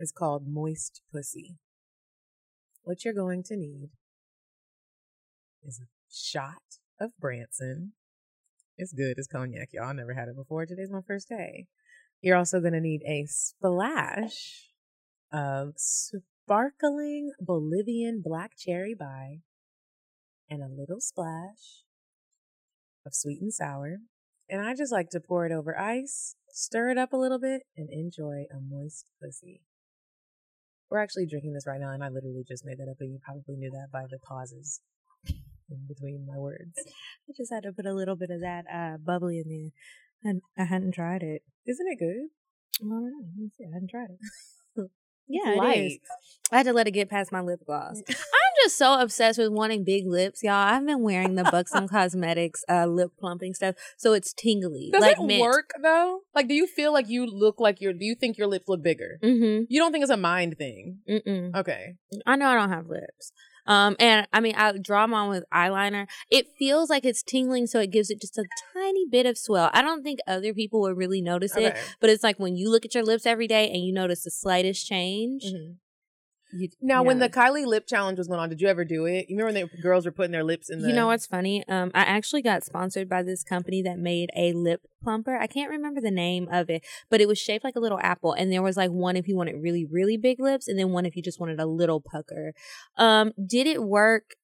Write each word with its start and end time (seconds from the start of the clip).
is 0.00 0.12
called 0.12 0.48
Moist 0.48 1.02
Pussy. 1.12 1.58
What 2.82 3.04
you're 3.04 3.14
going 3.14 3.42
to 3.44 3.56
need 3.56 3.90
is 5.62 5.80
a 5.80 5.88
shot 6.10 6.78
of 6.98 7.12
Branson. 7.18 7.92
It's 8.76 8.92
good. 8.92 9.14
It's 9.18 9.28
cognac, 9.28 9.68
y'all. 9.72 9.88
I 9.88 9.92
never 9.92 10.14
had 10.14 10.28
it 10.28 10.36
before. 10.36 10.66
Today's 10.66 10.90
my 10.90 11.02
first 11.06 11.28
day. 11.28 11.66
You're 12.22 12.36
also 12.36 12.60
going 12.60 12.72
to 12.72 12.80
need 12.80 13.02
a 13.06 13.26
splash 13.26 14.70
of 15.32 15.74
sparkling 15.76 17.32
Bolivian 17.40 18.22
black 18.24 18.52
cherry 18.58 18.94
by 18.98 19.40
and 20.48 20.62
a 20.62 20.68
little 20.68 21.00
splash 21.00 21.84
of 23.06 23.14
sweet 23.14 23.40
and 23.40 23.52
sour. 23.52 23.98
And 24.48 24.66
I 24.66 24.74
just 24.74 24.92
like 24.92 25.10
to 25.10 25.20
pour 25.20 25.46
it 25.46 25.52
over 25.52 25.78
ice 25.78 26.34
stir 26.52 26.90
it 26.90 26.98
up 26.98 27.12
a 27.12 27.16
little 27.16 27.38
bit, 27.38 27.62
and 27.76 27.88
enjoy 27.90 28.44
a 28.50 28.60
moist 28.60 29.10
pussy. 29.20 29.62
We're 30.90 30.98
actually 31.02 31.26
drinking 31.26 31.52
this 31.52 31.66
right 31.66 31.80
now, 31.80 31.92
and 31.92 32.02
I 32.02 32.08
literally 32.08 32.44
just 32.46 32.64
made 32.66 32.78
that 32.78 32.90
up, 32.90 32.96
but 32.98 33.06
you 33.06 33.20
probably 33.24 33.56
knew 33.56 33.70
that 33.70 33.88
by 33.92 34.06
the 34.10 34.18
pauses 34.18 34.80
in 35.70 35.86
between 35.86 36.26
my 36.26 36.36
words. 36.36 36.74
I 37.28 37.32
just 37.36 37.52
had 37.52 37.62
to 37.62 37.72
put 37.72 37.86
a 37.86 37.94
little 37.94 38.16
bit 38.16 38.30
of 38.30 38.40
that 38.40 38.64
uh, 38.72 38.96
bubbly 38.98 39.38
in 39.38 39.48
there, 39.48 40.30
and 40.30 40.42
I 40.58 40.64
hadn't 40.64 40.94
tried 40.94 41.22
it. 41.22 41.42
Isn't 41.66 41.86
it 41.88 41.98
good? 41.98 42.28
I 42.82 42.88
don't 42.88 43.04
know. 43.04 43.24
Let 43.24 43.36
me 43.36 43.50
see. 43.56 43.64
I 43.64 43.74
hadn't 43.74 43.90
tried 43.90 44.10
it. 44.10 44.90
yeah, 45.28 45.76
it 45.76 45.86
is. 45.86 45.98
I 46.50 46.56
had 46.58 46.66
to 46.66 46.72
let 46.72 46.88
it 46.88 46.92
get 46.92 47.08
past 47.08 47.30
my 47.30 47.40
lip 47.40 47.60
gloss. 47.64 48.02
I'm 48.60 48.66
just 48.66 48.78
so 48.78 49.00
obsessed 49.00 49.38
with 49.38 49.52
wanting 49.52 49.84
big 49.84 50.06
lips, 50.06 50.42
y'all. 50.42 50.52
I've 50.52 50.84
been 50.84 51.02
wearing 51.02 51.34
the 51.34 51.44
Buxom 51.44 51.88
Cosmetics 51.88 52.62
uh, 52.68 52.86
lip 52.86 53.12
plumping 53.18 53.54
stuff, 53.54 53.74
so 53.96 54.12
it's 54.12 54.32
tingly. 54.32 54.90
Does 54.92 55.00
like 55.00 55.18
it 55.18 55.24
mint. 55.24 55.40
work 55.40 55.72
though? 55.82 56.20
Like, 56.34 56.48
do 56.48 56.54
you 56.54 56.66
feel 56.66 56.92
like 56.92 57.08
you 57.08 57.26
look 57.26 57.58
like 57.58 57.80
your? 57.80 57.92
Do 57.92 58.04
you 58.04 58.14
think 58.14 58.36
your 58.36 58.48
lips 58.48 58.68
look 58.68 58.82
bigger? 58.82 59.18
Mm-hmm. 59.22 59.64
You 59.68 59.80
don't 59.80 59.92
think 59.92 60.02
it's 60.02 60.10
a 60.10 60.16
mind 60.16 60.56
thing? 60.58 60.98
Mm-mm. 61.08 61.54
Okay. 61.54 61.94
I 62.26 62.36
know 62.36 62.48
I 62.48 62.54
don't 62.54 62.70
have 62.70 62.86
lips. 62.86 63.32
Um, 63.66 63.96
and 63.98 64.26
I 64.32 64.40
mean, 64.40 64.54
I 64.56 64.72
draw 64.78 65.04
them 65.04 65.14
on 65.14 65.28
with 65.28 65.44
eyeliner. 65.54 66.06
It 66.30 66.46
feels 66.58 66.90
like 66.90 67.04
it's 67.04 67.22
tingling, 67.22 67.66
so 67.66 67.80
it 67.80 67.90
gives 67.90 68.10
it 68.10 68.20
just 68.20 68.36
a 68.36 68.44
tiny 68.74 69.06
bit 69.10 69.26
of 69.26 69.38
swell. 69.38 69.70
I 69.72 69.80
don't 69.80 70.02
think 70.02 70.18
other 70.26 70.52
people 70.52 70.80
would 70.82 70.96
really 70.96 71.22
notice 71.22 71.56
it, 71.56 71.76
but 72.00 72.10
it's 72.10 72.22
like 72.22 72.38
when 72.38 72.56
you 72.56 72.70
look 72.70 72.84
at 72.84 72.94
your 72.94 73.04
lips 73.04 73.26
every 73.26 73.46
day 73.46 73.70
and 73.70 73.82
you 73.84 73.92
notice 73.92 74.24
the 74.24 74.30
slightest 74.30 74.86
change. 74.86 75.44
Mhm. 75.44 75.76
You, 76.52 76.68
Now, 76.80 77.02
when 77.02 77.18
the 77.18 77.28
Kylie 77.28 77.66
lip 77.66 77.86
challenge 77.86 78.18
was 78.18 78.26
going 78.28 78.40
on, 78.40 78.48
did 78.48 78.60
you 78.60 78.68
ever 78.68 78.84
do 78.84 79.04
it? 79.04 79.26
You 79.28 79.36
remember 79.36 79.60
when 79.60 79.70
the 79.72 79.82
girls 79.82 80.04
were 80.04 80.12
putting 80.12 80.32
their 80.32 80.44
lips 80.44 80.68
in 80.68 80.82
the? 80.82 80.88
You 80.88 80.94
know 80.94 81.06
what's 81.06 81.26
funny? 81.26 81.66
Um, 81.68 81.90
I 81.94 82.00
actually 82.00 82.42
got 82.42 82.64
sponsored 82.64 83.08
by 83.08 83.22
this 83.22 83.44
company 83.44 83.82
that 83.82 83.98
made 83.98 84.30
a 84.36 84.52
lip 84.52 84.82
plumper. 85.02 85.36
I 85.36 85.46
can't 85.46 85.70
remember 85.70 86.00
the 86.00 86.10
name 86.10 86.48
of 86.50 86.68
it, 86.68 86.84
but 87.08 87.20
it 87.20 87.28
was 87.28 87.38
shaped 87.38 87.64
like 87.64 87.76
a 87.76 87.80
little 87.80 88.00
apple, 88.02 88.32
and 88.32 88.52
there 88.52 88.62
was 88.62 88.76
like 88.76 88.90
one 88.90 89.16
if 89.16 89.28
you 89.28 89.36
wanted 89.36 89.62
really, 89.62 89.84
really 89.84 90.16
big 90.16 90.40
lips, 90.40 90.66
and 90.66 90.78
then 90.78 90.90
one 90.90 91.06
if 91.06 91.16
you 91.16 91.22
just 91.22 91.40
wanted 91.40 91.60
a 91.60 91.66
little 91.66 92.00
pucker. 92.00 92.52
Um, 92.96 93.32
did 93.46 93.66
it 93.66 93.82
work? 93.82 94.34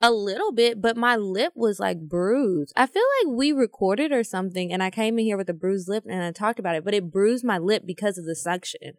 A 0.00 0.12
little 0.12 0.52
bit, 0.52 0.80
but 0.80 0.96
my 0.96 1.16
lip 1.16 1.54
was 1.56 1.80
like 1.80 1.98
bruised. 2.08 2.72
I 2.76 2.86
feel 2.86 3.02
like 3.24 3.36
we 3.36 3.50
recorded 3.50 4.12
or 4.12 4.22
something, 4.22 4.72
and 4.72 4.80
I 4.80 4.90
came 4.90 5.18
in 5.18 5.24
here 5.24 5.36
with 5.36 5.50
a 5.50 5.52
bruised 5.54 5.88
lip 5.88 6.04
and 6.08 6.22
I 6.22 6.30
talked 6.30 6.60
about 6.60 6.76
it, 6.76 6.84
but 6.84 6.94
it 6.94 7.10
bruised 7.10 7.44
my 7.44 7.58
lip 7.58 7.82
because 7.84 8.16
of 8.16 8.24
the 8.24 8.36
suction, 8.36 8.92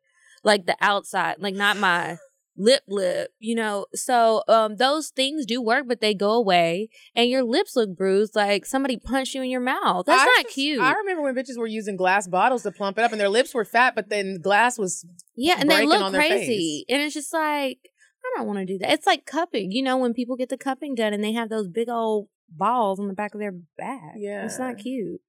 like 0.44 0.66
the 0.66 0.78
outside, 0.82 1.36
like 1.40 1.56
not 1.56 1.78
my 1.78 2.18
lip 2.62 2.84
lip 2.90 3.32
you 3.40 3.56
know? 3.56 3.86
So 3.96 4.44
um 4.50 4.76
those 4.76 5.10
things 5.10 5.46
do 5.46 5.62
work 5.62 5.86
but 5.88 6.02
they 6.02 6.14
go 6.14 6.32
away 6.32 6.90
and 7.16 7.30
your 7.30 7.42
lips 7.44 7.76
look 7.78 7.96
bruised 7.96 8.36
like 8.36 8.66
somebody 8.66 8.98
punched 8.98 9.34
you 9.34 9.42
in 9.42 9.50
your 9.50 9.62
mouth. 9.62 10.06
That's 10.06 10.22
I 10.22 10.26
not 10.26 10.44
just- 10.44 10.56
cute. 10.56 10.82
I 10.82 10.94
remember 10.94 11.22
when 11.24 11.36
bitches 11.36 11.58
were 11.58 11.68
using 11.68 11.96
glass 11.96 12.28
bottles 12.28 12.64
to 12.64 12.72
plump 12.72 12.98
it 12.98 13.04
up, 13.06 13.12
and 13.14 13.22
their 13.22 13.30
lips 13.30 13.54
were 13.54 13.64
fat, 13.64 13.96
but 13.96 14.10
then 14.10 14.40
glass 14.42 14.78
was 14.78 15.06
yeah 15.38 15.56
and 15.58 15.72
they 15.72 15.86
look 15.86 16.14
crazy 16.14 16.86
and 16.90 17.02
it's 17.02 17.14
just 17.14 17.32
like 17.34 17.78
i 18.26 18.38
don't 18.38 18.48
want 18.48 18.60
to 18.60 18.66
do 18.66 18.78
that. 18.80 18.92
It's 18.92 19.08
like 19.08 19.26
cupping 19.26 19.72
you 19.72 19.82
know 19.82 19.98
when 19.98 20.14
people 20.14 20.36
get 20.36 20.50
the 20.50 20.58
cupping 20.58 20.96
done 20.96 21.14
and 21.14 21.24
they 21.24 21.32
have 21.34 21.48
those 21.50 21.70
big 21.70 21.88
old 21.88 22.28
balls 22.50 23.00
on 23.00 23.08
the 23.08 23.14
back 23.14 23.34
of 23.34 23.40
their 23.40 23.54
back. 23.78 24.16
Yeah. 24.18 24.44
it's 24.44 24.60
not 24.60 24.78
cute. 24.80 25.22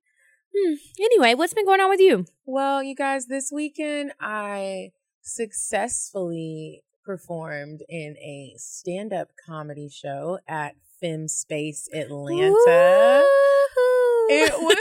Hmm. 0.52 0.74
anyway 0.98 1.34
what's 1.34 1.54
been 1.54 1.64
going 1.64 1.80
on 1.80 1.90
with 1.90 2.00
you? 2.00 2.24
Well, 2.44 2.82
you 2.82 2.96
guys, 2.96 3.26
this 3.26 3.52
weekend 3.54 4.14
I 4.20 4.90
successfully 5.22 6.82
performed 7.04 7.82
in 7.88 8.16
a 8.18 8.54
stand 8.56 9.12
up 9.12 9.28
comedy 9.46 9.88
show 9.88 10.38
at 10.46 10.74
Fem 11.00 11.28
Space 11.28 11.88
Atlanta. 11.94 13.22
It 14.28 14.52
was. 14.60 14.76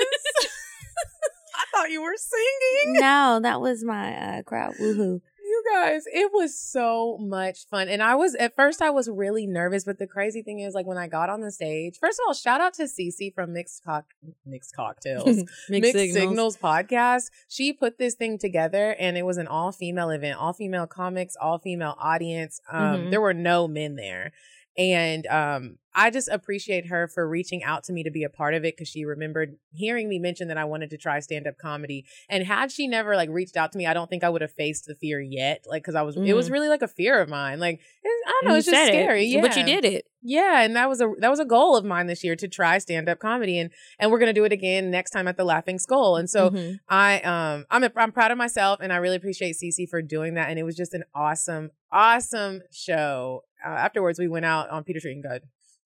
I 1.56 1.66
thought 1.74 1.90
you 1.92 2.02
were 2.02 2.16
singing. 2.18 3.00
no 3.02 3.40
that 3.42 3.62
was 3.62 3.84
my 3.84 4.14
uh, 4.40 4.42
crowd 4.44 4.76
woohoo 4.82 5.22
guys, 5.72 6.03
it 6.07 6.31
was 6.34 6.57
so 6.59 7.18
much 7.19 7.68
fun. 7.69 7.88
And 7.90 8.02
I 8.03 8.16
was, 8.16 8.35
at 8.35 8.56
first, 8.56 8.81
I 8.81 8.90
was 8.90 9.09
really 9.09 9.47
nervous. 9.47 9.84
But 9.85 10.00
the 10.00 10.07
crazy 10.07 10.41
thing 10.41 10.59
is, 10.59 10.74
like, 10.74 10.85
when 10.85 10.97
I 10.97 11.07
got 11.07 11.30
on 11.30 11.41
the 11.41 11.52
stage, 11.52 11.97
first 12.00 12.19
of 12.19 12.24
all, 12.28 12.34
shout 12.34 12.62
out 12.62 12.74
to 12.75 12.84
Cece 12.84 13.34
from 13.34 13.53
Mixed, 13.53 13.84
Cock- 13.84 14.13
Mixed 14.46 14.75
Cocktails. 14.75 15.44
Mixed, 15.69 15.94
Signals. 15.94 16.58
podcast. 16.58 17.29
She 17.47 17.74
put 17.74 17.97
this 17.97 18.16
thing 18.16 18.38
together 18.38 18.96
and 19.00 19.18
it 19.18 19.25
was 19.25 19.38
an 19.38 19.47
all 19.47 19.72
female 19.72 20.09
event, 20.09 20.38
all 20.40 20.53
female 20.53 20.88
comics, 20.88 21.35
all 21.40 21.59
female 21.59 21.96
audience. 22.00 22.59
Um, 22.72 22.79
Mhm. 22.79 23.09
There 23.12 23.22
were 23.22 23.34
no 23.34 23.68
men 23.68 23.96
there. 23.96 24.31
And 24.78 25.28
um, 25.28 25.78
I 26.06 26.10
just 26.10 26.30
appreciate 26.30 26.88
her 26.88 27.08
for 27.08 27.28
reaching 27.28 27.64
out 27.64 27.84
to 27.86 27.94
me 27.94 28.04
to 28.04 28.12
be 28.12 28.24
a 28.24 28.30
part 28.30 28.54
of 28.54 28.64
it 28.64 28.76
because 28.76 28.88
she 28.88 29.04
remembered 29.06 29.58
hearing 29.74 30.08
me 30.08 30.18
mention 30.20 30.48
that 30.48 30.58
I 30.58 30.66
wanted 30.66 30.90
to 30.92 30.98
try 30.98 31.20
stand 31.20 31.46
up 31.48 31.58
comedy. 31.62 32.06
And 32.30 32.44
had 32.46 32.72
she 32.72 32.88
never 32.88 33.16
like 33.16 33.30
reached 33.30 33.58
out 33.58 33.72
to 33.74 33.78
me, 33.78 33.86
I 33.86 33.94
don't 33.94 34.09
think 34.09 34.24
I 34.24 34.30
would 34.30 34.42
have 34.42 34.54
faced 34.54 34.86
the 34.86 34.96
fear 34.96 35.20
yet. 35.20 35.66
Like, 35.68 35.84
because 35.84 35.96
I 35.96 36.02
was, 36.04 36.16
it 36.16 36.34
was 36.34 36.50
really 36.50 36.70
like 36.70 36.82
a 36.82 36.88
fear 36.88 37.20
of 37.20 37.28
mine. 37.30 37.59
Like, 37.59 37.80
it- 38.04 38.28
I 38.28 38.32
don't 38.32 38.46
know, 38.46 38.50
Mm-hmm. 38.52 38.58
It's 38.59 38.66
just 38.68 38.78
said 38.78 38.88
it, 38.96 39.04
scary. 39.04 39.26
Yeah, 39.26 39.42
but 39.42 39.56
you 39.58 39.64
did 39.64 39.86
it 39.86 40.06
yeah, 40.22 40.64
and 40.64 40.76
that 40.76 40.90
was 40.90 41.00
a 41.00 41.09
that 41.20 41.30
was 41.30 41.40
a 41.40 41.46
goal 41.46 41.78
of 41.78 41.86
mine 41.86 42.08
this 42.08 42.26
year 42.26 42.36
to 42.36 42.48
try 42.50 42.78
stand 42.80 43.08
up 43.08 43.20
comedy, 43.20 43.58
and 43.58 43.70
and 44.00 44.12
we're 44.12 44.20
gonna 44.20 44.34
do 44.34 44.44
it 44.44 44.52
again 44.52 44.92
next 44.92 45.12
time 45.12 45.30
at 45.30 45.38
the 45.38 45.46
Laughing 45.46 45.80
Skull. 45.80 46.18
And 46.18 46.30
so 46.30 46.50
Mhm. 46.50 46.80
I 46.90 47.22
um 47.22 47.66
I'm 47.72 47.86
a, 47.86 47.92
I'm 47.96 48.12
proud 48.12 48.30
of 48.30 48.38
myself, 48.38 48.80
and 48.82 48.92
I 48.92 48.98
really 48.98 49.16
appreciate 49.16 49.56
Cece 49.56 49.88
for 49.90 50.02
doing 50.02 50.34
that. 50.34 50.50
And 50.50 50.59
it 50.59 50.64
was 50.64 50.76
just 50.76 50.94
an 50.94 51.06
awesome 51.16 51.72
awesome 51.90 52.64
show. 52.70 53.44
Uh, 53.66 53.70
afterwards, 53.70 54.20
we 54.20 54.28
went 54.28 54.44
out 54.46 54.70
on 54.70 54.84
Peter 54.84 55.00
Street 55.00 55.14
and 55.14 55.24
got 55.24 55.40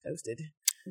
toasted. 0.06 0.42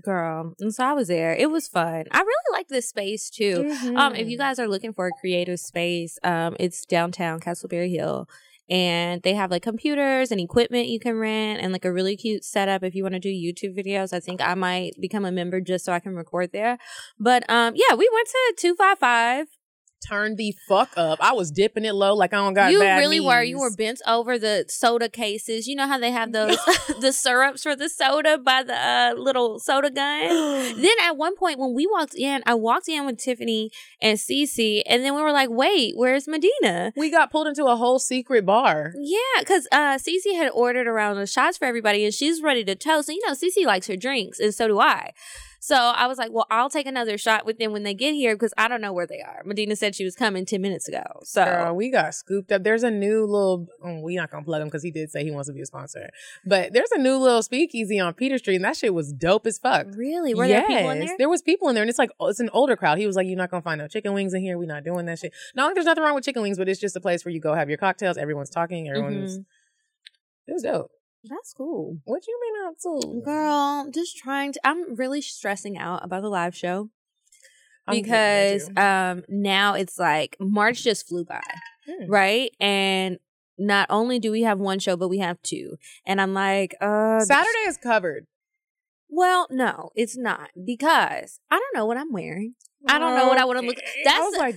Girl, 0.02 0.54
and 0.58 0.74
so 0.74 0.84
I 0.86 0.92
was 0.94 1.08
there. 1.08 1.34
It 1.34 1.50
was 1.50 1.68
fun. 1.68 2.04
I 2.10 2.20
really 2.20 2.52
like 2.52 2.68
this 2.68 2.88
space 2.88 3.28
too. 3.28 3.70
Um, 3.94 4.14
if 4.14 4.26
you 4.26 4.36
Mhm. 4.36 4.40
guys 4.40 4.58
are 4.58 4.66
looking 4.66 4.94
for 4.94 5.06
a 5.06 5.10
creative 5.20 5.60
space, 5.60 6.18
um, 6.22 6.56
it's 6.58 6.86
downtown 6.86 7.40
Castleberry 7.40 7.90
Hill, 7.90 8.26
and 8.70 9.20
they 9.20 9.34
have 9.34 9.50
like 9.50 9.62
computers 9.62 10.30
and 10.30 10.40
equipment 10.40 10.88
you 10.88 10.98
can 10.98 11.18
rent, 11.18 11.60
and 11.60 11.74
like 11.74 11.84
a 11.84 11.92
really 11.92 12.16
cute 12.16 12.42
setup 12.42 12.82
if 12.82 12.94
you 12.94 13.02
want 13.02 13.14
to 13.14 13.20
do 13.20 13.28
YouTube 13.28 13.76
videos. 13.76 14.14
I 14.14 14.20
think 14.20 14.40
I 14.40 14.54
might 14.54 14.92
become 14.98 15.26
a 15.26 15.32
member 15.32 15.60
just 15.60 15.84
so 15.84 15.92
I 15.92 16.00
can 16.00 16.14
record 16.14 16.52
there. 16.52 16.78
But 17.18 17.44
um, 17.50 17.74
yeah, 17.76 17.94
we 17.94 18.08
went 18.10 18.28
to 18.28 18.54
two 18.56 18.74
five 18.74 18.98
five. 18.98 19.46
Turned 20.06 20.36
the 20.36 20.54
fuck 20.68 20.90
up, 20.96 21.18
I 21.20 21.32
was 21.32 21.50
dipping 21.50 21.84
it 21.84 21.94
low 21.94 22.14
like 22.14 22.32
I 22.32 22.36
don't 22.36 22.54
got 22.54 22.72
You 22.72 22.80
bad 22.80 22.98
really 22.98 23.20
were. 23.20 23.42
You 23.42 23.58
were 23.58 23.74
bent 23.74 24.00
over 24.06 24.38
the 24.38 24.64
soda 24.68 25.08
cases. 25.08 25.66
You 25.66 25.76
know 25.76 25.86
how 25.86 25.98
they 25.98 26.10
have 26.10 26.32
those 26.32 26.58
the 27.00 27.12
syrups 27.12 27.62
for 27.62 27.76
the 27.76 27.88
soda 27.88 28.38
by 28.38 28.62
the 28.62 28.74
uh, 28.74 29.14
little 29.16 29.58
soda 29.58 29.90
gun. 29.90 30.28
then 30.80 30.94
at 31.04 31.16
one 31.16 31.36
point 31.36 31.58
when 31.58 31.74
we 31.74 31.86
walked 31.86 32.14
in, 32.14 32.42
I 32.46 32.54
walked 32.54 32.88
in 32.88 33.06
with 33.06 33.18
Tiffany 33.18 33.70
and 34.00 34.18
Cece, 34.18 34.82
and 34.86 35.04
then 35.04 35.14
we 35.14 35.22
were 35.22 35.32
like, 35.32 35.50
"Wait, 35.50 35.96
where's 35.96 36.26
Medina?" 36.26 36.92
we 36.96 37.10
got 37.10 37.30
pulled 37.30 37.46
into 37.46 37.66
a 37.66 37.76
whole 37.76 37.98
secret 37.98 38.44
bar. 38.44 38.92
Yeah, 38.98 39.18
because 39.40 39.66
uh, 39.72 39.98
Cece 39.98 40.34
had 40.34 40.50
ordered 40.52 40.86
around 40.86 41.16
the 41.16 41.26
shots 41.26 41.58
for 41.58 41.64
everybody, 41.64 42.04
and 42.04 42.14
she's 42.14 42.42
ready 42.42 42.64
to 42.64 42.74
toast. 42.74 43.08
And 43.08 43.16
you 43.16 43.26
know, 43.26 43.34
Cece 43.34 43.66
likes 43.66 43.86
her 43.86 43.96
drinks, 43.96 44.40
and 44.40 44.54
so 44.54 44.68
do 44.68 44.80
I. 44.80 45.12
So 45.64 45.76
I 45.76 46.08
was 46.08 46.18
like, 46.18 46.32
"Well, 46.32 46.48
I'll 46.50 46.68
take 46.68 46.88
another 46.88 47.16
shot 47.16 47.46
with 47.46 47.58
them 47.58 47.70
when 47.70 47.84
they 47.84 47.94
get 47.94 48.14
here 48.14 48.34
because 48.34 48.52
I 48.58 48.66
don't 48.66 48.80
know 48.80 48.92
where 48.92 49.06
they 49.06 49.20
are." 49.20 49.42
Medina 49.44 49.76
said 49.76 49.94
she 49.94 50.04
was 50.04 50.16
coming 50.16 50.44
ten 50.44 50.60
minutes 50.60 50.88
ago. 50.88 51.04
So 51.22 51.44
Girl, 51.44 51.76
we 51.76 51.88
got 51.88 52.16
scooped 52.16 52.50
up. 52.50 52.64
There's 52.64 52.82
a 52.82 52.90
new 52.90 53.24
little. 53.26 53.68
Oh, 53.80 54.00
we 54.00 54.16
not 54.16 54.32
gonna 54.32 54.44
plug 54.44 54.60
him 54.60 54.66
because 54.66 54.82
he 54.82 54.90
did 54.90 55.12
say 55.12 55.22
he 55.22 55.30
wants 55.30 55.46
to 55.46 55.52
be 55.52 55.60
a 55.60 55.66
sponsor. 55.66 56.10
But 56.44 56.72
there's 56.72 56.90
a 56.90 56.98
new 56.98 57.16
little 57.16 57.44
speakeasy 57.44 58.00
on 58.00 58.12
Peter 58.14 58.38
Street, 58.38 58.56
and 58.56 58.64
that 58.64 58.76
shit 58.76 58.92
was 58.92 59.12
dope 59.12 59.46
as 59.46 59.60
fuck. 59.60 59.86
really, 59.94 60.34
were 60.34 60.48
there 60.48 60.66
people 60.66 60.90
in 60.90 60.98
Yes, 60.98 61.10
there? 61.10 61.18
There 61.18 61.28
was 61.28 61.42
people 61.42 61.68
in 61.68 61.76
there, 61.76 61.84
and 61.84 61.88
it's 61.90 61.98
like 61.98 62.10
oh, 62.18 62.26
it's 62.26 62.40
an 62.40 62.50
older 62.52 62.74
crowd. 62.76 62.98
He 62.98 63.06
was 63.06 63.14
like, 63.14 63.28
"You're 63.28 63.36
not 63.36 63.52
gonna 63.52 63.62
find 63.62 63.78
no 63.78 63.86
chicken 63.86 64.14
wings 64.14 64.34
in 64.34 64.42
here. 64.42 64.58
We're 64.58 64.66
not 64.66 64.82
doing 64.82 65.06
that 65.06 65.20
shit." 65.20 65.32
Not 65.54 65.66
like 65.66 65.74
there's 65.74 65.86
nothing 65.86 66.02
wrong 66.02 66.16
with 66.16 66.24
chicken 66.24 66.42
wings, 66.42 66.58
but 66.58 66.68
it's 66.68 66.80
just 66.80 66.96
a 66.96 67.00
place 67.00 67.24
where 67.24 67.32
you 67.32 67.40
go 67.40 67.54
have 67.54 67.68
your 67.68 67.78
cocktails. 67.78 68.16
Everyone's 68.16 68.50
talking. 68.50 68.88
Everyone's 68.88 69.38
Mhm. 69.38 69.44
It 70.48 70.52
was 70.54 70.62
dope. 70.64 70.90
That's 71.24 71.52
cool. 71.54 71.98
What 72.04 72.26
you 72.26 72.38
been 72.42 72.68
up 72.68 72.78
to? 72.82 73.20
Girl, 73.24 73.90
just 73.92 74.16
trying 74.16 74.52
to 74.52 74.60
I'm 74.64 74.94
really 74.96 75.20
stressing 75.22 75.78
out 75.78 76.04
about 76.04 76.22
the 76.22 76.28
live 76.28 76.54
show. 76.56 76.90
I'm 77.86 77.96
because 78.02 78.68
um 78.76 79.24
now 79.28 79.74
it's 79.74 79.98
like 79.98 80.36
March 80.40 80.82
just 80.82 81.08
flew 81.08 81.24
by. 81.24 81.42
Hmm. 81.88 82.10
right? 82.10 82.50
And 82.60 83.18
not 83.58 83.88
only 83.90 84.18
do 84.20 84.30
we 84.30 84.42
have 84.42 84.58
one 84.60 84.78
show, 84.78 84.96
but 84.96 85.08
we 85.08 85.18
have 85.18 85.40
two. 85.42 85.76
And 86.06 86.20
I'm 86.20 86.32
like, 86.34 86.74
uh 86.80 87.20
Saturday 87.20 87.66
is 87.68 87.76
covered. 87.76 88.26
Well, 89.08 89.46
no, 89.50 89.90
it's 89.94 90.16
not 90.16 90.50
because 90.64 91.38
I 91.50 91.56
don't 91.58 91.74
know 91.74 91.86
what 91.86 91.98
I'm 91.98 92.12
wearing. 92.12 92.54
I 92.88 92.98
don't 92.98 93.14
know 93.16 93.28
what 93.28 93.38
I 93.38 93.44
wanna 93.44 93.62
look- 93.62 93.76
Okay. 93.78 94.02
That's 94.04 94.36
like, 94.38 94.56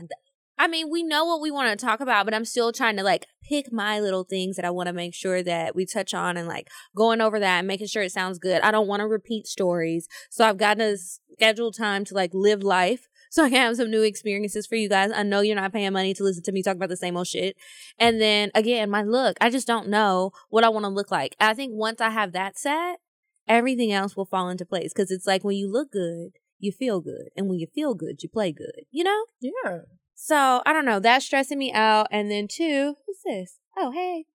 I 0.58 0.68
mean, 0.68 0.90
we 0.90 1.04
know 1.04 1.26
what 1.26 1.42
we 1.42 1.52
want 1.52 1.78
to 1.78 1.86
talk 1.86 2.00
about, 2.00 2.26
but 2.26 2.34
I'm 2.34 2.46
still 2.46 2.72
trying 2.72 2.96
to 2.98 3.04
like 3.04 3.28
pick 3.44 3.72
my 3.72 4.00
little 4.00 4.24
things 4.24 4.56
that 4.56 4.66
I 4.66 4.70
want 4.70 4.88
to 4.88 4.94
make 4.94 5.14
sure 5.14 5.44
that 5.44 5.76
we 5.76 5.86
touch 5.86 6.14
on 6.14 6.38
and 6.38 6.48
like 6.48 6.70
going 6.96 7.22
over 7.22 7.40
that 7.40 7.60
and 7.60 7.68
making 7.68 7.88
sure 7.88 8.04
it 8.04 8.12
sounds 8.12 8.40
good. 8.40 8.62
I 8.62 8.72
don't 8.72 8.88
want 8.88 9.02
to 9.02 9.08
repeat 9.08 9.48
stories. 9.48 10.08
So 10.30 10.48
I've 10.48 10.58
got 10.58 10.78
to 10.78 10.98
schedule 10.98 11.72
time 11.72 12.06
to 12.06 12.14
like 12.14 12.32
live 12.34 12.64
life 12.64 13.10
so 13.30 13.44
I 13.44 13.50
can 13.50 13.60
have 13.60 13.76
some 13.76 13.92
new 13.92 14.02
experiences 14.02 14.66
for 14.66 14.76
you 14.76 14.88
guys. 14.88 15.12
I 15.14 15.24
know 15.24 15.42
you're 15.42 15.56
not 15.58 15.74
paying 15.74 15.92
money 15.92 16.14
to 16.14 16.24
listen 16.24 16.44
to 16.44 16.52
me 16.54 16.64
talk 16.64 16.78
about 16.78 16.90
the 16.90 16.96
same 16.96 17.18
old 17.18 17.28
shit. 17.28 17.58
And 18.00 18.22
then 18.22 18.50
again, 18.56 18.90
my 18.90 19.04
look, 19.04 19.36
I 19.42 19.50
just 19.50 19.68
don't 19.68 19.90
know 19.90 20.32
what 20.50 20.64
I 20.64 20.70
want 20.70 20.86
to 20.86 20.90
look 20.90 21.12
like. 21.12 21.36
I 21.40 21.54
think 21.54 21.74
once 21.74 22.00
I 22.00 22.12
have 22.12 22.32
that 22.32 22.58
set, 22.58 23.00
everything 23.46 23.92
else 23.92 24.16
will 24.16 24.26
fall 24.26 24.50
into 24.50 24.66
place 24.66 24.94
because 24.94 25.12
it's 25.12 25.28
like 25.28 25.44
when 25.44 25.58
you 25.58 25.70
look 25.70 25.92
good, 25.92 26.38
you 26.60 26.72
feel 26.72 27.02
good. 27.02 27.30
And 27.36 27.50
when 27.50 27.60
you 27.60 27.68
feel 27.68 27.94
good, 27.94 28.24
you 28.24 28.30
play 28.30 28.54
good, 28.54 28.86
you 28.90 29.04
know? 29.04 29.26
yeah. 29.42 29.80
So 30.16 30.62
I 30.66 30.74
don't 30.74 30.86
know. 30.86 31.00
That's 31.00 31.26
stressing 31.26 31.60
me 31.60 31.72
out. 31.74 32.08
And 32.10 32.32
then 32.32 32.48
two, 32.48 32.96
who's 33.06 33.20
this? 33.26 33.60
Oh, 33.78 33.92
hey. 33.92 34.26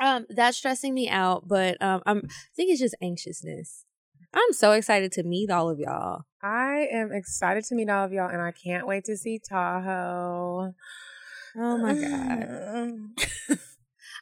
Um, 0.00 0.26
that's 0.28 0.56
stressing 0.56 0.92
me 0.92 1.08
out, 1.08 1.46
but 1.46 1.80
um, 1.80 2.02
I'm 2.04 2.22
I 2.24 2.52
think 2.56 2.70
it's 2.70 2.80
just 2.80 2.96
anxiousness. 3.00 3.84
I'm 4.32 4.52
so 4.52 4.72
excited 4.72 5.12
to 5.12 5.22
meet 5.22 5.50
all 5.50 5.70
of 5.70 5.78
y'all. 5.78 6.22
I 6.42 6.88
am 6.90 7.12
excited 7.12 7.64
to 7.66 7.76
meet 7.76 7.88
all 7.88 8.04
of 8.04 8.12
y'all, 8.12 8.28
and 8.28 8.42
I 8.42 8.50
can't 8.50 8.88
wait 8.88 9.04
to 9.04 9.16
see 9.16 9.38
Tahoe. 9.38 10.74
Oh 11.56 11.78
my 11.78 11.94
god, 11.94 12.98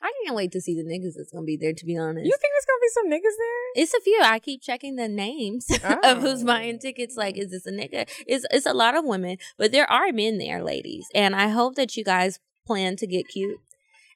I 0.02 0.12
can't 0.24 0.34
wait 0.36 0.50
to 0.52 0.60
see 0.60 0.74
the 0.74 0.82
niggas 0.82 1.14
that's 1.16 1.30
gonna 1.32 1.44
be 1.44 1.56
there. 1.56 1.72
To 1.72 1.86
be 1.86 1.96
honest, 1.96 2.26
You 2.26 2.32
think 2.32 2.52
there's 2.52 2.66
gonna 2.66 2.80
be 2.80 2.88
some 2.88 3.10
niggas 3.10 3.36
there? 3.38 3.82
it's 3.82 3.94
a 3.94 4.00
few. 4.00 4.20
I 4.22 4.38
keep 4.40 4.60
checking 4.62 4.96
the 4.96 5.08
names 5.08 5.68
of 6.04 6.20
who's 6.22 6.42
Oh. 6.42 6.46
buying 6.46 6.78
tickets. 6.78 7.16
Like, 7.16 7.36
is 7.38 7.50
this 7.50 7.66
a 7.66 7.70
nigga? 7.72 8.08
It's 8.26 8.44
it's 8.50 8.66
a 8.66 8.74
lot 8.74 8.96
of 8.96 9.04
women, 9.04 9.38
but 9.56 9.70
there 9.72 9.90
are 9.90 10.12
men 10.12 10.38
there, 10.38 10.62
ladies. 10.62 11.06
And 11.14 11.36
I 11.36 11.48
hope 11.48 11.76
that 11.76 11.96
you 11.96 12.04
guys 12.04 12.40
plan 12.66 12.96
to 12.96 13.06
get 13.06 13.28
cute 13.28 13.58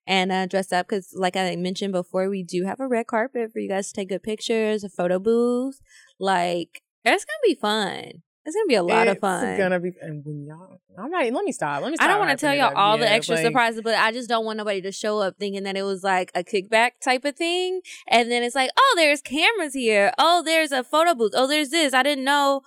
and 0.09 0.31
uh, 0.33 0.47
dress 0.47 0.73
up 0.73 0.87
because, 0.88 1.12
like 1.15 1.37
I 1.37 1.55
mentioned 1.56 1.93
before, 1.93 2.29
we 2.29 2.43
do 2.43 2.65
have 2.65 2.81
a 2.81 2.87
red 2.88 3.06
carpet 3.06 3.53
for 3.53 3.59
you 3.61 3.69
guys 3.69 3.88
to 3.88 3.94
take 3.94 4.09
good 4.09 4.23
pictures, 4.23 4.85
a 4.85 4.88
photo 4.88 5.19
booth. 5.19 5.81
Like, 6.19 6.83
it's 7.05 7.25
gonna 7.25 7.38
be 7.44 7.55
fun. 7.55 8.23
It's 8.46 8.54
gonna 8.54 8.66
be 8.69 8.75
a 8.76 8.82
lot 8.84 9.08
of 9.08 9.19
fun. 9.19 9.44
It's 9.44 9.58
gonna 9.58 9.81
be. 9.81 9.90
And 10.00 10.25
when 10.25 10.46
y'all, 10.46 10.81
all 10.96 11.10
right, 11.10 11.32
let 11.32 11.44
me 11.44 11.50
stop. 11.50 11.82
Let 11.82 11.90
me. 11.90 11.96
Stop 11.96 12.04
I 12.06 12.08
don't 12.12 12.20
want 12.20 12.31
to 12.31 12.37
tell 12.37 12.54
y'all 12.54 12.72
all 12.76 12.96
the 12.96 13.10
extra 13.10 13.34
like- 13.34 13.44
surprises, 13.44 13.81
but 13.82 13.94
I 13.96 14.12
just 14.12 14.28
don't 14.28 14.44
want 14.44 14.56
nobody 14.56 14.81
to 14.82 14.93
show 14.93 15.19
up 15.19 15.34
thinking 15.38 15.64
that 15.64 15.76
it 15.76 15.82
was 15.82 16.04
like 16.04 16.31
a 16.34 16.44
kickback 16.44 16.93
type 17.02 17.25
of 17.25 17.34
thing. 17.37 17.81
And 18.08 18.31
then 18.31 18.44
it's 18.44 18.54
like, 18.54 18.70
oh, 18.78 18.94
there's 18.96 19.20
cameras 19.20 19.75
here. 19.75 20.12
Oh, 20.16 20.43
there's 20.44 20.70
a 20.70 20.84
photo 20.84 21.14
booth. 21.14 21.32
Oh, 21.34 21.48
there's 21.48 21.70
this. 21.70 21.93
I 21.93 22.04
didn't 22.04 22.25
know. 22.25 22.62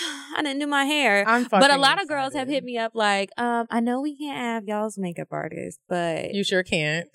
I 0.36 0.42
didn't 0.42 0.60
do 0.60 0.68
my 0.68 0.84
hair. 0.84 1.24
I'm 1.26 1.48
But 1.50 1.72
a 1.72 1.76
lot 1.76 2.00
of 2.00 2.06
girls 2.08 2.34
have 2.34 2.46
hit 2.46 2.62
me 2.62 2.78
up 2.78 2.92
like, 2.94 3.30
um, 3.36 3.66
I 3.68 3.80
know 3.80 4.00
we 4.00 4.16
can't 4.16 4.38
have 4.38 4.64
y'all's 4.68 4.96
makeup 4.96 5.28
artist, 5.32 5.80
but 5.88 6.32
You 6.32 6.44
sure 6.44 6.62
can't. 6.62 7.08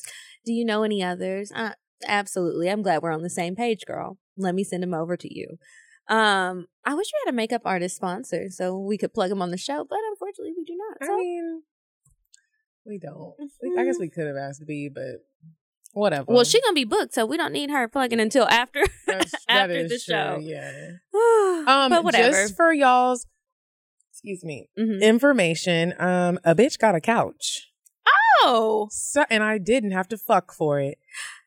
do 0.46 0.52
you 0.52 0.66
know 0.66 0.84
any 0.84 1.02
others? 1.02 1.50
Uh, 1.56 1.72
absolutely. 2.06 2.70
I'm 2.70 2.82
glad 2.82 3.02
we're 3.02 3.14
on 3.14 3.24
the 3.24 3.30
same 3.30 3.56
page, 3.56 3.86
girl. 3.86 4.18
Let 4.38 4.54
me 4.54 4.66
send 4.66 4.84
them 4.84 4.94
over 4.94 5.16
to 5.16 5.34
you. 5.34 5.58
Um, 6.08 6.68
I 6.84 6.94
wish 6.94 7.08
we 7.08 7.26
had 7.26 7.34
a 7.34 7.36
makeup 7.36 7.62
artist 7.66 7.96
sponsor 7.96 8.50
so 8.50 8.78
we 8.78 8.98
could 8.98 9.14
plug 9.14 9.30
them 9.30 9.42
on 9.42 9.52
the 9.52 9.58
show, 9.58 9.84
but 9.90 9.98
unfortunately 10.12 10.54
we 10.56 10.64
do 10.64 10.76
not. 10.78 11.10
I 11.10 11.16
mean, 11.18 11.62
we 12.86 13.00
don't. 13.00 13.34
We- 13.62 13.76
I 13.80 13.86
guess 13.86 13.98
we 14.00 14.10
could 14.10 14.28
have 14.28 14.36
asked 14.36 14.64
B, 14.68 14.90
but 14.94 15.26
whatever. 15.94 16.26
Well, 16.28 16.44
she 16.44 16.62
gonna 16.62 16.74
be 16.76 16.84
booked, 16.86 17.14
so 17.16 17.26
we 17.26 17.38
don't 17.38 17.54
need 17.54 17.72
her 17.72 17.88
plugging 17.88 18.20
until 18.20 18.48
after 18.48 18.82
after 19.50 19.84
the 19.84 19.90
true, 19.90 19.98
show. 19.98 20.38
Yeah. 20.42 20.72
um, 21.68 21.90
but 21.90 22.04
whatever. 22.04 22.30
Just 22.44 22.56
for 22.56 22.72
y'all's, 22.72 23.26
excuse 24.12 24.44
me, 24.44 24.70
Mhm. 24.78 25.02
information. 25.02 25.94
Um, 26.00 26.38
a 26.44 26.54
bitch 26.54 26.78
got 26.78 26.94
a 26.94 27.02
couch, 27.02 27.72
Oh, 28.44 28.90
so, 28.92 29.26
and 29.32 29.44
I 29.44 29.58
didn't 29.58 29.92
have 29.92 30.08
to 30.10 30.18
fuck 30.18 30.54
for 30.54 30.80
it. 30.80 31.00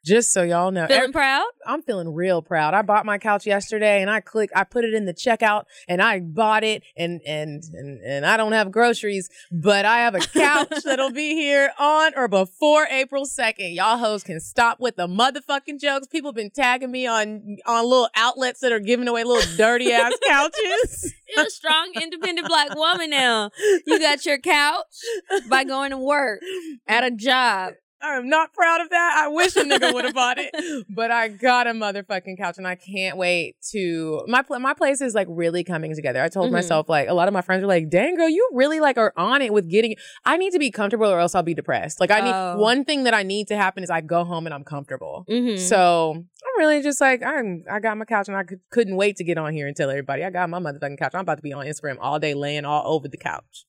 Just 0.05 0.33
so 0.33 0.43
y'all 0.43 0.71
know, 0.71 0.87
feeling 0.87 1.03
Every- 1.03 1.13
proud? 1.13 1.45
I'm 1.67 1.83
feeling 1.83 2.15
real 2.15 2.41
proud. 2.41 2.73
I 2.73 2.83
bought 2.83 3.05
my 3.05 3.19
couch 3.19 3.47
yesterday, 3.47 4.01
and 4.01 4.11
I 4.11 4.21
click, 4.21 4.51
I 4.55 4.65
put 4.65 4.85
it 4.85 4.95
in 4.95 5.05
the 5.05 5.13
checkout, 5.13 5.65
and 5.89 6.01
I 6.01 6.21
bought 6.21 6.65
it, 6.65 6.83
and 6.97 7.21
and 7.27 7.63
and 7.73 8.01
and 8.03 8.27
I 8.27 8.37
don't 8.37 8.53
have 8.53 8.71
groceries, 8.71 9.29
but 9.51 9.85
I 9.85 9.99
have 9.99 10.15
a 10.15 10.21
couch 10.21 10.73
that'll 10.85 11.13
be 11.13 11.35
here 11.35 11.73
on 11.79 12.13
or 12.17 12.29
before 12.29 12.87
April 12.91 13.27
second. 13.27 13.73
Y'all 13.73 13.99
hoes 13.99 14.23
can 14.23 14.41
stop 14.41 14.81
with 14.81 14.97
the 14.97 15.07
motherfucking 15.07 15.81
jokes. 15.81 16.07
People 16.07 16.31
have 16.31 16.37
been 16.37 16.51
tagging 16.51 16.91
me 16.91 17.07
on 17.07 17.57
on 17.67 17.85
little 17.85 18.09
outlets 18.15 18.61
that 18.61 18.73
are 18.73 18.81
giving 18.81 19.09
away 19.09 19.25
little 19.25 19.57
dirty 19.57 19.93
ass 19.93 20.13
couches. 20.27 21.15
You're 21.35 21.47
a 21.47 21.51
strong, 21.51 21.93
independent 22.01 22.49
black 22.49 22.75
woman 22.75 23.11
now. 23.11 23.51
You 23.87 23.99
got 23.99 24.25
your 24.25 24.39
couch 24.39 24.85
by 25.49 25.65
going 25.65 25.91
to 25.91 25.99
work 25.99 26.41
at 26.87 27.05
a 27.05 27.11
job. 27.11 27.75
I'm 28.01 28.29
not 28.29 28.53
proud 28.55 28.81
of 28.81 28.91
that. 28.91 29.23
I 29.25 29.29
wish 29.29 29.57
a 29.57 29.63
nigga 29.65 29.93
would 29.93 30.05
have 30.05 30.15
bought 30.15 30.39
it, 30.39 30.87
but 30.89 31.11
I 31.11 31.27
got 31.29 31.67
a 31.67 31.71
motherfucking 31.73 32.39
couch, 32.39 32.57
and 32.59 32.67
I 32.67 32.77
can't 32.77 33.17
wait 33.17 33.57
to 33.73 34.23
my 34.29 34.43
pl- 34.43 34.61
my 34.61 34.73
place 34.73 35.01
is 35.01 35.15
like 35.15 35.27
really 35.29 35.65
coming 35.65 35.93
together. 35.95 36.23
I 36.23 36.29
told 36.29 36.51
Mhm. 36.51 36.53
myself 36.53 36.89
like 36.89 37.09
a 37.09 37.15
lot 37.15 37.27
of 37.27 37.35
my 37.35 37.41
friends 37.43 37.65
are 37.65 37.67
like, 37.67 37.91
"Dang 37.91 38.15
girl, 38.15 38.29
you 38.29 38.49
really 38.53 38.79
like 38.79 38.99
are 38.99 39.13
on 39.17 39.43
it 39.43 39.53
with 39.53 39.69
getting." 39.69 39.97
I 40.25 40.37
need 40.37 40.53
to 40.53 40.61
be 40.61 40.71
comfortable, 40.71 41.07
or 41.09 41.19
else 41.19 41.35
I'll 41.35 41.43
be 41.43 41.55
depressed. 41.55 41.99
Like 42.01 42.13
I 42.13 42.21
need 42.21 42.33
Oh. 42.35 42.59
one 42.59 42.85
thing 42.85 43.03
that 43.05 43.15
I 43.15 43.25
need 43.25 43.49
to 43.49 43.57
happen 43.57 43.83
is 43.83 43.91
I 43.91 44.01
go 44.01 44.23
home 44.25 44.47
and 44.47 44.55
I'm 44.55 44.65
comfortable. 44.65 45.25
Mm-hmm. 45.29 45.57
So 45.59 46.13
I'm 46.15 46.59
really 46.61 46.81
just 46.83 47.01
like 47.01 47.23
I'm. 47.25 47.65
I 47.71 47.81
got 47.81 47.97
my 47.99 48.05
couch, 48.05 48.29
and 48.29 48.37
I 48.37 48.45
could, 48.45 48.61
couldn't 48.71 48.95
wait 48.97 49.17
to 49.17 49.25
get 49.25 49.39
on 49.39 49.53
here 49.53 49.67
and 49.67 49.75
tell 49.77 49.91
everybody 49.91 50.23
I 50.25 50.31
got 50.31 50.49
my 50.51 50.61
motherfucking 50.61 50.99
couch. 51.01 51.13
I'm 51.15 51.23
about 51.23 51.39
to 51.39 51.43
be 51.43 51.53
on 51.53 51.67
Instagram 51.67 51.97
all 52.01 52.19
day, 52.21 52.35
laying 52.35 52.65
all 52.65 52.83
over 52.95 53.09
the 53.09 53.19
couch. 53.19 53.65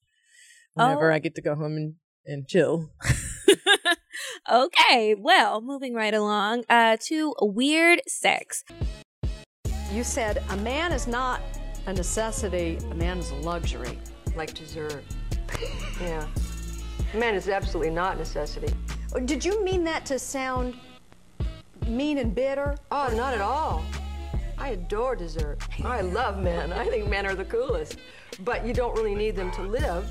Whenever 0.75 1.11
Oh. 1.11 1.15
I 1.15 1.19
get 1.19 1.33
to 1.35 1.41
go 1.41 1.55
home 1.55 1.75
and, 1.77 1.95
and 2.25 2.47
chill. 2.47 2.91
okay, 4.51 5.15
well, 5.17 5.61
moving 5.61 5.93
right 5.93 6.13
along 6.13 6.63
uh, 6.69 6.97
to 7.01 7.33
weird 7.41 8.01
sex. 8.07 8.63
You 9.91 10.03
said 10.03 10.43
a 10.49 10.57
man 10.57 10.91
is 10.91 11.07
not 11.07 11.41
a 11.87 11.93
necessity, 11.93 12.77
a 12.91 12.95
man 12.95 13.19
is 13.19 13.31
a 13.31 13.35
luxury. 13.35 13.97
like 14.35 14.53
dessert. 14.53 15.03
yeah. 16.01 16.27
Man 17.13 17.33
is 17.33 17.49
absolutely 17.49 17.91
not 17.91 18.15
a 18.15 18.19
necessity. 18.19 18.73
Did 19.25 19.43
you 19.43 19.63
mean 19.63 19.83
that 19.85 20.05
to 20.05 20.19
sound 20.19 20.75
mean 21.87 22.19
and 22.19 22.35
bitter? 22.35 22.77
Oh, 22.91 23.11
not 23.15 23.33
at 23.33 23.41
all. 23.41 23.83
I 24.59 24.69
adore 24.69 25.15
dessert. 25.15 25.57
I 25.83 26.01
love 26.01 26.37
men. 26.37 26.71
I 26.71 26.85
think 26.87 27.09
men 27.09 27.25
are 27.25 27.33
the 27.33 27.45
coolest. 27.45 27.97
But 28.43 28.65
you 28.65 28.73
don't 28.73 28.95
really 28.95 29.15
need 29.15 29.35
them 29.35 29.51
to 29.51 29.63
live. 29.63 30.07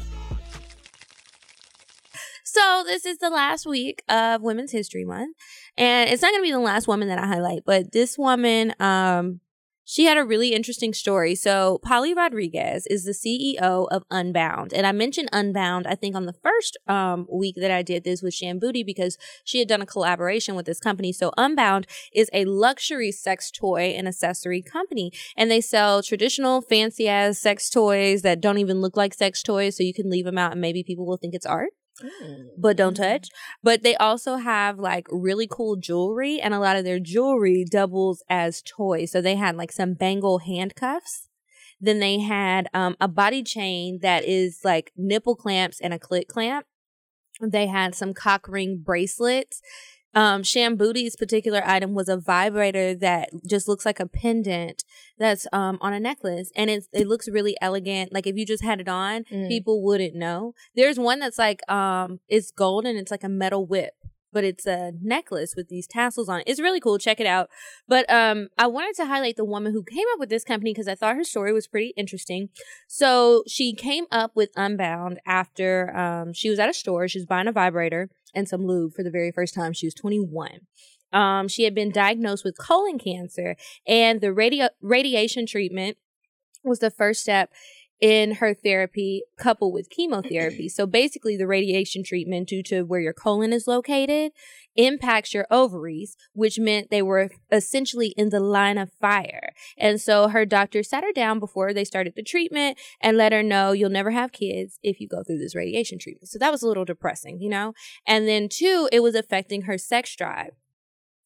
So 2.51 2.83
this 2.87 3.05
is 3.05 3.19
the 3.19 3.29
last 3.29 3.67
week 3.67 4.03
of 4.09 4.41
Women's 4.41 4.73
History 4.73 5.05
Month, 5.05 5.37
and 5.77 6.09
it's 6.09 6.23
not 6.23 6.31
going 6.31 6.41
to 6.41 6.47
be 6.47 6.51
the 6.51 6.59
last 6.59 6.89
woman 6.89 7.09
that 7.09 7.19
I 7.19 7.27
highlight, 7.27 7.65
but 7.67 7.93
this 7.93 8.17
woman, 8.17 8.73
um, 8.81 9.41
she 9.85 10.07
had 10.07 10.17
a 10.17 10.25
really 10.25 10.55
interesting 10.55 10.95
story. 10.95 11.35
So 11.35 11.79
Polly 11.83 12.15
Rodriguez 12.15 12.87
is 12.87 13.05
the 13.05 13.13
CEO 13.13 13.87
of 13.91 14.03
Unbound, 14.11 14.73
and 14.73 14.87
I 14.87 14.93
mentioned 14.93 15.29
Unbound, 15.31 15.87
I 15.87 15.95
think, 15.95 16.17
on 16.17 16.25
the 16.25 16.33
first 16.33 16.79
um, 16.87 17.27
week 17.31 17.57
that 17.59 17.71
I 17.71 17.83
did 17.83 18.05
this 18.05 18.23
with 18.23 18.33
Shan 18.33 18.59
Boody 18.59 18.83
because 18.83 19.19
she 19.45 19.59
had 19.59 19.69
done 19.69 19.83
a 19.83 19.87
collaboration 19.87 20.55
with 20.55 20.65
this 20.65 20.81
company. 20.81 21.13
So 21.13 21.33
Unbound 21.37 21.87
is 22.15 22.31
a 22.33 22.47
luxury 22.47 23.13
sex 23.13 23.51
toy 23.51 23.95
and 23.95 24.09
accessory 24.09 24.63
company, 24.63 25.13
and 25.37 25.51
they 25.51 25.61
sell 25.61 26.03
traditional 26.03 26.63
fancy 26.63 27.09
ass 27.09 27.39
sex 27.39 27.69
toys 27.69 28.23
that 28.23 28.41
don't 28.41 28.57
even 28.57 28.81
look 28.81 28.97
like 28.97 29.13
sex 29.13 29.43
toys, 29.43 29.77
so 29.77 29.83
you 29.83 29.93
can 29.93 30.09
leave 30.09 30.25
them 30.25 30.39
out 30.39 30.53
and 30.53 30.63
maybe 30.63 30.83
people 30.83 31.05
will 31.05 31.19
think 31.19 31.35
it's 31.35 31.45
art 31.45 31.73
but 32.57 32.77
don't 32.77 32.95
touch. 32.95 33.29
But 33.63 33.83
they 33.83 33.97
also 33.97 34.37
have 34.37 34.79
like 34.79 35.07
really 35.11 35.47
cool 35.51 35.77
jewelry, 35.77 36.41
and 36.41 36.55
a 36.55 36.59
lot 36.59 36.77
of 36.77 36.85
their 36.85 37.01
jewelry 37.01 37.65
doubles 37.69 38.23
as 38.29 38.63
toys. 38.63 39.13
So 39.13 39.21
they 39.21 39.37
had 39.37 39.57
like 39.57 39.73
some 39.73 39.95
bangle 39.95 40.39
handcuffs. 40.39 41.29
Then 41.81 42.01
they 42.01 42.19
had 42.19 42.69
um, 42.75 42.97
a 43.01 43.09
body 43.09 43.43
chain 43.43 44.01
that 44.03 44.25
is 44.25 44.61
like 44.65 44.93
nipple 44.97 45.37
clamps 45.37 45.81
and 45.81 45.95
a 45.95 45.99
clit 45.99 46.27
clamp. 46.27 46.67
They 47.41 47.67
had 47.69 47.95
some 47.95 48.15
cock 48.15 48.49
ring 48.49 48.83
bracelets. 48.85 49.63
Um, 50.21 50.43
Shan 50.43 50.77
Boody's 50.77 51.17
particular 51.25 51.63
item 51.65 51.91
was 51.95 52.09
a 52.09 52.17
vibrator 52.17 52.89
that 53.07 53.25
just 53.47 53.69
looks 53.69 53.85
like 53.89 54.01
a 54.01 54.07
pendant 54.07 54.79
that's 55.23 55.47
um 55.53 55.77
on 55.81 55.93
a 55.93 56.01
necklace, 56.11 56.51
and 56.57 56.69
it 56.75 56.81
it 56.93 57.07
looks 57.13 57.29
really 57.37 57.57
elegant. 57.69 58.13
Like 58.13 58.27
if 58.27 58.37
you 58.37 58.45
just 58.55 58.65
had 58.65 58.81
it 58.81 58.89
on, 58.89 59.25
Mm. 59.33 59.49
people 59.55 59.77
wouldn't 59.87 60.15
know. 60.15 60.55
There's 60.79 60.99
one 60.99 61.19
that's 61.21 61.39
like 61.47 61.61
um 61.71 62.09
it's 62.29 62.51
gold 62.51 62.85
and 62.87 62.99
it's 62.99 63.11
like 63.11 63.25
a 63.25 63.29
metal 63.29 63.65
whip. 63.75 63.95
but 64.31 64.45
it's 64.45 64.67
a 64.67 64.93
necklace 65.17 65.53
with 65.57 65.69
these 65.73 65.87
tassels 65.87 66.29
on 66.29 66.41
it. 66.41 66.45
It's 66.51 66.61
really 66.61 66.81
cool. 66.81 66.99
Check 66.99 67.19
it 67.25 67.27
out. 67.27 67.49
But 67.93 68.05
um, 68.21 68.49
I 68.59 68.67
wanted 68.67 68.95
to 68.97 69.07
highlight 69.07 69.37
the 69.37 69.45
woman 69.55 69.73
who 69.73 69.83
came 69.83 70.05
up 70.13 70.19
with 70.21 70.29
this 70.29 70.45
company 70.45 70.71
because 70.75 70.87
I 70.93 70.95
thought 70.97 71.17
her 71.17 71.25
story 71.25 71.51
was 71.59 71.67
pretty 71.67 71.91
interesting. 71.97 72.51
So 72.87 73.43
she 73.55 73.67
came 73.73 74.05
up 74.21 74.33
with 74.41 74.51
Unbound 74.55 75.15
after 75.27 75.97
um, 75.97 76.35
she 76.35 76.51
was 76.51 76.59
at 76.59 76.69
a 76.69 76.75
store. 76.83 77.09
She 77.09 77.19
was 77.19 77.27
buying 77.27 77.49
a 77.49 77.53
vibrator 77.53 78.11
and 78.39 78.49
some 78.49 78.65
lube 78.65 78.95
for 78.95 79.03
the 79.03 79.11
very 79.11 79.33
first 79.33 79.53
time. 79.53 79.73
She 79.73 79.87
was 79.87 79.95
21. 79.95 80.61
Um, 81.13 81.49
she 81.49 81.65
had 81.65 81.75
been 81.75 81.91
diagnosed 81.91 82.45
with 82.45 82.57
colon 82.59 82.99
cancer, 82.99 83.57
and 83.87 84.21
the 84.21 84.33
radio 84.33 84.69
radiation 84.81 85.47
treatment 85.47 85.97
was 86.63 86.79
the 86.79 86.91
first 86.91 87.21
step 87.21 87.51
in 88.01 88.37
her 88.37 88.55
therapy 88.55 89.25
coupled 89.39 89.75
with 89.75 89.91
chemotherapy. 89.91 90.69
So 90.69 90.87
basically, 90.87 91.37
the 91.37 91.47
radiation 91.47 92.05
treatment, 92.05 92.49
due 92.49 92.63
to 92.65 92.83
where 92.83 93.01
your 93.01 93.13
colon 93.13 93.53
is 93.53 93.67
located, 93.67 94.33
impacts 94.79 95.35
your 95.35 95.47
ovaries, 95.51 96.17
which 96.33 96.59
meant 96.59 96.89
they 96.89 97.03
were 97.03 97.31
essentially 97.53 98.15
in 98.17 98.31
the 98.31 98.41
line 98.41 98.79
of 98.79 98.91
fire. 98.99 99.53
And 99.77 100.01
so 100.01 100.29
her 100.29 100.47
doctor 100.47 100.83
sat 100.83 101.05
her 101.05 101.13
down 101.13 101.39
before 101.39 101.75
they 101.75 101.85
started 101.85 102.15
the 102.17 102.23
treatment 102.23 102.79
and 103.03 103.19
let 103.19 103.33
her 103.33 103.43
know 103.43 103.73
you'll 103.73 103.91
never 103.91 104.13
have 104.13 104.33
kids 104.33 104.79
if 104.83 105.01
you 105.01 105.09
go 105.09 105.23
through 105.23 105.39
this 105.39 105.57
radiation 105.57 105.99
treatment. 105.99 106.29
So 106.29 106.39
that 106.39 106.53
was 106.53 106.63
a 106.63 106.69
little 106.69 106.85
depressing, 106.85 107.41
you 107.41 107.51
know? 107.51 107.75
And 108.07 108.27
then, 108.27 108.49
two, 108.49 108.89
it 108.93 109.01
was 109.01 109.15
affecting 109.15 109.63
her 109.63 109.77
sex 109.77 110.15
drive. 110.15 110.53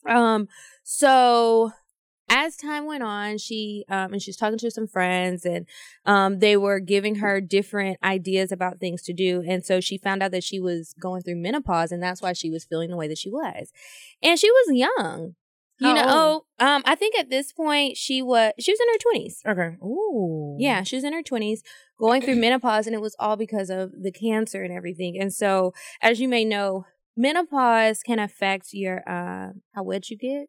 Um, 0.08 0.48
so 0.82 1.72
as 2.28 2.56
time 2.56 2.86
went 2.86 3.02
on, 3.02 3.38
she 3.38 3.84
um, 3.88 4.12
and 4.12 4.22
she 4.22 4.30
was 4.30 4.36
talking 4.36 4.58
to 4.58 4.70
some 4.70 4.86
friends, 4.86 5.44
and 5.44 5.66
um, 6.06 6.38
they 6.38 6.56
were 6.56 6.80
giving 6.80 7.16
her 7.16 7.40
different 7.40 7.98
ideas 8.02 8.50
about 8.52 8.80
things 8.80 9.02
to 9.02 9.12
do. 9.12 9.42
And 9.46 9.64
so 9.64 9.80
she 9.80 9.98
found 9.98 10.22
out 10.22 10.30
that 10.30 10.44
she 10.44 10.58
was 10.58 10.94
going 10.98 11.22
through 11.22 11.36
menopause, 11.36 11.92
and 11.92 12.02
that's 12.02 12.22
why 12.22 12.32
she 12.32 12.50
was 12.50 12.64
feeling 12.64 12.90
the 12.90 12.96
way 12.96 13.08
that 13.08 13.18
she 13.18 13.30
was. 13.30 13.72
And 14.22 14.38
she 14.38 14.50
was 14.50 14.76
young, 14.76 15.34
you 15.78 15.94
know. 15.94 16.44
Um, 16.58 16.82
I 16.86 16.94
think 16.94 17.18
at 17.18 17.28
this 17.28 17.52
point 17.52 17.96
she 17.96 18.22
was 18.22 18.52
she 18.58 18.72
was 18.72 18.80
in 18.80 18.88
her 18.88 18.98
twenties. 18.98 19.42
Okay. 19.46 19.76
Ooh. 19.84 20.56
Yeah, 20.58 20.82
she 20.82 20.96
was 20.96 21.04
in 21.04 21.12
her 21.12 21.22
20s 21.22 21.60
going 21.98 22.22
through 22.22 22.36
menopause, 22.36 22.86
and 22.86 22.94
it 22.94 23.00
was 23.00 23.16
all 23.18 23.36
because 23.36 23.70
of 23.70 23.90
the 24.00 24.12
cancer 24.12 24.62
and 24.62 24.72
everything. 24.72 25.18
And 25.20 25.32
so, 25.32 25.72
as 26.00 26.20
you 26.20 26.28
may 26.28 26.44
know, 26.44 26.84
menopause 27.16 28.02
can 28.02 28.18
affect 28.18 28.72
your 28.72 29.02
uh, 29.08 29.52
how 29.74 29.82
wet 29.82 30.10
you 30.10 30.16
get. 30.16 30.48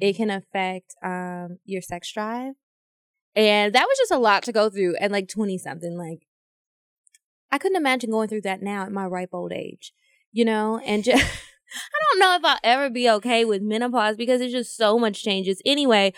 It 0.00 0.16
can 0.16 0.30
affect 0.30 0.94
um, 1.02 1.58
your 1.64 1.82
sex 1.82 2.12
drive, 2.12 2.54
and 3.34 3.74
that 3.74 3.86
was 3.86 3.98
just 3.98 4.10
a 4.10 4.18
lot 4.18 4.42
to 4.44 4.52
go 4.52 4.68
through. 4.70 4.96
And 4.96 5.12
like 5.12 5.28
20 5.28 5.58
something, 5.58 5.96
like 5.96 6.26
I 7.50 7.58
couldn't 7.58 7.76
imagine 7.76 8.10
going 8.10 8.28
through 8.28 8.42
that 8.42 8.62
now 8.62 8.82
at 8.82 8.92
my 8.92 9.06
ripe 9.06 9.30
old 9.32 9.52
age, 9.52 9.92
you 10.32 10.44
know. 10.44 10.80
And 10.84 11.04
just 11.04 11.22
I 11.22 11.98
don't 12.10 12.20
know 12.20 12.34
if 12.34 12.44
I'll 12.44 12.60
ever 12.64 12.90
be 12.90 13.08
okay 13.10 13.44
with 13.44 13.62
menopause 13.62 14.16
because 14.16 14.40
it's 14.40 14.52
just 14.52 14.76
so 14.76 14.98
much 14.98 15.22
changes. 15.22 15.60
Anyway, 15.64 16.12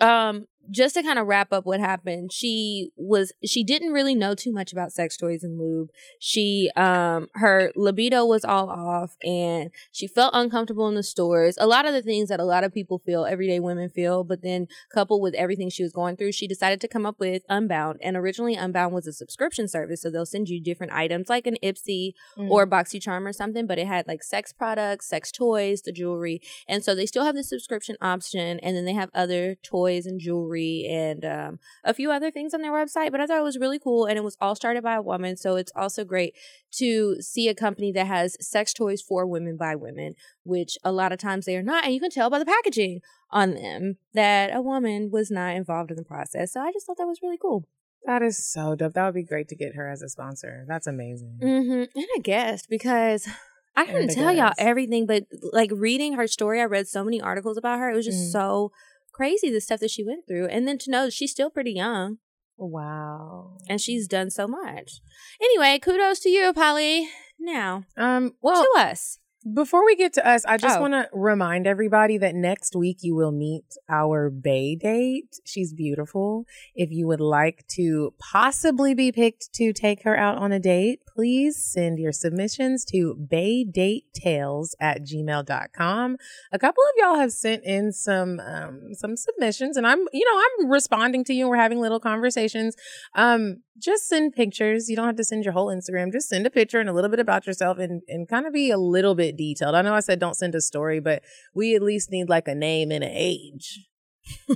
um 0.00 0.46
just 0.70 0.94
to 0.94 1.02
kind 1.02 1.18
of 1.18 1.26
wrap 1.26 1.52
up 1.52 1.66
what 1.66 1.80
happened 1.80 2.32
she 2.32 2.90
was 2.96 3.32
she 3.44 3.62
didn't 3.64 3.92
really 3.92 4.14
know 4.14 4.34
too 4.34 4.52
much 4.52 4.72
about 4.72 4.92
sex 4.92 5.16
toys 5.16 5.42
and 5.42 5.58
lube. 5.58 5.90
She 6.18 6.70
um 6.76 7.28
her 7.34 7.72
libido 7.76 8.24
was 8.24 8.44
all 8.44 8.70
off 8.70 9.16
and 9.22 9.70
she 9.92 10.06
felt 10.06 10.32
uncomfortable 10.34 10.88
in 10.88 10.94
the 10.94 11.02
stores. 11.02 11.56
A 11.60 11.66
lot 11.66 11.86
of 11.86 11.92
the 11.92 12.02
things 12.02 12.28
that 12.28 12.40
a 12.40 12.44
lot 12.44 12.64
of 12.64 12.72
people 12.72 12.98
feel 13.04 13.24
everyday 13.24 13.60
women 13.60 13.88
feel 13.88 14.24
but 14.24 14.42
then 14.42 14.66
coupled 14.92 15.22
with 15.22 15.34
everything 15.34 15.68
she 15.70 15.82
was 15.82 15.92
going 15.92 16.16
through 16.16 16.32
she 16.32 16.46
decided 16.46 16.80
to 16.80 16.88
come 16.88 17.04
up 17.06 17.20
with 17.20 17.42
unbound. 17.48 17.98
And 18.02 18.16
originally 18.16 18.54
unbound 18.54 18.94
was 18.94 19.06
a 19.06 19.12
subscription 19.12 19.68
service 19.68 20.02
so 20.02 20.10
they'll 20.10 20.26
send 20.26 20.48
you 20.48 20.60
different 20.60 20.92
items 20.92 21.28
like 21.28 21.46
an 21.46 21.56
ipsy 21.62 22.12
Mm. 22.38 22.50
or 22.50 22.66
boxycharm 22.66 23.26
or 23.26 23.32
something 23.32 23.66
but 23.66 23.78
it 23.78 23.86
had 23.86 24.08
like 24.08 24.22
sex 24.22 24.52
products 24.52 25.06
sex 25.08 25.30
toys 25.30 25.82
the 25.82 25.92
jewelry. 25.92 26.40
And 26.66 26.82
so 26.82 26.94
they 26.94 27.06
still 27.06 27.24
have 27.24 27.34
the 27.34 27.44
subscription 27.44 27.96
option 28.00 28.58
and 28.60 28.76
then 28.76 28.84
they 28.84 28.94
have 28.94 29.10
other 29.14 29.56
toys 29.56 30.06
and 30.06 30.18
jewelry 30.18 30.53
and 30.56 31.24
um, 31.24 31.58
a 31.84 31.92
few 31.94 32.10
other 32.10 32.30
things 32.30 32.54
on 32.54 32.62
their 32.62 32.72
website 32.72 33.10
but 33.10 33.20
i 33.20 33.26
thought 33.26 33.38
it 33.38 33.42
was 33.42 33.58
really 33.58 33.78
cool 33.78 34.04
and 34.06 34.16
it 34.18 34.24
was 34.24 34.36
all 34.40 34.54
started 34.54 34.82
by 34.82 34.94
a 34.94 35.02
woman 35.02 35.36
so 35.36 35.56
it's 35.56 35.72
also 35.74 36.04
great 36.04 36.34
to 36.70 37.20
see 37.20 37.48
a 37.48 37.54
company 37.54 37.92
that 37.92 38.06
has 38.06 38.36
sex 38.40 38.72
toys 38.72 39.00
for 39.02 39.26
women 39.26 39.56
by 39.56 39.74
women 39.74 40.14
which 40.44 40.76
a 40.84 40.92
lot 40.92 41.12
of 41.12 41.18
times 41.18 41.46
they 41.46 41.56
are 41.56 41.62
not 41.62 41.84
and 41.84 41.94
you 41.94 42.00
can 42.00 42.10
tell 42.10 42.30
by 42.30 42.38
the 42.38 42.44
packaging 42.46 43.00
on 43.30 43.54
them 43.54 43.96
that 44.12 44.54
a 44.54 44.60
woman 44.62 45.10
was 45.10 45.30
not 45.30 45.54
involved 45.54 45.90
in 45.90 45.96
the 45.96 46.04
process 46.04 46.52
so 46.52 46.60
i 46.60 46.70
just 46.72 46.86
thought 46.86 46.96
that 46.96 47.06
was 47.06 47.20
really 47.22 47.38
cool 47.38 47.66
That 48.06 48.22
is 48.22 48.36
so 48.52 48.74
dope. 48.74 48.92
That 48.92 49.06
would 49.06 49.14
be 49.14 49.22
great 49.22 49.48
to 49.48 49.56
get 49.56 49.74
her 49.76 49.88
as 49.90 50.02
a 50.02 50.10
sponsor. 50.10 50.66
That's 50.68 50.86
amazing. 50.86 51.38
Mm-hmm. 51.42 51.98
And 51.98 52.06
I 52.16 52.20
guessed 52.22 52.68
because 52.68 53.26
I 53.74 53.86
couldn't 53.86 54.10
tell 54.14 54.30
y'all 54.30 54.52
everything, 54.58 55.06
but 55.06 55.22
like 55.54 55.70
reading 55.72 56.12
her 56.12 56.26
story, 56.26 56.60
I 56.60 56.64
read 56.66 56.86
so 56.86 57.02
many 57.02 57.18
articles 57.22 57.56
about 57.56 57.78
her. 57.80 57.88
It 57.90 57.96
was 57.96 58.04
just 58.04 58.28
Mhm. 58.28 58.32
so 58.32 58.72
crazy 59.14 59.50
the 59.50 59.60
stuff 59.60 59.80
that 59.80 59.90
she 59.90 60.04
went 60.04 60.26
through. 60.26 60.46
And 60.48 60.68
then 60.68 60.76
to 60.78 60.90
know 60.90 61.04
that 61.06 61.14
she's 61.14 61.30
still 61.30 61.48
pretty 61.48 61.72
young 61.72 62.18
Wow. 62.58 63.56
and 63.68 63.80
she's 63.80 64.06
done 64.06 64.30
so 64.30 64.46
much. 64.46 65.00
Anyway, 65.40 65.78
kudos 65.78 66.20
to 66.20 66.28
you, 66.28 66.52
Polly. 66.52 67.08
Now, 67.38 67.84
Um. 67.96 68.34
Well, 68.42 68.62
to 68.74 68.80
us. 68.80 69.18
Before 69.52 69.84
we 69.84 69.94
get 69.94 70.14
to 70.14 70.26
us, 70.26 70.44
I 70.46 70.56
just 70.56 70.78
Oh. 70.78 70.80
want 70.80 70.94
to 70.94 71.06
remind 71.12 71.66
everybody 71.66 72.16
that 72.16 72.34
next 72.34 72.74
week 72.74 72.98
you 73.02 73.14
will 73.14 73.30
meet 73.32 73.64
our 73.90 74.30
Bay 74.30 74.74
date. 74.74 75.38
She's 75.44 75.74
beautiful. 75.74 76.46
If 76.74 76.90
you 76.90 77.06
would 77.06 77.20
like 77.20 77.66
to 77.76 78.14
possibly 78.18 78.94
be 78.94 79.12
picked 79.12 79.52
to 79.54 79.74
take 79.74 80.04
her 80.04 80.16
out 80.16 80.38
on 80.38 80.50
a 80.52 80.58
date, 80.58 81.00
please 81.06 81.62
send 81.62 81.98
your 81.98 82.12
submissions 82.12 82.86
to 82.86 83.14
baydatetales 83.30 84.70
at 84.80 85.02
gmail.com. 85.02 86.16
A 86.50 86.58
couple 86.58 86.82
of 86.82 86.90
y'all 86.96 87.16
have 87.18 87.32
sent 87.32 87.64
in 87.64 87.92
some 87.92 88.40
um, 88.40 88.94
some 88.94 89.14
submissions 89.16 89.76
and 89.76 89.86
I'm, 89.86 90.06
you 90.12 90.24
know, 90.24 90.40
I'm 90.62 90.70
responding 90.70 91.22
to 91.24 91.34
you 91.34 91.44
and 91.44 91.50
we're 91.50 91.56
having 91.56 91.80
little 91.80 92.00
conversations. 92.00 92.76
Um, 93.14 93.62
just 93.78 94.08
send 94.08 94.34
pictures. 94.34 94.88
You 94.88 94.96
don't 94.96 95.06
have 95.06 95.16
to 95.16 95.24
send 95.24 95.44
your 95.44 95.52
whole 95.52 95.66
Instagram. 95.66 96.12
Just 96.12 96.28
send 96.28 96.46
a 96.46 96.50
picture 96.50 96.80
and 96.80 96.88
a 96.88 96.92
little 96.92 97.10
bit 97.10 97.20
about 97.20 97.46
yourself 97.46 97.78
and, 97.78 98.02
and 98.08 98.28
kind 98.28 98.46
of 98.46 98.52
be 98.52 98.70
a 98.70 98.78
little 98.78 99.14
bit 99.14 99.36
detailed. 99.36 99.74
I 99.74 99.82
know 99.82 99.94
I 99.94 100.00
said 100.00 100.18
don't 100.18 100.36
send 100.36 100.54
a 100.54 100.60
story, 100.60 101.00
but 101.00 101.22
we 101.54 101.74
at 101.74 101.82
least 101.82 102.10
need 102.10 102.28
like 102.28 102.48
a 102.48 102.54
name 102.54 102.90
and 102.90 103.02
an 103.02 103.10
age. 103.12 103.86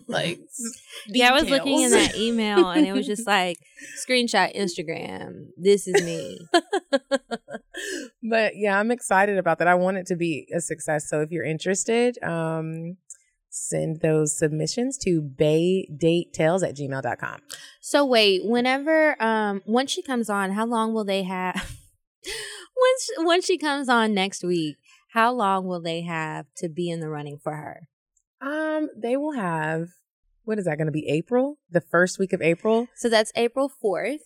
like 0.07 0.41
Yeah, 1.09 1.31
I 1.31 1.33
was 1.33 1.51
looking 1.51 1.83
in 1.83 1.91
that 1.91 2.17
email 2.17 2.71
and 2.71 2.87
it 2.87 2.93
was 2.93 3.07
just 3.07 3.27
like 3.27 3.59
screenshot 4.09 4.57
Instagram. 4.57 5.49
This 5.57 5.87
is 5.87 6.03
me. 6.05 6.39
but 8.23 8.53
yeah, 8.57 8.79
I'm 8.79 8.91
excited 8.91 9.37
about 9.37 9.59
that. 9.59 9.69
I 9.69 9.75
want 9.75 9.97
it 9.97 10.07
to 10.07 10.17
be 10.17 10.47
a 10.55 10.61
success. 10.61 11.09
So 11.09 11.21
if 11.21 11.31
you're 11.31 11.45
interested, 11.45 12.23
um, 12.23 12.97
send 13.51 14.01
those 14.01 14.39
submissions 14.39 14.99
to 14.99 15.23
baydatetales 15.23 16.67
at 16.67 16.77
gmail.com. 16.77 17.41
So 17.81 18.05
wait, 18.05 18.45
whenever 18.45 19.21
um 19.23 19.63
once 19.67 19.91
she 19.91 20.03
comes 20.03 20.29
on, 20.31 20.53
how 20.53 20.67
long 20.67 20.93
will 20.95 21.05
they 21.05 21.23
have 21.25 21.55
once 22.77 23.11
once 23.19 23.45
she 23.47 23.59
comes 23.59 23.89
on 23.89 24.15
next 24.15 24.45
week, 24.45 24.77
how 25.13 25.33
long 25.33 25.67
will 25.67 25.81
they 25.81 26.03
have 26.03 26.47
to 26.59 26.69
be 26.69 26.91
in 26.91 27.01
the 27.01 27.09
running 27.09 27.39
for 27.39 27.55
her? 27.57 27.89
Um, 28.41 28.89
they 28.97 29.17
will 29.17 29.33
have 29.33 29.89
what 30.45 30.59
is 30.59 30.65
that 30.65 30.79
going 30.79 30.87
to 30.87 30.93
be? 30.93 31.07
April, 31.09 31.59
the 31.71 31.83
first 31.83 32.19
week 32.19 32.33
of 32.33 32.41
April. 32.41 32.87
So 32.97 33.11
that's 33.11 33.31
April 33.37 33.71
4th 33.85 34.21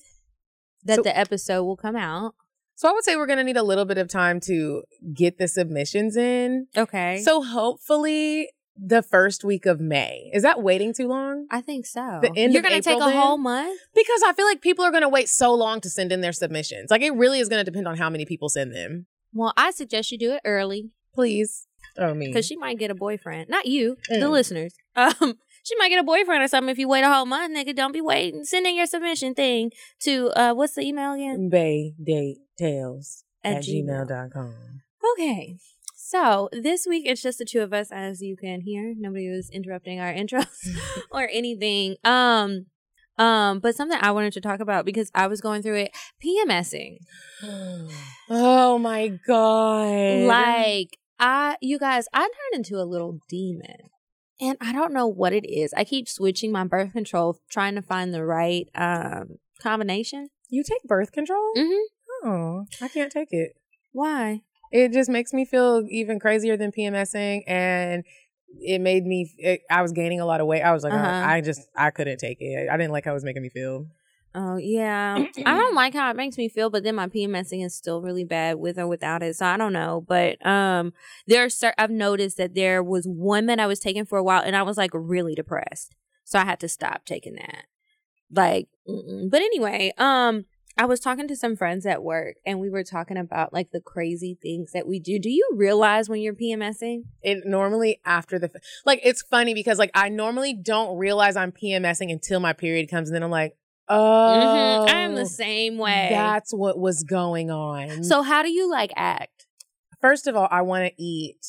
that 0.84 0.96
So- 0.96 1.02
the 1.02 1.16
episode 1.16 1.64
will 1.64 1.76
come 1.76 1.96
out. 1.96 2.34
So 2.74 2.88
I 2.88 2.92
would 2.92 3.04
say 3.04 3.16
we're 3.16 3.26
going 3.26 3.38
to 3.38 3.44
need 3.44 3.56
a 3.56 3.62
little 3.62 3.84
bit 3.84 3.98
of 3.98 4.08
time 4.08 4.40
to 4.46 4.82
get 5.14 5.38
the 5.38 5.46
submissions 5.46 6.16
in. 6.16 6.66
Okay. 6.76 7.18
So 7.22 7.42
hopefully 7.42 8.48
the 8.76 9.02
first 9.02 9.44
week 9.44 9.66
of 9.66 9.80
May. 9.80 10.30
Is 10.32 10.42
that 10.42 10.62
waiting 10.62 10.92
too 10.94 11.06
long? 11.08 11.46
I 11.50 11.60
think 11.60 11.86
so. 11.86 12.20
The 12.22 12.32
end 12.36 12.52
You're 12.54 12.62
gonna 12.62 12.80
take 12.80 12.96
a 12.96 13.00
then? 13.00 13.16
whole 13.16 13.38
month? 13.38 13.78
Because 13.94 14.22
I 14.26 14.32
feel 14.32 14.46
like 14.46 14.60
people 14.62 14.84
are 14.84 14.90
going 14.90 15.02
to 15.02 15.08
wait 15.08 15.28
so 15.28 15.52
long 15.54 15.80
to 15.82 15.90
send 15.90 16.10
in 16.12 16.20
their 16.22 16.32
submissions. 16.32 16.90
Like 16.90 17.02
it 17.02 17.10
really 17.14 17.38
is 17.38 17.48
going 17.48 17.64
to 17.64 17.70
depend 17.70 17.86
on 17.86 17.96
how 17.98 18.08
many 18.10 18.24
people 18.24 18.48
send 18.48 18.74
them. 18.74 19.06
Well, 19.34 19.52
I 19.56 19.70
suggest 19.72 20.10
you 20.10 20.18
do 20.18 20.32
it 20.32 20.40
early 20.44 20.90
Please. 21.14 21.66
Oh 21.98 22.14
me. 22.14 22.28
because 22.28 22.46
she 22.46 22.56
might 22.56 22.78
get 22.78 22.90
a 22.90 22.94
boyfriend. 22.94 23.48
Not 23.50 23.66
you, 23.66 23.96
the 24.08 24.16
Mm. 24.16 24.30
listeners. 24.30 24.74
Um, 24.94 25.38
she 25.64 25.74
might 25.78 25.88
get 25.88 26.00
a 26.00 26.04
boyfriend 26.04 26.42
or 26.42 26.48
something 26.48 26.68
if 26.70 26.78
you 26.78 26.86
wait 26.88 27.02
a 27.02 27.08
whole 27.12 27.24
month, 27.24 27.56
nigga. 27.56 27.74
Don't 27.74 27.92
be 27.92 28.00
waiting. 28.02 28.44
Send 28.44 28.66
in 28.66 28.74
your 28.76 28.84
submission 28.86 29.34
thing 29.34 29.70
to 30.00 30.28
uh, 30.36 30.52
what's 30.52 30.74
the 30.74 30.82
email 30.82 31.12
again? 31.14 31.48
Bay 31.48 31.94
date 32.02 32.38
tales 32.58 33.24
At 33.44 33.56
at, 33.58 33.62
Gmail. 33.64 34.06
gmail.com. 34.06 34.54
Okay. 35.14 35.56
So 36.12 36.50
this 36.52 36.86
week 36.86 37.04
it's 37.06 37.22
just 37.22 37.38
the 37.38 37.46
two 37.46 37.60
of 37.60 37.72
us, 37.72 37.90
as 37.90 38.20
you 38.20 38.36
can 38.36 38.60
hear. 38.60 38.92
Nobody 38.94 39.30
was 39.30 39.48
interrupting 39.48 39.98
our 39.98 40.12
intros 40.12 40.46
or 41.10 41.26
anything. 41.32 41.96
Um, 42.04 42.66
um, 43.16 43.60
but 43.60 43.74
something 43.74 43.98
I 43.98 44.10
wanted 44.10 44.34
to 44.34 44.42
talk 44.42 44.60
about 44.60 44.84
because 44.84 45.10
I 45.14 45.26
was 45.26 45.40
going 45.40 45.62
through 45.62 45.76
it, 45.76 45.96
PMSing. 46.22 46.98
oh 48.28 48.78
my 48.78 49.18
God. 49.26 50.26
Like 50.26 50.98
I, 51.18 51.56
you 51.62 51.78
guys, 51.78 52.04
I 52.12 52.20
turned 52.20 52.66
into 52.66 52.76
a 52.76 52.84
little 52.84 53.18
demon, 53.30 53.88
and 54.38 54.58
I 54.60 54.72
don't 54.72 54.92
know 54.92 55.06
what 55.06 55.32
it 55.32 55.48
is. 55.50 55.72
I 55.74 55.84
keep 55.84 56.10
switching 56.10 56.52
my 56.52 56.64
birth 56.64 56.92
control, 56.92 57.38
trying 57.50 57.74
to 57.76 57.82
find 57.82 58.12
the 58.12 58.22
right 58.22 58.68
um 58.74 59.38
combination. 59.62 60.28
you 60.50 60.62
take 60.62 60.82
birth 60.82 61.10
control? 61.10 61.54
Mm-hmm. 61.56 62.28
Oh, 62.28 62.66
I 62.82 62.88
can't 62.88 63.10
take 63.10 63.28
it. 63.30 63.56
Why? 63.92 64.42
It 64.72 64.92
just 64.92 65.10
makes 65.10 65.32
me 65.32 65.44
feel 65.44 65.84
even 65.88 66.18
crazier 66.18 66.56
than 66.56 66.72
PMSing, 66.72 67.42
and 67.46 68.04
it 68.60 68.80
made 68.80 69.04
me. 69.04 69.32
It, 69.38 69.60
I 69.70 69.82
was 69.82 69.92
gaining 69.92 70.20
a 70.20 70.26
lot 70.26 70.40
of 70.40 70.46
weight. 70.46 70.62
I 70.62 70.72
was 70.72 70.82
like, 70.82 70.92
Uh-huh. 70.92 71.06
I, 71.06 71.36
I 71.36 71.40
just 71.42 71.68
I 71.76 71.90
couldn't 71.90 72.18
take 72.18 72.38
it. 72.40 72.68
I 72.70 72.76
didn't 72.76 72.92
like 72.92 73.04
how 73.04 73.12
it 73.12 73.14
was 73.14 73.24
making 73.24 73.42
me 73.42 73.50
feel. 73.50 73.86
Oh 74.34 74.56
yeah, 74.56 75.22
I 75.44 75.58
don't 75.58 75.74
like 75.74 75.92
how 75.92 76.10
it 76.10 76.16
makes 76.16 76.38
me 76.38 76.48
feel, 76.48 76.70
but 76.70 76.84
then 76.84 76.94
my 76.94 77.06
PMSing 77.06 77.62
is 77.62 77.74
still 77.74 78.00
really 78.00 78.24
bad 78.24 78.56
with 78.56 78.78
or 78.78 78.86
without 78.86 79.22
it. 79.22 79.36
So 79.36 79.44
I 79.44 79.58
don't 79.58 79.74
know, 79.74 80.02
but 80.08 80.44
um, 80.46 80.94
there 81.26 81.44
are 81.44 81.50
cer- 81.50 81.74
I've 81.76 81.90
noticed 81.90 82.38
that 82.38 82.54
there 82.54 82.82
was 82.82 83.04
one 83.06 83.44
that 83.46 83.60
I 83.60 83.66
was 83.66 83.78
taking 83.78 84.06
for 84.06 84.16
a 84.16 84.24
while, 84.24 84.42
and 84.42 84.56
I 84.56 84.62
was 84.62 84.78
like 84.78 84.92
really 84.94 85.34
depressed, 85.34 85.94
so 86.24 86.38
I 86.38 86.46
had 86.46 86.60
to 86.60 86.68
stop 86.68 87.04
taking 87.04 87.34
that. 87.34 87.64
Like, 88.30 88.68
mm-mm. 88.88 89.30
but 89.30 89.42
anyway, 89.42 89.92
um, 89.98 90.46
I 90.82 90.84
was 90.84 90.98
talking 90.98 91.28
to 91.28 91.36
some 91.36 91.54
friends 91.54 91.86
at 91.86 92.02
work, 92.02 92.38
and 92.44 92.58
we 92.58 92.68
were 92.68 92.82
talking 92.82 93.16
about 93.16 93.52
like 93.52 93.70
the 93.70 93.80
crazy 93.80 94.36
things 94.42 94.72
that 94.72 94.84
we 94.84 94.98
do. 94.98 95.16
Do 95.20 95.30
you 95.30 95.48
realize 95.54 96.08
when 96.08 96.20
you're 96.20 96.34
PMSing? 96.34 97.04
It 97.22 97.46
normally 97.46 98.00
after 98.04 98.36
the 98.36 98.50
like 98.84 98.98
it's 99.04 99.22
funny 99.22 99.54
because 99.54 99.78
like 99.78 99.92
I 99.94 100.08
normally 100.08 100.54
don't 100.54 100.98
realize 100.98 101.36
I'm 101.36 101.52
PMSing 101.52 102.10
until 102.10 102.40
my 102.40 102.52
period 102.52 102.90
comes, 102.90 103.08
and 103.08 103.14
then 103.14 103.22
I'm 103.22 103.30
like, 103.30 103.54
oh, 103.88 104.84
Mhm. 104.84 104.92
I'm 104.92 105.14
the 105.14 105.26
same 105.26 105.78
way. 105.78 106.08
That's 106.10 106.52
what 106.52 106.76
was 106.76 107.04
going 107.04 107.48
on. 107.52 108.02
so 108.02 108.22
how 108.22 108.42
do 108.42 108.50
you 108.50 108.68
like 108.68 108.90
act? 108.96 109.46
first 110.00 110.26
of 110.26 110.34
all, 110.34 110.48
I 110.50 110.62
want 110.62 110.84
to 110.86 111.00
eat 111.00 111.46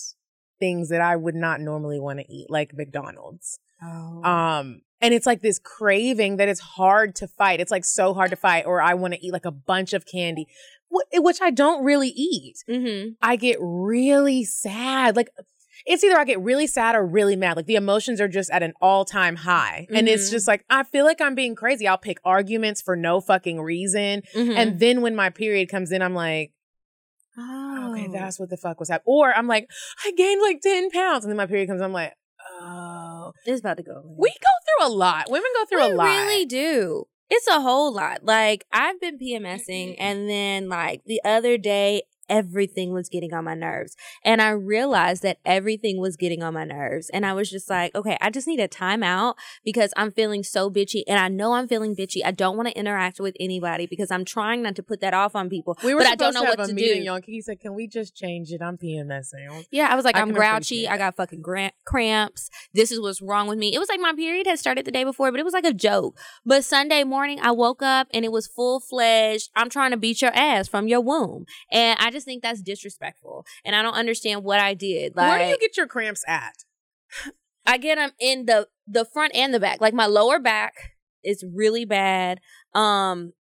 things 0.59 0.89
that 0.89 1.01
I 1.01 1.15
would 1.15 1.33
not 1.33 1.59
normally 1.59 1.99
want 1.99 2.19
to 2.19 2.31
eat, 2.31 2.51
like 2.51 2.75
McDonald's. 2.77 3.59
Oh. 3.83 4.23
Um, 4.23 4.81
and 5.01 5.13
it's 5.13 5.25
like 5.25 5.41
this 5.41 5.59
craving 5.59 6.37
that 6.37 6.47
it's 6.47 6.61
hard 6.61 7.15
to 7.17 7.27
fight. 7.27 7.59
It's 7.59 7.71
like 7.71 7.83
so 7.85 8.13
hard 8.13 8.29
to 8.29 8.35
fight. 8.37 8.65
Or 8.65 8.81
I 8.81 8.93
want 8.93 9.13
to 9.13 9.25
eat 9.25 9.33
like 9.33 9.45
a 9.45 9.51
bunch 9.51 9.91
of 9.93 10.05
candy, 10.05 10.47
wh- 10.89 11.21
which 11.21 11.41
I 11.41 11.49
don't 11.51 11.83
really 11.83 12.09
eat. 12.09 12.63
mm-hmm. 12.69 13.09
I 13.21 13.35
get 13.35 13.57
really 13.59 14.43
sad. 14.45 15.15
Like 15.17 15.29
it's 15.85 16.01
either 16.05 16.17
I 16.17 16.23
get 16.23 16.39
really 16.39 16.67
sad 16.67 16.95
or 16.95 17.05
really 17.05 17.35
mad. 17.35 17.57
Like 17.57 17.65
the 17.65 17.75
emotions 17.75 18.21
are 18.21 18.29
just 18.29 18.49
at 18.51 18.63
an 18.63 18.71
all 18.79 19.03
time 19.03 19.35
high. 19.35 19.85
And 19.93 20.07
it's 20.07 20.29
Mhm. 20.29 20.31
just 20.31 20.47
like, 20.47 20.63
I 20.69 20.83
feel 20.83 21.03
like 21.03 21.19
I'm 21.19 21.35
being 21.35 21.55
crazy. 21.55 21.85
I'll 21.85 21.97
pick 21.97 22.19
arguments 22.23 22.81
for 22.81 22.95
no 22.95 23.19
fucking 23.19 23.59
reason. 23.59 24.21
Mm-hmm. 24.33 24.51
And 24.55 24.79
then 24.79 25.01
when 25.01 25.13
my 25.13 25.29
period 25.29 25.67
comes 25.67 25.91
in, 25.91 26.01
I'm 26.01 26.15
like, 26.15 26.53
oh. 27.37 27.91
okay, 27.93 28.07
that's 28.13 28.39
what 28.39 28.49
the 28.49 28.55
fuck 28.55 28.79
was 28.79 28.87
happening. 28.87 29.03
Or 29.07 29.33
I'm 29.35 29.47
like, 29.47 29.69
I 30.05 30.11
gained 30.15 30.41
like 30.41 30.61
10 30.61 30.91
pounds. 30.91 31.25
And 31.25 31.31
then 31.31 31.37
my 31.37 31.47
period 31.47 31.67
comes, 31.67 31.81
I'm 31.81 31.91
like, 31.91 32.13
oh. 32.61 32.92
It's 33.45 33.59
about 33.59 33.77
to 33.77 33.83
go. 33.83 34.03
We 34.05 34.29
go 34.29 34.85
through 34.85 34.87
a 34.87 34.91
lot. 34.93 35.29
Women 35.29 35.49
go 35.55 35.65
through 35.65 35.85
We 35.85 35.91
a 35.91 35.95
lot. 35.95 36.05
We 36.05 36.11
really 36.11 36.45
do. 36.45 37.05
It's 37.29 37.47
a 37.47 37.61
whole 37.61 37.93
lot. 37.93 38.23
Like 38.23 38.65
I've 38.71 38.99
been 38.99 39.17
mm-hmm. 39.17 39.45
PMSing, 39.45 39.95
and 39.99 40.29
then 40.29 40.69
like 40.69 41.03
the 41.05 41.21
other 41.25 41.57
day, 41.57 42.03
everything 42.29 42.93
was 42.93 43.09
getting 43.09 43.33
on 43.33 43.43
my 43.43 43.55
nerves, 43.55 43.95
and 44.23 44.41
I 44.41 44.49
realized 44.51 45.23
that 45.23 45.39
everything 45.45 45.99
was 45.99 46.17
getting 46.17 46.43
on 46.43 46.53
my 46.53 46.63
nerves, 46.63 47.09
and 47.09 47.25
I 47.25 47.33
was 47.33 47.49
just 47.49 47.69
like, 47.69 47.93
okay, 47.95 48.17
I 48.21 48.29
just 48.29 48.47
need 48.47 48.59
a 48.59 48.67
timeout 48.67 49.35
because 49.63 49.93
I'm 49.97 50.11
feeling 50.11 50.43
so 50.43 50.69
bitchy, 50.69 51.03
and 51.07 51.19
I 51.19 51.27
know 51.27 51.53
I'm 51.53 51.67
feeling 51.67 51.95
bitchy. 51.95 52.21
I 52.23 52.31
don't 52.31 52.57
want 52.57 52.69
to 52.69 52.77
interact 52.77 53.19
with 53.19 53.35
anybody 53.39 53.87
because 53.87 54.11
I'm 54.11 54.25
trying 54.25 54.61
not 54.61 54.75
to 54.75 54.83
put 54.83 55.01
that 55.01 55.13
off 55.13 55.35
on 55.35 55.49
people. 55.49 55.77
We 55.83 55.93
were 55.93 56.01
but 56.01 56.07
I 56.07 56.15
don't 56.15 56.33
know 56.33 56.41
to 56.41 56.47
have 56.47 56.57
what 56.57 56.65
a 56.65 56.69
to 56.69 56.73
meeting, 56.73 57.01
do. 57.01 57.05
y'all. 57.05 57.19
He 57.25 57.41
said, 57.41 57.59
"Can 57.59 57.73
we 57.73 57.87
just 57.87 58.15
change 58.15 58.51
it? 58.51 58.61
I'm 58.61 58.77
PMSing." 58.77 59.65
Yeah, 59.71 59.87
I 59.89 59.95
was 59.95 60.05
like, 60.05 60.15
I 60.15 60.21
I'm 60.21 60.31
grouchy. 60.31 60.87
I 60.87 60.97
got 60.97 61.15
fucking 61.15 61.41
gra- 61.41 61.71
cramps. 61.85 62.49
This 62.73 62.91
is 62.91 62.99
what's 62.99 63.21
wrong 63.21 63.47
with 63.47 63.57
me. 63.57 63.73
It 63.73 63.79
was 63.79 63.89
like 63.89 63.99
my 63.99 64.13
period 64.13 64.47
had 64.47 64.59
started 64.59 64.85
the 64.85 64.91
day 64.91 65.03
before, 65.03 65.31
but 65.31 65.39
it 65.39 65.43
was 65.43 65.53
like 65.53 65.65
a 65.65 65.73
joke. 65.73 66.17
But 66.45 66.65
Sunday 66.65 67.03
morning, 67.03 67.39
I 67.41 67.51
woke 67.51 67.81
up 67.81 68.07
and 68.13 68.25
it 68.25 68.31
was 68.31 68.47
full 68.47 68.79
fledged. 68.79 69.49
I'm 69.55 69.69
trying 69.69 69.91
to 69.91 69.97
beat 69.97 70.21
your 70.21 70.31
ass 70.33 70.67
from 70.67 70.87
your 70.87 71.01
womb, 71.01 71.45
and 71.71 71.97
I 71.99 72.09
just 72.13 72.25
think 72.25 72.41
that's 72.43 72.61
disrespectful. 72.61 73.45
And 73.65 73.75
I 73.75 73.81
don't 73.81 73.93
understand 73.95 74.43
what 74.43 74.59
I 74.61 74.73
did. 74.73 75.15
Like, 75.15 75.29
Where 75.29 75.39
do 75.39 75.51
you 75.51 75.57
get 75.59 75.75
your 75.75 75.87
cramps 75.87 76.23
at? 76.27 76.53
I 77.65 77.77
get 77.77 77.95
them 77.95 78.11
in 78.19 78.45
the 78.45 78.67
the 78.87 79.05
front 79.05 79.33
and 79.35 79.53
the 79.53 79.59
back. 79.59 79.79
Like 79.81 79.93
my 79.93 80.05
lower 80.05 80.39
back 80.39 80.73
is 81.23 81.43
really 81.53 81.85
bad. 81.85 82.39
Um 82.73 83.33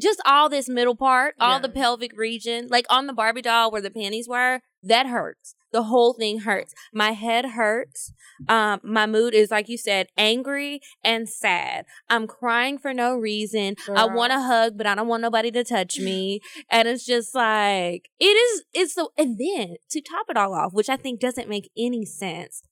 just 0.00 0.20
all 0.26 0.48
this 0.48 0.68
middle 0.68 0.96
part, 0.96 1.34
all 1.40 1.52
Yeah. 1.56 1.58
the 1.60 1.68
pelvic 1.68 2.16
region, 2.16 2.66
like 2.68 2.84
on 2.90 3.06
the 3.06 3.12
Barbie 3.12 3.42
doll 3.42 3.70
where 3.70 3.80
the 3.80 3.90
panties 3.90 4.28
were, 4.28 4.60
that 4.84 5.06
hurts. 5.06 5.54
The 5.72 5.84
whole 5.84 6.12
thing 6.12 6.40
hurts. 6.40 6.72
My 6.92 7.12
head 7.12 7.44
hurts. 7.46 8.12
Um, 8.48 8.80
my 8.84 9.06
mood 9.06 9.34
is 9.34 9.50
like 9.50 9.68
you 9.68 9.76
said, 9.76 10.06
angry 10.16 10.80
and 11.02 11.28
sad. 11.28 11.84
I'm 12.08 12.26
crying 12.26 12.78
for 12.78 12.94
no 12.94 13.16
reason. 13.16 13.74
I 13.92 14.06
want 14.06 14.32
a 14.32 14.40
hug, 14.40 14.78
but 14.78 14.86
I 14.86 14.94
don't 14.94 15.08
want 15.08 15.22
nobody 15.22 15.50
to 15.50 15.64
touch 15.64 15.98
me. 15.98 16.40
and 16.70 16.86
it's 16.86 17.04
just 17.04 17.34
like 17.34 18.08
it 18.20 18.24
is. 18.24 18.62
It's 18.72 18.94
the 18.94 19.08
and 19.18 19.38
then 19.38 19.76
to 19.90 20.00
top 20.00 20.26
it 20.28 20.36
all 20.36 20.54
off, 20.54 20.72
which 20.72 20.88
I 20.88 20.96
think 20.96 21.20
doesn't 21.20 21.48
make 21.48 21.70
any 21.76 22.04
sense. 22.04 22.62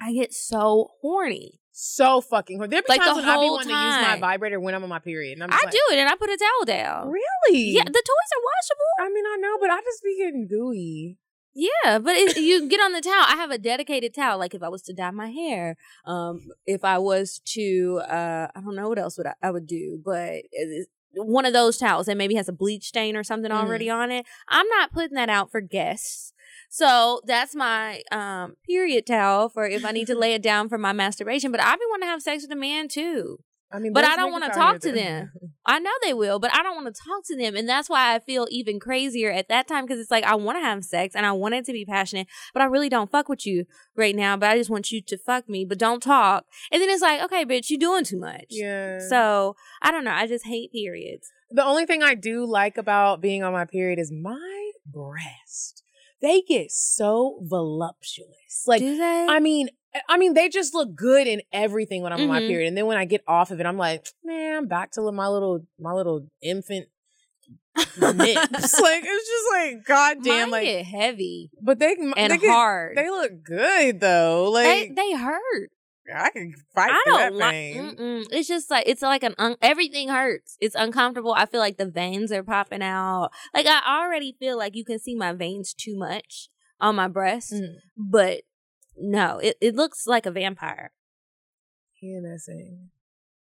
I 0.00 0.12
get 0.12 0.32
so 0.32 0.88
horny. 1.02 1.60
So 1.72 2.20
fucking 2.20 2.58
hard. 2.58 2.70
There 2.70 2.82
be 2.82 2.86
Like, 2.88 3.00
times 3.00 3.16
the 3.16 3.22
when 3.22 3.28
I 3.28 3.40
be 3.40 3.50
wanting 3.50 3.68
to 3.68 3.74
use 3.74 4.08
my 4.08 4.18
vibrator 4.20 4.60
when 4.60 4.74
I'm 4.74 4.82
on 4.82 4.88
my 4.88 4.98
period. 4.98 5.34
And 5.34 5.44
I'm 5.44 5.50
just 5.50 5.62
I 5.62 5.66
like, 5.66 5.72
do 5.72 5.80
it 5.92 5.98
and 5.98 6.08
I 6.08 6.14
put 6.14 6.28
a 6.28 6.36
towel 6.36 6.64
down. 6.66 7.08
Really? 7.08 7.70
Yeah, 7.70 7.84
the 7.84 7.90
toys 7.90 8.30
are 8.36 8.42
washable. 8.44 8.92
I 9.00 9.08
mean, 9.12 9.24
I 9.26 9.36
know, 9.40 9.56
but 9.60 9.70
I 9.70 9.80
just 9.80 10.02
be 10.04 10.16
getting 10.18 10.46
gooey. 10.46 11.16
Yeah, 11.54 11.98
but 11.98 12.14
it, 12.16 12.36
you 12.36 12.68
get 12.68 12.80
on 12.80 12.92
the 12.92 13.00
towel. 13.00 13.24
I 13.26 13.36
have 13.36 13.50
a 13.50 13.58
dedicated 13.58 14.14
towel. 14.14 14.38
Like 14.38 14.54
if 14.54 14.62
I 14.62 14.68
was 14.68 14.82
to 14.82 14.92
dye 14.92 15.10
my 15.10 15.30
hair, 15.30 15.76
um, 16.04 16.48
if 16.66 16.84
I 16.84 16.98
was 16.98 17.40
to, 17.46 18.00
uh, 18.08 18.48
I 18.54 18.60
don't 18.60 18.76
know 18.76 18.88
what 18.88 18.98
else 18.98 19.18
would 19.18 19.26
I, 19.26 19.34
I 19.42 19.50
would 19.50 19.66
do, 19.66 20.00
but 20.04 20.42
one 21.14 21.44
of 21.44 21.52
those 21.52 21.76
towels 21.76 22.06
that 22.06 22.16
maybe 22.16 22.36
has 22.36 22.48
a 22.48 22.52
bleach 22.52 22.86
stain 22.88 23.16
or 23.16 23.24
something 23.24 23.50
Mhm. 23.50 23.56
already 23.56 23.90
on 23.90 24.12
it. 24.12 24.26
I'm 24.48 24.68
not 24.68 24.92
putting 24.92 25.16
that 25.16 25.28
out 25.28 25.50
for 25.50 25.60
guests. 25.60 26.32
So 26.68 27.20
that's 27.26 27.54
my 27.56 28.02
um 28.12 28.56
period 28.64 29.06
towel 29.06 29.48
for 29.48 29.66
if 29.66 29.84
I 29.84 29.90
need 29.90 30.06
to 30.06 30.14
lay 30.14 30.34
it 30.34 30.42
down 30.42 30.68
for 30.68 30.78
my 30.78 30.92
masturbation. 30.92 31.50
But 31.50 31.60
I've 31.60 31.80
been 31.80 31.88
wanting 31.90 32.06
to 32.06 32.10
have 32.12 32.22
sex 32.22 32.44
with 32.44 32.52
a 32.52 32.56
man 32.56 32.86
too. 32.86 33.40
I 33.72 33.78
mean, 33.78 33.92
But 33.92 34.04
I 34.04 34.16
don't 34.16 34.32
wanna 34.32 34.50
talk 34.52 34.80
to 34.80 34.92
them. 34.92 35.30
I 35.66 35.78
know 35.78 35.90
they 36.02 36.14
will, 36.14 36.38
but 36.40 36.52
I 36.52 36.62
don't 36.64 36.74
want 36.74 36.92
to 36.92 37.00
talk 37.06 37.24
to 37.26 37.36
them. 37.36 37.54
And 37.54 37.68
that's 37.68 37.88
why 37.88 38.14
I 38.14 38.18
feel 38.18 38.48
even 38.50 38.80
crazier 38.80 39.30
at 39.30 39.48
that 39.48 39.68
time 39.68 39.84
because 39.84 40.00
it's 40.00 40.10
like 40.10 40.24
I 40.24 40.34
want 40.34 40.58
to 40.58 40.62
have 40.62 40.82
sex 40.84 41.14
and 41.14 41.24
I 41.24 41.30
want 41.32 41.54
it 41.54 41.64
to 41.66 41.72
be 41.72 41.84
passionate, 41.84 42.26
but 42.52 42.62
I 42.62 42.64
really 42.64 42.88
don't 42.88 43.10
fuck 43.10 43.28
with 43.28 43.46
you 43.46 43.66
right 43.94 44.16
now. 44.16 44.36
But 44.36 44.48
I 44.50 44.56
just 44.58 44.70
want 44.70 44.90
you 44.90 45.00
to 45.02 45.16
fuck 45.18 45.48
me, 45.48 45.64
but 45.64 45.78
don't 45.78 46.02
talk. 46.02 46.46
And 46.72 46.82
then 46.82 46.88
it's 46.90 47.02
like, 47.02 47.22
okay, 47.22 47.44
bitch, 47.44 47.70
you're 47.70 47.78
doing 47.78 48.02
too 48.04 48.18
much. 48.18 48.46
Yeah. 48.48 48.98
So 48.98 49.54
I 49.80 49.92
don't 49.92 50.02
know. 50.02 50.12
I 50.12 50.26
just 50.26 50.46
hate 50.46 50.72
periods. 50.72 51.28
the 51.50 51.64
only 51.64 51.86
thing 51.86 52.02
I 52.02 52.14
do 52.14 52.44
like 52.46 52.76
about 52.76 53.20
being 53.20 53.44
on 53.44 53.52
my 53.52 53.66
period 53.66 53.98
is 54.00 54.10
my 54.10 54.70
breast. 54.86 55.84
They 56.20 56.40
get 56.42 56.70
so 56.72 57.38
voluptuous. 57.42 58.64
Like, 58.66 58.80
Do 58.80 58.96
they? 58.96 59.26
I 59.28 59.40
mean, 59.40 59.68
I 60.08 60.18
mean, 60.18 60.34
they 60.34 60.48
just 60.48 60.72
look 60.74 60.94
good 60.94 61.26
in 61.26 61.42
everything 61.52 62.02
when 62.02 62.12
I'm 62.12 62.20
on 62.22 62.28
my 62.28 62.40
period. 62.40 62.68
And 62.68 62.76
then 62.76 62.86
when 62.86 62.96
I 62.96 63.04
get 63.04 63.22
off 63.26 63.50
of 63.50 63.58
it, 63.60 63.66
I'm 63.66 63.76
like, 63.76 64.06
man, 64.24 64.56
I'm 64.58 64.66
back 64.68 64.92
to 64.92 65.10
my 65.12 65.26
little, 65.28 65.66
my 65.80 65.92
little 65.92 66.26
infant 66.40 66.86
nips. 67.76 67.96
like, 68.80 69.02
it's 69.04 69.28
just 69.28 69.52
like, 69.52 69.84
goddamn, 69.86 70.50
like, 70.50 70.64
get 70.64 70.84
heavy 70.84 71.50
but 71.62 71.78
they 71.78 71.96
and 72.16 72.32
they 72.32 72.38
get- 72.38 72.50
hard. 72.50 72.96
They 72.96 73.08
look 73.10 73.42
good 73.44 74.00
though. 74.00 74.50
Like 74.52 74.94
they 74.94 75.12
hurt. 75.12 75.70
I 76.12 76.30
can 76.30 76.52
fight 76.74 76.90
I 76.90 77.02
don't 77.06 77.18
that 77.20 77.34
like. 77.34 77.54
mm-mm. 77.54 78.26
It's 78.32 78.48
just 78.48 78.68
like 78.70 78.84
it's 78.88 79.02
like 79.02 79.22
an 79.22 79.34
un- 79.38 79.56
everything 79.62 80.08
hurts. 80.08 80.56
It's 80.60 80.74
uncomfortable. 80.74 81.32
I 81.32 81.46
feel 81.46 81.60
like 81.60 81.76
the 81.78 81.86
veins 81.86 82.32
are 82.32 82.42
popping 82.42 82.82
out. 82.82 83.30
Like 83.54 83.66
I 83.66 83.80
already 84.02 84.34
feel 84.40 84.58
like 84.58 84.74
you 84.74 84.84
can 84.84 84.98
see 84.98 85.14
my 85.14 85.32
veins 85.32 85.72
too 85.72 85.96
much 85.96 86.48
on 86.80 86.96
my 86.96 87.06
breast, 87.06 87.52
Mm. 87.52 87.74
but 87.96 88.40
no, 89.00 89.38
it 89.38 89.56
it 89.60 89.74
looks 89.74 90.06
like 90.06 90.26
a 90.26 90.30
vampire. 90.30 90.92
PMSing. 92.02 92.88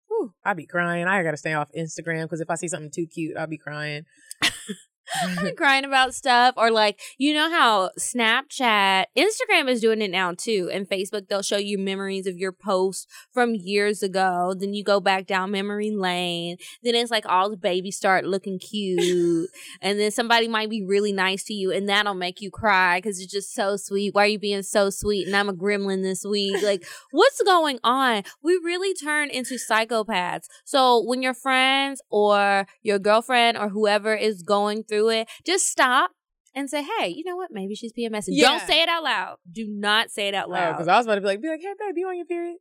Whew, 0.08 0.34
I 0.44 0.52
be 0.54 0.66
crying. 0.66 1.06
I 1.06 1.22
gotta 1.22 1.36
stay 1.36 1.54
off 1.54 1.70
Instagram 1.76 2.24
because 2.24 2.40
if 2.40 2.50
I 2.50 2.56
see 2.56 2.68
something 2.68 2.90
too 2.90 3.06
cute, 3.06 3.36
I'll 3.36 3.46
be 3.46 3.58
crying. 3.58 4.04
Crying 5.56 5.84
about 5.84 6.14
stuff 6.14 6.54
or 6.56 6.70
like 6.70 7.00
you 7.18 7.34
know 7.34 7.50
how 7.50 7.90
Snapchat, 7.98 9.06
Instagram 9.16 9.68
is 9.68 9.80
doing 9.80 10.02
it 10.02 10.10
now 10.10 10.32
too, 10.32 10.70
and 10.72 10.88
Facebook 10.88 11.28
they'll 11.28 11.42
show 11.42 11.56
you 11.56 11.78
memories 11.78 12.26
of 12.26 12.36
your 12.36 12.52
posts 12.52 13.06
from 13.32 13.54
years 13.54 14.02
ago. 14.02 14.54
Then 14.58 14.74
you 14.74 14.84
go 14.84 15.00
back 15.00 15.26
down 15.26 15.50
memory 15.50 15.90
lane. 15.90 16.56
Then 16.82 16.94
it's 16.94 17.10
like 17.10 17.26
all 17.26 17.50
the 17.50 17.56
babies 17.56 17.96
start 17.96 18.24
looking 18.24 18.58
cute, 18.58 19.50
and 19.80 19.98
then 19.98 20.10
somebody 20.10 20.48
might 20.48 20.70
be 20.70 20.84
really 20.84 21.12
nice 21.12 21.44
to 21.44 21.54
you, 21.54 21.72
and 21.72 21.88
that'll 21.88 22.14
make 22.14 22.40
you 22.40 22.50
cry 22.50 22.98
because 22.98 23.20
it's 23.20 23.32
just 23.32 23.54
so 23.54 23.76
sweet. 23.76 24.14
Why 24.14 24.24
are 24.24 24.28
you 24.28 24.38
being 24.38 24.62
so 24.62 24.90
sweet? 24.90 25.26
And 25.26 25.36
I'm 25.36 25.48
a 25.48 25.54
gremlin 25.54 26.02
this 26.02 26.24
week. 26.24 26.62
Like 26.62 26.84
what's 27.10 27.42
going 27.42 27.78
on? 27.84 28.22
We 28.42 28.58
really 28.62 28.94
turn 28.94 29.30
into 29.30 29.54
psychopaths. 29.54 30.46
So 30.64 31.02
when 31.02 31.22
your 31.22 31.34
friends 31.34 32.02
or 32.10 32.66
your 32.82 32.98
girlfriend 32.98 33.56
or 33.56 33.68
whoever 33.68 34.14
is 34.14 34.42
going 34.42 34.84
through 34.84 34.93
it, 35.08 35.28
just 35.46 35.66
stop 35.66 36.10
and 36.54 36.70
say, 36.70 36.82
"Hey, 36.98 37.08
you 37.08 37.24
know 37.24 37.36
what? 37.36 37.50
Maybe 37.52 37.74
she's 37.74 37.92
PMS." 37.92 38.24
Yeah. 38.28 38.48
Don't 38.48 38.60
say 38.66 38.82
it 38.82 38.88
out 38.88 39.02
loud. 39.02 39.36
Do 39.50 39.66
not 39.68 40.10
say 40.10 40.28
it 40.28 40.34
out 40.34 40.48
loud. 40.50 40.72
because 40.72 40.86
loud. 40.86 40.94
I 40.94 40.98
was 40.98 41.06
about 41.06 41.14
to 41.16 41.20
be 41.20 41.26
like, 41.26 41.40
be 41.42 41.48
like, 41.48 41.60
hey 41.60 41.72
babe, 41.78 41.94
you 41.96 42.08
on 42.08 42.16
your 42.16 42.26
period? 42.26 42.56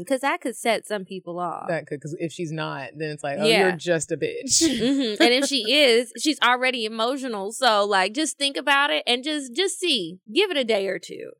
Because 0.00 0.22
that 0.22 0.40
could 0.40 0.56
set 0.56 0.84
some 0.86 1.04
people 1.04 1.38
off. 1.38 1.68
That 1.68 1.86
could, 1.86 2.00
because 2.00 2.16
if 2.18 2.32
she's 2.32 2.50
not, 2.50 2.88
then 2.98 3.10
it's 3.10 3.22
like, 3.22 3.38
oh, 3.38 3.46
Yeah. 3.46 3.68
you're 3.68 3.76
just 3.76 4.10
a 4.10 4.16
bitch. 4.16 4.60
hmm 4.66 5.22
And 5.22 5.32
if 5.32 5.46
she 5.46 5.72
is, 5.72 6.12
she's 6.20 6.40
already 6.42 6.84
emotional. 6.84 7.52
So 7.52 7.84
like, 7.84 8.12
just 8.12 8.36
think 8.36 8.56
about 8.56 8.90
it 8.90 9.04
and 9.06 9.22
just 9.22 9.54
just 9.54 9.78
see. 9.78 10.18
Give 10.34 10.50
it 10.50 10.56
a 10.56 10.64
day 10.64 10.88
or 10.88 10.98
two. 10.98 11.30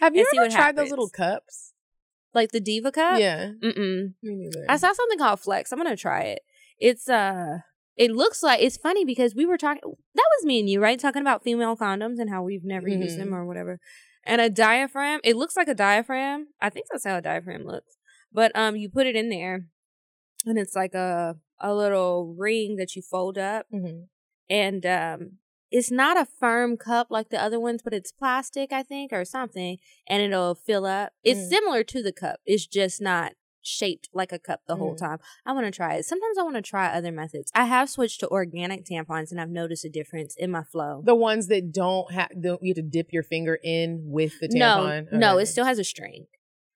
Have 0.00 0.14
you 0.14 0.26
ever 0.38 0.50
tried 0.50 0.76
those 0.76 0.90
little 0.90 1.08
cups? 1.08 1.72
Like 2.34 2.52
the 2.52 2.60
diva 2.60 2.92
cup. 2.92 3.18
Yeah. 3.18 3.52
Mm-mm. 3.64 4.12
Me 4.22 4.34
neither. 4.36 4.66
I 4.68 4.76
saw 4.76 4.92
something 4.92 5.18
called 5.18 5.40
Flex. 5.40 5.72
I'm 5.72 5.78
gonna 5.78 5.96
try 5.96 6.24
it. 6.24 6.42
It's 6.78 7.08
uh 7.08 7.60
it 7.98 8.10
looks 8.12 8.42
like 8.42 8.60
it's 8.62 8.76
funny 8.76 9.04
because 9.04 9.34
we 9.34 9.44
were 9.44 9.58
talking 9.58 9.82
that 10.14 10.28
was 10.38 10.46
me 10.46 10.60
and 10.60 10.70
you, 10.70 10.80
right? 10.80 10.98
Talking 10.98 11.22
about 11.22 11.42
female 11.42 11.76
condoms 11.76 12.18
and 12.18 12.30
how 12.30 12.42
we've 12.42 12.64
never 12.64 12.88
used 12.88 13.16
Mhm. 13.16 13.20
them 13.24 13.34
or 13.34 13.44
whatever. 13.44 13.78
And 14.24 14.40
a 14.40 14.48
diaphragm, 14.50 15.20
it 15.24 15.36
looks 15.36 15.56
like 15.56 15.68
a 15.68 15.74
diaphragm. 15.74 16.48
I 16.60 16.70
think 16.70 16.86
that's 16.90 17.04
how 17.04 17.16
a 17.16 17.22
diaphragm 17.22 17.64
looks. 17.64 17.96
But 18.32 18.52
um 18.54 18.76
you 18.76 18.88
put 18.88 19.06
it 19.06 19.16
in 19.16 19.28
there 19.28 19.66
and 20.46 20.58
it's 20.58 20.76
like 20.76 20.94
a 20.94 21.36
a 21.60 21.74
little 21.74 22.34
ring 22.38 22.76
that 22.76 22.94
you 22.94 23.02
fold 23.02 23.36
up 23.36 23.66
Mhm. 23.72 24.08
and 24.48 24.86
um 24.86 25.38
it's 25.70 25.90
not 25.90 26.16
a 26.16 26.24
firm 26.24 26.76
cup 26.78 27.08
like 27.10 27.28
the 27.28 27.42
other 27.42 27.60
ones, 27.60 27.82
but 27.82 27.92
it's 27.92 28.10
plastic, 28.10 28.72
I 28.72 28.82
think, 28.82 29.12
or 29.12 29.24
something, 29.26 29.76
and 30.06 30.22
it'll 30.22 30.54
fill 30.54 30.86
up. 30.86 31.12
It's 31.22 31.40
Mm. 31.40 31.48
similar 31.50 31.84
to 31.84 32.02
the 32.02 32.12
cup. 32.12 32.40
It's 32.46 32.66
just 32.66 33.02
not 33.02 33.34
shaped 33.68 34.08
like 34.12 34.32
a 34.32 34.38
cup 34.38 34.62
the 34.66 34.76
whole 34.76 34.94
Mm. 34.94 34.98
time. 34.98 35.18
I 35.46 35.52
want 35.52 35.66
to 35.66 35.70
try 35.70 35.94
it. 35.96 36.04
Sometimes 36.04 36.38
I 36.38 36.42
want 36.42 36.56
to 36.56 36.62
try 36.62 36.88
other 36.88 37.12
methods. 37.12 37.50
I 37.54 37.66
have 37.66 37.88
switched 37.90 38.20
to 38.20 38.28
organic 38.28 38.84
tampons 38.84 39.30
and 39.30 39.40
I've 39.40 39.50
noticed 39.50 39.84
a 39.84 39.90
difference 39.90 40.34
in 40.36 40.50
my 40.50 40.64
flow. 40.64 41.02
The 41.04 41.14
ones 41.14 41.46
that 41.48 41.72
don't 41.72 42.10
have, 42.12 42.30
don't, 42.40 42.62
you 42.62 42.70
have 42.70 42.76
to 42.76 42.82
dip 42.82 43.12
your 43.12 43.22
finger 43.22 43.58
in 43.62 44.02
with 44.06 44.40
the 44.40 44.48
tampon. 44.48 45.06
No, 45.12 45.18
no, 45.18 45.38
it 45.38 45.46
still 45.46 45.64
has 45.66 45.78
a 45.78 45.84
string. 45.84 46.26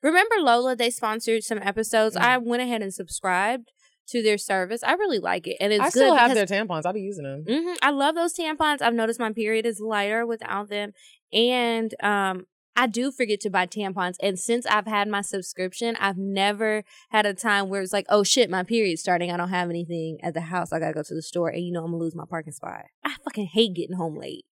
Remember 0.02 0.34
Lola? 0.38 0.74
They 0.76 0.90
sponsored 0.90 1.44
some 1.44 1.58
episodes. 1.62 2.16
Mm. 2.16 2.20
I 2.20 2.38
went 2.38 2.62
ahead 2.62 2.82
and 2.82 2.92
subscribed 2.92 3.70
to 4.08 4.20
their 4.22 4.36
service. 4.36 4.82
I 4.82 4.94
really 4.94 5.20
like 5.20 5.46
it, 5.46 5.56
and 5.60 5.72
it's 5.72 5.80
I 5.80 5.84
good 5.86 5.90
still 5.90 6.16
have 6.16 6.34
their 6.34 6.44
tampons. 6.44 6.82
I'll 6.84 6.92
be 6.92 7.00
using 7.00 7.24
them. 7.24 7.44
hmm 7.48 7.74
I 7.82 7.90
love 7.90 8.14
those 8.16 8.34
tampons. 8.34 8.82
I've 8.82 8.94
noticed 8.94 9.20
my 9.20 9.32
period 9.32 9.64
is 9.64 9.78
lighter 9.80 10.26
without 10.26 10.68
them. 10.68 10.92
And 11.32 11.94
um 12.02 12.46
I 12.74 12.86
do 12.86 13.12
forget 13.12 13.40
to 13.40 13.50
buy 13.50 13.66
tampons. 13.66 14.14
And 14.20 14.38
since 14.38 14.64
I've 14.66 14.86
had 14.86 15.08
my 15.08 15.20
subscription, 15.20 15.94
I've 16.00 16.16
never 16.16 16.84
had 17.10 17.26
a 17.26 17.34
time 17.34 17.68
where 17.68 17.82
it's 17.82 17.92
like, 17.92 18.06
oh 18.08 18.22
shit, 18.24 18.48
my 18.48 18.62
period's 18.62 19.02
starting. 19.02 19.30
I 19.30 19.36
don't 19.36 19.50
have 19.50 19.68
anything 19.70 20.18
at 20.22 20.34
the 20.34 20.40
house. 20.40 20.72
I 20.72 20.78
gotta 20.78 20.94
go 20.94 21.02
to 21.02 21.14
the 21.14 21.22
store 21.22 21.48
and 21.50 21.64
you 21.64 21.72
know 21.72 21.80
I'm 21.80 21.86
gonna 21.92 21.98
lose 21.98 22.14
my 22.14 22.24
parking 22.28 22.52
spot. 22.52 22.84
I 23.04 23.14
fucking 23.24 23.46
hate 23.52 23.74
getting 23.74 23.96
home 23.96 24.16
late. 24.16 24.44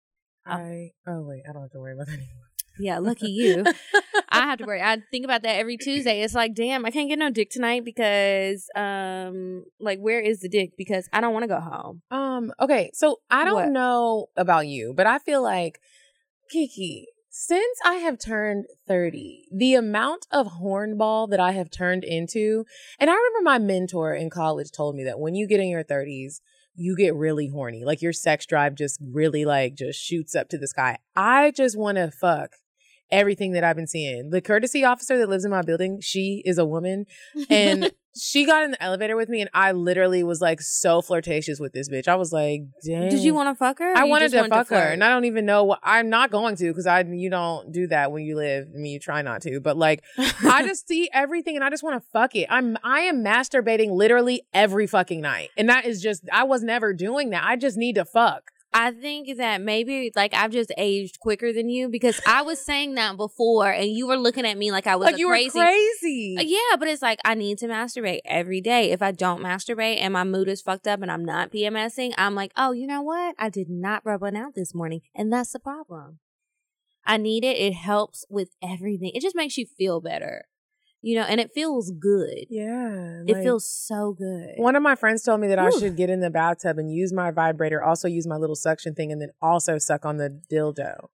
I 0.45 0.91
oh 1.07 1.21
wait, 1.21 1.43
I 1.47 1.53
don't 1.53 1.61
have 1.63 1.71
to 1.71 1.79
worry 1.79 1.93
about 1.93 2.07
that 2.07 2.13
anymore. 2.13 2.27
Yeah, 2.81 2.99
lucky 2.99 3.29
you. 3.29 3.65
I 4.29 4.41
have 4.41 4.59
to 4.59 4.65
worry. 4.65 4.81
I 4.81 4.97
think 5.11 5.25
about 5.25 5.41
that 5.43 5.57
every 5.57 5.75
Tuesday. 5.75 6.21
It's 6.21 6.33
like, 6.33 6.55
damn, 6.55 6.85
I 6.85 6.91
can't 6.91 7.09
get 7.09 7.19
no 7.19 7.29
dick 7.29 7.49
tonight 7.49 7.83
because 7.83 8.65
um 8.75 9.65
like 9.79 9.99
where 9.99 10.19
is 10.21 10.39
the 10.39 10.49
dick? 10.49 10.71
Because 10.77 11.07
I 11.11 11.19
don't 11.21 11.33
want 11.33 11.43
to 11.43 11.47
go 11.47 11.59
home. 11.59 12.01
Um, 12.11 12.51
okay, 12.59 12.89
so 12.93 13.17
I 13.29 13.43
don't 13.45 13.53
What? 13.53 13.69
know 13.69 14.27
about 14.37 14.67
you, 14.67 14.93
but 14.95 15.07
I 15.07 15.19
feel 15.19 15.41
like 15.41 15.79
Kiki, 16.49 17.07
since 17.41 17.79
I 17.85 17.95
have 17.95 18.19
turned 18.19 18.65
30, 18.85 19.45
the 19.49 19.73
amount 19.73 20.27
of 20.29 20.59
hornball 20.61 21.29
that 21.29 21.39
I 21.39 21.53
have 21.53 21.71
turned 21.71 22.03
into, 22.03 22.65
and 22.99 23.09
I 23.09 23.13
remember 23.13 23.41
my 23.43 23.57
mentor 23.59 24.13
in 24.13 24.29
college 24.29 24.73
told 24.73 24.93
me 24.93 25.05
that 25.05 25.21
when 25.21 25.35
you 25.35 25.47
get 25.47 25.61
in 25.61 25.69
your 25.69 25.85
30s, 25.85 26.41
you 26.75 26.97
get 26.97 27.15
really 27.15 27.47
horny. 27.47 27.85
Like 27.85 28.01
your 28.01 28.11
sex 28.11 28.45
drive 28.45 28.75
just 28.75 28.99
really 29.01 29.45
like 29.45 29.75
just 29.75 30.01
shoots 30.01 30.35
up 30.35 30.49
to 30.49 30.57
the 30.57 30.67
sky. 30.67 30.97
I 31.15 31.51
just 31.51 31.77
want 31.77 31.97
to 31.97 32.11
fuck 32.11 32.57
everything 33.11 33.53
that 33.53 33.63
I've 33.63 33.75
been 33.75 33.87
seeing. 33.87 34.29
The 34.29 34.41
courtesy 34.41 34.83
officer 34.83 35.17
that 35.17 35.29
lives 35.29 35.45
in 35.45 35.51
my 35.51 35.61
building, 35.61 35.99
she 36.01 36.41
is 36.45 36.57
a 36.57 36.65
woman 36.65 37.05
and 37.49 37.91
she 38.17 38.45
got 38.45 38.63
in 38.63 38.71
the 38.71 38.83
elevator 38.83 39.15
with 39.15 39.29
me 39.29 39.41
and 39.41 39.49
I 39.53 39.71
literally 39.71 40.23
was 40.23 40.41
like 40.41 40.61
so 40.61 41.01
flirtatious 41.01 41.59
with 41.59 41.73
this 41.73 41.89
bitch. 41.89 42.07
I 42.07 42.15
was 42.15 42.31
like, 42.31 42.63
damn. 42.85 43.09
Did 43.09 43.19
you 43.19 43.33
want 43.33 43.49
to 43.49 43.55
fuck 43.55 43.79
her? 43.79 43.93
I 43.95 44.05
wanted 44.05 44.31
to 44.31 44.47
fuck 44.47 44.69
her, 44.69 44.75
and 44.75 45.03
I 45.03 45.09
don't 45.09 45.25
even 45.25 45.45
know 45.45 45.63
what 45.63 45.79
I'm 45.83 46.09
not 46.09 46.31
going 46.31 46.55
to 46.57 46.67
because 46.67 46.87
I 46.87 47.01
you 47.01 47.29
don't 47.29 47.71
do 47.71 47.87
that 47.87 48.11
when 48.11 48.23
you 48.23 48.35
live. 48.35 48.67
I 48.73 48.77
mean, 48.77 48.93
you 48.93 48.99
try 48.99 49.21
not 49.21 49.41
to, 49.43 49.59
but 49.59 49.77
like 49.77 50.03
I 50.17 50.63
just 50.67 50.87
see 50.87 51.09
everything 51.13 51.55
and 51.55 51.63
I 51.63 51.69
just 51.69 51.83
want 51.83 52.01
to 52.01 52.09
fuck 52.11 52.35
it. 52.35 52.47
I'm 52.49 52.77
I 52.83 53.01
am 53.01 53.23
masturbating 53.23 53.91
literally 53.91 54.41
every 54.53 54.87
fucking 54.87 55.21
night, 55.21 55.49
and 55.57 55.69
that 55.69 55.85
is 55.85 56.01
just 56.01 56.23
I 56.31 56.43
was 56.43 56.63
never 56.63 56.93
doing 56.93 57.29
that. 57.31 57.43
I 57.43 57.55
just 57.55 57.77
need 57.77 57.95
to 57.95 58.05
fuck. 58.05 58.51
I 58.71 58.91
think 58.91 59.37
that 59.37 59.61
maybe 59.61 60.11
like 60.15 60.33
I've 60.33 60.51
just 60.51 60.71
aged 60.77 61.19
quicker 61.19 61.51
than 61.51 61.69
you 61.69 61.89
because 61.89 62.21
I 62.27 62.43
was 62.43 62.63
saying 62.63 62.95
that 62.95 63.17
before 63.17 63.71
and 63.71 63.89
you 63.89 64.07
were 64.07 64.17
looking 64.17 64.45
at 64.45 64.57
me 64.57 64.71
like 64.71 64.85
I 64.85 64.95
was 64.95 65.07
like 65.07 65.17
you 65.17 65.27
crazy. 65.27 65.57
were 65.57 65.65
crazy. 65.65 66.37
Yeah, 66.39 66.75
but 66.77 66.87
it's 66.87 67.01
like 67.01 67.19
I 67.25 67.33
need 67.33 67.57
to 67.59 67.67
masturbate 67.67 68.19
every 68.25 68.61
day. 68.61 68.91
If 68.91 69.01
I 69.01 69.11
don't 69.11 69.41
masturbate 69.41 69.97
and 69.99 70.13
my 70.13 70.23
mood 70.23 70.47
is 70.47 70.61
fucked 70.61 70.87
up 70.87 71.01
and 71.01 71.11
I'm 71.11 71.25
not 71.25 71.51
PMSing, 71.51 72.13
I'm 72.17 72.35
like, 72.35 72.51
oh, 72.55 72.71
you 72.71 72.85
know 72.85 73.01
what? 73.01 73.35
I 73.39 73.49
did 73.49 73.69
not 73.69 74.05
rub 74.05 74.21
one 74.21 74.35
out 74.35 74.53
this 74.53 74.75
morning. 74.75 75.01
And 75.15 75.33
that's 75.33 75.51
the 75.51 75.59
problem. 75.59 76.19
I 77.05 77.17
need 77.17 77.43
it. 77.43 77.57
It 77.57 77.73
helps 77.73 78.23
with 78.29 78.49
everything. 78.61 79.11
It 79.15 79.23
just 79.23 79.35
makes 79.35 79.57
you 79.57 79.65
feel 79.65 79.99
better, 79.99 80.45
you 81.01 81.15
know, 81.15 81.23
and 81.23 81.39
it 81.39 81.51
feels 81.53 81.91
good. 81.91 82.45
Yeah, 82.49 83.21
It 83.25 83.33
like- 83.33 83.43
feels 83.43 83.67
so 83.67 84.13
good. 84.13 84.55
One 84.57 84.75
of 84.75 84.83
my 84.83 84.95
friends 84.95 85.23
told 85.23 85.39
me 85.41 85.47
that 85.47 85.59
I 85.59 85.69
should 85.71 85.95
get 85.95 86.09
in 86.09 86.19
the 86.19 86.29
bathtub 86.29 86.77
and 86.77 86.93
use 86.93 87.13
my 87.13 87.31
vibrator, 87.31 87.81
also 87.83 88.07
use 88.07 88.27
my 88.27 88.35
little 88.37 88.55
suction 88.55 88.95
thing, 88.95 89.11
and 89.11 89.21
then 89.21 89.31
also 89.41 89.77
suck 89.77 90.05
on 90.05 90.17
the 90.17 90.29
dildo 90.51 91.07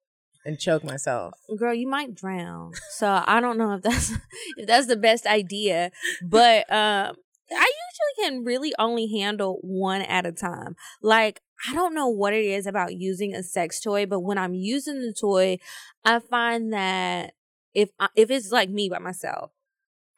and 0.45 0.59
choke 0.59 0.83
myself. 0.83 1.33
girl 1.57 1.73
you 1.73 1.87
might 1.87 2.13
drown 2.13 2.71
so 2.91 3.23
i 3.25 3.39
don't 3.39 3.57
know 3.57 3.73
if 3.73 3.81
that's 3.81 4.11
if 4.57 4.67
that's 4.67 4.85
the 4.85 4.95
best 4.95 5.25
idea 5.25 5.89
but 6.23 6.71
um 6.71 7.15
i 7.51 7.71
usually 7.81 8.15
can 8.23 8.43
really 8.43 8.71
only 8.77 9.07
handle 9.07 9.57
one 9.63 10.03
at 10.03 10.23
a 10.27 10.31
time 10.31 10.75
like 11.01 11.41
i 11.67 11.73
don't 11.73 11.95
know 11.95 12.07
what 12.07 12.31
it 12.31 12.45
is 12.45 12.67
about 12.67 12.93
using 12.93 13.33
a 13.33 13.41
sex 13.41 13.79
toy 13.79 14.05
but 14.05 14.19
when 14.19 14.37
i'm 14.37 14.53
using 14.53 15.01
the 15.01 15.11
toy 15.19 15.57
i 16.03 16.19
find 16.19 16.71
that 16.71 17.33
if 17.73 17.89
I, 17.99 18.09
if 18.15 18.29
it's 18.29 18.51
like 18.51 18.69
me 18.69 18.87
by 18.87 18.99
myself 18.99 19.49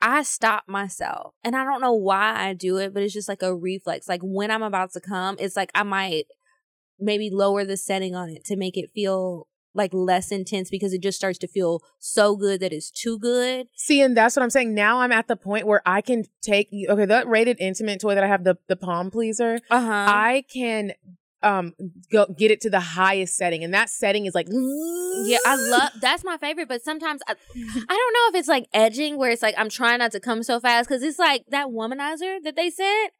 I 0.02 0.24
stop 0.24 0.64
myself 0.68 1.34
and 1.44 1.56
I 1.56 1.64
don't 1.64 1.82
know 1.82 1.94
why 1.94 2.36
I 2.36 2.54
do 2.54 2.78
it, 2.78 2.94
but 2.94 3.04
it's 3.04 3.14
just 3.14 3.30
like 3.30 3.42
a 3.42 3.56
reflex. 3.56 4.08
Like 4.08 4.22
when 4.24 4.52
I'm 4.52 4.64
about 4.64 4.92
to 4.94 5.02
come, 5.02 5.38
it's 5.40 5.56
like 5.56 5.72
I 5.74 5.84
might 5.84 6.26
maybe 7.00 7.30
lower 7.30 7.66
the 7.66 7.78
setting 7.78 8.16
on 8.16 8.30
it 8.30 8.44
to 8.46 8.56
make 8.56 8.78
it 8.78 8.92
feel 8.94 9.48
like 9.74 9.94
less 9.94 10.32
intense 10.32 10.70
because 10.70 10.92
it 10.92 11.02
just 11.02 11.18
starts 11.18 11.38
to 11.38 11.48
feel 11.48 11.82
so 12.00 12.36
good 12.36 12.60
that 12.60 12.74
it's 12.74 12.90
too 12.90 13.20
good. 13.20 13.68
See, 13.76 14.02
and 14.02 14.18
that's 14.18 14.36
what 14.36 14.44
I'm 14.44 14.50
saying. 14.50 14.74
Now 14.74 15.02
I'm 15.02 15.12
at 15.12 15.28
the 15.28 15.36
point 15.36 15.68
where 15.68 15.82
I 15.86 16.02
can 16.02 16.26
take 16.42 16.70
okay, 16.90 17.06
that 17.06 17.28
rated 17.28 17.58
intimate 17.60 18.02
toy 18.02 18.16
that 18.16 18.24
I 18.24 18.28
have, 18.28 18.44
the 18.44 18.58
the 18.68 18.76
palm 18.76 19.12
pleaser, 19.12 19.60
Uh 19.70 19.82
huh. 19.82 20.06
I 20.08 20.44
can 20.52 20.94
um 21.44 21.74
go 22.12 22.26
get 22.38 22.52
it 22.52 22.62
to 22.62 22.70
the 22.70 22.80
highest 22.80 23.38
setting. 23.38 23.64
And 23.64 23.74
that 23.74 23.90
setting 23.90 24.26
is 24.26 24.36
like 24.36 24.48
Yeah, 24.50 25.38
I 25.46 25.56
love 25.56 25.92
that's 26.02 26.24
my 26.24 26.38
favorite. 26.38 26.68
But 26.68 26.84
sometimes 26.84 27.22
I, 27.28 27.34
I 27.34 27.36
don't 27.56 28.14
know 28.14 28.30
if 28.30 28.36
it's 28.36 28.48
like 28.48 28.68
edging 28.74 29.18
where 29.18 29.32
it's 29.32 29.42
like 29.42 29.56
I'm 29.58 29.70
trying 29.70 30.00
not 30.00 30.12
to 30.14 30.20
come 30.20 30.44
so 30.44 30.60
fast 30.60 30.90
because 30.90 31.04
it's 31.04 31.20
like 31.20 31.44
that 31.50 31.68
womanizer 31.68 32.42
that 32.44 32.56
they 32.56 32.70
sent. 32.70 33.14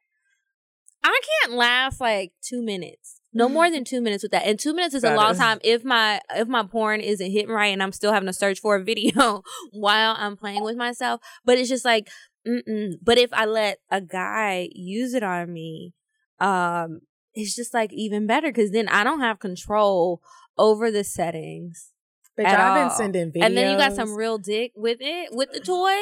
I 1.04 1.20
can't 1.42 1.56
last 1.56 2.00
like 2.00 2.32
two 2.42 2.60
minutes, 2.60 3.20
no 3.32 3.48
more 3.48 3.70
than 3.70 3.84
two 3.84 4.00
minutes 4.00 4.24
with 4.24 4.32
that. 4.32 4.46
And 4.46 4.58
two 4.58 4.74
minutes 4.74 4.96
is 4.96 5.04
a 5.04 5.14
long 5.14 5.32
is- 5.32 5.38
time 5.38 5.58
if 5.62 5.84
my 5.84 6.20
if 6.34 6.48
my 6.48 6.64
porn 6.64 7.00
isn't 7.00 7.30
hitting 7.30 7.50
right 7.50 7.72
and 7.72 7.82
I'm 7.82 7.92
still 7.92 8.12
having 8.12 8.26
to 8.26 8.32
search 8.32 8.60
for 8.60 8.74
a 8.76 8.82
video 8.82 9.42
while 9.70 10.16
I'm 10.18 10.36
playing 10.36 10.64
with 10.64 10.76
myself. 10.76 11.20
But 11.44 11.58
it's 11.58 11.68
just 11.68 11.84
like, 11.84 12.08
mm-mm. 12.46 12.94
but 13.00 13.16
if 13.16 13.32
I 13.32 13.44
let 13.44 13.78
a 13.90 14.00
guy 14.00 14.68
use 14.72 15.14
it 15.14 15.22
on 15.22 15.52
me, 15.52 15.94
um, 16.40 17.00
it's 17.34 17.54
just 17.54 17.74
like 17.74 17.92
even 17.92 18.26
better 18.26 18.48
because 18.48 18.70
then 18.70 18.88
I 18.88 19.04
don't 19.04 19.20
have 19.20 19.38
control 19.38 20.22
over 20.56 20.90
the 20.90 21.04
settings. 21.04 21.92
At 22.38 22.60
I've 22.60 22.88
been 22.88 22.96
sending 22.96 23.32
videos. 23.32 23.46
And 23.46 23.56
then 23.56 23.72
you 23.72 23.76
got 23.76 23.94
some 23.94 24.14
real 24.14 24.38
dick 24.38 24.72
with 24.76 24.98
it, 25.00 25.30
with 25.32 25.50
the 25.52 25.60
toy. 25.60 25.96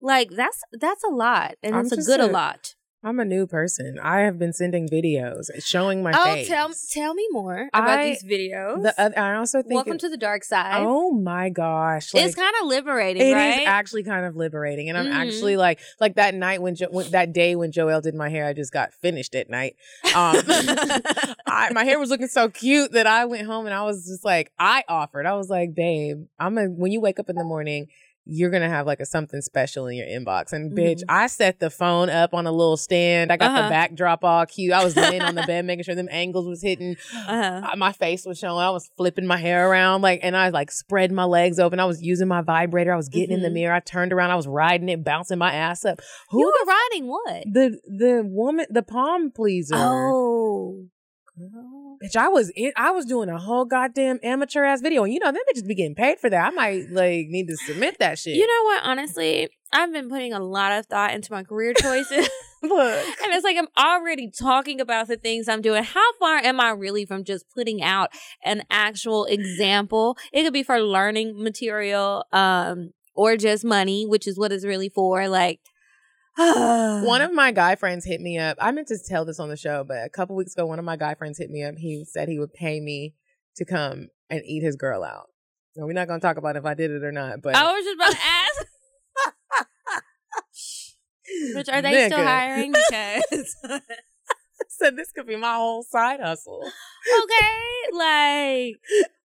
Like 0.00 0.30
that's 0.30 0.60
that's 0.72 1.04
a 1.04 1.08
lot, 1.08 1.54
and 1.62 1.74
I'm 1.74 1.84
it's 1.86 1.92
a 1.92 1.96
good 1.96 2.20
a, 2.20 2.26
a- 2.26 2.32
lot. 2.32 2.74
I'm 3.04 3.18
a 3.18 3.24
new 3.24 3.48
person. 3.48 3.98
I 4.00 4.20
have 4.20 4.38
been 4.38 4.52
sending 4.52 4.88
videos 4.88 5.50
showing 5.64 6.04
my 6.04 6.12
Oh, 6.14 6.34
face. 6.34 6.46
tell 6.46 6.70
tell 6.90 7.14
me 7.14 7.26
more 7.32 7.68
about 7.74 7.98
I- 7.98 8.04
these 8.10 8.22
videos. 8.22 8.82
The 8.84 8.94
oth- 8.96 9.18
I 9.18 9.34
also 9.34 9.60
think 9.60 9.74
Welcome 9.74 9.94
it- 9.94 10.00
to 10.02 10.08
the 10.08 10.16
dark 10.16 10.44
side. 10.44 10.84
Oh 10.86 11.10
my 11.10 11.48
gosh. 11.48 12.14
it's 12.14 12.36
kind 12.36 12.54
of 12.60 12.68
liberating, 12.68 13.22
It 13.22 13.30
is 13.30 13.34
right? 13.34 13.66
actually 13.66 14.04
kind 14.04 14.24
of 14.24 14.36
liberating, 14.36 14.88
and 14.88 14.96
I'm 14.96 15.06
Mhm. 15.06 15.14
actually 15.14 15.56
like, 15.56 15.80
like 16.00 16.14
that 16.14 16.34
night 16.36 16.62
when, 16.62 16.76
jo- 16.76 16.90
when 16.90 17.10
that 17.10 17.32
day 17.32 17.56
when 17.56 17.72
Joelle 17.72 18.02
did 18.02 18.14
my 18.14 18.28
hair, 18.28 18.46
I 18.46 18.52
just 18.52 18.72
got 18.72 18.94
finished 18.94 19.34
at 19.34 19.50
night. 19.50 19.74
Um, 20.14 20.36
I, 21.46 21.70
my 21.72 21.82
hair 21.84 21.98
was 21.98 22.10
looking 22.10 22.28
so 22.28 22.48
cute 22.48 22.92
that 22.92 23.08
I 23.08 23.24
went 23.24 23.46
home 23.46 23.66
and 23.66 23.74
I 23.74 23.82
was 23.82 24.06
just 24.06 24.24
like, 24.24 24.52
I 24.60 24.84
offered, 24.88 25.26
I 25.26 25.34
was 25.34 25.48
like, 25.50 25.74
babe, 25.74 26.26
I'm 26.38 26.56
a 26.56 26.66
when 26.66 26.92
you 26.92 27.00
wake 27.00 27.18
up 27.18 27.28
in 27.28 27.34
the 27.36 27.44
morning, 27.44 27.88
you're 28.24 28.50
gonna 28.50 28.68
have 28.68 28.86
like 28.86 29.00
a 29.00 29.04
something 29.06 29.40
special 29.40 29.86
in 29.88 29.96
your 29.96 30.06
inbox. 30.06 30.52
And 30.52 30.70
bitch, 30.76 31.00
Mhm. 31.00 31.04
I 31.08 31.26
set 31.26 31.58
the 31.58 31.70
phone 31.70 32.08
up 32.08 32.34
on 32.34 32.46
a 32.46 32.52
little 32.52 32.76
stand. 32.76 33.32
I 33.32 33.36
got 33.36 33.50
Uh-huh. 33.50 33.62
the 33.64 33.68
backdrop 33.68 34.22
all 34.22 34.46
cute. 34.46 34.72
I 34.72 34.84
was 34.84 34.94
laying 34.96 35.22
on 35.22 35.34
the 35.34 35.42
bed, 35.42 35.64
making 35.64 35.82
sure 35.82 35.94
them 35.96 36.08
angles 36.10 36.46
was 36.46 36.62
hitting. 36.62 36.96
Uh-huh. 37.16 37.62
Uh, 37.72 37.76
My 37.76 37.90
face 37.92 38.24
was 38.24 38.38
showing. 38.38 38.58
I 38.62 38.70
was 38.70 38.88
flipping 38.96 39.26
my 39.26 39.38
hair 39.38 39.68
around, 39.68 40.02
like, 40.02 40.20
and 40.22 40.36
I 40.36 40.50
like 40.50 40.70
spread 40.70 41.10
my 41.10 41.24
legs 41.24 41.58
open. 41.58 41.80
I 41.80 41.84
was 41.84 42.00
using 42.00 42.28
my 42.28 42.42
vibrator. 42.42 42.92
I 42.92 42.96
was 42.96 43.08
getting 43.08 43.32
in 43.36 43.42
the 43.42 43.48
Mhm. 43.48 43.54
mirror. 43.54 43.74
I 43.74 43.80
turned 43.80 44.12
around. 44.12 44.30
I 44.30 44.36
was 44.36 44.46
riding 44.46 44.88
it, 44.88 45.02
bouncing 45.02 45.38
my 45.38 45.52
ass 45.52 45.84
up. 45.84 46.00
Who 46.30 46.40
You 46.40 46.46
were 46.46 46.72
riding 46.72 47.08
what? 47.08 47.42
the 47.52 47.80
the 47.88 48.22
woman, 48.24 48.66
the 48.70 48.82
palm 48.84 49.32
pleaser. 49.32 49.74
Oh, 49.76 50.84
girl. 51.48 51.96
Bitch, 52.02 52.16
I 52.16 52.28
was 52.28 52.50
in, 52.54 52.72
I 52.76 52.90
was 52.90 53.06
doing 53.06 53.28
a 53.28 53.38
whole 53.38 53.64
goddamn 53.64 54.18
amateur 54.22 54.64
ass 54.64 54.80
video, 54.80 55.04
and 55.04 55.12
you 55.12 55.20
know 55.20 55.32
them 55.32 55.42
bitches 55.52 55.66
be 55.66 55.74
getting 55.74 55.94
paid 55.94 56.18
for 56.18 56.28
that. 56.30 56.46
I 56.46 56.50
might 56.50 56.90
like 56.90 57.28
need 57.28 57.48
to 57.48 57.56
submit 57.56 57.98
that 57.98 58.18
shit. 58.18 58.36
You 58.36 58.46
know 58.46 58.64
what? 58.64 58.82
Honestly, 58.84 59.48
I've 59.72 59.92
been 59.92 60.08
putting 60.08 60.32
a 60.32 60.40
lot 60.40 60.72
of 60.72 60.86
thought 60.86 61.14
into 61.14 61.32
my 61.32 61.42
career 61.44 61.74
choices. 61.78 62.28
look, 62.62 63.06
And 63.24 63.32
it's 63.32 63.44
like 63.44 63.56
I'm 63.56 63.68
already 63.78 64.30
talking 64.30 64.80
about 64.80 65.08
the 65.08 65.16
things 65.16 65.48
I'm 65.48 65.62
doing. 65.62 65.82
How 65.84 66.12
far 66.18 66.36
am 66.36 66.60
I 66.60 66.70
really 66.70 67.04
from 67.04 67.24
just 67.24 67.46
putting 67.54 67.82
out 67.82 68.10
an 68.44 68.62
actual 68.70 69.24
example? 69.26 70.16
It 70.32 70.44
could 70.44 70.52
be 70.52 70.62
for 70.62 70.80
learning 70.80 71.42
material, 71.42 72.24
um, 72.32 72.92
or 73.14 73.36
just 73.36 73.64
money, 73.64 74.06
which 74.06 74.26
is 74.26 74.38
what 74.38 74.52
it's 74.52 74.64
really 74.64 74.88
for. 74.88 75.28
Like 75.28 75.60
one 76.36 77.20
of 77.20 77.32
my 77.32 77.52
guy 77.52 77.76
friends 77.76 78.04
hit 78.04 78.20
me 78.20 78.38
up. 78.38 78.56
I 78.60 78.72
meant 78.72 78.88
to 78.88 78.98
tell 79.06 79.24
this 79.24 79.40
on 79.40 79.48
the 79.48 79.56
show, 79.56 79.84
but 79.84 80.04
a 80.04 80.08
couple 80.08 80.36
weeks 80.36 80.54
ago, 80.54 80.66
one 80.66 80.78
of 80.78 80.84
my 80.84 80.96
guy 80.96 81.14
friends 81.14 81.38
hit 81.38 81.50
me 81.50 81.62
up. 81.62 81.76
He 81.76 82.04
said 82.04 82.28
he 82.28 82.38
would 82.38 82.52
pay 82.52 82.80
me 82.80 83.14
to 83.56 83.64
come 83.64 84.08
and 84.30 84.42
eat 84.46 84.62
his 84.62 84.76
girl 84.76 85.04
out. 85.04 85.28
So 85.74 85.86
we're 85.86 85.92
not 85.92 86.08
gonna 86.08 86.20
talk 86.20 86.36
about 86.36 86.56
if 86.56 86.64
I 86.64 86.74
did 86.74 86.90
it 86.90 87.02
or 87.02 87.12
not, 87.12 87.42
but 87.42 87.54
I 87.54 87.72
was 87.72 87.84
just 87.84 87.96
about 87.96 88.12
to 88.12 88.26
ask. 88.26 88.66
Which 91.54 91.68
are 91.68 91.80
they 91.80 92.06
still 92.06 92.18
Nigga. 92.18 92.26
hiring? 92.26 92.72
Because 92.72 93.56
so 94.68 94.90
this 94.90 95.12
could 95.12 95.26
be 95.26 95.36
my 95.36 95.54
whole 95.54 95.82
side 95.82 96.20
hustle. 96.20 96.62
okay, 96.62 97.92
like 97.94 98.76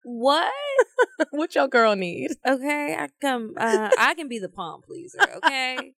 what? 0.03 0.51
what 1.31 1.55
your 1.55 1.67
girl 1.67 1.95
need? 1.95 2.31
Okay, 2.45 2.95
I 2.97 3.09
come. 3.21 3.53
Uh, 3.57 3.89
I 3.97 4.13
can 4.13 4.27
be 4.27 4.37
the 4.37 4.49
palm 4.49 4.81
pleaser. 4.81 5.19
Okay, 5.37 5.93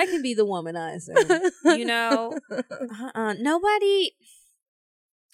I 0.00 0.06
can 0.06 0.22
be 0.22 0.34
the 0.34 0.46
womanizer. 0.46 1.76
You 1.76 1.84
know, 1.92 2.38
uh-uh. 2.50 3.34
nobody. 3.38 4.12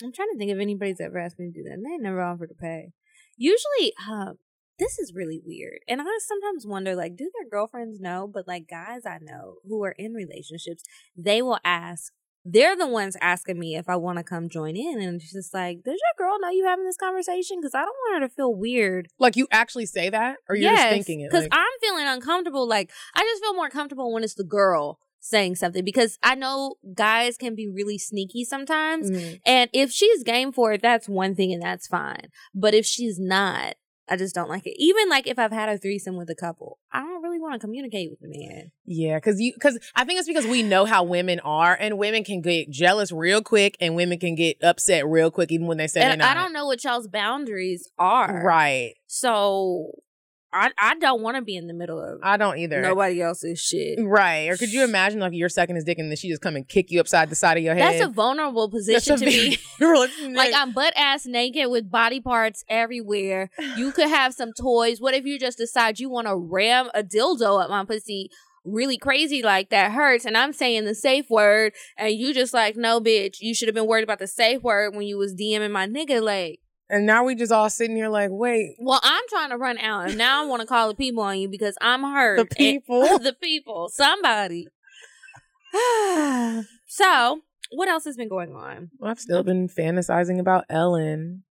I'm 0.03 0.13
trying 0.13 0.29
to 0.33 0.39
think 0.39 0.51
if 0.51 0.59
anybody's 0.59 1.01
ever 1.01 1.19
asked 1.19 1.39
me 1.39 1.47
to 1.47 1.53
do 1.53 1.65
that. 1.65 1.75
and 1.75 1.85
They 1.85 1.97
never 1.99 2.23
offered 2.23 2.51
to 2.51 2.55
pay. 2.55 2.93
Usually, 3.37 3.93
uh, 4.09 4.33
this 4.79 4.99
is 4.99 5.13
really 5.15 5.41
weird, 5.45 5.81
and 5.89 6.01
I 6.01 6.05
sometimes 6.21 6.67
wonder, 6.67 6.95
like, 6.95 7.17
do 7.17 7.31
their 7.35 7.49
girlfriends 7.51 8.01
know? 8.01 8.31
But 8.33 8.47
like 8.47 8.69
guys 8.69 9.05
I 9.07 9.19
know 9.21 9.57
who 9.67 9.83
are 9.85 9.95
in 9.99 10.13
relationships, 10.13 10.85
they 11.17 11.43
will 11.43 11.59
ask. 11.65 12.13
They're 12.45 12.77
the 12.77 12.87
ones 12.87 13.17
asking 13.21 13.59
me 13.59 13.77
if 13.77 13.89
I 13.89 13.97
want 13.97 14.19
to 14.19 14.25
come 14.25 14.49
join 14.49 14.77
in, 14.77 15.01
and 15.01 15.21
it's 15.21 15.33
just 15.33 15.53
like, 15.53 15.83
does 15.85 15.99
your 15.99 16.27
girl 16.27 16.39
know 16.41 16.51
you 16.51 16.65
having 16.67 16.85
this 16.87 16.97
conversation? 16.97 17.59
Because 17.61 17.75
I 17.75 17.81
don't 17.81 17.97
want 18.09 18.23
her 18.23 18.29
to 18.29 18.35
feel 18.35 18.55
weird 18.55 19.09
Like 19.19 19.37
you 19.37 19.47
actually 19.51 19.87
say 19.87 20.09
that, 20.11 20.37
or 20.49 20.57
you're 20.57 20.71
just 20.73 20.89
thinking 20.89 21.21
it? 21.21 21.31
because 21.31 21.45
Like, 21.45 21.53
I'm 21.53 21.67
feeling 21.83 22.07
uncomfortable. 22.07 22.67
Like 22.67 22.91
I 23.15 23.21
just 23.21 23.43
feel 23.43 23.55
more 23.55 23.69
comfortable 23.69 24.13
when 24.13 24.25
it's 24.25 24.35
the 24.35 24.45
girl 24.45 24.99
saying 25.21 25.57
something 25.57 25.85
because 25.85 26.19
I 26.23 26.37
know 26.37 26.77
guys 26.95 27.37
can 27.37 27.55
be 27.55 27.69
really 27.69 27.99
sneaky 27.99 28.45
sometimes. 28.45 29.11
Mhm. 29.11 29.41
And 29.45 29.69
if 29.73 29.91
she's 29.91 30.23
game 30.23 30.53
for 30.53 30.73
it, 30.73 30.81
that's 30.81 31.09
one 31.09 31.35
thing 31.35 31.53
and 31.53 31.61
that's 31.63 31.87
fine. 31.87 32.29
But 32.55 32.73
if 32.73 32.87
she's 32.87 33.19
not, 33.19 33.75
I 34.11 34.17
just 34.17 34.35
don't 34.35 34.49
like 34.49 34.67
it. 34.67 34.75
Even 34.79 35.09
like 35.09 35.27
if 35.27 35.39
I've 35.39 35.53
had 35.53 35.69
a 35.69 35.79
threesome 35.79 36.17
with 36.17 36.31
a 36.31 36.35
couple, 36.35 36.79
I 36.93 37.01
don't 37.01 37.23
really 37.23 37.41
want 37.41 37.55
to 37.55 37.59
communicate 37.59 38.11
with 38.11 38.21
the 38.21 38.29
man. 38.29 38.73
Yeah, 38.85 39.17
because 39.17 39.41
you 39.41 39.53
because 39.53 39.79
I 39.95 40.05
think 40.05 40.19
it's 40.19 40.29
because 40.29 40.47
we 40.47 40.63
know 40.63 40.85
how 40.85 41.03
women 41.03 41.41
are, 41.41 41.77
and 41.79 41.99
women 41.99 42.25
can 42.25 42.41
get 42.41 42.71
jealous 42.71 43.13
real 43.13 43.43
quick, 43.43 43.77
and 43.81 43.95
women 43.95 44.19
can 44.19 44.35
get 44.35 44.57
upset 44.63 45.07
real 45.07 45.31
quick, 45.31 45.53
even 45.53 45.67
when 45.67 45.79
they 45.79 45.87
say 45.87 46.01
And 46.01 46.23
I 46.23 46.35
don't 46.35 46.53
know 46.53 46.67
what 46.67 46.83
y'all's 46.85 47.09
boundaries 47.09 47.91
are. 47.99 48.43
Right, 48.45 48.95
So 49.07 49.93
I 50.53 50.71
I 50.79 50.95
don't 50.95 51.23
want 51.23 51.37
to 51.37 51.43
be 51.43 51.57
in 51.57 51.67
the 51.67 51.75
middle 51.75 52.03
of 52.03 52.21
I 52.23 52.37
don't 52.37 52.59
either. 52.59 52.81
nobody 52.81 53.21
else's 53.21 53.61
shit. 53.61 53.99
Right, 54.01 54.49
or 54.49 54.57
could 54.57 54.73
you 54.73 54.83
imagine 54.83 55.21
like 55.21 55.33
you're 55.35 55.49
sucking 55.49 55.75
his 55.75 55.85
dick 55.85 55.99
and 55.99 56.11
then 56.11 56.17
she 56.17 56.29
just 56.29 56.41
come 56.41 56.57
and 56.57 56.67
kick 56.67 56.91
you 56.91 57.01
upside 57.01 57.29
the 57.31 57.35
side 57.35 57.59
of 57.59 57.63
your 57.63 57.75
head? 57.75 57.95
That's 57.95 58.07
a 58.07 58.13
vulnerable 58.13 58.71
position 58.71 59.15
a 59.15 59.19
to 59.19 59.25
be. 59.25 59.59
Like 60.35 60.55
I'm 60.55 60.73
butt 60.73 60.95
ass 60.97 61.27
naked 61.27 61.71
with 61.71 61.91
body 61.91 62.21
parts 62.21 62.65
everywhere. 62.69 63.51
You 63.77 63.93
could 63.99 64.09
have 64.09 64.35
some 64.35 64.53
toys. 64.53 65.01
What 65.01 65.15
if 65.15 65.25
you 65.25 65.39
just 65.39 65.59
decide 65.59 65.99
you 66.01 66.09
want 66.09 66.27
to 66.27 66.37
ram 66.37 66.89
a 66.95 67.03
dildo 67.03 67.63
up 67.63 67.71
my 67.71 67.85
pussy 67.85 68.31
really 68.65 68.99
crazy 68.99 69.43
like 69.43 69.71
that 69.71 69.93
hurts 69.93 70.25
and 70.27 70.37
I'm 70.37 70.53
saying 70.53 70.85
the 70.85 70.95
safe 70.95 71.31
word 71.31 71.73
and 71.97 72.13
you 72.13 72.35
just 72.35 72.53
like, 72.53 72.77
no 72.77 73.01
bitch, 73.01 73.37
you 73.41 73.55
should 73.55 73.69
have 73.69 73.75
been 73.75 73.87
worried 73.87 74.05
about 74.05 74.19
the 74.19 74.27
safe 74.27 74.63
word 74.63 74.95
when 74.95 75.07
you 75.07 75.17
was 75.17 75.35
DMing 75.35 75.71
my 75.71 75.87
nigga 75.87 76.23
like 76.23 76.61
and 76.91 77.07
now 77.07 77.25
we 77.25 77.35
just 77.35 77.53
all 77.53 77.69
sitting 77.71 77.97
here 77.97 78.09
like, 78.09 78.31
wait, 78.33 78.77
well, 78.79 79.01
I'm 79.03 79.23
trying 79.29 79.51
to 79.51 79.57
run 79.57 79.79
out 79.79 80.09
and 80.09 80.19
now 80.19 80.43
I 80.43 80.47
want 80.47 80.61
to 80.63 80.67
call 80.67 80.89
the 80.89 80.95
people 80.95 81.23
on 81.23 81.39
you 81.39 81.49
because 81.49 81.77
I'm 81.81 82.03
hurt. 82.03 82.37
the 82.37 82.43
And- 82.43 82.51
people. 82.57 83.19
the 83.19 83.33
people. 83.41 83.89
Somebody. 83.93 84.69
so, 86.87 87.41
what 87.71 87.89
else 87.89 88.05
has 88.05 88.17
been 88.17 88.29
going 88.29 88.55
on? 88.55 88.91
I've 89.03 89.21
still 89.21 89.43
been 89.43 89.69
fantasizing 89.69 90.39
about 90.41 90.65
Ellen. 90.71 91.45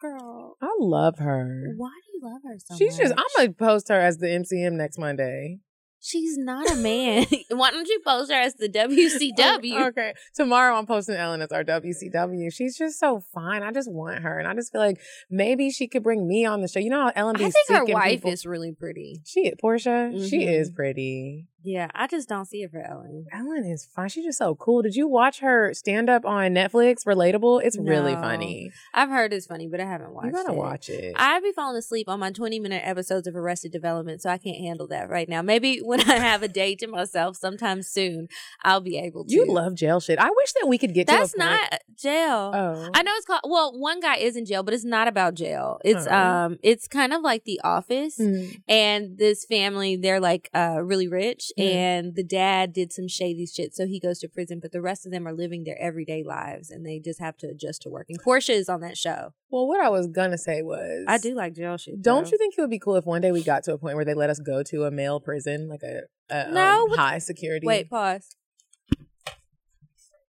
Girl, 0.00 0.56
I 0.60 0.74
love 0.78 1.18
her. 1.18 1.72
why 1.76 1.90
do 1.90 2.18
you 2.18 2.20
love 2.32 2.40
her 2.44 2.58
so 2.58 2.76
She's 2.76 2.96
just. 2.96 3.14
I'm 3.16 3.24
gonna 3.36 3.52
post 3.52 3.88
her 3.88 3.98
as 4.00 4.18
the 4.18 4.26
MCM 4.26 4.72
next 4.72 4.98
Monday. 4.98 5.60
She's 6.06 6.36
not 6.36 6.70
a 6.70 6.76
man. 6.76 7.24
Why 7.50 7.70
don't 7.70 7.88
you 7.88 7.98
post 8.06 8.30
her 8.30 8.36
as 8.38 8.54
the 8.56 8.68
WCW? 8.68 9.86
Okay. 9.88 10.12
Tomorrow 10.34 10.76
I'm 10.76 10.84
posting 10.84 11.14
Ellen 11.14 11.40
as 11.40 11.50
our 11.50 11.64
WCW. 11.64 12.52
She's 12.52 12.76
just 12.76 12.98
so 13.00 13.20
fine. 13.32 13.62
I 13.62 13.72
just 13.72 13.90
want 13.90 14.22
her, 14.22 14.38
and 14.38 14.46
I 14.46 14.52
just 14.54 14.70
feel 14.70 14.82
like 14.82 15.00
maybe 15.30 15.70
she 15.70 15.88
could 15.88 16.02
bring 16.02 16.28
me 16.28 16.44
on 16.44 16.60
the 16.60 16.68
show. 16.68 16.78
You 16.78 16.90
know 16.90 17.04
how 17.04 17.12
Ellen 17.16 17.36
be 17.38 17.46
I 17.46 17.50
think 17.50 17.68
her 17.70 17.84
wife 17.86 18.10
people- 18.16 18.32
is 18.32 18.44
really 18.44 18.72
pretty. 18.72 19.22
She 19.24 19.50
Portia. 19.58 20.12
She 20.28 20.40
Mhm. 20.40 20.52
is 20.60 20.70
pretty. 20.70 21.46
Yeah, 21.64 21.88
I 21.94 22.06
just 22.06 22.28
don't 22.28 22.44
see 22.44 22.62
it 22.62 22.70
for 22.70 22.78
Ellen. 22.80 23.24
Ellen 23.32 23.64
is 23.64 23.86
fine. 23.86 24.08
She's 24.10 24.24
just 24.24 24.38
so 24.38 24.54
cool. 24.54 24.82
Did 24.82 24.94
you 24.94 25.08
watch 25.08 25.40
her 25.40 25.72
stand 25.72 26.10
up 26.10 26.24
on 26.26 26.52
Netflix? 26.52 27.06
Relatable. 27.06 27.62
It's 27.64 27.78
really 27.78 28.14
funny. 28.14 28.70
I've 28.92 29.08
heard 29.08 29.32
it's 29.32 29.46
funny, 29.46 29.66
but 29.66 29.80
I 29.80 29.84
haven't 29.86 30.12
watched 30.12 30.26
You 30.26 30.32
gotta 30.32 30.52
it. 30.52 30.56
watch 30.56 30.88
it. 30.90 31.14
I 31.16 31.40
be 31.40 31.52
falling 31.52 31.76
asleep 31.78 32.08
on 32.08 32.20
my 32.20 32.30
20 32.30 32.60
minute 32.60 32.82
episodes 32.84 33.26
of 33.26 33.34
Arrested 33.34 33.72
Development, 33.72 34.20
so 34.20 34.28
I 34.30 34.36
can't 34.38 34.58
handle 34.58 34.86
that 34.88 35.08
right 35.08 35.28
now. 35.28 35.40
Maybe 35.42 35.78
when 35.78 36.00
I 36.02 36.18
have 36.18 36.42
a 36.42 36.48
day 36.48 36.74
to 36.76 36.86
myself 36.86 37.36
sometime 37.36 37.82
soon, 37.82 38.28
I'll 38.62 38.80
be 38.82 38.98
able 38.98 39.24
to. 39.24 39.32
you 39.34 39.46
love 39.46 39.74
jail 39.74 40.00
shit. 40.00 40.18
I 40.18 40.28
wish 40.28 40.52
that 40.60 40.66
we 40.68 40.76
could 40.76 40.92
get 40.92 41.06
That's 41.06 41.32
to 41.32 41.38
a 41.38 41.40
point. 41.46 41.60
not 41.62 41.80
jail. 41.98 42.50
Oh. 42.54 42.90
I 42.92 43.02
know 43.02 43.12
it's 43.16 43.26
called 43.26 43.40
well, 43.44 43.72
one 43.78 44.00
guy 44.00 44.16
is 44.16 44.36
in 44.36 44.44
jail, 44.44 44.62
but 44.62 44.74
it's 44.74 44.84
not 44.84 45.08
about 45.08 45.34
jail. 45.34 45.78
It's 45.84 46.06
Oh. 46.06 46.14
um 46.14 46.58
it's 46.62 46.86
kind 46.88 47.12
of 47.14 47.22
like 47.22 47.44
the 47.44 47.60
office. 47.64 48.18
Mm. 48.18 48.60
and 48.68 49.16
this 49.18 49.44
family 49.46 49.96
they're 49.96 50.20
like 50.20 50.50
uh 50.54 50.78
really 50.82 51.08
rich 51.08 51.52
Mhm. 51.58 51.64
and 51.64 52.14
the 52.16 52.24
dad 52.24 52.72
did 52.72 52.92
some 52.92 53.06
shady 53.08 53.46
shit 53.46 53.74
so 53.74 53.86
he 53.86 54.00
goes 54.00 54.18
to 54.20 54.28
prison 54.28 54.58
but 54.60 54.72
the 54.72 54.80
rest 54.80 55.06
of 55.06 55.12
them 55.12 55.26
are 55.28 55.32
living 55.32 55.64
their 55.64 55.80
everyday 55.80 56.22
lives 56.24 56.70
and 56.70 56.84
they 56.84 56.98
just 56.98 57.20
have 57.20 57.36
to 57.36 57.46
adjust 57.48 57.82
to 57.82 57.88
working 57.88 58.16
portia 58.22 58.52
is 58.52 58.68
on 58.68 58.80
that 58.80 58.96
show 58.96 59.32
Well, 59.50 59.66
what 59.68 59.80
I 59.80 59.88
was 59.88 60.06
gonna 60.08 60.38
say 60.38 60.62
was, 60.62 61.04
i 61.06 61.18
do 61.18 61.34
like 61.34 61.54
jail 61.54 61.76
shit 61.76 62.02
Don't 62.02 62.24
though. 62.24 62.30
you 62.32 62.38
think 62.38 62.54
it 62.56 62.60
would 62.60 62.70
be 62.70 62.78
cool 62.78 62.96
if 62.96 63.06
one 63.06 63.20
day 63.22 63.30
we 63.32 63.42
got 63.44 63.62
to 63.64 63.72
a 63.72 63.78
point 63.78 63.94
where 63.96 64.04
they 64.04 64.14
let 64.14 64.30
us 64.30 64.38
go 64.40 64.62
to 64.64 64.84
a 64.84 64.90
male 64.90 65.20
prison, 65.20 65.68
like 65.68 65.82
a, 65.82 66.02
a 66.30 66.50
No, 66.52 66.84
um, 66.90 66.90
high 66.98 67.18
security? 67.18 67.66
wait 67.66 67.88
pause 67.90 68.34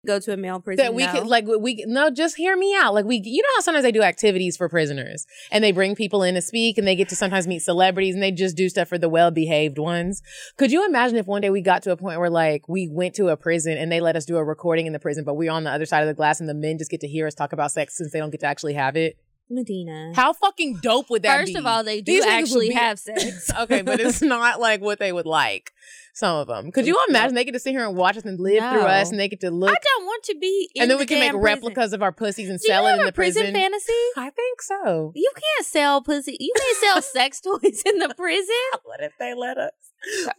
go 0.05 0.19
to 0.19 0.33
a 0.33 0.37
male 0.37 0.59
prison? 0.59 0.83
That 0.83 0.93
we 0.93 1.05
no. 1.05 1.11
could 1.11 1.27
like 1.27 1.45
we 1.47 1.83
no 1.87 2.09
just 2.09 2.37
hear 2.37 2.55
me 2.55 2.75
out. 2.79 2.93
Like 2.93 3.05
we 3.05 3.21
you 3.23 3.41
know 3.41 3.49
how 3.55 3.61
sometimes 3.61 3.83
they 3.83 3.91
do 3.91 4.01
activities 4.01 4.57
for 4.57 4.69
prisoners 4.69 5.25
and 5.51 5.63
they 5.63 5.71
bring 5.71 5.95
people 5.95 6.23
in 6.23 6.35
to 6.35 6.41
speak 6.41 6.77
and 6.77 6.87
they 6.87 6.95
get 6.95 7.09
to 7.09 7.15
sometimes 7.15 7.47
meet 7.47 7.59
celebrities 7.59 8.13
and 8.13 8.23
they 8.23 8.31
just 8.31 8.55
do 8.55 8.69
stuff 8.69 8.87
for 8.87 8.97
the 8.97 9.09
well-behaved 9.09 9.77
ones? 9.77 10.21
Could 10.57 10.71
you 10.71 10.85
imagine 10.85 11.17
if 11.17 11.27
one 11.27 11.41
day 11.41 11.49
we 11.49 11.61
got 11.61 11.83
to 11.83 11.91
a 11.91 11.97
point 11.97 12.19
where 12.19 12.29
like 12.29 12.67
we 12.69 12.89
went 12.91 13.15
to 13.15 13.29
a 13.29 13.37
prison 13.37 13.77
and 13.77 13.91
they 13.91 14.01
let 14.01 14.15
us 14.15 14.25
do 14.25 14.37
a 14.37 14.43
recording 14.43 14.87
in 14.87 14.93
the 14.93 14.99
prison 14.99 15.23
but 15.23 15.35
we're 15.35 15.51
on 15.51 15.63
the 15.63 15.71
other 15.71 15.85
side 15.85 16.01
of 16.01 16.07
the 16.07 16.13
glass 16.13 16.39
and 16.39 16.47
the 16.47 16.53
men 16.53 16.77
just 16.77 16.91
get 16.91 17.01
to 17.01 17.07
hear 17.07 17.27
us 17.27 17.33
talk 17.33 17.53
about 17.53 17.71
sex 17.71 17.97
since 17.97 18.11
they 18.11 18.19
don't 18.19 18.29
get 18.31 18.39
to 18.41 18.47
actually 18.47 18.73
have 18.73 18.95
it? 18.95 19.17
Medina. 19.49 20.11
How 20.15 20.33
fucking 20.33 20.79
dope 20.81 21.09
would 21.09 21.23
that 21.23 21.45
be 21.45 21.53
first 21.53 21.57
of 21.57 21.65
all 21.65 21.83
they 21.83 22.01
do 22.01 22.13
These 22.13 22.25
actually 22.25 22.69
be- 22.69 22.75
have 22.75 22.99
sex. 22.99 23.51
Okay, 23.59 23.81
but 23.81 23.99
it's 23.99 24.21
not 24.23 24.59
like 24.59 24.81
what 24.81 24.99
they 24.99 25.11
would 25.11 25.25
like. 25.25 25.71
Some 26.15 26.37
of 26.37 26.47
them. 26.47 26.71
Could 26.71 26.87
you 26.87 26.97
imagine 27.09 27.35
they 27.35 27.43
get 27.43 27.51
to 27.51 27.59
sit 27.59 27.71
here 27.71 27.85
and 27.85 27.97
watch 27.97 28.15
us 28.15 28.23
and 28.23 28.39
live 28.39 28.63
through 28.71 28.83
us, 28.83 29.11
and 29.11 29.19
they 29.19 29.27
get 29.27 29.41
to 29.41 29.51
look, 29.51 29.69
i 29.69 29.75
don't 29.83 30.05
want 30.05 30.23
to 30.23 30.35
be 30.39 30.69
in 30.73 30.83
and 30.83 30.89
then 30.89 30.97
the 30.97 31.01
we 31.01 31.05
can 31.05 31.19
make 31.19 31.31
prison. 31.31 31.43
replicas 31.43 31.91
of 31.91 32.01
our 32.01 32.13
pussies 32.13 32.49
and 32.49 32.57
do 32.57 32.65
you 32.67 32.73
sell 32.73 32.87
it 32.87 32.93
in 32.93 33.01
a 33.01 33.05
the 33.07 33.11
prison. 33.11 33.41
Prison 33.41 33.53
fantasy 33.53 33.91
I 34.15 34.29
think 34.29 34.61
so. 34.61 35.11
you 35.13 35.29
can't 35.35 35.65
sell 35.67 36.01
pussy 36.01 36.37
you 36.39 36.53
can't 36.57 36.77
sell 36.77 37.01
sex 37.13 37.41
toys 37.41 37.83
in 37.85 37.99
the 37.99 38.13
prison 38.15 38.55
What 38.83 39.01
if 39.01 39.11
they 39.19 39.33
let 39.33 39.57
us? 39.57 39.71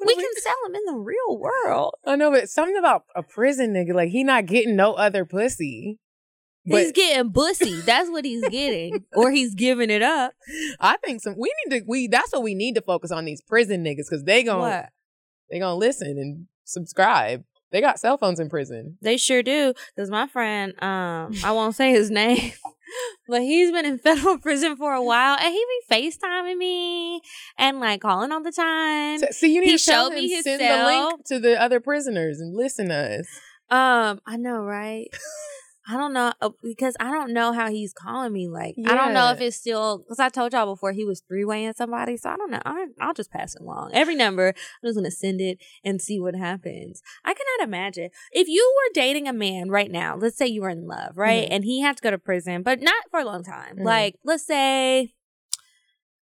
we 0.07 0.15
can 0.15 0.31
sell 0.43 0.55
them 0.65 0.77
in 0.77 0.85
the 0.87 0.95
real 0.99 1.39
world 1.39 1.97
I 2.07 2.17
know, 2.17 2.31
but 2.31 2.49
something 2.49 2.79
about 2.79 3.05
a 3.15 3.23
prison 3.23 3.75
nigga, 3.75 3.93
like 3.93 4.09
he 4.09 4.25
not 4.25 4.47
getting 4.47 4.77
no 4.77 4.95
other 4.95 5.27
pussy. 5.27 5.99
he's 6.65 6.93
getting 6.93 7.29
bussy. 7.29 7.81
That's 7.83 8.09
what 8.09 8.25
he's 8.25 8.49
getting, 8.49 9.05
or 9.15 9.31
he's 9.31 9.55
giving 9.55 9.91
it 9.91 10.03
up. 10.03 10.33
I 10.81 10.97
think 11.05 11.21
some 11.21 11.35
we 11.37 11.53
need 11.67 11.81
to 11.81 11.85
we 11.87 12.09
that's 12.09 12.33
what 12.33 12.43
we 12.43 12.55
need 12.55 12.77
to 12.77 12.81
focus 12.81 13.11
on 13.13 13.27
these 13.27 13.43
prison 13.43 13.85
niggas 13.85 14.09
because 14.09 14.25
they 14.25 14.43
gon' 14.43 14.61
What? 14.61 14.89
They 15.51 15.59
gonna 15.59 15.77
listen 15.77 16.19
and 16.19 16.47
subscribe. 16.65 17.45
They 17.73 17.81
got 17.81 17.99
cell 17.99 18.17
phones 18.17 18.39
in 18.41 18.49
prison. 18.49 18.97
They 19.03 19.17
sure 19.17 19.43
do. 19.43 19.75
Because 19.95 20.09
my 20.09 20.29
friend, 20.29 20.73
um, 20.83 21.35
I 21.45 21.51
won't 21.53 21.75
say 21.75 21.91
his 21.91 22.11
name, 22.23 22.53
but 23.29 23.43
he's 23.43 23.73
been 23.73 23.85
in 23.85 23.99
federal 24.09 24.39
prison 24.39 24.77
for 24.77 24.93
a 24.95 25.03
while, 25.03 25.37
and 25.39 25.53
he 25.53 25.65
be 25.89 25.95
FaceTiming 25.95 26.57
me 26.57 27.21
and 27.59 27.81
like 27.81 28.01
calling 28.01 28.31
all 28.33 28.43
the 28.43 28.53
time. 28.53 29.19
So, 29.19 29.27
see, 29.33 29.55
you 29.55 29.61
need 29.61 29.71
He 29.73 29.79
to 29.79 30.07
him 30.07 30.15
me 30.15 30.29
his 30.29 30.45
send 30.45 30.61
cell. 30.61 30.79
the 30.79 30.85
link 30.87 31.25
to 31.27 31.39
the 31.41 31.61
other 31.61 31.81
prisoners 31.81 32.39
and 32.41 32.57
listen 32.57 32.89
to 32.89 33.19
us. 33.21 33.27
Um, 33.69 34.21
I 34.27 34.37
know, 34.37 34.61
right? 34.63 35.09
I 35.89 35.97
don't 35.97 36.13
know 36.13 36.33
uh, 36.41 36.51
because 36.63 36.97
I 36.99 37.13
don't 37.13 37.33
know 37.33 37.53
how 37.53 37.71
he's 37.71 37.93
calling 37.93 38.33
me. 38.33 38.49
Like, 38.49 38.75
I 38.85 38.95
don't 38.97 39.15
know 39.15 39.31
if 39.31 39.41
it's 39.41 39.57
still 39.57 39.99
because 39.99 40.19
I 40.19 40.29
told 40.29 40.53
y'all 40.53 40.67
before 40.75 40.91
he 40.93 41.05
was 41.05 41.21
three 41.29 41.45
waying 41.45 41.75
somebody, 41.75 42.17
so 42.17 42.31
I 42.31 42.37
don't 42.37 42.51
know. 42.51 42.61
I, 42.65 42.87
I'll 43.01 43.15
just 43.15 43.31
pass 43.31 43.55
it 43.55 43.63
along. 43.63 43.91
Every 43.95 44.17
number, 44.17 44.49
I'm 44.49 44.89
just 44.89 44.97
gonna 44.97 45.11
send 45.13 45.41
it 45.41 45.59
and 45.85 46.03
see 46.03 46.19
what 46.19 46.35
happens. 46.35 47.03
I 47.25 47.35
cannot 47.35 47.69
imagine 47.69 48.11
if 48.33 48.49
you 48.49 48.75
were 48.77 48.93
dating 49.01 49.29
a 49.29 49.33
man 49.33 49.71
right 49.71 49.91
now. 49.91 50.17
Let's 50.17 50.37
say 50.37 50.47
you 50.47 50.63
were 50.63 50.71
in 50.71 50.87
love, 50.89 51.17
right, 51.17 51.49
Mhm. 51.49 51.53
and 51.53 51.65
he 51.65 51.81
had 51.83 51.97
to 51.99 52.03
go 52.03 52.11
to 52.11 52.19
prison, 52.19 52.63
but 52.63 52.81
not 52.81 53.05
for 53.11 53.21
a 53.21 53.25
long 53.25 53.45
time. 53.45 53.77
Mhm. 53.77 53.85
Like, 53.85 54.17
let's 54.25 54.45
say 54.47 55.15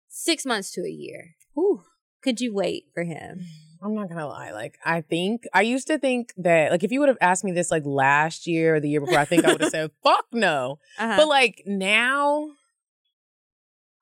six 0.09 0.45
months 0.45 0.73
to 0.73 0.83
a 0.83 0.91
year. 0.91 1.37
Whew. 1.55 1.85
Could 2.21 2.41
you 2.41 2.53
wait 2.53 2.87
for 2.95 3.05
him? 3.05 3.47
I'm 3.83 3.95
not 3.95 4.09
gonna 4.09 4.29
lie. 4.29 4.53
Like, 4.53 4.79
I 4.85 5.01
think 5.01 5.45
I 5.53 5.63
used 5.63 5.89
to 5.89 5.99
think 5.99 6.33
that, 6.37 6.71
like, 6.71 6.85
if 6.85 6.93
you 6.93 7.01
would 7.01 7.09
have 7.09 7.19
asked 7.21 7.43
me 7.45 7.53
this 7.53 7.71
like 7.71 7.85
last 7.85 8.47
year 8.47 8.77
or 8.77 8.81
the 8.81 8.89
year 8.89 9.01
before, 9.01 9.19
I 9.19 9.25
think 9.25 9.45
I 9.45 9.53
would 9.53 9.61
have 9.61 9.71
said, 9.71 9.91
"Fuck 10.05 10.27
no." 10.33 10.79
Uh-huh. 10.99 11.17
But 11.17 11.29
like 11.29 11.63
now, 11.67 12.51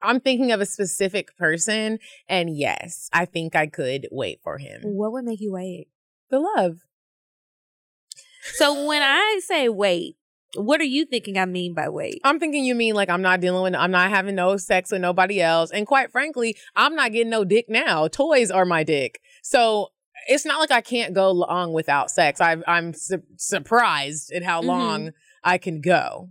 I'm 0.02 0.20
thinking 0.20 0.52
of 0.52 0.60
a 0.60 0.66
specific 0.66 1.36
person, 1.38 1.98
and 2.28 2.54
yes, 2.56 3.08
I 3.12 3.24
think 3.24 3.56
I 3.56 3.66
could 3.66 4.06
wait 4.10 4.40
for 4.42 4.58
him. 4.58 4.82
what 4.82 5.12
would 5.12 5.24
make 5.24 5.40
you 5.40 5.52
wait? 5.52 5.88
The 6.30 6.40
love. 6.40 6.80
So 8.54 8.86
when 8.86 9.02
I 9.02 9.40
say 9.44 9.68
wait, 9.68 10.16
what 10.56 10.80
are 10.80 10.84
you 10.84 11.04
thinking 11.04 11.38
I 11.38 11.44
mean 11.46 11.74
by 11.74 11.88
wait? 11.88 12.20
I'm 12.24 12.40
thinking 12.40 12.64
you 12.64 12.74
mean 12.74 12.94
like 12.94 13.08
I'm 13.08 13.22
not 13.22 13.40
dealing 13.40 13.62
with, 13.62 13.74
I'm 13.74 13.90
not 13.90 14.10
having 14.10 14.34
no 14.34 14.56
sex 14.56 14.90
with 14.90 15.00
nobody 15.00 15.40
else, 15.40 15.70
and 15.70 15.86
quite 15.86 16.10
frankly, 16.12 16.56
I'm 16.76 16.94
not 16.94 17.12
getting 17.12 17.30
no 17.30 17.44
dick 17.44 17.66
now. 17.68 18.08
Toys 18.08 18.50
are 18.50 18.64
my 18.64 18.82
dick, 18.84 19.20
so 19.42 19.88
it's 20.28 20.44
not 20.44 20.58
like 20.60 20.70
I 20.70 20.80
can't 20.80 21.14
go 21.14 21.30
long 21.30 21.72
without 21.72 22.10
sex. 22.10 22.40
I, 22.40 22.56
I'm 22.66 22.92
su- 22.92 23.22
surprised 23.36 24.32
at 24.32 24.42
how 24.42 24.60
Mhm. 24.60 24.66
long 24.66 25.10
I 25.42 25.56
can 25.58 25.80
go 25.80 26.30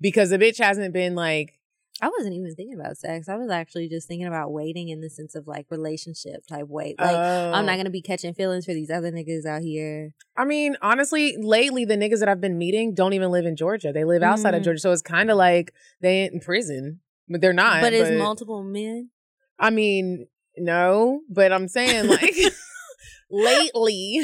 because 0.00 0.30
the 0.30 0.38
bitch 0.38 0.58
hasn't 0.58 0.92
been 0.92 1.14
like 1.14 1.58
I 2.00 2.08
wasn't 2.08 2.34
even 2.34 2.54
thinking 2.54 2.78
about 2.80 2.96
sex. 2.96 3.28
I 3.28 3.36
was 3.36 3.50
actually 3.50 3.88
just 3.88 4.08
thinking 4.08 4.26
about 4.26 4.50
waiting 4.50 4.88
in 4.88 5.00
the 5.00 5.10
sense 5.10 5.34
of 5.34 5.46
like 5.46 5.66
relationship 5.70 6.46
type 6.48 6.66
wait. 6.68 6.98
Like 6.98 7.14
I'm 7.16 7.66
not 7.66 7.74
oh. 7.74 7.76
gonna 7.76 7.90
be 7.90 8.02
catching 8.02 8.34
feelings 8.34 8.64
for 8.64 8.72
these 8.72 8.90
other 8.90 9.12
niggas 9.12 9.44
out 9.46 9.62
here. 9.62 10.12
I 10.36 10.44
mean, 10.44 10.76
honestly, 10.82 11.36
lately 11.38 11.84
the 11.84 11.96
niggas 11.96 12.20
that 12.20 12.28
I've 12.28 12.40
been 12.40 12.58
meeting 12.58 12.94
don't 12.94 13.12
even 13.12 13.30
live 13.30 13.44
in 13.44 13.56
Georgia. 13.56 13.92
They 13.92 14.04
live 14.04 14.22
outside 14.22 14.54
of 14.54 14.62
Mhm. 14.62 14.64
Georgia, 14.64 14.80
so 14.80 14.90
it's 14.92 15.02
kind 15.02 15.30
of 15.30 15.36
like 15.36 15.72
they 16.00 16.22
ain't 16.22 16.32
in 16.34 16.40
prison, 16.40 17.00
but 17.28 17.40
they're 17.40 17.52
not. 17.52 17.82
but 17.82 17.92
it's 17.92 18.10
multiple 18.18 18.62
men. 18.64 19.10
I 19.58 19.70
mean, 19.70 20.26
no, 20.56 21.20
but 21.28 21.52
I'm 21.52 21.68
saying 21.68 22.08
like 22.08 22.34
lately 23.30 24.20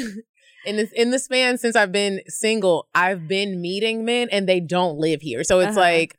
in 0.65 0.75
this 0.75 0.91
in 0.91 1.11
the 1.11 1.19
span 1.19 1.57
since 1.57 1.75
I've 1.75 1.91
been 1.91 2.21
single, 2.27 2.87
I've 2.93 3.27
been 3.27 3.61
meeting 3.61 4.05
men 4.05 4.27
and 4.31 4.47
they 4.49 4.59
don't 4.59 4.97
live 4.97 5.21
here. 5.21 5.43
So 5.43 5.59
it's 5.59 5.71
Uh-huh. 5.77 5.79
like, 5.79 6.15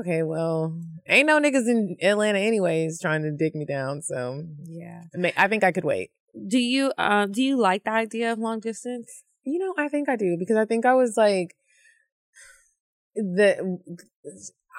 okay, 0.00 0.22
well, 0.22 0.78
ain't 1.08 1.26
no 1.26 1.40
niggas 1.40 1.68
in 1.68 1.96
Atlanta 2.02 2.38
anyways 2.38 3.00
trying 3.00 3.22
to 3.22 3.30
dig 3.30 3.54
me 3.54 3.64
down. 3.64 4.02
So 4.02 4.42
Yeah. 4.64 5.02
I 5.36 5.48
think 5.48 5.64
I 5.64 5.72
could 5.72 5.84
wait. 5.84 6.10
Do 6.48 6.58
you 6.58 6.92
um 6.98 7.32
do 7.32 7.42
you 7.42 7.56
like 7.56 7.84
the 7.84 7.92
idea 7.92 8.32
of 8.32 8.38
long 8.38 8.60
distance? 8.60 9.22
You 9.44 9.58
know, 9.58 9.74
I 9.76 9.88
think 9.88 10.08
I 10.08 10.16
do 10.16 10.36
because 10.38 10.56
I 10.56 10.64
think 10.64 10.84
I 10.86 10.94
was 10.94 11.16
like 11.16 11.54
the 13.14 13.78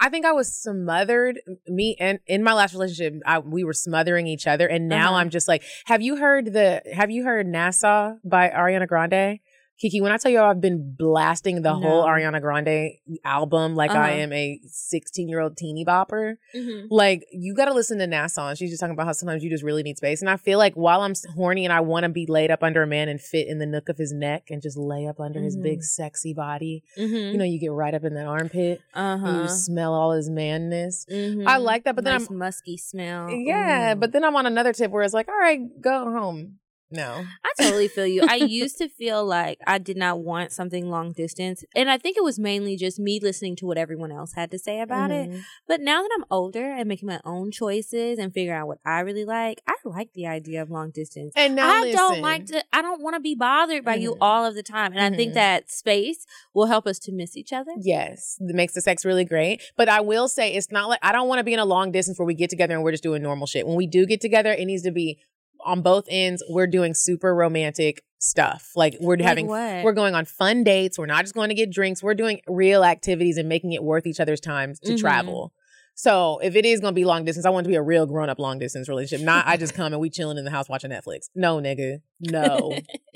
I 0.02 0.10
think 0.10 0.26
I 0.26 0.34
was 0.34 0.54
smothered 0.54 1.40
me 1.68 1.96
and 2.00 2.20
in 2.28 2.44
my 2.44 2.52
last 2.54 2.74
relationship 2.74 3.14
I, 3.26 3.40
we 3.40 3.64
were 3.64 3.74
smothering 3.74 4.28
each 4.28 4.46
other 4.48 4.68
and 4.68 4.90
now 4.90 5.12
Uh-huh. 5.12 5.20
I'm 5.20 5.30
just 5.30 5.48
like 5.48 5.64
have 5.86 6.02
you 6.02 6.18
heard 6.18 6.52
the 6.52 6.82
have 6.94 7.12
you 7.12 7.24
heard 7.24 7.48
NASA 7.48 8.18
by 8.26 8.50
Ariana 8.50 8.88
Grande? 8.88 9.40
Kiki, 9.78 10.00
when 10.00 10.14
I 10.14 10.18
tell 10.18 10.32
you 10.32 10.40
I've 10.40 10.62
been 10.62 10.96
blasting 10.98 11.62
the 11.62 11.74
whole 11.74 12.06
Ariana 12.06 12.40
Grande 12.40 12.92
album 13.26 13.76
like 13.76 13.92
I 13.92 14.12
Uh-huh. 14.14 14.22
am 14.22 14.34
a 14.34 14.60
16 14.68 15.28
year 15.28 15.42
old 15.42 15.58
teeny 15.58 15.84
bopper, 15.84 16.38
Mm-hmm. 16.56 16.88
like 16.90 17.26
you 17.34 17.54
got 17.54 17.66
to 17.66 17.74
listen 17.74 17.98
to 18.00 18.06
NASA 18.08 18.48
and 18.50 18.58
she's 18.58 18.70
just 18.70 18.80
talking 18.80 18.94
about 18.94 19.06
how 19.08 19.12
sometimes 19.12 19.44
you 19.44 19.50
just 19.50 19.64
really 19.64 19.84
need 19.84 19.98
space. 19.98 20.22
And 20.22 20.30
I 20.30 20.38
feel 20.38 20.58
like 20.60 20.76
while 20.76 21.02
I'm 21.02 21.14
horny 21.36 21.66
and 21.66 21.74
I 21.74 21.82
want 21.82 22.04
to 22.04 22.10
be 22.10 22.26
laid 22.26 22.52
up 22.52 22.64
under 22.64 22.84
a 22.84 22.88
man 22.88 23.10
and 23.10 23.20
fit 23.20 23.48
in 23.48 23.60
the 23.60 23.66
nook 23.66 23.90
of 23.90 23.98
his 23.98 24.14
neck 24.14 24.44
and 24.50 24.62
just 24.62 24.78
lay 24.78 25.08
up 25.08 25.20
under 25.20 25.42
his 25.42 25.58
big 25.58 25.84
sexy 25.84 26.34
body, 26.34 26.84
Mm-hmm. 26.98 27.14
you 27.34 27.38
know, 27.38 27.44
you 27.46 27.60
get 27.60 27.72
right 27.74 27.94
up 27.94 28.06
in 28.06 28.14
that 28.14 28.28
armpit 28.28 28.80
uh 28.96 29.00
and 29.00 29.22
huh. 29.22 29.42
you 29.44 29.48
smell 29.50 29.94
all 29.94 30.12
his 30.14 30.30
manness. 30.30 31.06
Mm-hmm. 31.12 31.48
I 31.48 31.58
like 31.58 31.84
that, 31.84 31.96
but 31.96 32.06
then 32.06 32.16
I'm 32.16 32.38
musky 32.38 32.78
smell. 32.78 33.30
yeah, 33.30 33.94
but 33.96 34.14
then 34.14 34.24
I'm 34.24 34.36
on 34.38 34.46
another 34.46 34.72
tip 34.72 34.90
where 34.92 35.04
it's 35.04 35.14
like, 35.14 35.28
all 35.28 35.36
right, 35.38 35.60
go 35.82 36.12
home. 36.12 36.60
No. 36.92 37.26
I 37.44 37.64
totally 37.64 37.88
feel 37.88 38.06
you. 38.06 38.26
I 38.30 38.36
used 38.36 38.78
to 38.78 38.88
feel 38.88 39.26
like 39.26 39.60
I 39.66 39.78
did 39.80 39.98
not 39.98 40.20
want 40.20 40.52
something 40.52 40.90
long 40.90 41.14
distance. 41.14 41.64
And 41.76 41.90
I 41.90 41.98
think 41.98 42.16
it 42.16 42.24
was 42.24 42.38
mainly 42.40 42.78
just 42.78 43.00
me 43.00 43.20
listening 43.22 43.56
to 43.58 43.66
what 43.66 43.78
everyone 43.78 44.12
else 44.12 44.34
had 44.34 44.52
to 44.52 44.60
say 44.60 44.80
about 44.82 45.12
it. 45.12 45.30
Mhm. 45.30 45.42
But 45.68 45.82
now 45.82 46.02
that 46.04 46.10
I'm 46.16 46.26
older 46.30 46.72
and 46.72 46.88
making 46.88 47.08
my 47.08 47.20
own 47.26 47.52
choices 47.52 48.20
and 48.20 48.34
figuring 48.34 48.60
out 48.60 48.68
what 48.68 48.78
I 48.86 49.00
really 49.00 49.26
like, 49.26 49.62
I 49.68 49.74
like 49.84 50.14
the 50.14 50.28
idea 50.28 50.62
of 50.62 50.70
long 50.70 50.92
distance. 50.92 51.34
And 51.36 51.56
now 51.56 51.70
I 51.70 51.92
don't 51.92 52.22
like 52.22 52.46
to 52.48 52.64
I 52.72 52.82
don't 52.82 53.02
want 53.02 53.16
to 53.16 53.20
be 53.20 53.36
bothered 53.36 53.84
by 53.84 53.96
you 53.96 54.12
Mhm. 54.14 54.18
all 54.22 54.46
of 54.46 54.56
the 54.56 54.64
time. 54.64 54.92
And 54.94 55.02
I 55.02 55.16
think 55.16 55.32
Mhm. 55.32 55.36
that 55.36 55.72
space 55.72 56.26
will 56.54 56.68
help 56.68 56.86
us 56.88 57.00
to 57.00 57.12
miss 57.12 57.36
each 57.36 57.52
other. 57.52 57.72
Yes, 57.82 58.38
it 58.40 58.56
makes 58.56 58.74
the 58.74 58.82
sex 58.82 59.04
really 59.04 59.26
great. 59.26 59.62
But 59.76 59.90
I 59.90 60.02
will 60.02 60.28
say 60.28 60.54
it's 60.54 60.72
not 60.72 60.88
like 60.90 61.00
I 61.02 61.12
don't 61.12 61.28
want 61.28 61.40
to 61.40 61.44
be 61.44 61.54
in 61.54 61.60
a 61.60 61.66
long 61.66 61.92
distance 61.92 62.18
where 62.20 62.26
we 62.26 62.36
get 62.36 62.50
together 62.50 62.74
and 62.76 62.84
we're 62.84 62.92
just 62.92 63.04
doing 63.04 63.22
normal 63.22 63.48
shit. 63.48 63.66
When 63.68 63.76
we 63.76 63.88
do 63.88 64.06
get 64.06 64.22
together, 64.22 64.52
it 64.52 64.66
needs 64.66 64.84
to 64.84 64.92
be 64.92 65.20
on 65.66 65.82
both 65.82 66.06
ends. 66.10 66.44
We're 66.50 66.68
doing 66.68 66.94
super 66.94 67.34
romantic 67.36 68.04
stuff. 68.20 68.72
Like 68.76 68.96
we're 69.00 69.16
Like 69.18 69.26
having 69.26 69.48
what? 69.48 69.84
we're 69.84 69.94
going 69.94 70.16
on 70.16 70.26
fun 70.26 70.64
dates. 70.64 70.98
We're 70.98 71.06
not 71.06 71.24
just 71.24 71.36
going 71.36 71.50
to 71.50 71.56
get 71.56 71.70
drinks. 71.72 72.02
We're 72.02 72.14
doing 72.16 72.42
real 72.48 72.84
activities 72.84 73.38
and 73.38 73.50
making 73.50 73.74
it 73.74 73.84
worth 73.84 74.08
each 74.08 74.20
other's 74.20 74.40
time 74.40 74.74
to 74.84 74.94
Mhm. 74.94 74.98
travel. 75.00 75.54
So 75.98 76.40
if 76.44 76.56
it 76.58 76.66
is 76.66 76.82
going 76.82 76.94
to 76.94 76.96
be 76.96 77.06
long 77.06 77.24
distance, 77.24 77.46
I 77.46 77.50
want 77.50 77.64
it 77.66 77.70
to 77.70 77.72
be 77.72 77.76
a 77.78 77.82
real 77.82 78.06
grown 78.06 78.30
up 78.30 78.38
long 78.38 78.60
distance 78.60 78.90
relationship. 78.90 79.26
Not 79.26 79.48
I 79.48 79.56
just 79.56 79.74
come 79.74 79.94
and 79.94 80.00
we 80.02 80.10
chilling 80.10 80.38
in 80.38 80.44
the 80.44 80.52
house 80.52 80.68
watching 80.68 80.92
Netflix. 80.92 81.30
No, 81.34 81.58
nigga. 81.62 82.00
No. 82.20 82.78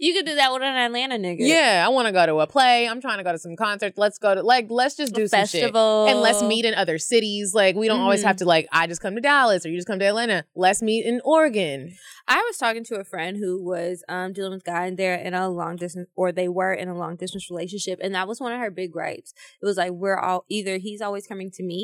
you 0.00 0.12
could 0.14 0.26
do 0.26 0.34
that 0.34 0.52
with 0.52 0.62
an 0.62 0.74
Atlanta 0.76 1.16
nigga. 1.16 1.36
Yeah, 1.40 1.84
I 1.86 1.88
want 1.90 2.06
to 2.06 2.12
go 2.12 2.26
to 2.26 2.40
a 2.40 2.46
play. 2.46 2.88
I'm 2.88 3.00
trying 3.00 3.18
to 3.18 3.24
go 3.24 3.30
to 3.32 3.38
some 3.38 3.54
concerts. 3.56 3.96
Let's 3.98 4.18
go 4.18 4.34
to 4.34 4.42
like 4.42 4.66
let's 4.68 4.96
just 4.96 5.12
A 5.12 5.14
do 5.14 5.28
some 5.28 5.46
shit. 5.46 5.74
And 5.74 6.20
let's 6.20 6.42
meet 6.42 6.64
in 6.64 6.74
other 6.74 6.98
cities. 6.98 7.54
Like 7.54 7.76
we 7.76 7.86
don't 7.86 8.00
always 8.00 8.22
Mhm. 8.22 8.26
have 8.26 8.36
to 8.38 8.44
like 8.46 8.66
I 8.72 8.86
just 8.88 9.00
come 9.00 9.14
to 9.14 9.20
Dallas 9.20 9.64
or 9.64 9.68
you 9.70 9.76
just 9.76 9.86
come 9.86 9.98
to 10.00 10.04
Atlanta. 10.04 10.44
Let's 10.56 10.82
meet 10.82 11.04
in 11.06 11.20
Oregon. 11.24 11.94
I 12.28 12.42
was 12.48 12.56
talking 12.58 12.82
to 12.84 12.96
a 12.96 13.04
friend 13.04 13.36
who 13.36 13.62
was 13.62 14.02
um, 14.08 14.32
dealing 14.32 14.50
with 14.52 14.62
a 14.62 14.70
guy 14.70 14.86
and 14.86 14.96
they're 14.98 15.14
in 15.14 15.34
a 15.34 15.48
long 15.48 15.76
distance 15.76 16.08
or 16.16 16.32
they 16.32 16.48
were 16.48 16.72
in 16.72 16.88
a 16.88 16.96
long 16.96 17.14
distance 17.14 17.48
relationship 17.48 18.00
and 18.02 18.12
that 18.16 18.26
was 18.26 18.40
one 18.40 18.52
of 18.52 18.58
her 18.58 18.70
big 18.70 18.90
gripes. 18.90 19.32
It 19.62 19.64
was 19.66 19.76
like 19.76 19.92
we're 19.92 20.18
all 20.18 20.44
either 20.48 20.78
he's 20.78 21.00
always 21.00 21.26
coming 21.28 21.50
to 21.52 21.62
me 21.62 21.75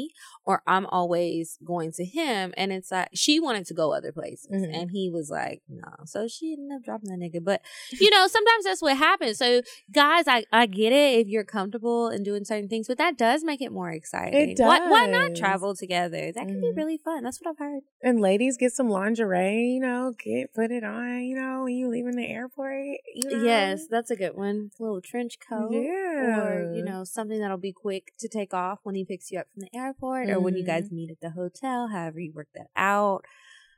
or 0.45 0.63
I'm 0.67 0.87
always 0.87 1.59
going 1.65 1.93
to 1.93 2.05
him 2.05 2.53
and 2.57 2.73
it's 2.73 2.91
like 2.91 3.09
she 3.15 3.39
wanted 3.41 3.67
to 3.67 3.75
go 3.75 3.93
other 3.93 4.13
places 4.13 4.51
Mhm. 4.53 4.75
and 4.75 4.91
he 4.91 5.11
was 5.11 5.31
like 5.31 5.63
no. 5.69 5.89
So 6.05 6.29
she 6.29 6.53
ended 6.55 6.77
up 6.77 6.83
dropping 6.85 7.11
that 7.11 7.19
nigga. 7.25 7.43
But 7.45 7.63
you 7.93 8.11
know, 8.11 8.27
sometimes 8.27 8.65
that's 8.65 8.83
what 8.83 8.97
happens. 8.97 9.39
So 9.39 9.63
guys, 9.93 10.27
I, 10.29 10.45
I 10.53 10.67
get 10.67 10.93
it 10.93 11.21
if 11.21 11.29
you're 11.29 11.45
comfortable 11.45 12.09
in 12.09 12.23
doing 12.23 12.45
certain 12.45 12.69
things, 12.69 12.89
but 12.89 12.99
that 12.99 13.17
does 13.17 13.45
make 13.45 13.61
it 13.63 13.73
more 13.73 13.91
exciting. 13.91 14.51
It 14.51 14.59
Why, 14.59 14.79
why 14.89 15.07
not 15.07 15.35
travel 15.37 15.75
together? 15.75 16.33
That 16.33 16.47
can 16.49 16.61
be 16.61 16.73
Mhm. 16.73 16.77
really 16.77 16.99
fun. 16.99 17.25
That's 17.25 17.41
what 17.41 17.51
I've 17.51 17.59
heard. 17.59 17.83
And 18.03 18.21
ladies 18.21 18.57
get 18.57 18.73
some 18.73 18.89
lingerie, 18.89 19.75
you 19.75 19.81
know, 19.81 20.13
get 20.19 20.53
put 20.55 20.71
it 20.71 20.85
on, 20.85 21.23
you 21.25 21.37
know, 21.37 21.65
when 21.65 21.75
you 21.75 21.89
leaving 21.89 22.17
the 22.17 22.27
airport. 22.27 22.73
You 23.15 23.31
know? 23.31 23.45
Yes, 23.45 23.87
that's 23.89 24.11
a 24.11 24.17
good 24.17 24.35
one. 24.37 24.71
A 24.79 24.83
little 24.83 25.01
trench 25.01 25.39
coat. 25.47 25.73
Yeah. 25.73 26.41
Or, 26.43 26.73
you 26.75 26.83
know, 26.85 27.05
something 27.05 27.39
that'll 27.41 27.57
be 27.57 27.73
quick 27.73 28.13
to 28.19 28.29
take 28.29 28.53
off 28.55 28.79
when 28.83 28.95
he 28.95 29.05
picks 29.05 29.31
you 29.31 29.39
up 29.41 29.47
from 29.53 29.61
the 29.63 29.69
airport 29.75 29.82
or 30.31 30.41
when 30.41 30.57
you 30.57 30.65
guys 30.65 30.85
Mm-hmm. 30.85 30.95
meet 30.97 31.11
at 31.11 31.21
the 31.21 31.31
hotel, 31.31 31.89
however 31.89 32.21
you 32.21 32.33
work 32.33 32.49
that 32.55 32.69
out. 32.77 33.25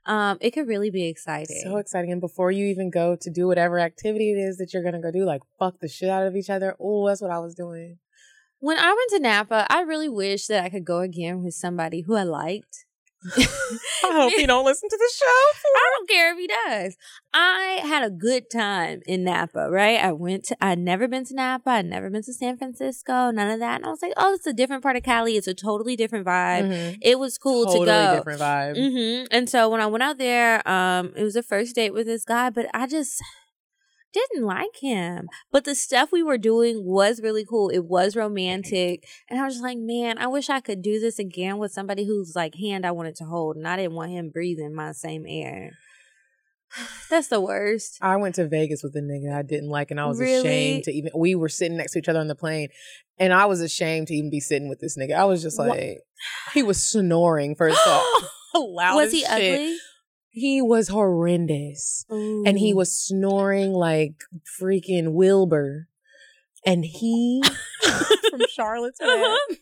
Um, 0.07 0.37
it 0.43 0.51
could 0.51 0.69
really 0.69 0.91
be 0.91 1.07
exciting. 1.09 1.63
So 1.65 1.79
exciting. 1.79 2.13
And 2.13 2.21
before 2.21 2.51
you 2.51 2.67
even 2.67 2.91
go 2.91 3.17
to 3.17 3.31
do 3.31 3.47
whatever 3.47 3.79
activity 3.79 4.33
it 4.33 4.37
is 4.39 4.59
that 4.59 4.75
you're 4.75 4.83
gonna 4.83 5.01
go 5.01 5.11
do, 5.11 5.25
like 5.25 5.43
fuck 5.59 5.81
the 5.81 5.89
shit 5.89 6.11
out 6.11 6.27
of 6.27 6.37
each 6.37 6.51
other. 6.51 6.77
Oh, 6.79 7.07
that's 7.09 7.23
what 7.23 7.31
I 7.31 7.39
was 7.39 7.55
doing. 7.55 7.99
when 8.59 8.79
I 8.79 8.89
went 8.93 9.11
to 9.13 9.21
Napa, 9.21 9.67
I 9.71 9.81
really 9.81 10.09
wish 10.11 10.47
that 10.49 10.63
I 10.65 10.69
could 10.69 10.85
go 10.85 11.01
again 11.01 11.43
with 11.43 11.55
somebody 11.55 12.03
who 12.03 12.15
I 12.17 12.23
liked. 12.25 12.85
I 13.37 14.13
hope 14.13 14.33
he 14.33 14.47
don't 14.47 14.65
listen 14.65 14.89
to 14.89 14.97
the 14.97 15.13
show. 15.17 15.71
I 15.77 15.91
don't 15.97 16.09
care 16.09 16.33
if 16.33 16.39
he 16.39 16.47
does. 16.47 16.97
I 17.33 17.81
had 17.83 18.05
a 18.05 18.11
good 18.11 18.45
time 18.51 19.01
in 19.07 19.25
Napa, 19.25 19.69
right? 19.71 19.99
I 20.03 20.13
went 20.13 20.45
to, 20.47 20.57
I'd 20.61 20.79
never 20.79 21.09
been 21.09 21.25
to 21.27 21.35
Napa. 21.35 21.71
I'd 21.71 21.87
never 21.87 22.11
been 22.11 22.23
to 22.23 22.33
San 22.33 22.57
Francisco, 22.57 23.31
none 23.31 23.51
of 23.51 23.61
that. 23.61 23.77
And 23.77 23.87
I 23.87 23.89
was 23.91 24.03
like, 24.03 24.13
oh, 24.17 24.35
it's 24.35 24.47
a 24.47 24.53
different 24.53 24.83
part 24.83 24.97
of 24.97 25.03
Cali. 25.03 25.37
It's 25.37 25.47
a 25.49 25.55
totally 25.55 25.97
different 25.97 26.27
vibe. 26.27 26.69
Mhm. 26.71 26.99
It 27.01 27.19
was 27.19 27.39
cool 27.39 27.65
totally 27.65 27.81
to 27.81 27.85
go. 27.87 27.93
Totally 27.93 28.17
different 28.19 28.41
vibe. 28.41 28.77
hmm 28.91 29.25
And 29.31 29.49
so 29.51 29.69
when 29.69 29.81
I 29.81 29.87
went 29.87 30.03
out 30.03 30.19
there, 30.19 30.67
um, 30.69 31.13
it 31.17 31.23
was 31.25 31.37
a 31.37 31.43
first 31.43 31.75
date 31.75 31.93
with 31.93 32.07
this 32.07 32.25
guy, 32.25 32.51
but 32.51 32.67
I 32.75 32.87
just 32.87 33.23
didn't 34.15 34.47
like 34.47 34.77
him. 34.81 35.29
But 35.53 35.65
the 35.65 35.75
stuff 35.75 36.11
we 36.13 36.23
were 36.23 36.39
doing 36.39 36.85
was 36.85 37.21
really 37.21 37.45
cool. 37.45 37.69
It 37.69 37.85
was 37.85 38.17
romantic. 38.17 39.05
And 39.29 39.39
I 39.39 39.45
was 39.45 39.55
just 39.55 39.65
like, 39.65 39.77
man, 39.79 40.17
I 40.17 40.27
wish 40.29 40.49
I 40.49 40.61
could 40.61 40.81
do 40.81 40.99
this 40.99 41.19
again 41.19 41.59
with 41.59 41.73
somebody 41.73 42.07
whose 42.07 42.35
like 42.35 42.55
hand 42.55 42.87
I 42.87 42.93
wanted 42.93 43.17
to 43.17 43.25
hold 43.25 43.57
and 43.57 43.69
I 43.69 43.77
didn't 43.77 43.95
want 43.97 44.13
him 44.13 44.31
breathing 44.31 44.75
my 44.75 44.93
same 44.93 45.25
air. 45.29 45.73
That's 47.11 47.29
the 47.29 47.41
worst. 47.41 47.99
I 48.01 48.17
went 48.17 48.35
to 48.37 48.49
Vegas 48.49 48.83
with 48.83 48.97
a 48.97 49.01
nigga 49.01 49.35
I 49.37 49.43
didn't 49.43 49.69
like, 49.71 49.91
and 49.91 50.01
I 50.01 50.07
was 50.07 50.19
Really? 50.19 50.39
ashamed 50.49 50.85
to 50.85 50.93
even. 50.93 51.13
We 51.15 51.35
were 51.35 51.49
sitting 51.49 51.77
next 51.77 51.93
to 51.93 51.99
each 51.99 52.09
other 52.09 52.19
on 52.21 52.27
the 52.29 52.35
plane, 52.35 52.69
and 53.19 53.33
I 53.33 53.47
was 53.47 53.61
ashamed 53.61 54.09
to 54.09 54.15
even 54.15 54.31
be 54.31 54.41
sitting 54.41 54.69
with 54.69 54.81
this 54.81 54.97
nigga. 54.99 55.15
I 55.15 55.25
was 55.25 55.43
just 55.43 55.59
like, 55.59 56.01
he 56.53 56.63
was 56.63 56.83
snoring 56.83 57.55
first 57.55 57.79
off. 57.87 58.05
Loud 58.55 58.97
was 58.97 59.07
as 59.09 59.13
he 59.13 59.21
shit. 59.21 59.31
ugly? 59.31 59.77
He 60.37 60.61
was 60.61 60.89
horrendous, 60.89 62.05
and 62.11 62.59
he 62.59 62.75
was 62.75 62.99
snoring 62.99 63.73
like 63.73 64.15
freaking 64.61 65.13
Wilbur, 65.13 65.87
and 66.67 66.85
he 66.85 67.41
from 68.31 68.41
Charlotte's 68.51 69.01
Uh-huh. 69.01 69.55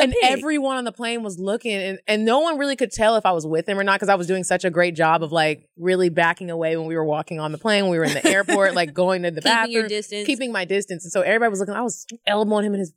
And 0.00 0.12
pig. 0.12 0.20
everyone 0.22 0.76
on 0.76 0.84
the 0.84 0.92
plane 0.92 1.24
was 1.24 1.40
looking 1.40 1.72
and, 1.74 1.98
and 2.06 2.24
no 2.24 2.38
one 2.38 2.56
really 2.56 2.76
could 2.76 2.92
tell 2.92 3.16
if 3.16 3.26
I 3.26 3.32
was 3.32 3.44
with 3.44 3.68
him 3.68 3.76
or 3.80 3.82
not 3.82 3.96
because 3.96 4.08
I 4.08 4.14
was 4.14 4.28
doing 4.28 4.44
such 4.44 4.64
a 4.64 4.70
great 4.70 4.94
job 4.94 5.24
of 5.24 5.32
like 5.32 5.68
really 5.76 6.08
backing 6.08 6.52
away 6.52 6.76
when 6.76 6.86
we 6.86 6.94
were 6.94 7.04
walking 7.04 7.40
on 7.40 7.50
the 7.50 7.58
plane, 7.58 7.82
when 7.82 7.90
we 7.90 7.98
were 7.98 8.04
in 8.04 8.12
the 8.14 8.24
airport, 8.28 8.74
like 8.76 8.94
going 8.94 9.24
to 9.24 9.32
the 9.32 9.40
keeping 9.40 9.52
bathroom, 9.52 9.72
your 9.72 9.88
distance. 9.88 10.24
keeping 10.24 10.52
my 10.52 10.64
distance. 10.64 11.04
And 11.04 11.10
so 11.10 11.22
everybody 11.22 11.50
was 11.50 11.58
looking, 11.58 11.74
I 11.74 11.80
was 11.80 12.06
elbowing 12.28 12.64
him 12.64 12.74
in 12.74 12.78
his 12.78 12.92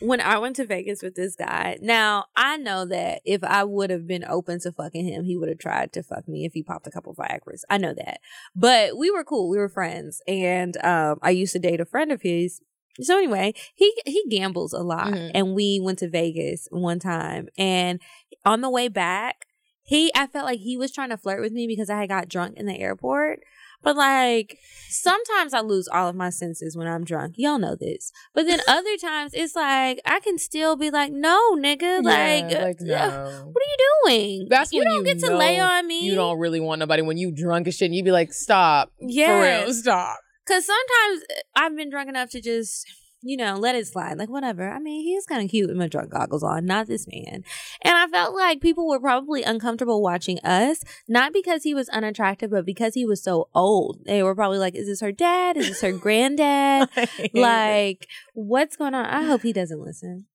when 0.00 0.20
I 0.20 0.38
went 0.38 0.56
to 0.56 0.66
Vegas 0.66 1.02
with 1.02 1.14
this 1.14 1.34
guy, 1.34 1.76
now 1.80 2.26
I 2.36 2.56
know 2.56 2.84
that 2.86 3.20
if 3.24 3.42
I 3.42 3.64
would 3.64 3.90
have 3.90 4.06
been 4.06 4.24
open 4.24 4.60
to 4.60 4.72
fucking 4.72 5.04
him, 5.04 5.24
he 5.24 5.36
would 5.36 5.48
have 5.48 5.58
tried 5.58 5.92
to 5.94 6.02
fuck 6.02 6.28
me 6.28 6.44
if 6.44 6.52
he 6.52 6.62
popped 6.62 6.86
a 6.86 6.90
couple 6.90 7.14
Viagra's. 7.14 7.64
I 7.68 7.78
know 7.78 7.94
that. 7.94 8.20
But 8.54 8.96
we 8.96 9.10
were 9.10 9.24
cool. 9.24 9.48
We 9.48 9.58
were 9.58 9.68
friends. 9.68 10.22
And 10.28 10.76
um, 10.84 11.18
I 11.22 11.30
used 11.30 11.52
to 11.54 11.58
date 11.58 11.80
a 11.80 11.84
friend 11.84 12.12
of 12.12 12.22
his. 12.22 12.60
So 13.00 13.16
anyway, 13.16 13.54
he 13.74 13.92
he 14.06 14.24
gambles 14.28 14.72
a 14.72 14.80
lot. 14.82 15.08
Mhm. 15.08 15.30
And 15.34 15.54
we 15.54 15.80
went 15.80 16.00
to 16.00 16.08
Vegas 16.08 16.66
one 16.70 16.98
time. 16.98 17.48
And 17.56 18.00
on 18.44 18.60
the 18.60 18.70
way 18.70 18.88
back, 18.88 19.46
he 19.82 20.10
I 20.14 20.26
felt 20.26 20.44
like 20.46 20.60
he 20.60 20.76
was 20.76 20.92
trying 20.92 21.10
to 21.10 21.16
flirt 21.16 21.40
with 21.40 21.52
me 21.52 21.66
because 21.66 21.90
I 21.90 21.98
had 22.00 22.08
got 22.08 22.28
drunk 22.28 22.56
in 22.56 22.66
the 22.66 22.78
airport. 22.78 23.40
But 23.82 23.96
like 23.96 24.58
sometimes 24.90 25.54
I 25.54 25.60
lose 25.60 25.88
all 25.88 26.08
of 26.08 26.16
my 26.16 26.30
senses 26.30 26.76
when 26.76 26.86
I'm 26.88 27.04
drunk. 27.04 27.34
Y'all 27.36 27.58
know 27.58 27.76
this. 27.76 28.10
But 28.34 28.46
then 28.46 28.60
other 28.66 28.96
times 28.96 29.32
it's 29.34 29.54
like 29.54 30.00
I 30.04 30.20
can 30.20 30.38
still 30.38 30.76
be 30.76 30.90
like, 30.90 31.12
no, 31.12 31.56
nigga, 31.56 32.02
like, 32.02 32.50
Yeah, 32.50 32.58
uh, 32.58 32.64
like 32.64 32.80
uh, 32.80 32.84
no. 32.84 33.50
what 33.52 33.62
are 33.62 33.70
you 33.70 33.76
doing? 34.04 34.46
That's 34.50 34.72
you 34.72 34.80
when 34.80 34.88
don't 34.88 34.96
you 34.96 35.04
get 35.04 35.18
to 35.20 35.36
lay 35.36 35.60
on 35.60 35.86
me. 35.86 36.04
You 36.04 36.14
don't 36.14 36.38
really 36.38 36.60
want 36.60 36.80
nobody 36.80 37.02
when 37.02 37.18
you 37.18 37.30
drunk 37.32 37.68
as 37.68 37.76
shit 37.76 37.86
and 37.86 37.94
you 37.94 38.02
be 38.02 38.12
like, 38.12 38.32
stop. 38.32 38.92
For 38.98 39.06
real, 39.06 39.72
stop. 39.72 40.18
Because 40.46 40.66
sometimes 40.66 41.22
uh, 41.30 41.40
I've 41.56 41.76
been 41.76 41.90
drunk 41.90 42.08
enough 42.08 42.30
to 42.30 42.40
just, 42.40 42.86
you 43.22 43.36
know, 43.36 43.54
let 43.54 43.74
it 43.74 43.86
slide. 43.86 44.18
Like, 44.18 44.28
whatever. 44.28 44.70
I 44.70 44.78
mean, 44.78 45.02
he's 45.02 45.26
kind 45.26 45.42
of 45.42 45.50
cute 45.50 45.68
with 45.68 45.76
my 45.76 45.88
drunk 45.88 46.10
goggles 46.10 46.42
on, 46.42 46.66
not 46.66 46.86
this 46.86 47.06
man. 47.06 47.42
And 47.82 47.96
I 47.96 48.06
felt 48.06 48.34
like 48.34 48.60
people 48.60 48.88
were 48.88 49.00
probably 49.00 49.42
uncomfortable 49.42 50.02
watching 50.02 50.38
us, 50.40 50.82
not 51.08 51.32
because 51.32 51.62
he 51.64 51.74
was 51.74 51.88
unattractive, 51.88 52.50
but 52.50 52.64
because 52.64 52.94
he 52.94 53.04
was 53.04 53.22
so 53.22 53.48
old. 53.54 54.04
They 54.04 54.22
were 54.22 54.34
probably 54.34 54.58
like, 54.58 54.74
is 54.74 54.86
this 54.86 55.00
her 55.00 55.12
dad? 55.12 55.56
Is 55.56 55.68
this 55.68 55.80
her 55.80 55.92
granddad? 55.98 56.88
like, 57.34 58.06
what's 58.34 58.76
going 58.76 58.94
on? 58.94 59.06
I 59.06 59.24
hope 59.24 59.42
he 59.42 59.52
doesn't 59.52 59.80
listen. 59.80 60.26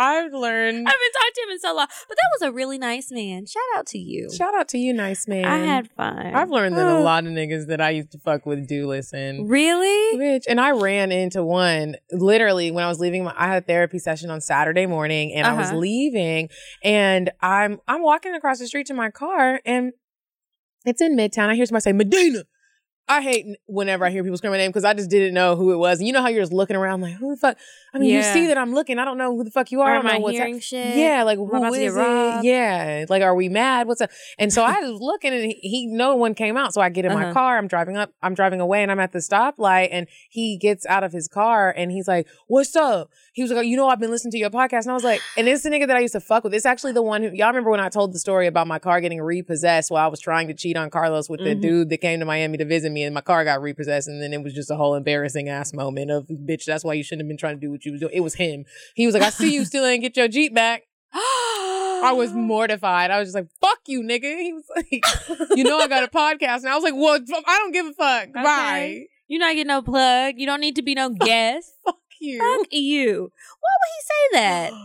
I've 0.00 0.32
learned. 0.32 0.88
I 0.88 0.90
haven't 0.90 1.12
talked 1.12 1.34
to 1.34 1.42
him 1.42 1.50
in 1.50 1.60
so 1.60 1.74
long, 1.74 1.86
but 2.08 2.16
that 2.16 2.28
was 2.40 2.48
a 2.48 2.52
really 2.52 2.78
nice 2.78 3.10
man. 3.12 3.44
Shout 3.46 3.62
out 3.76 3.86
to 3.88 3.98
you. 3.98 4.30
Shout 4.34 4.54
out 4.54 4.68
to 4.68 4.78
you, 4.78 4.92
nice 4.92 5.28
man. 5.28 5.44
I 5.44 5.58
had 5.58 5.90
fun. 5.90 6.18
I've 6.34 6.50
learned 6.50 6.76
that 6.76 6.86
a 6.86 6.96
Oh. 6.98 7.02
lot 7.02 7.24
of 7.26 7.30
niggas 7.32 7.66
that 7.66 7.80
I 7.80 7.90
used 7.90 8.10
to 8.12 8.18
fuck 8.18 8.46
with 8.46 8.66
do 8.66 8.86
listen. 8.88 9.46
Really? 9.46 10.18
Bitch. 10.18 10.44
And 10.48 10.60
I 10.60 10.70
ran 10.70 11.12
into 11.12 11.44
one 11.44 11.96
literally 12.10 12.70
when 12.70 12.82
I 12.84 12.88
was 12.88 12.98
leaving 12.98 13.24
my 13.24 13.34
I 13.36 13.46
had 13.48 13.62
a 13.62 13.66
therapy 13.66 13.98
session 13.98 14.30
on 14.30 14.40
Saturday 14.40 14.86
morning 14.86 15.32
and 15.34 15.46
I 15.46 15.52
was 15.54 15.68
Uh-huh. 15.68 15.76
leaving 15.78 16.48
and 16.82 17.30
I'm 17.40 17.80
I'm 17.86 18.02
walking 18.02 18.34
across 18.34 18.58
the 18.58 18.66
street 18.66 18.86
to 18.86 18.94
my 18.94 19.10
car 19.10 19.60
and 19.66 19.92
it's 20.86 21.02
in 21.02 21.14
Midtown. 21.16 21.48
I 21.50 21.54
hear 21.56 21.66
somebody 21.66 21.82
say, 21.82 21.92
Medina. 21.92 22.44
I 23.10 23.22
hate 23.22 23.46
whenever 23.66 24.04
I 24.04 24.10
hear 24.10 24.22
people 24.22 24.36
scream 24.38 24.52
my 24.52 24.56
name 24.58 24.70
because 24.70 24.84
I 24.84 24.94
just 24.94 25.10
didn't 25.10 25.34
know 25.34 25.56
who 25.56 25.72
it 25.72 25.76
was. 25.76 25.98
And 25.98 26.06
you 26.06 26.12
know 26.12 26.22
how 26.22 26.28
you're 26.28 26.42
just 26.42 26.52
looking 26.52 26.76
around 26.76 27.00
like, 27.00 27.14
who 27.14 27.30
the 27.32 27.36
fuck? 27.36 27.56
I 27.92 27.98
mean, 27.98 28.10
Yeah. 28.10 28.18
you 28.18 28.22
see 28.22 28.46
that 28.46 28.56
I'm 28.56 28.72
looking. 28.72 29.00
I 29.00 29.04
don't 29.04 29.18
know 29.18 29.34
who 29.36 29.42
the 29.42 29.50
fuck 29.50 29.72
you 29.72 29.80
are. 29.80 29.88
Or 29.90 29.94
I 29.94 29.96
am 29.96 30.02
don't 30.04 30.12
I 30.14 30.18
what's 30.18 30.36
hearing 30.36 30.60
shit? 30.60 30.96
Yeah, 30.96 31.24
like 31.24 31.36
I 31.36 31.40
who 31.40 31.48
about 31.48 31.70
to 31.72 31.78
get 31.78 31.86
is 31.86 31.96
it? 31.96 32.44
Yeah, 32.44 33.06
like 33.08 33.22
are 33.22 33.34
we 33.34 33.48
mad? 33.48 33.88
What's 33.88 34.00
up? 34.00 34.10
And 34.38 34.52
so 34.52 34.62
I 34.62 34.78
was 34.88 35.00
looking, 35.00 35.32
and 35.32 35.44
he, 35.44 35.58
he 35.60 35.86
no 35.88 36.14
one 36.14 36.34
came 36.34 36.56
out. 36.56 36.72
So 36.72 36.80
I 36.80 36.88
get 36.88 37.04
in 37.04 37.12
my 37.12 37.24
Uh-huh. 37.24 37.32
car. 37.34 37.58
I'm 37.58 37.66
driving 37.66 37.96
up. 37.96 38.12
I'm 38.22 38.34
driving 38.34 38.60
away, 38.60 38.82
and 38.82 38.92
I'm 38.92 39.00
at 39.00 39.10
the 39.10 39.18
stoplight. 39.18 39.88
And 39.90 40.06
he 40.28 40.56
gets 40.56 40.86
out 40.86 41.02
of 41.02 41.12
his 41.12 41.26
car, 41.26 41.74
and 41.76 41.90
he's 41.90 42.06
like, 42.06 42.28
"What's 42.46 42.76
up?" 42.76 43.10
He 43.32 43.42
was 43.42 43.50
like, 43.50 43.66
"You 43.66 43.76
know, 43.76 43.88
I've 43.88 43.98
been 43.98 44.10
listening 44.10 44.32
to 44.32 44.38
your 44.38 44.50
podcast." 44.50 44.82
And 44.82 44.90
I 44.92 44.94
was 44.94 45.04
like, 45.04 45.20
"And 45.36 45.48
it's 45.48 45.64
the 45.64 45.70
nigga 45.70 45.88
that 45.88 45.96
I 45.96 46.00
used 46.00 46.12
to 46.12 46.20
fuck 46.20 46.44
with. 46.44 46.54
It's 46.54 46.64
actually 46.66 46.92
the 46.92 47.02
one 47.02 47.22
who 47.24 47.30
y'all 47.32 47.48
remember 47.48 47.70
when 47.70 47.80
I 47.80 47.88
told 47.88 48.12
the 48.12 48.20
story 48.20 48.46
about 48.46 48.68
my 48.68 48.78
car 48.78 49.00
getting 49.00 49.20
repossessed 49.20 49.90
while 49.90 50.04
I 50.04 50.08
was 50.08 50.20
trying 50.20 50.46
to 50.46 50.54
cheat 50.54 50.76
on 50.76 50.90
Carlos 50.90 51.28
with 51.28 51.40
the 51.40 51.56
Mhm. 51.56 51.60
dude 51.60 51.88
that 51.90 51.98
came 52.00 52.20
to 52.20 52.24
Miami 52.26 52.56
to 52.58 52.64
visit 52.64 52.92
me, 53.00 53.04
and 53.06 53.14
my 53.14 53.20
car 53.20 53.44
got 53.44 53.62
repossessed, 53.62 54.08
and 54.08 54.22
then 54.22 54.32
it 54.32 54.42
was 54.42 54.52
just 54.54 54.70
a 54.70 54.76
whole 54.76 54.94
embarrassing 54.94 55.48
ass 55.48 55.72
moment 55.72 56.10
of 56.10 56.26
bitch. 56.28 56.64
That's 56.64 56.84
why 56.84 56.92
you 56.94 57.02
shouldn't 57.02 57.22
have 57.22 57.28
been 57.28 57.36
trying 57.38 57.56
to 57.58 57.60
do 57.66 57.70
what 57.70 57.84
you 57.84 57.92
was 57.92 58.00
doing. 58.00 58.12
It 58.14 58.20
was 58.20 58.34
him. 58.34 58.64
He 58.94 59.06
was 59.06 59.14
like, 59.14 59.22
"I 59.24 59.30
see 59.30 59.54
you 59.54 59.64
still 59.64 59.84
ain't 59.84 60.02
get 60.02 60.16
your 60.16 60.28
Jeep 60.28 60.54
back." 60.54 60.82
I 61.12 62.12
was 62.14 62.32
mortified. 62.32 63.10
I 63.10 63.18
was 63.18 63.26
just 63.28 63.34
like, 63.34 63.48
"Fuck 63.60 63.78
you, 63.86 64.02
nigga." 64.02 64.38
He 64.40 64.52
was 64.52 64.64
like, 64.76 65.50
"You 65.56 65.64
know, 65.64 65.78
I 65.78 65.88
got 65.88 66.04
a 66.04 66.08
podcast," 66.22 66.58
and 66.58 66.68
I 66.68 66.74
was 66.74 66.84
like, 66.84 66.94
"Well, 66.94 67.18
I 67.46 67.58
don't 67.58 67.72
give 67.72 67.86
a 67.86 67.92
fuck. 67.92 68.32
Bye, 68.32 69.04
You're 69.28 69.40
not 69.40 69.54
getting 69.54 69.68
no 69.68 69.82
plug. 69.82 70.34
You 70.38 70.46
don't 70.46 70.60
need 70.60 70.76
to 70.76 70.82
be 70.82 70.94
no 70.94 71.10
guest. 71.20 71.72
fuck 71.84 71.96
you, 72.20 72.38
Fuck 72.38 72.66
you. 72.70 73.30
Why 73.60 73.70
would 73.80 73.90
he 73.96 74.02
say 74.02 74.40
that? 74.40 74.72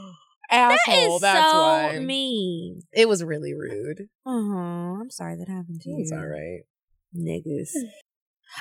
That 0.51 0.77
asshole." 0.87 1.15
is 1.15 1.21
That's 1.21 1.51
so 1.51 1.59
why 1.61 1.99
mean. 1.99 2.81
it 2.93 3.09
was 3.09 3.23
really 3.23 3.53
rude. 3.55 4.07
Oh, 4.27 4.99
I'm 5.01 5.09
sorry 5.09 5.35
that 5.37 5.47
happened 5.49 5.81
to 5.81 5.89
you. 5.89 5.97
It's 5.99 6.11
all 6.11 6.25
right. 6.25 6.61
Niggas. 7.17 7.71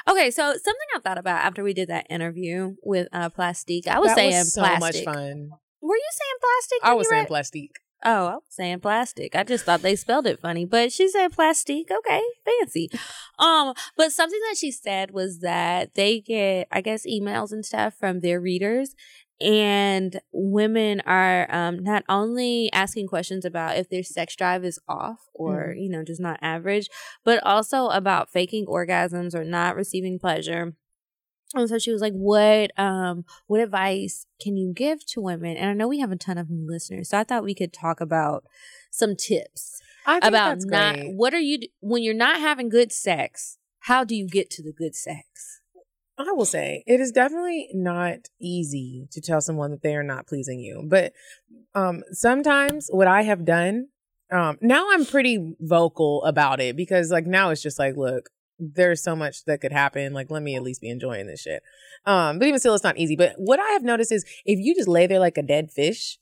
Okay, 0.08 0.30
so 0.30 0.42
something 0.52 0.88
I 0.96 1.00
thought 1.00 1.18
about 1.18 1.44
after 1.44 1.62
we 1.62 1.74
did 1.74 1.88
that 1.88 2.06
interview 2.10 2.74
with 2.82 3.08
uh 3.12 3.28
Plastique. 3.30 3.86
I 3.86 3.98
was 3.98 4.08
that 4.08 4.16
saying 4.16 4.32
was 4.32 4.52
so 4.52 4.62
plastic. 4.62 5.06
much 5.06 5.14
fun. 5.14 5.50
Were 5.80 5.96
you 5.96 6.10
saying 6.12 6.38
plastic? 6.40 6.78
I 6.82 6.94
was 6.94 7.08
saying 7.08 7.22
read- 7.22 7.28
plastique. 7.28 7.76
Oh, 8.06 8.26
I 8.26 8.34
was 8.34 8.42
saying 8.50 8.80
plastic. 8.80 9.34
I 9.34 9.44
just 9.44 9.64
thought 9.64 9.80
they 9.80 9.96
spelled 9.96 10.26
it 10.26 10.38
funny, 10.38 10.66
but 10.66 10.92
she 10.92 11.08
said 11.08 11.32
plastic. 11.32 11.90
Okay, 11.90 12.20
fancy. 12.44 12.90
Um, 13.38 13.72
but 13.96 14.12
something 14.12 14.38
that 14.50 14.56
she 14.58 14.70
said 14.70 15.10
was 15.12 15.38
that 15.40 15.94
they 15.94 16.20
get, 16.20 16.68
I 16.70 16.82
guess, 16.82 17.06
emails 17.06 17.50
and 17.50 17.64
stuff 17.64 17.94
from 17.98 18.20
their 18.20 18.40
readers, 18.40 18.94
and 19.40 20.20
women 20.32 21.00
are 21.06 21.52
um 21.54 21.82
not 21.82 22.04
only 22.08 22.70
asking 22.72 23.08
questions 23.08 23.44
about 23.44 23.76
if 23.76 23.88
their 23.88 24.02
sex 24.02 24.36
drive 24.36 24.64
is 24.64 24.78
off 24.88 25.28
or 25.34 25.74
you 25.76 25.88
know 25.88 26.04
just 26.04 26.20
not 26.20 26.38
average, 26.42 26.88
but 27.24 27.42
also 27.44 27.88
about 27.88 28.30
faking 28.30 28.66
orgasms 28.66 29.34
or 29.34 29.44
not 29.44 29.76
receiving 29.76 30.18
pleasure. 30.18 30.74
And 31.54 31.68
so 31.68 31.78
she 31.78 31.92
was 31.92 32.00
like, 32.00 32.14
"What 32.14 32.76
um 32.78 33.24
what 33.46 33.60
advice 33.60 34.26
can 34.40 34.56
you 34.56 34.72
give 34.74 35.04
to 35.06 35.20
women?" 35.20 35.56
And 35.56 35.70
I 35.70 35.72
know 35.72 35.88
we 35.88 36.00
have 36.00 36.12
a 36.12 36.16
ton 36.16 36.38
of 36.38 36.50
new 36.50 36.66
listeners, 36.66 37.10
so 37.10 37.18
I 37.18 37.24
thought 37.24 37.44
we 37.44 37.54
could 37.54 37.72
talk 37.72 38.00
about 38.00 38.44
some 38.90 39.16
tips 39.16 39.80
I 40.06 40.20
think 40.20 40.24
about 40.24 40.48
that's 40.50 40.66
not 40.66 40.94
great. 40.96 41.14
what 41.16 41.34
are 41.34 41.40
you 41.40 41.58
when 41.80 42.02
you're 42.02 42.14
not 42.14 42.40
having 42.40 42.68
good 42.68 42.92
sex. 42.92 43.58
How 43.80 44.02
do 44.02 44.16
you 44.16 44.26
get 44.26 44.48
to 44.50 44.62
the 44.62 44.72
good 44.72 44.94
sex? 44.94 45.60
I 46.16 46.32
will 46.32 46.44
say 46.44 46.84
it 46.86 47.00
is 47.00 47.10
definitely 47.10 47.68
not 47.74 48.28
easy 48.40 49.08
to 49.10 49.20
tell 49.20 49.40
someone 49.40 49.70
that 49.72 49.82
they 49.82 49.96
are 49.96 50.02
not 50.04 50.26
pleasing 50.26 50.60
you. 50.60 50.84
But 50.86 51.12
um 51.74 52.02
sometimes 52.12 52.88
what 52.92 53.08
I 53.08 53.22
have 53.22 53.44
done, 53.44 53.88
um 54.30 54.58
now 54.60 54.86
I'm 54.92 55.06
pretty 55.06 55.54
vocal 55.60 56.22
about 56.24 56.60
it 56.60 56.76
because 56.76 57.10
like 57.10 57.26
now 57.26 57.50
it's 57.50 57.62
just 57.62 57.78
like, 57.78 57.96
look, 57.96 58.30
there's 58.58 59.02
so 59.02 59.16
much 59.16 59.44
that 59.44 59.60
could 59.60 59.72
happen. 59.72 60.12
Like, 60.12 60.30
let 60.30 60.42
me 60.42 60.56
at 60.56 60.62
least 60.62 60.80
be 60.80 60.90
enjoying 60.90 61.26
this 61.26 61.42
shit. 61.42 61.62
Um, 62.06 62.38
but 62.38 62.46
even 62.46 62.60
still, 62.60 62.74
it's 62.74 62.84
not 62.84 62.98
easy. 62.98 63.16
But 63.16 63.34
what 63.36 63.60
I 63.60 63.70
have 63.70 63.82
noticed 63.82 64.12
is 64.12 64.24
if 64.44 64.58
you 64.58 64.74
just 64.74 64.88
lay 64.88 65.06
there 65.06 65.18
like 65.18 65.38
a 65.38 65.42
dead 65.42 65.70
fish 65.70 66.18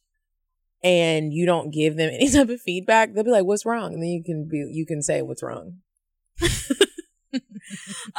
and 0.83 1.33
you 1.33 1.47
don't 1.47 1.71
give 1.71 1.97
them 1.97 2.11
any 2.13 2.31
type 2.31 2.49
of 2.49 2.61
feedback, 2.61 3.13
they'll 3.13 3.25
be 3.25 3.31
like, 3.31 3.45
What's 3.45 3.67
wrong? 3.67 3.93
And 3.95 4.03
then 4.03 4.11
you 4.11 4.23
can 4.25 4.49
be 4.49 4.69
you 4.73 4.87
can 4.87 5.03
say 5.03 5.23
what's 5.23 5.43
wrong. 5.43 5.79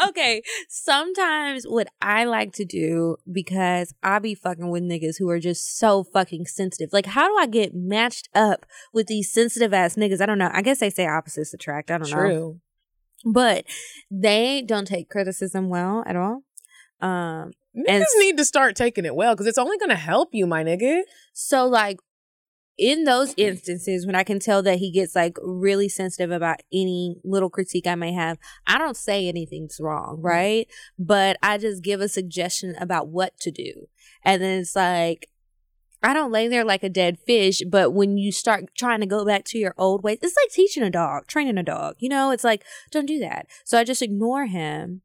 okay, 0.07 0.41
sometimes 0.70 1.66
what 1.66 1.88
I 2.01 2.26
like 2.26 2.53
to 2.53 2.66
do 2.66 3.18
because 3.32 3.93
I 4.03 4.20
be 4.20 4.36
fucking 4.36 4.70
with 4.70 4.84
niggas 4.84 5.18
who 5.20 5.30
are 5.30 5.39
just 5.39 5.78
so 5.78 6.03
fucking 6.03 6.45
sensitive. 6.45 6.91
Like, 6.93 7.05
how 7.07 7.28
do 7.28 7.36
I 7.38 7.47
get 7.47 7.74
matched 7.74 8.30
up 8.34 8.66
with 8.93 9.07
these 9.07 9.32
sensitive 9.32 9.74
ass 9.74 9.95
niggas? 9.95 10.22
I 10.22 10.26
don't 10.26 10.38
know. 10.38 10.49
I 10.53 10.61
guess 10.61 10.80
they 10.80 10.89
say 10.89 11.07
opposites 11.07 11.53
attract. 11.53 11.91
I 11.91 11.97
don't 11.97 12.09
know. 12.09 12.16
True. 12.18 12.59
But 13.26 13.66
they 14.11 14.61
don't 14.61 14.86
take 14.88 15.09
criticism 15.09 15.70
well 15.70 16.03
at 16.05 16.16
all. 16.16 16.43
Um, 17.01 17.51
Niggas 17.76 17.88
And- 17.88 18.05
need 18.20 18.38
to 18.38 18.45
start 18.45 18.76
taking 18.76 19.03
it 19.05 19.16
well 19.16 19.34
because 19.34 19.47
it's 19.47 19.57
only 19.57 19.78
going 19.78 19.89
to 19.89 19.95
help 19.95 20.30
you, 20.32 20.45
my 20.45 20.64
nigga. 20.64 21.01
So 21.34 21.66
like 21.68 21.97
in 22.78 23.03
those 23.03 23.32
mm-hmm. 23.32 23.49
instances 23.49 24.05
when 24.05 24.15
I 24.15 24.24
can 24.24 24.39
tell 24.39 24.63
that 24.63 24.80
he 24.80 24.91
gets 24.91 25.15
like 25.15 25.38
really 25.41 25.89
sensitive 25.89 26.32
about 26.32 26.61
any 26.71 27.17
little 27.24 27.49
critique 27.49 27.88
I 27.88 27.95
may 27.95 28.13
have, 28.13 28.38
I 28.65 28.78
don't 28.78 28.97
say 28.97 29.28
anything's 29.28 29.80
wrong, 29.80 30.15
mm-hmm. 30.17 30.26
right? 30.26 30.67
But 30.97 31.38
I 31.43 31.57
just 31.57 31.84
give 31.84 32.01
a 32.01 32.09
suggestion 32.09 32.76
about 32.80 33.09
what 33.09 33.38
to 33.41 33.51
do. 33.51 33.88
And 34.24 34.41
then 34.41 34.59
it's 34.59 34.76
like 34.76 35.30
I 36.05 36.13
don't 36.13 36.34
lay 36.34 36.49
there 36.49 36.65
like 36.65 36.84
a 36.84 36.89
dead 36.89 37.17
fish, 37.26 37.61
but 37.65 37.91
when 37.91 38.17
you 38.17 38.34
start 38.34 38.65
trying 38.78 38.99
to 38.99 39.05
go 39.05 39.26
back 39.26 39.45
to 39.45 39.57
your 39.57 39.74
old 39.78 40.03
ways, 40.03 40.19
it's 40.21 40.36
like 40.36 40.51
teaching 40.51 40.84
a 40.84 40.89
dog, 40.89 41.28
training 41.28 41.57
a 41.57 41.63
dog. 41.63 41.95
You 41.99 42.09
know, 42.09 42.32
it's 42.32 42.43
like 42.43 42.65
don't 42.91 43.05
do 43.05 43.19
that. 43.19 43.47
So 43.63 43.78
I 43.78 43.86
just 43.86 44.01
ignore 44.01 44.45
him 44.47 45.01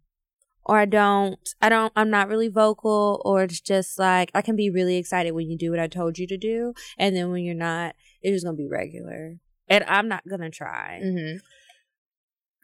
or 0.68 0.78
I 0.78 0.84
don't, 0.84 1.38
I 1.62 1.68
don't, 1.68 1.92
I'm 1.96 2.10
not 2.10 2.28
really 2.28 2.48
vocal, 2.48 3.22
or 3.24 3.42
it's 3.44 3.60
just 3.60 3.98
like 3.98 4.30
I 4.34 4.42
can 4.42 4.54
be 4.56 4.70
really 4.70 4.96
excited 4.96 5.32
when 5.32 5.48
you 5.50 5.56
do 5.56 5.70
what 5.70 5.80
I 5.80 5.86
told 5.88 6.18
you 6.18 6.26
to 6.28 6.36
do, 6.36 6.74
and 6.98 7.16
then 7.16 7.30
when 7.30 7.42
you're 7.42 7.54
not, 7.54 7.94
it's 8.22 8.34
just 8.34 8.44
gonna 8.44 8.56
be 8.56 8.68
regular, 8.68 9.36
and 9.68 9.84
I'm 9.88 10.08
not 10.08 10.22
gonna 10.28 10.50
try. 10.50 11.00
Mm-hmm. 11.02 11.38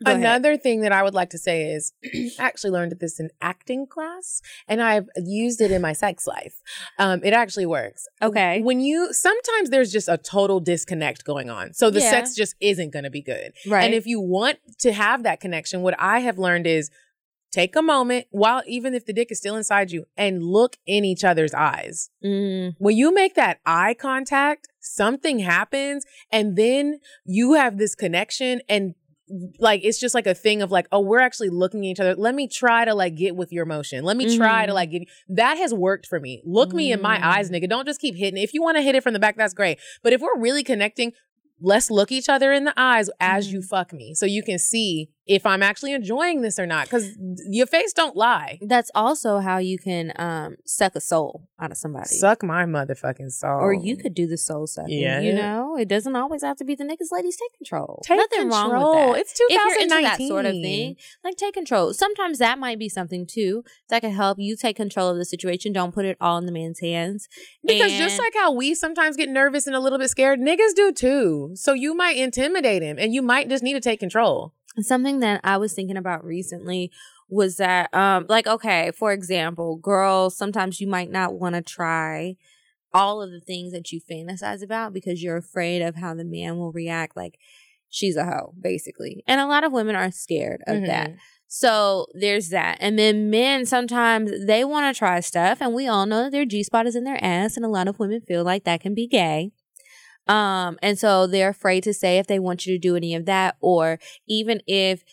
Go 0.05 0.11
ahead. 0.11 0.21
Another 0.23 0.57
thing 0.57 0.81
that 0.81 0.91
I 0.91 1.05
would 1.05 1.15
like 1.15 1.31
to 1.31 1.39
say 1.39 1.71
is 1.71 1.93
I 2.05 2.31
actually 2.41 2.73
learned 2.73 2.95
this 2.99 3.21
in 3.21 3.31
acting 3.41 3.87
class 3.87 4.43
and 4.67 4.83
I've 4.83 5.09
used 5.17 5.61
it 5.61 5.71
in 5.71 5.81
my 5.81 5.93
sex 5.93 6.27
life. 6.27 6.61
Um, 6.99 7.21
it 7.23 7.33
actually 7.33 7.67
works. 7.67 8.05
Okay. 8.21 8.61
When 8.61 8.81
you 8.81 9.13
sometimes 9.13 9.71
there's 9.71 9.93
just 9.93 10.09
a 10.09 10.19
total 10.19 10.59
disconnect 10.59 11.25
going 11.25 11.49
on. 11.49 11.75
So 11.75 11.91
the 11.91 12.01
Yeah. 12.01 12.11
sex 12.11 12.35
just 12.35 12.57
isn't 12.61 12.93
going 12.93 13.05
to 13.05 13.11
be 13.11 13.23
good. 13.23 13.53
Right. 13.69 13.85
And 13.85 13.95
if 13.95 14.05
you 14.05 14.21
want 14.21 14.59
to 14.81 14.93
have 14.93 15.23
that 15.23 15.39
connection, 15.41 15.83
what 15.83 15.95
I 15.99 16.19
have 16.19 16.39
learned 16.41 16.67
is 16.67 16.91
take 17.55 17.75
a 17.77 17.83
moment 17.83 18.27
while 18.31 18.63
even 18.67 18.95
if 18.95 19.03
the 19.07 19.13
dick 19.13 19.29
is 19.31 19.39
still 19.39 19.57
inside 19.57 19.91
you 19.95 20.05
and 20.17 20.43
look 20.43 20.73
in 20.87 21.05
each 21.05 21.25
other's 21.31 21.55
eyes. 21.55 22.11
Mm, 22.25 22.75
When 22.79 22.97
you 22.97 23.13
make 23.15 23.35
that 23.37 23.61
eye 23.65 23.95
contact, 23.95 24.69
something 24.81 25.39
happens 25.39 26.05
and 26.31 26.57
then 26.57 26.99
you 27.25 27.55
have 27.55 27.79
this 27.79 27.95
connection 27.95 28.61
and 28.69 28.95
like 29.59 29.81
it's 29.83 29.99
just 29.99 30.15
like 30.15 30.27
a 30.27 30.35
thing 30.35 30.61
of 30.61 30.71
like 30.71 30.87
oh 30.93 31.01
we're 31.01 31.19
actually 31.29 31.49
looking 31.49 31.81
at 31.87 31.89
each 31.93 32.01
other 32.01 32.15
let 32.15 32.35
me 32.35 32.47
try 32.47 32.85
to 32.85 32.95
like 32.95 33.15
get 33.17 33.35
with 33.35 33.51
your 33.57 33.65
motion 33.65 34.05
let 34.05 34.19
me 34.19 34.37
try 34.37 34.67
to 34.67 34.73
Mhm. 34.73 34.75
like 34.75 34.91
give 34.91 35.03
that 35.31 35.57
has 35.57 35.73
worked 35.73 36.07
for 36.07 36.21
me 36.21 36.43
look 36.45 36.75
me 36.75 36.93
in 36.93 37.01
my 37.01 37.17
Mm. 37.19 37.23
eyes 37.33 37.51
nigga 37.51 37.67
don't 37.67 37.87
just 37.87 38.03
keep 38.03 38.17
hitting 38.17 38.43
if 38.43 38.53
you 38.53 38.63
want 38.63 38.77
to 38.77 38.83
hit 38.83 38.95
it 38.95 39.03
from 39.03 39.15
the 39.15 39.19
back 39.19 39.37
that's 39.39 39.55
great 39.55 39.79
but 40.03 40.13
if 40.13 40.21
we're 40.21 40.39
really 40.39 40.63
connecting 40.63 41.13
let's 41.59 41.91
look 41.91 42.13
each 42.13 42.29
other 42.29 42.53
in 42.53 42.65
the 42.65 42.75
eyes 42.77 43.09
as 43.19 43.51
you 43.51 43.61
Mhm. 43.61 43.69
fuck 43.69 43.95
me 43.95 44.13
so 44.15 44.27
you 44.27 44.43
can 44.43 44.59
see 44.59 45.09
if 45.27 45.47
i'm 45.47 45.63
actually 45.63 45.93
enjoying 45.93 46.43
this 46.43 46.59
or 46.59 46.67
not 46.67 46.85
because 46.85 47.17
your 47.49 47.67
face 47.67 47.93
don't 47.93 48.17
lie 48.17 48.59
that's 48.63 48.91
also 48.95 49.39
how 49.39 49.59
you 49.59 49.79
can 49.79 50.13
um 50.17 50.57
suck 50.67 50.95
a 50.95 51.01
soul 51.01 51.49
out 51.61 51.71
of 51.71 51.77
somebody. 51.77 52.07
suck 52.09 52.43
my 52.43 52.65
motherfucking 52.65 53.31
soul 53.31 53.59
or 53.61 53.73
you 53.73 53.97
could 53.97 54.13
do 54.15 54.27
the 54.27 54.37
soul 54.37 54.67
sucking. 54.67 54.99
Yeah. 55.01 55.21
You 55.21 55.33
know, 55.33 55.77
it 55.79 55.89
doesn't 55.89 56.15
always 56.15 56.43
have 56.43 56.57
to 56.59 56.65
be 56.65 56.75
the 56.75 56.85
niggas. 56.85 57.11
Ladies, 57.11 57.37
take 57.37 57.57
control. 57.57 58.03
Take 58.05 58.19
Nothing 58.19 58.49
wrong 58.51 58.71
control. 58.71 58.93
with 59.13 59.15
that. 59.15 59.21
It's 59.21 59.41
If 59.41 59.51
you're 59.51 59.83
into 59.83 59.95
2019. 59.95 60.03
that 60.03 60.29
sort 60.29 60.47
of 60.47 60.53
thing, 60.53 60.97
like 61.23 61.37
take 61.37 61.55
control. 61.55 61.95
Sometimes 61.95 62.39
that 62.39 62.59
might 62.59 62.79
be 62.79 62.89
something 62.89 63.27
too 63.27 63.65
that 63.89 64.01
can 64.01 64.11
help 64.13 64.39
you 64.39 64.57
take 64.57 64.77
control 64.77 65.09
of 65.09 65.17
the 65.17 65.25
situation. 65.25 65.73
Don't 65.73 65.95
put 65.95 66.05
it 66.05 66.17
all 66.21 66.37
in 66.39 66.47
the 66.47 66.53
man's 66.53 66.81
hands. 66.81 67.29
Because 67.65 67.93
just 67.93 68.19
like 68.19 68.35
how 68.35 68.53
we 68.53 68.75
sometimes 68.75 69.17
get 69.17 69.29
nervous 69.29 69.67
and 69.67 69.75
a 69.77 69.81
little 69.81 69.99
bit 69.99 70.11
scared, 70.11 70.41
niggas 70.41 70.75
do 70.75 70.93
too. 70.93 71.53
So 71.55 71.73
you 71.73 71.95
might 71.95 72.17
intimidate 72.17 72.83
him 72.83 72.99
and 72.99 73.15
you 73.15 73.23
might 73.23 73.49
just 73.49 73.63
need 73.63 73.75
to 73.75 73.81
take 73.81 74.01
control. 74.01 74.53
Something 74.81 75.21
that 75.21 75.41
I 75.45 75.57
was 75.57 75.73
thinking 75.75 75.97
about 75.97 76.25
recently 76.25 76.91
was 77.29 77.57
that 77.57 77.93
um 77.95 78.27
like 78.29 78.47
okay, 78.47 78.91
for 78.93 79.13
example, 79.13 79.77
girls, 79.77 80.37
sometimes 80.37 80.81
you 80.81 80.87
might 80.87 81.11
not 81.11 81.35
want 81.35 81.55
to 81.55 81.63
try 81.63 82.37
all 82.93 83.21
of 83.23 83.31
the 83.33 83.41
things 83.41 83.73
that 83.73 83.91
you 83.93 84.01
fantasize 84.01 84.63
about 84.63 84.93
because 84.93 85.23
you're 85.23 85.37
afraid 85.37 85.83
of 85.83 85.97
how 85.97 86.15
the 86.15 86.25
man 86.25 86.57
will 86.59 86.73
react 86.73 87.17
like 87.17 87.39
she's 87.89 88.17
a 88.17 88.25
hoe 88.25 88.55
basically. 88.61 89.23
And 89.27 89.41
a 89.41 89.47
lot 89.47 89.65
of 89.65 89.73
women 89.73 89.97
are 89.97 90.11
scared 90.11 90.63
of 90.67 90.83
that. 90.87 91.11
Mhm. 91.11 91.17
So 91.49 92.07
there's 92.15 92.49
that. 92.51 92.79
And 92.81 92.99
then 92.99 93.31
men 93.31 93.65
sometimes 93.67 94.47
they 94.47 94.65
want 94.65 94.93
to 94.95 94.99
try 94.99 95.21
stuff 95.21 95.59
and 95.61 95.75
we 95.75 95.87
all 95.87 96.07
know 96.07 96.25
that 96.25 96.33
their 96.33 96.45
G 96.45 96.63
spot 96.63 96.87
is 96.87 96.97
in 96.97 97.05
their 97.05 97.23
ass 97.23 97.57
and 97.57 97.65
a 97.65 97.69
lot 97.69 97.89
of 97.89 97.99
women 97.99 98.21
feel 98.21 98.45
like 98.45 98.65
that 98.65 98.81
can 98.81 98.95
be 98.95 99.07
gay. 99.07 99.53
Um 100.27 100.79
and 100.83 100.99
so 100.99 101.27
they're 101.27 101.51
afraid 101.51 101.83
to 101.85 101.95
say 101.95 102.19
if 102.19 102.27
they 102.27 102.39
want 102.39 102.67
you 102.67 102.75
to 102.75 102.79
do 102.79 102.97
any 102.97 103.15
of 103.15 103.27
that 103.27 103.57
or 103.61 103.99
even 104.27 104.61
if 104.67 105.05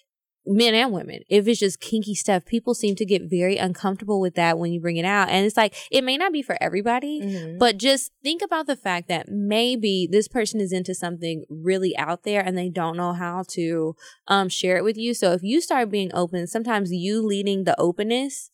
men 0.43 0.73
and 0.73 0.91
women 0.91 1.19
if 1.29 1.47
it's 1.47 1.59
just 1.59 1.79
kinky 1.79 2.15
stuff 2.15 2.43
people 2.45 2.73
seem 2.73 2.95
to 2.95 3.05
get 3.05 3.21
very 3.29 3.57
uncomfortable 3.57 4.19
with 4.19 4.33
that 4.35 4.57
when 4.57 4.73
you 4.73 4.81
bring 4.81 4.97
it 4.97 5.05
out 5.05 5.29
and 5.29 5.45
it's 5.45 5.55
like 5.55 5.75
it 5.91 6.03
may 6.03 6.17
not 6.17 6.33
be 6.33 6.41
for 6.41 6.57
everybody 6.61 7.21
Mhm. 7.21 7.59
but 7.59 7.77
just 7.77 8.11
think 8.23 8.41
about 8.41 8.65
the 8.65 8.75
fact 8.75 9.07
that 9.07 9.27
maybe 9.29 10.07
this 10.09 10.27
person 10.27 10.59
is 10.59 10.71
into 10.73 10.95
something 10.95 11.43
really 11.47 11.95
out 11.95 12.23
there 12.23 12.41
and 12.41 12.57
they 12.57 12.69
don't 12.69 12.97
know 12.97 13.13
how 13.13 13.43
to 13.49 13.95
um 14.27 14.49
share 14.49 14.77
it 14.77 14.83
with 14.83 14.97
you. 14.97 15.13
So 15.13 15.31
if 15.33 15.43
you 15.43 15.61
start 15.61 15.91
being 15.91 16.09
open, 16.13 16.47
sometimes 16.47 16.91
you 16.91 17.21
leading 17.21 17.63
the 17.65 17.79
openness 17.79 18.50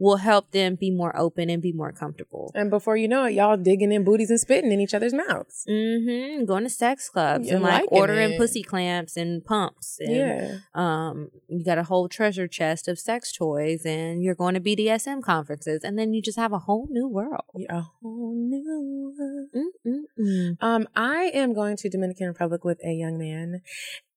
will 0.00 0.16
help 0.16 0.50
them 0.50 0.74
be 0.76 0.90
more 0.90 1.14
open 1.16 1.50
and 1.50 1.60
be 1.62 1.72
more 1.72 1.92
comfortable. 1.92 2.50
And 2.54 2.70
before 2.70 2.96
you 2.96 3.06
know 3.06 3.26
it, 3.26 3.34
y'all 3.34 3.56
digging 3.58 3.92
in 3.92 4.02
booties 4.02 4.30
and 4.30 4.40
spitting 4.40 4.72
in 4.72 4.80
each 4.80 4.94
other's 4.94 5.12
mouths. 5.12 5.64
Mm-hmm. 5.68 6.46
Going 6.46 6.64
to 6.64 6.70
sex 6.70 7.10
clubs 7.10 7.46
Yeah, 7.46 7.56
and 7.56 7.62
like 7.62 7.84
ordering 7.92 8.32
it. 8.32 8.38
pussy 8.38 8.62
clamps 8.62 9.16
and 9.18 9.44
pumps. 9.44 9.98
And, 10.00 10.16
Yeah. 10.16 10.58
Um, 10.74 11.30
you 11.48 11.62
got 11.64 11.76
a 11.76 11.82
whole 11.84 12.08
treasure 12.08 12.48
chest 12.48 12.88
of 12.88 12.98
sex 12.98 13.30
toys 13.30 13.84
and 13.84 14.24
you're 14.24 14.34
going 14.34 14.54
to 14.54 14.60
BDSM 14.60 15.22
conferences 15.22 15.84
and 15.84 15.98
then 15.98 16.14
you 16.14 16.22
just 16.22 16.38
have 16.38 16.52
a 16.54 16.58
whole 16.60 16.88
new 16.90 17.06
world. 17.06 17.44
A 17.68 17.82
whole 18.00 18.34
new 18.34 19.14
world. 19.18 19.70
Mm-mm-mm. 19.86 20.56
Um, 20.62 20.88
I 20.96 21.24
am 21.34 21.52
going 21.52 21.76
to 21.76 21.90
Dominican 21.90 22.26
Republic 22.26 22.64
with 22.64 22.78
a 22.84 22.92
young 22.92 23.18
man 23.18 23.60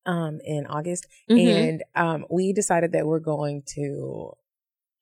um 0.05 0.39
in 0.43 0.65
August. 0.67 1.07
Mhm. 1.29 1.39
And 1.69 1.83
um 1.95 2.25
we 2.29 2.51
decided 2.53 2.91
that 2.93 3.05
we're 3.05 3.19
going 3.19 3.63
to 3.75 4.33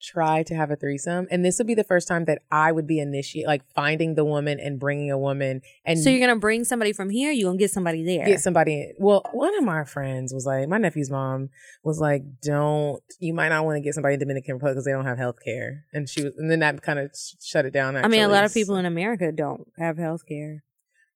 try 0.02 0.42
to 0.42 0.54
have 0.54 0.70
a 0.70 0.76
threesome. 0.76 1.28
And 1.30 1.44
this 1.44 1.58
would 1.58 1.66
be 1.66 1.74
the 1.74 1.84
first 1.84 2.08
time 2.08 2.24
that 2.24 2.42
I 2.50 2.72
would 2.72 2.86
be 2.86 2.98
initiate 2.98 3.46
like 3.46 3.62
finding 3.74 4.14
the 4.16 4.24
woman 4.24 4.58
and 4.58 4.80
bringing 4.80 5.10
a 5.10 5.18
woman 5.18 5.60
and 5.84 5.98
so 5.98 6.10
you're 6.10 6.20
gonna 6.20 6.38
bring 6.40 6.64
somebody 6.64 6.92
from 6.92 7.08
here. 7.08 7.30
You're 7.30 7.48
gonna 7.48 7.58
get 7.58 7.70
somebody 7.70 8.04
there. 8.04 8.26
get 8.26 8.40
somebody. 8.40 8.92
Well, 8.98 9.22
one 9.32 9.56
of 9.56 9.64
my 9.64 9.84
friends 9.84 10.34
was 10.34 10.44
like, 10.44 10.68
my 10.68 10.78
nephew's 10.78 11.10
mom 11.10 11.50
was 11.84 12.00
like, 12.00 12.22
don't, 12.42 13.00
you 13.20 13.32
might 13.32 13.50
not 13.50 13.64
want 13.64 13.76
to 13.76 13.80
get 13.80 13.94
somebody 13.94 14.14
in 14.14 14.20
Dominican 14.20 14.54
Republic 14.54 14.74
because 14.74 14.84
they 14.84 14.92
don't 14.92 15.06
have 15.06 15.18
health 15.18 15.36
care. 15.44 15.84
And 15.92 16.08
she 16.08 16.24
was, 16.24 16.34
and 16.36 16.50
then 16.50 16.58
that 16.58 16.82
kind 16.82 16.98
of 16.98 17.10
shut 17.40 17.64
it 17.64 17.72
down. 17.72 17.96
I 17.96 18.08
mean, 18.08 18.22
a 18.22 18.28
lot 18.28 18.44
of 18.44 18.52
people 18.52 18.76
in 18.76 18.86
America 18.86 19.30
don't 19.30 19.68
have 19.78 19.98
health 19.98 20.22
care. 20.28 20.64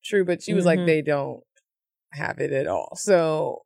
True, 0.04 0.24
but 0.24 0.42
she 0.42 0.54
was 0.54 0.64
like, 0.64 0.78
Mhm. 0.78 0.86
they 0.86 1.02
don't 1.02 1.42
have 2.12 2.38
it 2.38 2.52
at 2.52 2.68
all. 2.68 2.92
So 2.94 3.62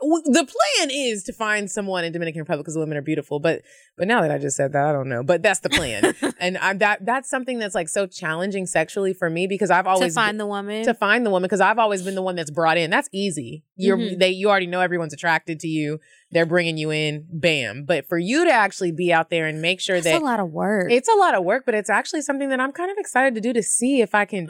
the 0.00 0.44
plan 0.46 0.90
is 0.90 1.22
to 1.24 1.32
find 1.32 1.70
someone 1.70 2.04
in 2.04 2.12
Dominican 2.12 2.40
Republic 2.40 2.64
because 2.64 2.76
women 2.76 2.96
are 2.96 3.02
beautiful. 3.02 3.40
But 3.40 3.62
but 3.96 4.06
now 4.06 4.20
that 4.22 4.30
I 4.30 4.38
just 4.38 4.56
said 4.56 4.72
that, 4.72 4.86
I 4.86 4.92
don't 4.92 5.08
know. 5.08 5.22
But 5.22 5.42
that's 5.42 5.60
the 5.60 5.70
plan, 5.70 6.14
and 6.40 6.56
I, 6.58 6.72
that 6.74 7.04
that's 7.04 7.28
something 7.28 7.58
that's 7.58 7.74
like 7.74 7.88
so 7.88 8.06
challenging 8.06 8.66
sexually 8.66 9.12
for 9.12 9.28
me 9.28 9.46
because 9.46 9.70
I've 9.70 9.86
always 9.86 10.14
to 10.14 10.20
find 10.20 10.38
the 10.38 10.46
woman. 10.46 10.84
to 10.84 10.94
find 10.94 11.26
the 11.26 11.30
woman 11.30 11.46
because 11.46 11.60
I've 11.60 11.78
always 11.78 12.02
been 12.02 12.14
the 12.14 12.22
one 12.22 12.36
that's 12.36 12.50
brought 12.50 12.78
in. 12.78 12.90
That's 12.90 13.08
easy. 13.12 13.64
You're 13.76 13.96
Mhm. 13.98 14.18
they 14.18 14.30
you 14.30 14.48
already 14.48 14.66
know 14.66 14.80
everyone's 14.80 15.12
attracted 15.12 15.60
to 15.60 15.68
you. 15.68 15.98
They're 16.30 16.46
bringing 16.46 16.76
you 16.78 16.90
in, 16.90 17.26
bam. 17.32 17.84
But 17.86 18.06
for 18.08 18.18
you 18.18 18.44
to 18.44 18.52
actually 18.52 18.92
be 18.92 19.12
out 19.12 19.30
there 19.30 19.46
and 19.46 19.60
make 19.62 19.80
sure 19.80 19.96
That's 19.96 20.06
that 20.16 20.22
a 20.22 20.24
lot 20.24 20.40
of 20.40 20.50
work. 20.52 20.92
it's 20.92 21.08
a 21.08 21.16
lot 21.16 21.34
of 21.34 21.42
work, 21.44 21.64
but 21.66 21.74
it's 21.74 21.90
actually 21.90 22.22
something 22.22 22.50
that 22.50 22.60
I'm 22.60 22.72
kind 22.72 22.90
of 22.90 22.98
excited 22.98 23.34
to 23.34 23.40
do 23.40 23.52
to 23.52 23.62
see 23.62 24.00
if 24.00 24.14
I 24.14 24.24
can. 24.26 24.48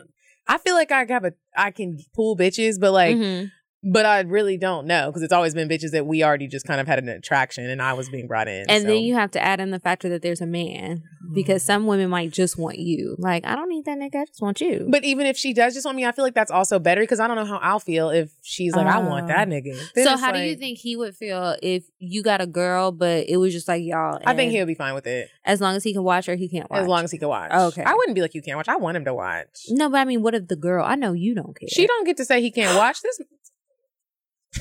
I 0.50 0.56
feel 0.58 0.74
like 0.74 0.90
I 0.90 1.04
have 1.08 1.24
a 1.24 1.32
I 1.56 1.70
can 1.70 1.98
pull 2.14 2.36
bitches, 2.36 2.80
but 2.80 2.92
like, 2.92 3.16
Mhm. 3.16 3.50
But 3.82 4.04
I 4.06 4.20
really 4.20 4.56
don't 4.56 4.86
know 4.86 5.06
because 5.06 5.22
it's 5.22 5.32
always 5.32 5.54
been 5.54 5.68
bitches 5.68 5.92
that 5.92 6.06
we 6.06 6.24
already 6.24 6.48
just 6.48 6.66
kind 6.66 6.80
of 6.80 6.86
had 6.86 6.98
an 6.98 7.08
attraction, 7.08 7.68
and 7.68 7.80
I 7.80 7.92
was 7.92 8.08
being 8.08 8.26
brought 8.26 8.48
in. 8.48 8.66
and 8.68 8.82
so. 8.82 8.88
then 8.88 9.02
you 9.02 9.14
have 9.14 9.30
to 9.32 9.42
add 9.42 9.60
in 9.60 9.70
the 9.70 9.78
factor 9.78 10.08
that 10.10 10.22
there's 10.22 10.40
a 10.40 10.46
man 10.46 11.02
because 11.32 11.62
mm-hmm. 11.62 11.66
some 11.66 11.86
women 11.86 12.10
might 12.10 12.32
just 12.32 12.58
want 12.58 12.78
you. 12.78 13.16
Like, 13.18 13.46
I 13.46 13.54
don't 13.54 13.68
need 13.68 13.84
that 13.84 13.98
nigga. 13.98 14.22
I 14.22 14.24
just 14.24 14.42
want 14.42 14.60
you. 14.60 14.86
But 14.88 15.04
even 15.04 15.26
if 15.26 15.36
she 15.36 15.52
does 15.52 15.74
just 15.74 15.84
want 15.84 15.96
me, 15.96 16.04
I 16.04 16.12
feel 16.12 16.24
like 16.24 16.34
that's 16.34 16.50
also 16.50 16.78
better 16.78 17.00
because 17.00 17.20
I 17.20 17.26
don't 17.26 17.36
know 17.36 17.44
how 17.44 17.58
I'll 17.58 17.80
feel 17.80 18.10
if 18.10 18.32
she's 18.42 18.74
like, 18.74 18.86
I 18.86 18.98
want 18.98 19.28
that 19.28 19.48
um, 19.48 19.50
nigga. 19.50 19.78
Then 19.94 20.04
so 20.04 20.16
how 20.16 20.32
do 20.32 20.40
you 20.40 20.56
think 20.56 20.78
he 20.78 20.96
would 20.96 21.14
feel 21.14 21.56
if 21.62 21.84
you 21.98 22.22
got 22.22 22.40
a 22.40 22.46
girl, 22.46 22.92
but 22.92 23.28
it 23.28 23.36
was 23.36 23.52
just 23.52 23.68
like 23.68 23.82
y'all? 23.84 24.20
I 24.24 24.34
think 24.34 24.52
he'll 24.52 24.66
be 24.66 24.74
fine 24.74 24.94
with 24.94 25.06
it 25.06 25.28
as 25.48 25.62
long 25.62 25.74
as 25.74 25.82
he 25.82 25.94
can 25.94 26.04
watch 26.04 26.26
her, 26.26 26.36
he 26.36 26.46
can't 26.46 26.70
watch. 26.70 26.82
as 26.82 26.86
long 26.86 27.04
as 27.04 27.10
he 27.10 27.16
can 27.16 27.28
watch. 27.28 27.50
Okay. 27.50 27.82
I 27.82 27.94
wouldn't 27.94 28.14
be 28.14 28.20
like 28.20 28.34
you 28.34 28.42
can't 28.42 28.58
watch. 28.58 28.68
I 28.68 28.76
want 28.76 28.98
him 28.98 29.06
to 29.06 29.14
watch. 29.14 29.64
no, 29.70 29.88
but 29.88 29.98
I 29.98 30.04
mean, 30.04 30.22
what 30.22 30.34
if 30.34 30.46
the 30.46 30.56
girl? 30.56 30.84
I 30.84 30.94
know 30.94 31.14
you 31.14 31.34
don't 31.34 31.58
care. 31.58 31.70
She 31.70 31.86
don't 31.86 32.04
get 32.04 32.18
to 32.18 32.24
say 32.24 32.42
he 32.42 32.50
can't 32.50 32.76
watch 32.76 33.00
this. 33.00 33.18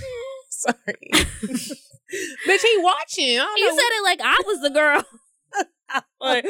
Sorry. 0.50 1.12
Bitch, 2.48 2.62
he 2.62 2.78
watching. 2.80 3.38
I 3.40 3.44
don't 3.44 3.58
You 3.58 3.70
know. 3.70 3.76
said 3.76 3.90
it 3.90 4.04
like 4.04 4.20
I 4.24 4.42
was 4.46 4.62
the 4.62 4.70
girl. 4.70 5.04
like, 6.22 6.46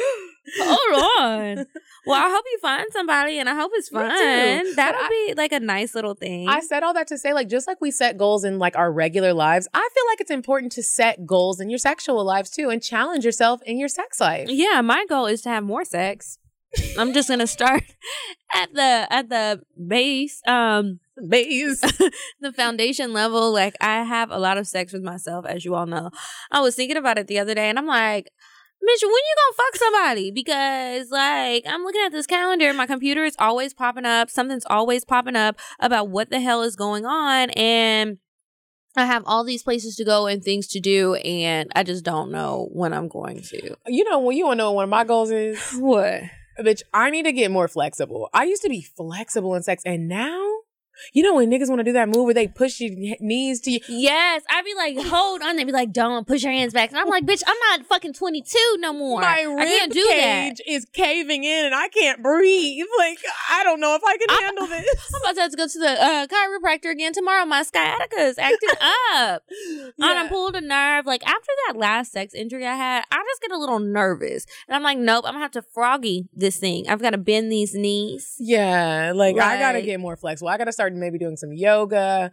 hold 0.59 1.19
on. 1.21 1.65
Well, 2.05 2.25
I 2.25 2.29
hope 2.29 2.43
you 2.51 2.57
find 2.61 2.85
somebody, 2.91 3.37
and 3.37 3.49
I 3.49 3.55
hope 3.55 3.71
it's 3.75 3.89
fun. 3.89 4.07
That'll 4.75 5.01
I- 5.01 5.09
be 5.27 5.33
like 5.35 5.51
a 5.51 5.59
nice 5.59 5.93
little 5.93 6.13
thing. 6.15 6.47
I 6.47 6.61
said 6.61 6.83
all 6.83 6.93
that 6.93 7.07
to 7.07 7.17
say, 7.17 7.33
like, 7.33 7.47
just 7.49 7.67
like 7.67 7.79
we 7.81 7.91
set 7.91 8.17
goals 8.17 8.43
in 8.43 8.59
like 8.59 8.75
our 8.77 8.91
regular 8.91 9.33
lives, 9.33 9.67
I 9.73 9.89
feel 9.93 10.03
like 10.09 10.21
it's 10.21 10.31
important 10.31 10.71
to 10.73 10.83
set 10.83 11.25
goals 11.25 11.59
in 11.59 11.69
your 11.69 11.79
sexual 11.79 12.23
lives 12.23 12.49
too 12.49 12.69
and 12.69 12.81
challenge 12.81 13.25
yourself 13.25 13.61
in 13.63 13.77
your 13.77 13.89
sex 13.89 14.19
life. 14.19 14.47
yeah, 14.49 14.81
my 14.81 15.05
goal 15.07 15.25
is 15.25 15.41
to 15.43 15.49
have 15.49 15.63
more 15.63 15.83
sex. 15.85 16.39
I'm 16.97 17.13
just 17.13 17.29
gonna 17.29 17.47
start 17.47 17.83
at 18.53 18.73
the 18.73 19.07
at 19.09 19.29
the 19.29 19.61
base, 19.87 20.41
um, 20.47 20.99
Base. 21.27 21.81
the 22.39 22.53
foundation 22.53 23.13
level. 23.13 23.51
Like 23.51 23.75
I 23.81 24.03
have 24.03 24.31
a 24.31 24.39
lot 24.39 24.57
of 24.57 24.67
sex 24.67 24.93
with 24.93 25.03
myself, 25.03 25.45
as 25.45 25.65
you 25.65 25.75
all 25.75 25.85
know. 25.85 26.11
I 26.51 26.61
was 26.61 26.75
thinking 26.75 26.97
about 26.97 27.17
it 27.17 27.27
the 27.27 27.39
other 27.39 27.55
day, 27.55 27.69
and 27.69 27.79
I'm 27.79 27.87
like, 27.87 28.29
Mitch, 28.81 29.01
when 29.01 29.11
you 29.11 29.35
gonna 29.35 29.55
fuck 29.57 29.75
somebody? 29.75 30.31
Because 30.31 31.09
like 31.09 31.63
I'm 31.67 31.83
looking 31.83 32.03
at 32.05 32.11
this 32.11 32.27
calendar, 32.27 32.73
my 32.73 32.85
computer 32.85 33.23
is 33.23 33.35
always 33.39 33.73
popping 33.73 34.05
up. 34.05 34.29
Something's 34.29 34.65
always 34.69 35.03
popping 35.03 35.35
up 35.35 35.59
about 35.79 36.09
what 36.09 36.29
the 36.29 36.39
hell 36.39 36.61
is 36.61 36.75
going 36.75 37.05
on, 37.05 37.49
and 37.51 38.17
I 38.97 39.05
have 39.05 39.23
all 39.25 39.43
these 39.43 39.63
places 39.63 39.95
to 39.97 40.03
go 40.03 40.25
and 40.27 40.43
things 40.43 40.67
to 40.69 40.79
do, 40.79 41.15
and 41.15 41.71
I 41.75 41.83
just 41.83 42.03
don't 42.03 42.31
know 42.31 42.69
when 42.71 42.93
I'm 42.93 43.07
going 43.07 43.41
to. 43.41 43.75
You 43.85 44.03
know, 44.03 44.19
when 44.19 44.35
you 44.35 44.45
want 44.45 44.57
to 44.57 44.63
know 44.63 44.71
what 44.71 44.75
one 44.75 44.83
of 44.85 44.89
my 44.89 45.03
goals 45.03 45.31
is? 45.31 45.59
What? 45.77 46.21
Bitch, 46.59 46.81
I 46.91 47.11
need 47.11 47.23
to 47.23 47.31
get 47.31 47.51
more 47.51 47.67
flexible. 47.67 48.29
I 48.33 48.45
used 48.45 48.63
to 48.63 48.69
be 48.69 48.81
flexible 48.81 49.53
in 49.53 49.61
sex, 49.61 49.83
and 49.85 50.07
now, 50.07 50.46
you 51.13 51.23
know, 51.23 51.35
when 51.35 51.49
niggas 51.49 51.69
want 51.69 51.79
to 51.79 51.83
do 51.83 51.93
that 51.93 52.07
move 52.09 52.25
where 52.25 52.33
they 52.33 52.47
push 52.47 52.79
your 52.79 52.91
knees 53.19 53.61
to 53.61 53.71
you. 53.71 53.79
Yes, 53.87 54.43
I'd 54.49 54.65
be 54.65 54.73
like, 54.75 54.97
hold 55.07 55.41
on. 55.41 55.55
They'd 55.55 55.65
be 55.65 55.71
like, 55.71 55.91
don't 55.91 56.25
push 56.27 56.43
your 56.43 56.51
hands 56.51 56.73
back. 56.73 56.89
And 56.91 56.99
I'm 56.99 57.07
like, 57.07 57.25
bitch, 57.25 57.43
I'm 57.47 57.55
not 57.71 57.85
fucking 57.87 58.13
22 58.13 58.57
no 58.79 58.93
more. 58.93 59.21
My 59.21 59.39
I 59.41 59.43
rib 59.43 59.57
can't 59.67 59.93
do 59.93 60.07
cage 60.09 60.61
is 60.67 60.85
caving 60.93 61.43
in, 61.43 61.65
and 61.65 61.75
I 61.75 61.87
can't 61.89 62.21
breathe. 62.23 62.85
Like 62.97 63.19
I 63.51 63.63
don't 63.63 63.79
know 63.79 63.95
if 63.95 64.01
I 64.03 64.17
can 64.17 64.27
I- 64.29 64.41
handle 64.43 64.67
this. 64.67 65.11
I'm 65.15 65.21
about 65.21 65.35
to 65.35 65.41
have 65.41 65.51
to 65.51 65.57
go 65.57 65.67
to 65.67 65.79
the 65.79 66.03
uh, 66.03 66.27
chiropractor 66.27 66.91
again 66.91 67.13
tomorrow. 67.13 67.45
My 67.45 67.63
sciatica 67.63 68.17
is 68.19 68.37
acting 68.37 68.69
up. 69.15 69.43
And 69.49 69.93
I 69.99 70.23
Yeah. 70.23 70.29
pulled 70.29 70.55
a 70.55 70.61
nerve. 70.61 71.05
Like 71.05 71.23
after 71.27 71.51
that 71.67 71.77
last 71.77 72.11
sex 72.11 72.33
injury 72.33 72.65
I 72.65 72.75
had, 72.75 73.03
I 73.11 73.17
just 73.29 73.41
get 73.41 73.51
a 73.51 73.57
little 73.57 73.79
nervous. 73.79 74.45
And 74.67 74.75
I'm 74.75 74.83
like, 74.83 74.97
nope, 74.97 75.25
I'm 75.27 75.33
gonna 75.33 75.43
have 75.43 75.51
to 75.51 75.61
froggy 75.61 76.27
this 76.33 76.57
thing. 76.57 76.87
I've 76.89 77.01
got 77.01 77.11
to 77.11 77.17
bend 77.17 77.51
these 77.51 77.73
knees. 77.73 78.35
Yeah, 78.39 79.11
like, 79.15 79.37
I 79.37 79.57
gotta 79.59 79.81
get 79.81 79.99
more 79.99 80.15
flexible. 80.15 80.49
I 80.49 80.57
gotta 80.57 80.71
start 80.71 80.86
maybe 80.95 81.17
doing 81.17 81.37
some 81.37 81.53
yoga. 81.53 82.31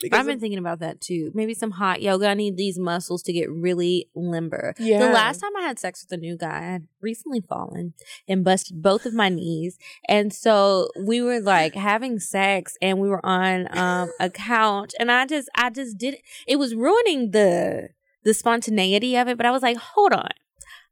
Because 0.00 0.18
I've 0.18 0.26
been 0.26 0.40
thinking 0.40 0.58
about 0.58 0.80
that 0.80 1.00
too. 1.00 1.30
Maybe 1.32 1.54
some 1.54 1.72
hot 1.72 2.02
yoga. 2.02 2.28
I 2.28 2.34
need 2.34 2.56
these 2.56 2.78
muscles 2.78 3.22
to 3.22 3.32
get 3.32 3.48
really 3.50 4.08
limber. 4.14 4.74
Yeah. 4.78 4.98
The 4.98 5.12
last 5.12 5.38
time 5.38 5.52
I 5.56 5.62
had 5.62 5.78
sex 5.78 6.04
with 6.04 6.18
a 6.18 6.20
new 6.20 6.36
guy, 6.36 6.58
I 6.58 6.72
had 6.72 6.88
recently 7.00 7.40
fallen 7.40 7.94
and 8.26 8.44
busted 8.44 8.82
both 8.82 9.06
of 9.06 9.14
my 9.14 9.28
knees. 9.28 9.78
And 10.08 10.32
so 10.32 10.88
we 10.98 11.22
were 11.22 11.40
like 11.40 11.74
having 11.74 12.18
sex 12.18 12.76
and 12.82 12.98
we 12.98 13.08
were 13.08 13.24
on 13.24 13.68
um, 13.76 14.10
a 14.18 14.28
couch 14.28 14.92
and 14.98 15.10
I 15.12 15.24
just 15.26 15.48
I 15.54 15.70
just 15.70 15.98
did 15.98 16.16
it 16.48 16.56
was 16.56 16.74
ruining 16.74 17.30
the 17.30 17.90
the 18.24 18.34
spontaneity 18.34 19.16
of 19.16 19.28
it, 19.28 19.36
but 19.36 19.46
I 19.46 19.50
was 19.50 19.62
like, 19.62 19.76
hold 19.76 20.12
on. 20.12 20.30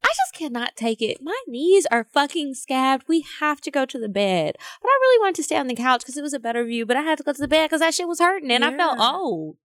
I 0.02 0.08
just 0.16 0.34
cannot 0.34 0.76
take 0.76 1.02
it. 1.02 1.18
My 1.22 1.38
knees 1.46 1.86
are 1.90 2.04
fucking 2.04 2.54
scabbed. 2.54 3.04
We 3.08 3.24
have 3.40 3.60
to 3.62 3.70
go 3.70 3.84
to 3.86 3.98
the 3.98 4.08
bed. 4.08 4.56
But 4.82 4.88
I 4.88 4.98
really 5.00 5.20
wanted 5.22 5.36
to 5.36 5.42
stay 5.42 5.56
on 5.56 5.66
the 5.66 5.74
couch 5.74 6.00
because 6.00 6.16
it 6.16 6.22
was 6.22 6.32
a 6.34 6.40
better 6.40 6.64
view. 6.64 6.86
But 6.86 6.96
I 6.96 7.02
had 7.02 7.18
to 7.18 7.24
go 7.24 7.32
to 7.32 7.40
the 7.40 7.48
bed 7.48 7.66
because 7.66 7.80
that 7.80 7.94
shit 7.94 8.08
was 8.08 8.20
hurting 8.20 8.50
and 8.50 8.64
I 8.64 8.76
felt 8.76 8.98
old. 8.98 9.56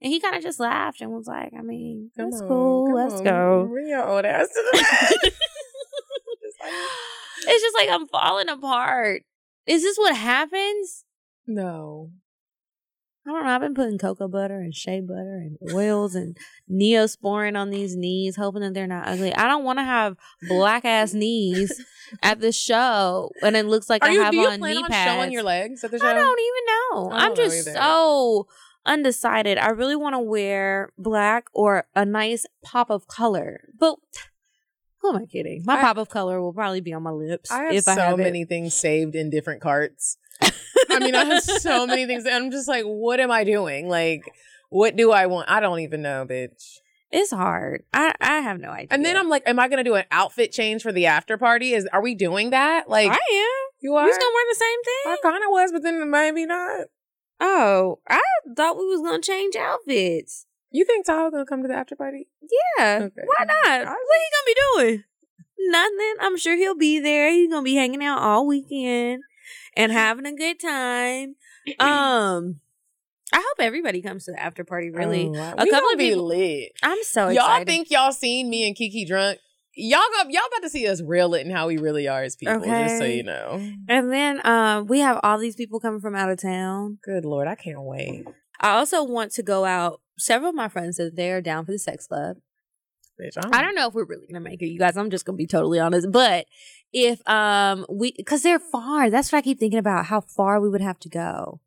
And 0.00 0.12
he 0.12 0.20
kind 0.20 0.36
of 0.36 0.42
just 0.42 0.60
laughed 0.60 1.00
and 1.00 1.10
was 1.12 1.26
like, 1.26 1.52
I 1.58 1.62
mean, 1.62 2.10
Come 2.16 2.30
that's 2.30 2.42
on, 2.42 2.48
cool. 2.48 2.94
Let's 2.94 3.14
on, 3.14 3.24
go. 3.24 3.66
Bring 3.70 3.88
your 3.88 4.06
old 4.06 4.24
ass 4.24 4.48
to 4.48 4.64
the 4.72 4.78
bed. 4.78 5.32
It's 7.46 7.62
just 7.62 7.76
like 7.76 7.90
I'm 7.90 8.08
falling 8.08 8.48
apart. 8.48 9.22
Is 9.66 9.82
this 9.82 9.96
what 9.98 10.16
happens? 10.16 11.04
no. 11.46 12.10
I 13.26 13.30
don't 13.30 13.44
know. 13.44 13.50
I've 13.50 13.60
been 13.62 13.74
putting 13.74 13.96
cocoa 13.98 14.28
butter 14.28 14.58
and 14.60 14.74
shea 14.74 15.00
butter 15.00 15.36
and 15.42 15.56
oils 15.72 16.14
and 16.14 16.36
neosporin 16.70 17.56
on 17.58 17.70
these 17.70 17.96
knees, 17.96 18.36
hoping 18.36 18.60
that 18.60 18.74
they're 18.74 18.86
not 18.86 19.08
ugly. 19.08 19.34
I 19.34 19.48
don't 19.48 19.64
want 19.64 19.78
to 19.78 19.84
have 19.84 20.16
black 20.48 20.84
ass 20.84 21.14
knees 21.14 21.80
at 22.22 22.40
the 22.40 22.52
show, 22.52 23.30
and 23.42 23.56
it 23.56 23.64
looks 23.66 23.88
like 23.88 24.02
Are 24.02 24.10
I 24.10 24.12
you? 24.12 24.22
have 24.22 24.30
Do 24.32 24.36
you 24.38 24.48
on 24.48 24.58
plan 24.58 24.74
knee 24.74 24.82
on 24.82 24.90
pads. 24.90 25.10
showing 25.10 25.32
your 25.32 25.42
legs 25.42 25.82
at 25.84 25.90
the 25.90 25.98
show? 25.98 26.06
I 26.06 26.12
don't 26.14 26.38
even 26.38 26.64
know. 26.66 27.10
I 27.12 27.28
know 27.28 27.34
just 27.34 27.68
either. 27.68 27.78
so 27.78 28.46
undecided. 28.84 29.56
I 29.56 29.68
really 29.70 29.96
want 29.96 30.14
to 30.14 30.20
wear 30.20 30.90
black 30.98 31.46
or 31.54 31.86
a 31.94 32.04
nice 32.04 32.44
pop 32.62 32.90
of 32.90 33.06
color, 33.06 33.68
but. 33.78 33.96
Who 35.00 35.10
am 35.10 35.16
I 35.22 35.26
kidding? 35.26 35.62
My 35.66 35.78
I- 35.78 35.80
pop 35.82 35.98
of 35.98 36.08
color 36.08 36.40
will 36.40 36.54
probably 36.54 36.80
be 36.80 36.94
on 36.94 37.02
my 37.02 37.10
lips 37.10 37.50
I 37.50 37.64
have 37.64 37.74
if 37.74 37.84
so 37.84 37.92
I 37.92 37.94
have 37.96 38.18
it. 38.20 38.22
many 38.22 38.46
things 38.46 38.72
saved 38.72 39.14
in 39.14 39.28
different 39.28 39.60
carts. 39.60 40.16
I 40.90 40.98
mean, 40.98 41.14
I 41.14 41.24
have 41.24 41.42
so 41.42 41.86
many 41.88 42.06
things. 42.06 42.24
And 42.24 42.34
I'm 42.34 42.50
just 42.50 42.68
like, 42.68 42.84
what 42.84 43.20
am 43.20 43.30
I 43.30 43.44
doing? 43.44 43.88
Like, 43.88 44.22
what 44.70 44.96
do 44.96 45.12
I 45.12 45.26
want? 45.26 45.50
I 45.50 45.60
don't 45.60 45.80
even 45.80 46.02
know, 46.02 46.26
bitch. 46.28 46.78
It's 47.10 47.30
hard. 47.30 47.84
I 47.92 48.12
I 48.20 48.40
have 48.40 48.58
no 48.58 48.70
idea. 48.70 48.88
And 48.90 49.04
then 49.04 49.16
I'm 49.16 49.28
like, 49.28 49.44
am 49.46 49.60
I 49.60 49.68
going 49.68 49.78
to 49.78 49.88
do 49.88 49.94
an 49.94 50.04
outfit 50.10 50.50
change 50.50 50.82
for 50.82 50.90
the 50.90 51.06
after 51.06 51.38
party? 51.38 51.72
Is 51.72 51.86
are 51.92 52.02
we 52.02 52.14
doing 52.16 52.50
that? 52.50 52.88
Like, 52.88 53.10
I 53.10 53.14
am. 53.14 53.62
you 53.80 53.94
are. 53.94 54.02
We 54.02 54.08
was 54.08 54.18
gonna 54.18 54.34
wear 54.34 54.44
the 54.50 54.54
same 54.56 54.82
thing. 54.84 55.12
I 55.12 55.16
kind 55.22 55.44
of 55.44 55.50
was, 55.50 55.70
but 55.72 55.82
then 55.84 56.10
maybe 56.10 56.44
not. 56.44 56.86
Oh, 57.40 58.00
I 58.08 58.20
thought 58.56 58.76
we 58.76 58.86
was 58.86 59.00
gonna 59.00 59.20
change 59.22 59.54
outfits. 59.54 60.46
You 60.72 60.84
think 60.84 61.06
Tahoe 61.06 61.30
gonna 61.30 61.46
come 61.46 61.62
to 61.62 61.68
the 61.68 61.74
after 61.74 61.94
party? 61.94 62.26
Yeah, 62.78 62.98
Okay. 63.02 63.22
why 63.24 63.44
not? 63.44 63.86
What 63.86 63.96
he 64.18 64.28
gonna 64.34 64.46
be 64.46 64.56
doing? 64.88 65.04
Nothing. 65.70 66.14
I'm 66.20 66.36
sure 66.36 66.56
he'll 66.56 66.74
be 66.76 66.98
there. 66.98 67.30
He's 67.30 67.48
gonna 67.48 67.62
be 67.62 67.76
hanging 67.76 68.02
out 68.04 68.18
all 68.22 68.44
weekend 68.46 69.22
and 69.76 69.92
having 69.92 70.26
a 70.26 70.34
good 70.34 70.58
time. 70.60 71.36
Um, 71.80 72.60
I 73.32 73.38
hope 73.38 73.56
everybody 73.60 74.02
comes 74.02 74.26
to 74.26 74.32
the 74.32 74.40
after 74.40 74.64
party. 74.64 74.90
Really, 74.90 75.26
Oh, 75.28 75.32
a 75.34 75.64
we 75.64 75.70
couple 75.70 75.70
gonna 75.70 75.92
of 75.94 75.98
be 75.98 76.10
people. 76.10 76.26
lit. 76.26 76.72
I'm 76.82 76.98
so 77.02 77.28
excited. 77.28 77.34
y'all 77.36 77.46
excited. 77.46 77.66
think 77.66 77.90
y'all 77.90 78.12
seen 78.12 78.50
me 78.50 78.66
and 78.66 78.76
Kiki 78.76 79.04
drunk? 79.06 79.38
Y'all 79.76 80.02
go, 80.22 80.28
y'all 80.28 80.42
about 80.46 80.62
to 80.62 80.68
see 80.70 80.86
us 80.86 81.02
real 81.02 81.30
lit 81.30 81.44
and 81.46 81.52
how 81.56 81.66
we 81.66 81.78
really 81.78 82.06
are 82.06 82.22
as 82.22 82.36
people. 82.36 82.60
Just 82.60 82.98
so 82.98 83.04
Okay. 83.04 83.16
you 83.16 83.22
know. 83.24 83.60
and 83.88 84.12
then 84.12 84.40
um, 84.46 84.86
we 84.86 85.00
have 85.00 85.18
all 85.22 85.38
these 85.38 85.56
people 85.56 85.80
coming 85.80 86.00
from 86.00 86.14
out 86.14 86.30
of 86.30 86.40
town. 86.40 86.98
Good 87.02 87.24
lord, 87.24 87.48
I 87.48 87.54
can't 87.56 87.82
wait. 87.82 88.24
I 88.60 88.70
also 88.76 89.02
want 89.02 89.32
to 89.32 89.42
go 89.42 89.64
out. 89.64 90.00
Several 90.18 90.50
of 90.50 90.54
my 90.54 90.68
friends 90.68 90.98
said 90.98 91.16
they're 91.16 91.40
down 91.40 91.64
for 91.64 91.72
the 91.72 91.78
sex 91.78 92.06
club. 92.06 92.36
Bitch, 93.20 93.36
I 93.52 93.62
don't 93.62 93.74
know 93.76 93.86
if 93.88 93.94
we're 93.94 94.04
really 94.06 94.26
gonna 94.26 94.40
make 94.40 94.60
it, 94.60 94.66
you 94.66 94.78
guys. 94.78 94.96
I'm 94.96 95.10
just 95.10 95.24
gonna 95.24 95.36
be 95.36 95.46
totally 95.46 95.78
honest. 95.78 96.10
But 96.10 96.46
if 96.92 97.26
um 97.28 97.86
we 97.88 98.12
because 98.16 98.42
they're 98.42 98.58
far, 98.58 99.08
that's 99.10 99.30
what 99.30 99.38
I 99.38 99.42
keep 99.42 99.60
thinking 99.60 99.78
about 99.78 100.06
how 100.06 100.20
far 100.20 100.60
we 100.60 100.68
would 100.68 100.80
have 100.80 100.98
to 101.00 101.08
go. 101.08 101.60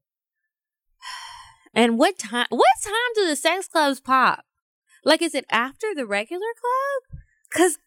And 1.73 1.97
what 1.97 2.17
time? 2.17 2.47
What 2.49 2.67
time 2.83 2.93
do 3.15 3.27
the 3.27 3.35
sex 3.35 3.67
clubs 3.67 3.99
pop? 3.99 4.43
Like, 5.05 5.21
is 5.21 5.35
it 5.35 5.45
after 5.51 5.93
the 5.95 6.05
regular 6.05 6.41
club? 6.59 7.21
Because 7.51 7.77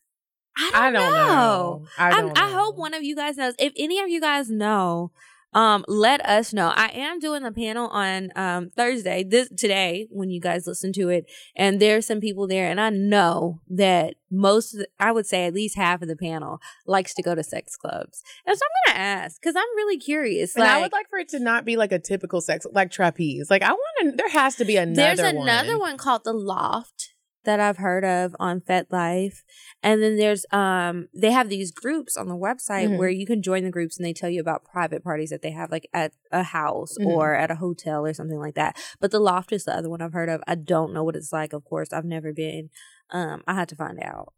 I 0.56 0.70
don't, 0.72 0.82
I 0.82 0.90
don't 0.92 1.12
know. 1.12 1.86
I 1.98 2.10
I'm- 2.10 2.26
don't 2.28 2.38
I 2.38 2.50
know. 2.50 2.56
hope 2.58 2.76
one 2.78 2.94
of 2.94 3.02
you 3.02 3.14
guys 3.16 3.36
knows. 3.36 3.54
If 3.58 3.72
any 3.76 3.98
of 4.00 4.08
you 4.08 4.20
guys 4.20 4.48
know, 4.50 5.10
um, 5.52 5.84
let 5.88 6.24
us 6.24 6.52
know. 6.52 6.72
I 6.74 6.88
am 6.94 7.18
doing 7.18 7.44
a 7.44 7.52
panel 7.52 7.88
on 7.88 8.30
um 8.36 8.70
Thursday, 8.70 9.24
this 9.24 9.48
today, 9.48 10.06
when 10.10 10.30
you 10.30 10.40
guys 10.40 10.66
listen 10.66 10.92
to 10.94 11.08
it, 11.08 11.30
and 11.56 11.80
there's 11.80 12.06
some 12.06 12.20
people 12.20 12.46
there, 12.46 12.70
and 12.70 12.80
I 12.80 12.90
know 12.90 13.60
that 13.68 14.14
most, 14.30 14.72
the, 14.72 14.86
I 14.98 15.10
would 15.10 15.26
say 15.26 15.46
at 15.46 15.54
least 15.54 15.76
half 15.76 16.02
of 16.02 16.08
the 16.08 16.16
panel 16.16 16.60
likes 16.86 17.14
to 17.14 17.22
go 17.22 17.34
to 17.34 17.42
sex 17.42 17.76
clubs, 17.76 18.22
and 18.46 18.56
so 18.56 18.62
I'm 18.64 18.94
gonna 18.94 19.04
ask 19.04 19.40
because 19.40 19.56
I'm 19.56 19.76
really 19.76 19.98
curious. 19.98 20.54
And 20.54 20.64
like, 20.64 20.72
I 20.72 20.80
would 20.80 20.92
like 20.92 21.10
for 21.10 21.18
it 21.18 21.28
to 21.30 21.40
not 21.40 21.64
be 21.64 21.76
like 21.76 21.92
a 21.92 21.98
typical 21.98 22.40
sex, 22.40 22.66
like 22.72 22.90
trapeze. 22.90 23.50
Like 23.50 23.62
I 23.62 23.72
want 23.72 23.96
to. 24.02 24.12
There 24.12 24.30
has 24.30 24.56
to 24.56 24.64
be 24.64 24.76
another. 24.76 25.16
There's 25.16 25.32
another 25.32 25.78
one 25.78 25.96
called 25.96 26.24
the 26.24 26.32
Loft 26.32 27.09
that 27.44 27.58
I've 27.60 27.78
heard 27.78 28.04
of 28.04 28.36
on 28.38 28.60
FetLife, 28.60 29.42
and 29.82 30.02
then 30.02 30.16
there's 30.18 30.44
um 30.52 31.08
they 31.14 31.30
have 31.30 31.48
these 31.48 31.70
groups 31.72 32.16
on 32.16 32.28
the 32.28 32.36
website 32.36 32.88
Mhm. 32.88 32.98
where 32.98 33.08
you 33.08 33.26
can 33.26 33.42
join 33.42 33.64
the 33.64 33.70
groups 33.70 33.96
and 33.98 34.04
they 34.06 34.12
tell 34.12 34.28
you 34.30 34.40
about 34.40 34.64
private 34.64 35.02
parties 35.02 35.30
that 35.30 35.40
they 35.42 35.50
have 35.52 35.70
like 35.70 35.88
at 35.94 36.12
a 36.30 36.42
house 36.42 36.96
Mhm. 37.00 37.06
or 37.06 37.34
at 37.34 37.50
a 37.50 37.54
hotel 37.56 38.04
or 38.04 38.12
something 38.14 38.38
like 38.38 38.54
that. 38.56 38.76
But 39.00 39.10
the 39.10 39.20
Loft 39.20 39.52
is 39.52 39.64
the 39.64 39.74
other 39.76 39.88
one 39.88 40.02
I've 40.02 40.12
heard 40.12 40.28
of. 40.28 40.42
I 40.46 40.54
don't 40.54 40.92
know 40.92 41.02
what 41.04 41.16
it's 41.16 41.32
like. 41.32 41.52
Of 41.52 41.64
course, 41.64 41.92
I've 41.92 42.04
never 42.04 42.32
been. 42.32 42.70
Um, 43.10 43.42
I 43.46 43.54
had 43.54 43.68
to 43.70 43.76
find 43.76 43.98
out. 44.02 44.32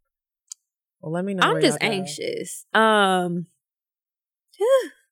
Well, 1.01 1.11
let 1.11 1.25
me 1.25 1.33
know. 1.33 1.43
I'm 1.43 1.61
just 1.61 1.81
y'all 1.81 1.89
go. 1.89 1.95
anxious. 1.97 2.65
Um. 2.73 3.47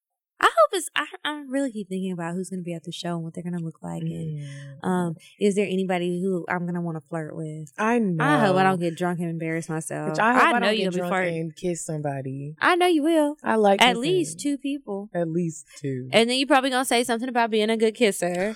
I 0.42 0.46
hope 0.46 0.70
it's. 0.74 0.90
I, 0.96 1.06
I 1.24 1.44
really 1.48 1.72
keep 1.72 1.88
thinking 1.88 2.12
about 2.12 2.34
who's 2.34 2.50
going 2.50 2.60
to 2.62 2.64
be 2.64 2.74
at 2.74 2.84
the 2.84 2.92
show 2.92 3.16
and 3.16 3.24
what 3.24 3.34
they're 3.36 3.44
going 3.44 3.58
to 3.58 3.64
look 3.64 3.82
like, 3.84 4.02
and 4.02 4.40
Mm. 4.42 4.84
um, 4.88 5.16
is 5.40 5.56
there 5.56 5.68
anybody 5.68 6.20
who 6.22 6.46
I'm 6.50 6.66
gonna 6.66 6.82
want 6.82 6.98
to 6.98 7.02
flirt 7.08 7.36
with? 7.36 7.72
I 7.78 8.00
know. 8.00 8.24
I 8.24 8.40
hope 8.40 8.56
I 8.58 8.64
don't 8.64 8.80
get 8.80 8.98
drunk 8.98 9.20
and 9.20 9.30
embarrass 9.30 9.70
myself. 9.70 10.10
Bitch, 10.12 10.20
I 10.20 10.34
hope 10.34 10.44
I, 10.44 10.52
know 10.54 10.60
don't 10.68 10.78
you'll 10.78 10.92
be 10.92 10.98
drunk 10.98 11.12
flirting. 11.12 11.40
and 11.40 11.56
kiss 11.56 11.86
somebody. 11.86 12.56
I 12.60 12.76
know 12.76 12.88
you 12.88 13.04
will. 13.04 13.36
I 13.44 13.56
like 13.56 13.82
At 13.82 13.98
least 13.98 14.40
two 14.40 14.58
people, 14.58 15.10
At 15.14 15.28
least 15.30 15.68
two. 15.80 16.10
and 16.12 16.30
then 16.30 16.38
you're 16.40 16.48
probably 16.48 16.70
gonna 16.72 16.86
say 16.86 17.04
something 17.04 17.30
about 17.30 17.52
being 17.52 17.70
a 17.70 17.78
good 17.78 17.94
kisser. 17.96 18.56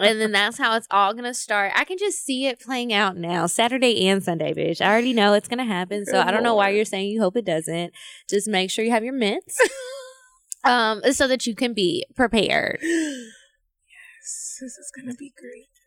and 0.00 0.18
then 0.20 0.32
that's 0.32 0.56
how 0.56 0.74
it's 0.76 0.86
all 0.90 1.12
gonna 1.12 1.34
start. 1.34 1.72
I 1.76 1.84
can 1.84 1.98
just 1.98 2.24
see 2.24 2.46
it 2.46 2.60
playing 2.60 2.92
out 2.92 3.16
now, 3.18 3.46
Saturday 3.46 4.06
and 4.08 4.22
Sunday, 4.22 4.54
bitch. 4.54 4.80
I 4.80 4.90
already 4.90 5.12
know 5.12 5.34
it's 5.34 5.48
gonna 5.48 5.64
happen. 5.66 6.06
So 6.06 6.12
Good 6.12 6.26
I 6.26 6.30
don't 6.30 6.42
know 6.42 6.54
why 6.54 6.70
you're 6.70 6.84
saying 6.86 7.08
you 7.10 7.20
hope 7.20 7.36
it 7.36 7.44
doesn't. 7.44 7.92
Just 8.28 8.48
make 8.48 8.70
sure 8.70 8.84
you 8.84 8.90
have 8.92 9.04
your 9.04 9.12
mints. 9.14 9.58
Um, 10.64 11.02
so 11.12 11.26
that 11.26 11.46
you 11.46 11.54
can 11.54 11.72
be 11.74 12.04
prepared. 12.14 12.80
Yes, 14.22 14.58
this 14.60 14.76
is 14.76 14.92
gonna 14.94 15.14
be 15.14 15.32
great. 15.36 15.79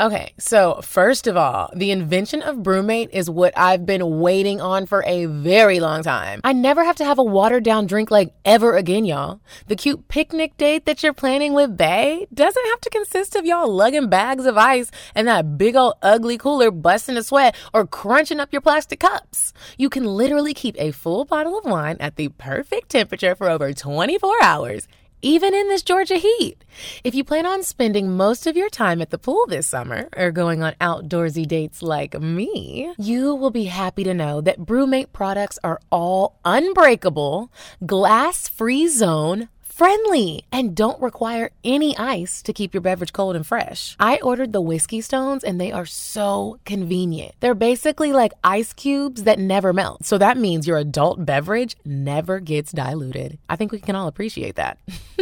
Okay, 0.00 0.32
so 0.38 0.78
first 0.80 1.26
of 1.26 1.36
all, 1.36 1.72
the 1.74 1.90
invention 1.90 2.40
of 2.40 2.58
BruMate 2.58 3.08
is 3.10 3.28
what 3.28 3.52
I've 3.58 3.84
been 3.84 4.20
waiting 4.20 4.60
on 4.60 4.86
for 4.86 5.02
a 5.04 5.24
very 5.24 5.80
long 5.80 6.04
time. 6.04 6.40
I 6.44 6.52
never 6.52 6.84
have 6.84 6.94
to 6.96 7.04
have 7.04 7.18
a 7.18 7.24
watered 7.24 7.64
down 7.64 7.88
drink 7.88 8.08
like 8.08 8.32
ever 8.44 8.76
again, 8.76 9.04
y'all. 9.04 9.40
The 9.66 9.74
cute 9.74 10.06
picnic 10.06 10.56
date 10.56 10.86
that 10.86 11.02
you're 11.02 11.12
planning 11.12 11.52
with 11.52 11.76
Bay 11.76 12.28
doesn't 12.32 12.66
have 12.66 12.80
to 12.82 12.90
consist 12.90 13.34
of 13.34 13.44
y'all 13.44 13.74
lugging 13.74 14.08
bags 14.08 14.46
of 14.46 14.56
ice 14.56 14.92
and 15.16 15.26
that 15.26 15.58
big 15.58 15.74
old 15.74 15.94
ugly 16.00 16.38
cooler 16.38 16.70
busting 16.70 17.16
a 17.16 17.22
sweat 17.24 17.56
or 17.74 17.84
crunching 17.84 18.38
up 18.38 18.52
your 18.52 18.62
plastic 18.62 19.00
cups. 19.00 19.52
You 19.76 19.90
can 19.90 20.04
literally 20.04 20.54
keep 20.54 20.76
a 20.78 20.92
full 20.92 21.24
bottle 21.24 21.58
of 21.58 21.64
wine 21.64 21.96
at 21.98 22.14
the 22.14 22.28
perfect 22.28 22.90
temperature 22.90 23.34
for 23.34 23.50
over 23.50 23.72
24 23.72 24.44
hours 24.44 24.86
even 25.22 25.54
in 25.54 25.68
this 25.68 25.82
Georgia 25.82 26.16
heat. 26.16 26.64
If 27.02 27.14
you 27.14 27.24
plan 27.24 27.46
on 27.46 27.62
spending 27.62 28.16
most 28.16 28.46
of 28.46 28.56
your 28.56 28.68
time 28.68 29.02
at 29.02 29.10
the 29.10 29.18
pool 29.18 29.46
this 29.46 29.66
summer 29.66 30.08
or 30.16 30.30
going 30.30 30.62
on 30.62 30.74
outdoorsy 30.80 31.46
dates 31.46 31.82
like 31.82 32.20
me, 32.20 32.92
you 32.98 33.34
will 33.34 33.50
be 33.50 33.64
happy 33.64 34.04
to 34.04 34.14
know 34.14 34.40
that 34.40 34.60
BruMate 34.60 35.12
products 35.12 35.58
are 35.64 35.80
all 35.90 36.38
unbreakable, 36.44 37.52
glass 37.84 38.48
free 38.48 38.86
zone 38.88 39.48
friendly 39.78 40.44
and 40.50 40.74
don't 40.74 41.00
require 41.00 41.50
any 41.62 41.96
ice 41.96 42.42
to 42.42 42.52
keep 42.52 42.74
your 42.74 42.80
beverage 42.80 43.12
cold 43.12 43.36
and 43.36 43.46
fresh. 43.46 43.94
I 44.00 44.18
ordered 44.24 44.52
the 44.52 44.60
whiskey 44.60 45.00
stones 45.00 45.44
and 45.44 45.60
they 45.60 45.70
are 45.70 45.86
so 45.86 46.58
convenient. 46.64 47.36
They're 47.38 47.54
basically 47.54 48.12
like 48.12 48.32
ice 48.42 48.72
cubes 48.72 49.22
that 49.22 49.38
never 49.38 49.72
melt. 49.72 50.04
So 50.04 50.18
that 50.18 50.36
means 50.36 50.66
your 50.66 50.78
adult 50.78 51.24
beverage 51.24 51.76
never 51.84 52.40
gets 52.40 52.72
diluted. 52.72 53.38
I 53.48 53.54
think 53.54 53.70
we 53.70 53.78
can 53.78 53.94
all 53.94 54.08
appreciate 54.08 54.56
that. 54.56 54.78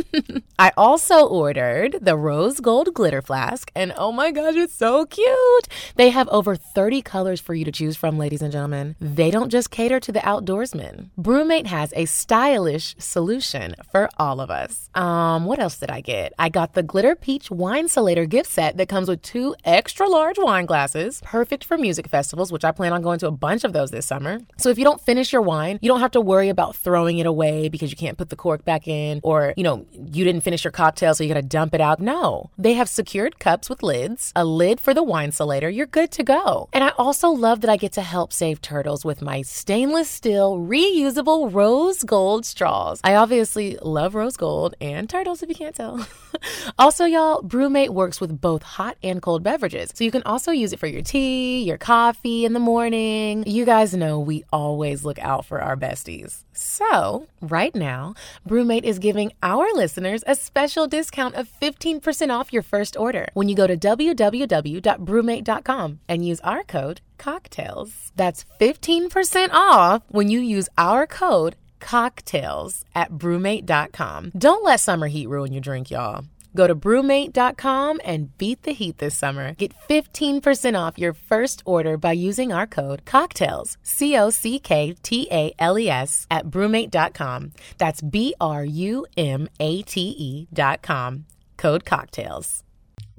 I 0.59 0.72
also 0.74 1.26
ordered 1.26 1.98
the 2.00 2.16
rose 2.16 2.61
gold 2.61 2.94
glitter 2.94 3.20
flask 3.20 3.70
and 3.74 3.92
oh 3.98 4.11
my 4.11 4.30
gosh, 4.30 4.54
it's 4.57 4.74
so 4.74 5.04
cute. 5.04 5.68
They 5.96 6.09
have 6.09 6.28
over 6.30 6.57
30 6.57 7.02
colors 7.02 7.42
for 7.42 7.52
you 7.52 7.66
to 7.66 7.72
choose 7.72 7.96
from, 7.98 8.16
ladies 8.16 8.40
and 8.40 8.52
gentlemen. 8.52 8.96
They 9.02 9.30
don't 9.30 9.50
just 9.50 9.70
cater 9.70 10.00
to 10.00 10.12
the 10.12 10.20
outdoorsmen. 10.20 11.11
BruMate 11.20 11.66
has 11.66 11.92
a 11.94 12.07
stylish 12.07 12.96
solution 12.98 13.74
for 13.92 14.09
all 14.18 14.40
of 14.40 14.45
us. 14.51 14.88
Um, 14.94 15.44
what 15.44 15.59
else 15.59 15.78
did 15.78 15.90
I 15.90 16.01
get? 16.01 16.32
I 16.38 16.49
got 16.49 16.74
the 16.74 16.82
glitter 16.82 17.14
peach 17.14 17.49
Winesulator 17.49 18.28
gift 18.28 18.51
set 18.51 18.76
that 18.76 18.88
comes 18.88 19.09
with 19.09 19.22
two 19.22 19.55
extra 19.64 20.09
large 20.09 20.38
wine 20.38 20.66
glasses, 20.66 21.20
perfect 21.24 21.64
for 21.64 21.76
music 21.76 22.09
festivals, 22.09 22.53
which 22.53 22.64
I 22.64 22.72
plan 22.72 22.92
on 22.92 23.03
going 23.03 23.18
to 23.20 23.26
a 23.26 23.30
bunch 23.30 23.64
of 23.64 23.72
those 23.72 23.90
this 23.90 24.07
summer. 24.07 24.40
So 24.59 24.70
if 24.70 24.78
you 24.78 24.84
don't 24.84 25.01
finish 25.01 25.32
your 25.32 25.42
wine, 25.42 25.78
you 25.82 25.88
don't 25.88 26.01
have 26.01 26.12
to 26.12 26.20
worry 26.20 26.49
about 26.49 26.76
throwing 26.76 27.18
it 27.18 27.26
away 27.26 27.68
because 27.68 27.90
you 27.90 27.97
can't 27.97 28.18
put 28.18 28.30
the 28.30 28.36
cork 28.36 28.64
back 28.64 28.88
in 28.88 29.20
or, 29.22 29.55
you 29.57 29.64
know, 29.64 29.86
you 29.92 30.24
didn't 30.24 30.42
finish 30.42 30.64
your 30.64 30.72
cocktail 30.72 31.14
so 31.14 31.24
you 31.24 31.28
got 31.32 31.40
to 31.40 31.47
dump 31.47 31.74
it 31.74 31.80
out. 31.80 32.01
No. 32.01 32.51
They 32.59 32.74
have 32.74 32.88
secured 32.88 33.38
cups 33.38 33.68
with 33.68 33.82
lids, 33.82 34.32
a 34.36 34.44
lid 34.44 34.80
for 34.80 34.94
the 34.94 35.05
Winesulator. 35.05 35.74
You're 35.74 35.86
good 35.86 36.11
to 36.12 36.22
go. 36.22 36.68
And 36.72 36.84
I 36.84 36.90
also 36.99 37.28
love 37.28 37.61
that 37.61 37.70
I 37.70 37.76
get 37.76 37.92
to 37.92 38.03
help 38.03 38.32
save 38.32 38.61
turtles 38.61 39.05
with 39.05 39.22
my 39.22 39.42
stainless 39.42 40.09
steel 40.09 40.59
reusable 40.59 41.53
rose 41.53 42.03
gold 42.03 42.44
straws. 42.44 43.01
I 43.05 43.14
obviously 43.14 43.76
love 43.82 44.14
rose 44.14 44.36
gold 44.37 44.74
and 44.80 45.09
turtles 45.09 45.43
if 45.43 45.49
you 45.49 45.55
can't 45.55 45.74
tell. 45.74 46.07
also, 46.78 47.05
y'all, 47.05 47.43
BruMate 47.43 47.91
works 47.91 48.20
with 48.20 48.41
both 48.41 48.62
hot 48.62 48.97
and 49.03 49.22
cold 49.22 49.43
beverages. 49.43 49.91
So 49.95 50.05
you 50.05 50.11
can 50.11 50.22
also 50.24 50.53
use 50.53 50.72
it 50.72 50.78
for 50.78 50.87
your 50.87 51.03
tea, 51.03 51.62
your 51.62 51.78
coffee 51.78 52.45
in 52.45 52.53
the 52.53 52.61
morning. 52.61 53.45
You 53.47 53.64
guys 53.64 53.95
know 53.95 54.20
we 54.20 54.45
always 54.53 55.05
look 55.05 55.18
out 55.18 55.45
for 55.45 55.61
our 55.61 55.76
besties. 55.76 56.45
So, 56.53 57.26
right 57.41 57.74
now, 57.74 58.14
Brewmate 58.49 58.84
is 58.84 58.99
giving 58.99 59.32
our 59.43 59.66
listeners 59.74 60.24
a 60.26 60.34
special 60.34 60.87
discount 60.87 61.34
of 61.34 61.51
15% 61.61 62.30
off 62.30 62.53
your 62.53 62.62
first 62.62 62.97
order 62.97 63.28
when 63.34 63.49
you 63.49 63.55
go 63.55 63.66
to 63.66 63.76
www.brumate.com 63.76 66.01
and 66.09 66.26
use 66.26 66.41
our 66.41 66.62
code 66.62 67.01
cocktales. 67.18 68.12
That's 68.16 68.45
15% 68.61 69.51
off 69.53 70.03
when 70.09 70.28
you 70.28 70.41
use 70.41 70.68
our 70.78 71.07
code 71.07 71.57
cocktales 71.87 72.82
at 72.95 73.12
brumate.com. 73.12 74.32
Don't 74.37 74.64
let 74.64 74.80
summer 74.80 75.09
heat 75.09 75.28
ruin 75.28 75.53
your 75.53 75.61
drink, 75.61 75.91
y'all. 75.91 76.24
Go 76.57 76.66
to 76.66 76.74
brumate.com 76.74 78.01
and 78.03 78.37
beat 78.39 78.62
the 78.62 78.72
heat 78.72 78.99
this 78.99 79.16
summer. 79.16 79.55
Get 79.55 79.74
15% 79.89 80.74
off 80.78 80.99
your 80.99 81.12
first 81.12 81.62
order 81.64 81.97
by 81.97 82.12
using 82.12 82.53
our 82.53 82.66
code 82.66 83.05
COCKTALES, 83.05 83.76
C 83.82 84.16
O 84.16 84.30
C 84.30 84.59
K 84.59 84.97
T 85.03 85.28
A 85.30 85.55
L 85.59 85.78
E 85.78 85.89
S, 85.89 86.26
at 86.30 86.47
brumate.com. 86.47 87.53
That's 87.78 88.01
B 88.01 88.34
R 88.41 88.64
U 88.64 89.07
M 89.16 89.49
A 89.61 89.82
T 89.82 90.01
E.com. 90.18 91.26
Code 91.57 91.84
COCKTALES. 91.84 92.65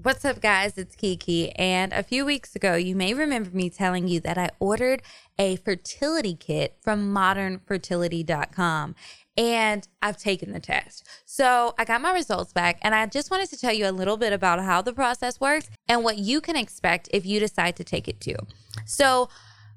What's 0.03 0.23
up, 0.25 0.41
guys? 0.41 0.77
It's 0.77 0.95
Kiki. 0.95 1.51
And 1.55 1.91
a 1.91 2.03
few 2.03 2.23
weeks 2.23 2.55
ago, 2.55 2.75
you 2.75 2.95
may 2.95 3.15
remember 3.15 3.49
me 3.49 3.71
telling 3.71 4.07
you 4.07 4.19
that 4.19 4.37
I 4.37 4.51
ordered 4.59 5.01
a 5.39 5.55
fertility 5.55 6.35
kit 6.35 6.77
from 6.81 7.11
modernfertility.com. 7.11 8.93
And 9.35 9.87
I've 10.03 10.17
taken 10.17 10.53
the 10.53 10.59
test. 10.59 11.03
So 11.25 11.73
I 11.79 11.83
got 11.85 12.01
my 12.01 12.11
results 12.11 12.53
back, 12.53 12.77
and 12.83 12.93
I 12.93 13.07
just 13.07 13.31
wanted 13.31 13.49
to 13.49 13.57
tell 13.57 13.73
you 13.73 13.87
a 13.87 13.91
little 13.91 14.17
bit 14.17 14.33
about 14.33 14.63
how 14.63 14.83
the 14.83 14.93
process 14.93 15.39
works 15.39 15.67
and 15.89 16.03
what 16.03 16.19
you 16.19 16.41
can 16.41 16.55
expect 16.55 17.09
if 17.11 17.25
you 17.25 17.39
decide 17.39 17.75
to 17.77 17.83
take 17.83 18.07
it 18.07 18.21
too. 18.21 18.37
So, 18.85 19.29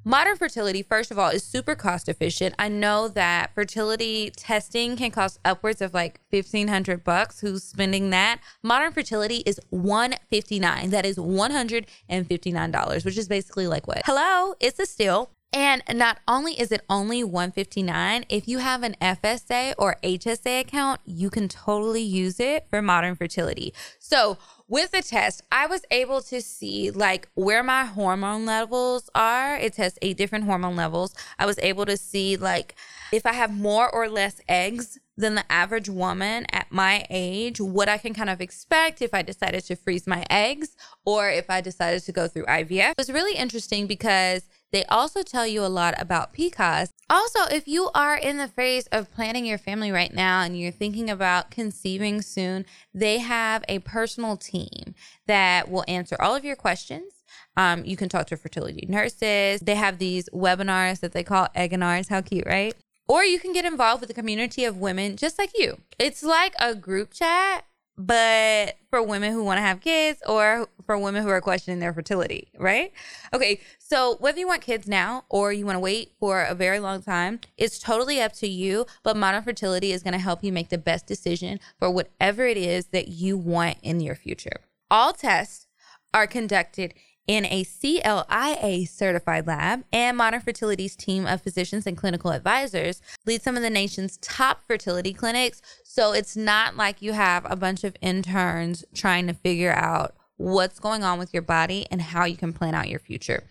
Modern 0.05 0.37
fertility, 0.37 0.83
first 0.83 1.11
of 1.11 1.19
all, 1.19 1.29
is 1.29 1.45
super 1.45 1.75
cost 1.75 2.09
efficient. 2.09 2.55
I 2.59 2.69
know 2.69 3.07
that 3.09 3.55
fertility 3.55 4.31
testing 4.31 4.97
can 4.97 5.11
cost 5.11 5.39
upwards 5.45 5.83
of 5.83 5.93
like 5.93 6.21
fifteen 6.31 6.69
hundred 6.69 7.05
bucks. 7.05 7.41
Who's 7.41 7.65
spending 7.65 8.09
that? 8.11 8.41
Modern 8.63 8.93
fertility 8.93 9.43
is 9.45 9.61
one 9.69 10.15
fifty 10.31 10.59
nine. 10.59 10.89
That 10.89 11.05
is 11.05 11.21
one 11.21 11.51
hundred 11.51 11.87
and 12.09 12.27
fifty 12.27 12.51
nine 12.51 12.71
dollars, 12.71 13.05
which 13.05 13.19
is 13.19 13.29
basically 13.29 13.67
like 13.67 13.87
what? 13.87 14.01
Hello, 14.07 14.55
it's 14.59 14.79
a 14.79 14.87
steal. 14.87 15.33
And 15.53 15.83
not 15.93 16.21
only 16.29 16.59
is 16.61 16.71
it 16.71 16.81
only 16.89 17.25
159, 17.25 18.25
if 18.29 18.47
you 18.47 18.59
have 18.59 18.85
an 18.85 18.95
FSA 19.03 19.75
or 19.77 19.97
HSA 20.03 20.61
account, 20.61 21.01
you 21.05 21.29
can 21.29 21.49
totally 21.49 22.03
use 22.03 22.39
it 22.39 22.69
for 22.71 22.81
modern 22.81 23.17
fertility. 23.17 23.75
So, 23.99 24.39
with 24.71 24.93
the 24.93 25.03
test, 25.03 25.43
I 25.51 25.67
was 25.67 25.83
able 25.91 26.23
to 26.23 26.41
see 26.41 26.93
like 26.93 27.29
where 27.35 27.63
my 27.65 27.85
hormone 27.85 28.47
levels 28.47 29.11
are. 29.17 29.57
It 29.57 29.75
tests 29.75 29.99
eight 30.01 30.17
different 30.17 30.45
hormone 30.45 30.77
levels. 30.77 31.13
I 31.41 31.45
was 31.45 31.59
able 31.59 31.85
to 31.87 31.97
see 31.97 32.37
like 32.37 32.77
if 33.13 33.27
I 33.27 33.33
have 33.33 33.53
more 33.53 33.93
or 33.93 34.09
less 34.09 34.41
eggs 34.49 35.01
than 35.17 35.35
the 35.35 35.45
average 35.51 35.89
woman 35.89 36.47
at 36.53 36.71
my 36.71 37.05
age, 37.11 37.61
what 37.61 37.89
I 37.89 37.99
can 37.99 38.15
kind 38.15 38.31
of 38.31 38.41
expect 38.41 39.03
if 39.03 39.13
I 39.13 39.23
decided 39.23 39.65
to 39.65 39.75
freeze 39.75 40.07
my 40.07 40.25
eggs 40.31 40.77
or 41.05 41.29
if 41.29 41.51
I 41.51 41.61
decided 41.61 42.05
to 42.05 42.13
go 42.13 42.29
through 42.29 42.47
IVF. 42.47 42.93
It 42.93 42.97
was 42.97 43.11
really 43.11 43.37
interesting 43.37 43.89
because 43.89 44.45
they 44.73 44.85
also 44.85 45.23
tell 45.23 45.49
you 45.49 45.65
a 45.65 45.67
lot 45.67 46.01
about 46.01 46.33
PCOS. 46.33 46.91
Also, 47.11 47.41
if 47.51 47.67
you 47.67 47.91
are 47.93 48.17
in 48.17 48.37
the 48.37 48.47
phase 48.47 48.87
of 48.93 49.11
planning 49.11 49.45
your 49.45 49.59
family 49.59 49.91
right 49.91 50.15
now 50.15 50.43
and 50.43 50.57
you're 50.57 50.71
thinking 50.71 51.11
about 51.11 51.51
conceiving 51.51 52.23
soon, 52.23 52.65
they 52.95 53.19
have 53.19 53.65
a 53.69 53.81
personal 53.81 54.37
team 54.37 54.95
that 55.27 55.69
will 55.69 55.85
answer 55.89 56.17
all 56.21 56.37
of 56.37 56.45
your 56.45 56.55
questions. 56.55 57.25
Um, 57.57 57.85
you 57.85 57.97
can 57.97 58.09
talk 58.09 58.29
to 58.29 58.37
fertility 58.37 58.87
nurses. 58.89 59.61
They 59.61 59.75
have 59.75 59.99
these 59.99 60.29
webinars 60.33 61.01
that 61.01 61.11
they 61.11 61.25
call 61.25 61.49
Egginars. 61.57 62.09
How 62.09 62.21
cute, 62.21 62.47
right? 62.47 62.75
Or 63.09 63.25
you 63.25 63.41
can 63.41 63.53
get 63.53 63.65
involved 63.65 64.03
with 64.03 64.11
a 64.11 64.15
community 64.15 64.65
of 64.65 64.77
women 64.77 65.17
just 65.17 65.37
like 65.37 65.51
you. 65.59 65.79
It's 65.99 66.23
like 66.23 66.55
a 66.61 66.77
group 66.77 67.13
chat, 67.13 67.65
but 67.99 68.77
for 68.89 69.03
women 69.03 69.33
who 69.33 69.43
want 69.43 69.59
to 69.59 69.63
have 69.63 69.81
kids 69.81 70.23
or 70.29 70.69
for 70.87 70.97
women 70.97 71.25
who 71.25 71.29
are 71.29 71.41
questioning 71.41 71.81
their 71.81 71.93
fertility, 71.93 72.49
right? 72.57 72.93
Okay, 73.35 73.61
so 73.91 74.17
whether 74.21 74.39
you 74.39 74.47
want 74.47 74.63
kids 74.63 74.87
now 74.87 75.25
or 75.29 75.53
you 75.53 75.67
want 75.67 75.75
to 75.75 75.81
wait 75.81 76.13
for 76.21 76.45
a 76.45 76.55
very 76.55 76.79
long 76.79 77.03
time, 77.03 77.41
it's 77.57 77.77
totally 77.77 78.21
up 78.21 78.33
to 78.35 78.47
you. 78.47 78.87
But 79.03 79.17
modern 79.17 79.43
fertility 79.43 79.91
is 79.91 80.05
going 80.05 80.13
to 80.13 80.21
help 80.21 80.45
you 80.45 80.53
make 80.53 80.69
the 80.69 80.79
best 80.79 81.07
decision 81.07 81.59
for 81.81 81.91
whatever 81.91 82.47
it 82.47 82.57
is 82.57 82.87
that 82.93 83.09
you 83.09 83.37
want 83.37 83.79
in 83.83 83.99
your 83.99 84.15
future. 84.15 84.61
All 84.93 85.13
tests 85.13 85.67
are 86.15 86.29
conducted 86.29 86.95
in 87.27 87.45
a 87.47 87.65
CLIA 87.65 88.87
certified 88.87 89.49
lab, 89.49 89.83
and 89.93 90.17
Modern 90.17 90.41
Fertility's 90.41 90.95
team 90.95 91.27
of 91.27 91.43
physicians 91.43 91.85
and 91.85 91.97
clinical 91.97 92.31
advisors 92.31 93.03
lead 93.27 93.43
some 93.43 93.57
of 93.57 93.63
the 93.63 93.71
nation's 93.71 94.19
top 94.19 94.63
fertility 94.69 95.13
clinics. 95.13 95.63
So 95.83 96.13
it's 96.13 96.37
not 96.37 96.77
like 96.77 97.03
you 97.03 97.13
have 97.13 97.45
a 97.51 97.57
bunch 97.57 97.83
of 97.83 97.97
interns 98.01 98.85
trying 98.95 99.27
to 99.27 99.35
figure 99.35 99.73
out 99.73 100.15
what's 100.37 100.79
going 100.79 101.03
on 101.03 101.19
with 101.19 101.35
your 101.35 101.43
body 101.43 101.89
and 101.91 102.01
how 102.01 102.25
you 102.25 102.37
can 102.37 102.53
plan 102.53 102.77
out 102.77 102.89
your 102.89 103.01
future. 103.01 103.43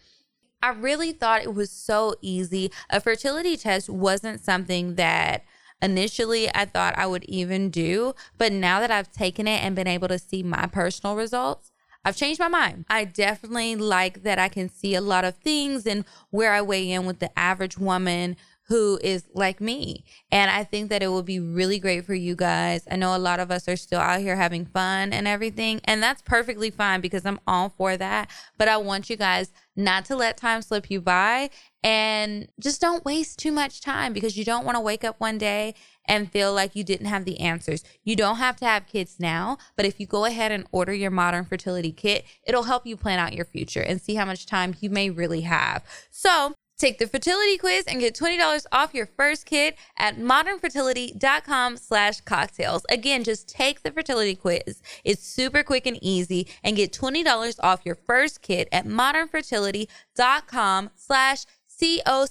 I 0.61 0.69
really 0.69 1.11
thought 1.11 1.43
it 1.43 1.53
was 1.53 1.69
so 1.69 2.15
easy. 2.21 2.71
A 2.89 2.99
fertility 2.99 3.55
test 3.55 3.89
wasn't 3.89 4.41
something 4.41 4.95
that 4.95 5.45
initially 5.81 6.53
I 6.53 6.65
thought 6.65 6.97
I 6.97 7.07
would 7.07 7.23
even 7.25 7.69
do. 7.69 8.13
But 8.37 8.51
now 8.51 8.79
that 8.79 8.91
I've 8.91 9.11
taken 9.11 9.47
it 9.47 9.63
and 9.63 9.75
been 9.75 9.87
able 9.87 10.09
to 10.09 10.19
see 10.19 10.43
my 10.43 10.67
personal 10.67 11.15
results, 11.15 11.71
I've 12.03 12.15
changed 12.15 12.39
my 12.39 12.47
mind. 12.47 12.85
I 12.89 13.05
definitely 13.05 13.75
like 13.75 14.23
that 14.23 14.39
I 14.39 14.49
can 14.49 14.69
see 14.69 14.95
a 14.95 15.01
lot 15.01 15.25
of 15.25 15.35
things 15.37 15.85
and 15.85 16.05
where 16.29 16.53
I 16.53 16.61
weigh 16.61 16.91
in 16.91 17.05
with 17.05 17.19
the 17.19 17.37
average 17.37 17.77
woman 17.77 18.37
who 18.69 18.99
is 19.03 19.25
like 19.33 19.59
me. 19.59 20.05
And 20.31 20.49
I 20.51 20.63
think 20.63 20.89
that 20.89 21.01
it 21.01 21.07
will 21.07 21.23
be 21.23 21.39
really 21.39 21.79
great 21.79 22.05
for 22.05 22.13
you 22.13 22.35
guys. 22.35 22.87
I 22.89 22.95
know 22.95 23.15
a 23.15 23.17
lot 23.17 23.39
of 23.39 23.49
us 23.49 23.67
are 23.67 23.75
still 23.75 23.99
out 23.99 24.21
here 24.21 24.35
having 24.35 24.65
fun 24.65 25.11
and 25.11 25.27
everything, 25.27 25.81
and 25.85 26.01
that's 26.01 26.21
perfectly 26.21 26.69
fine 26.69 27.01
because 27.01 27.25
I'm 27.25 27.39
all 27.47 27.69
for 27.69 27.97
that. 27.97 28.29
But 28.57 28.67
I 28.67 28.77
want 28.77 29.09
you 29.09 29.17
guys 29.17 29.51
not 29.75 30.05
to 30.05 30.15
let 30.15 30.37
time 30.37 30.61
slip 30.61 30.91
you 30.91 31.01
by 31.01 31.49
and 31.83 32.47
just 32.59 32.79
don't 32.79 33.03
waste 33.05 33.39
too 33.39 33.51
much 33.51 33.81
time 33.81 34.13
because 34.13 34.37
you 34.37 34.45
don't 34.45 34.65
want 34.65 34.75
to 34.75 34.81
wake 34.81 35.03
up 35.03 35.19
one 35.19 35.39
day 35.39 35.73
and 36.05 36.31
feel 36.31 36.53
like 36.53 36.75
you 36.75 36.83
didn't 36.83 37.07
have 37.07 37.25
the 37.25 37.39
answers. 37.39 37.83
You 38.03 38.15
don't 38.15 38.37
have 38.37 38.57
to 38.57 38.65
have 38.65 38.85
kids 38.85 39.15
now, 39.19 39.57
but 39.75 39.85
if 39.85 39.99
you 39.99 40.05
go 40.05 40.25
ahead 40.25 40.51
and 40.51 40.67
order 40.71 40.93
your 40.93 41.11
modern 41.11 41.45
fertility 41.45 41.91
kit, 41.91 42.25
it'll 42.45 42.63
help 42.63 42.85
you 42.85 42.97
plan 42.97 43.19
out 43.19 43.33
your 43.33 43.45
future 43.45 43.81
and 43.81 44.01
see 44.01 44.15
how 44.15 44.25
much 44.25 44.45
time 44.45 44.75
you 44.79 44.89
may 44.89 45.09
really 45.09 45.41
have. 45.41 45.83
So, 46.11 46.55
Take 46.79 46.97
the 46.97 47.07
fertility 47.07 47.57
quiz 47.57 47.83
and 47.87 47.99
get 47.99 48.15
$20 48.15 48.65
off 48.71 48.93
your 48.93 49.05
first 49.05 49.45
kit 49.45 49.77
at 49.97 50.17
modernfertility.com 50.17 51.75
slash 51.75 52.21
cocktales. 52.21 52.83
Again, 52.89 53.25
just 53.25 53.49
take 53.49 53.83
the 53.83 53.91
fertility 53.91 54.33
quiz. 54.33 54.81
It's 55.03 55.21
super 55.21 55.61
quick 55.61 55.85
and 55.85 55.99
easy 56.01 56.47
and 56.63 56.77
get 56.77 56.93
$20 56.93 57.57
off 57.59 57.81
your 57.83 57.95
first 57.95 58.41
kit 58.41 58.69
at 58.71 58.85
modernfertility.com 58.85 60.91
slash 60.95 61.39
C-O-C-K-T-A-L-E-S. 61.67 62.23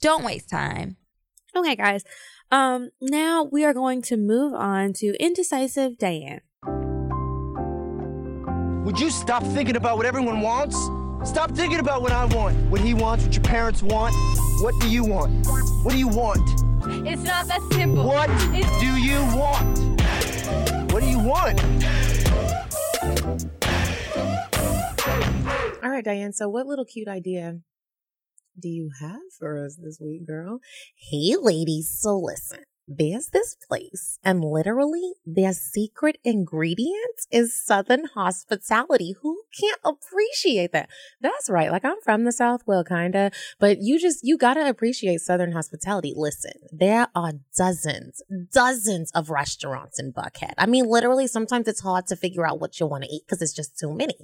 Don't 0.00 0.24
waste 0.24 0.50
time. 0.50 0.96
Okay, 1.56 1.76
guys. 1.76 2.04
Um, 2.50 2.90
now 3.00 3.44
we 3.44 3.64
are 3.64 3.72
going 3.72 4.02
to 4.02 4.18
move 4.18 4.52
on 4.52 4.92
to 4.94 5.14
indecisive 5.18 5.96
Diane. 5.96 6.42
Would 8.84 9.00
you 9.00 9.10
stop 9.10 9.44
thinking 9.44 9.76
about 9.76 9.96
what 9.96 10.04
everyone 10.04 10.42
wants? 10.42 10.76
Stop 11.24 11.52
thinking 11.52 11.78
about 11.78 12.02
what 12.02 12.12
I 12.12 12.24
want, 12.26 12.56
what 12.70 12.80
he 12.80 12.94
wants, 12.94 13.24
what 13.24 13.34
your 13.34 13.44
parents 13.44 13.82
want. 13.82 14.14
What 14.62 14.74
do 14.80 14.88
you 14.90 15.04
want? 15.04 15.46
What 15.84 15.92
do 15.92 15.98
you 15.98 16.08
want? 16.08 16.40
It's 17.06 17.22
not 17.22 17.46
that 17.46 17.60
simple. 17.72 18.04
What 18.06 18.28
It's- 18.54 18.80
do 18.80 18.96
you 18.96 19.20
want? 19.36 19.78
What 20.92 21.00
do 21.00 21.08
you 21.08 21.18
want? 21.20 21.62
All 25.82 25.90
right, 25.90 26.04
Diane. 26.04 26.32
So, 26.32 26.48
what 26.48 26.66
little 26.66 26.84
cute 26.84 27.08
idea 27.08 27.60
do 28.58 28.68
you 28.68 28.90
have 29.00 29.20
for 29.38 29.64
us 29.64 29.76
this 29.76 29.98
week, 30.00 30.26
girl? 30.26 30.58
Hey, 30.96 31.36
ladies. 31.40 31.90
So, 32.00 32.18
listen. 32.18 32.64
There's 32.98 33.28
this 33.28 33.54
place, 33.54 34.18
and 34.22 34.44
literally, 34.44 35.14
their 35.24 35.54
secret 35.54 36.18
ingredient 36.24 37.26
is 37.30 37.58
Southern 37.58 38.04
hospitality. 38.14 39.16
Who 39.22 39.42
can't 39.58 39.80
appreciate 39.82 40.72
that? 40.72 40.90
That's 41.20 41.48
right. 41.48 41.70
Like, 41.70 41.84
I'm 41.84 42.00
from 42.02 42.24
the 42.24 42.32
South, 42.32 42.62
well, 42.66 42.84
kinda, 42.84 43.30
but 43.58 43.78
you 43.80 43.98
just, 43.98 44.20
you 44.22 44.36
gotta 44.36 44.68
appreciate 44.68 45.20
Southern 45.22 45.52
hospitality. 45.52 46.12
Listen, 46.14 46.52
there 46.70 47.08
are 47.14 47.32
dozens, 47.56 48.20
dozens 48.52 49.10
of 49.12 49.30
restaurants 49.30 49.98
in 49.98 50.12
Buckhead. 50.12 50.54
I 50.58 50.66
mean, 50.66 50.86
literally, 50.86 51.26
sometimes 51.26 51.68
it's 51.68 51.80
hard 51.80 52.06
to 52.08 52.16
figure 52.16 52.46
out 52.46 52.60
what 52.60 52.78
you 52.78 52.86
want 52.86 53.04
to 53.04 53.10
eat 53.10 53.22
because 53.26 53.40
it's 53.40 53.54
just 53.54 53.78
too 53.78 53.94
many. 53.94 54.16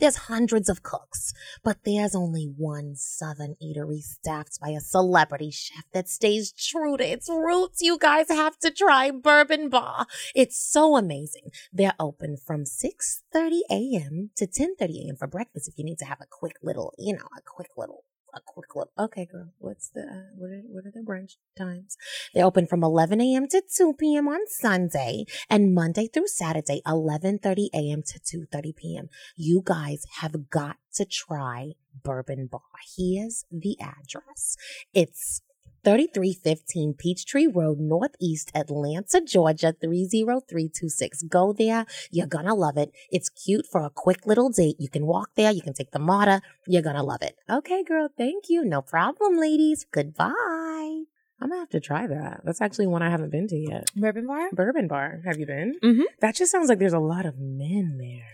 There's 0.00 0.16
hundreds 0.16 0.68
of 0.68 0.82
cooks, 0.82 1.32
but 1.62 1.84
there's 1.84 2.14
only 2.14 2.44
one 2.56 2.96
Southern 2.96 3.54
eatery 3.62 4.00
staffed 4.00 4.58
by 4.60 4.70
a 4.70 4.80
celebrity 4.80 5.50
chef 5.50 5.84
that 5.92 6.08
stays 6.08 6.52
true 6.52 6.96
to 6.96 7.04
its 7.06 7.28
roots. 7.28 7.82
You 7.82 7.98
guys 7.98 8.07
have 8.28 8.58
to 8.60 8.70
try 8.70 9.10
Bourbon 9.10 9.68
Bar. 9.68 10.06
It's 10.34 10.56
so 10.56 10.96
amazing. 10.96 11.50
They're 11.72 11.94
open 11.98 12.36
from 12.36 12.64
6:30 12.64 13.60
a.m. 13.70 14.30
to 14.36 14.46
10:30 14.46 15.06
a.m. 15.06 15.16
for 15.16 15.26
breakfast 15.26 15.68
if 15.68 15.78
you 15.78 15.84
need 15.84 15.98
to 15.98 16.04
have 16.04 16.20
a 16.20 16.26
quick 16.26 16.56
little, 16.62 16.94
you 16.98 17.14
know, 17.14 17.28
a 17.36 17.42
quick 17.42 17.70
little 17.76 18.04
a 18.34 18.40
quick 18.40 18.74
little. 18.74 18.92
Okay, 18.98 19.26
girl. 19.26 19.48
What's 19.58 19.88
the 19.88 20.02
uh, 20.02 20.30
what 20.36 20.50
are 20.50 20.62
what 20.68 20.84
are 20.86 20.92
the 20.94 21.00
brunch 21.00 21.36
times? 21.56 21.96
They 22.34 22.42
open 22.42 22.66
from 22.66 22.84
11 22.84 23.20
a.m. 23.20 23.48
to 23.48 23.62
2 23.62 23.94
p.m. 23.94 24.28
on 24.28 24.40
Sunday 24.46 25.24
and 25.48 25.74
Monday 25.74 26.08
through 26.08 26.28
Saturday 26.28 26.80
11:30 26.86 27.68
a.m. 27.74 28.02
to 28.02 28.18
2:30 28.18 28.76
p.m. 28.76 29.08
You 29.36 29.62
guys 29.64 30.04
have 30.20 30.50
got 30.50 30.76
to 30.94 31.04
try 31.04 31.72
Bourbon 32.02 32.48
Bar. 32.50 32.60
Here's 32.96 33.44
the 33.50 33.76
address. 33.80 34.56
It's 34.92 35.42
3315 35.88 36.92
Peachtree 36.98 37.46
Road, 37.46 37.78
Northeast 37.80 38.50
Atlanta, 38.54 39.22
Georgia 39.22 39.72
30326. 39.80 41.22
Go 41.22 41.54
there. 41.54 41.86
You're 42.10 42.26
gonna 42.26 42.54
love 42.54 42.76
it. 42.76 42.92
It's 43.10 43.30
cute 43.30 43.64
for 43.66 43.80
a 43.80 43.88
quick 43.88 44.26
little 44.26 44.50
date. 44.50 44.76
You 44.78 44.90
can 44.90 45.06
walk 45.06 45.30
there. 45.34 45.50
You 45.50 45.62
can 45.62 45.72
take 45.72 45.92
the 45.92 45.98
MARTA. 45.98 46.42
You're 46.66 46.82
gonna 46.82 47.02
love 47.02 47.22
it. 47.22 47.36
Okay, 47.48 47.82
girl. 47.84 48.08
Thank 48.18 48.50
you. 48.50 48.66
No 48.66 48.82
problem, 48.82 49.38
ladies. 49.38 49.86
Goodbye. 49.90 51.04
I'm 51.40 51.48
gonna 51.48 51.60
have 51.60 51.70
to 51.70 51.80
try 51.80 52.06
that. 52.06 52.42
That's 52.44 52.60
actually 52.60 52.88
one 52.88 53.02
I 53.02 53.08
haven't 53.08 53.30
been 53.30 53.48
to 53.48 53.56
yet. 53.56 53.90
Bourbon 53.96 54.26
Bar? 54.26 54.50
Bourbon 54.52 54.88
Bar. 54.88 55.22
Have 55.24 55.38
you 55.38 55.46
been? 55.46 55.76
Mhm. 55.82 56.02
That 56.20 56.34
just 56.34 56.52
sounds 56.52 56.68
like 56.68 56.80
there's 56.80 56.92
a 56.92 56.98
lot 56.98 57.24
of 57.24 57.38
men 57.38 57.96
there. 57.98 58.26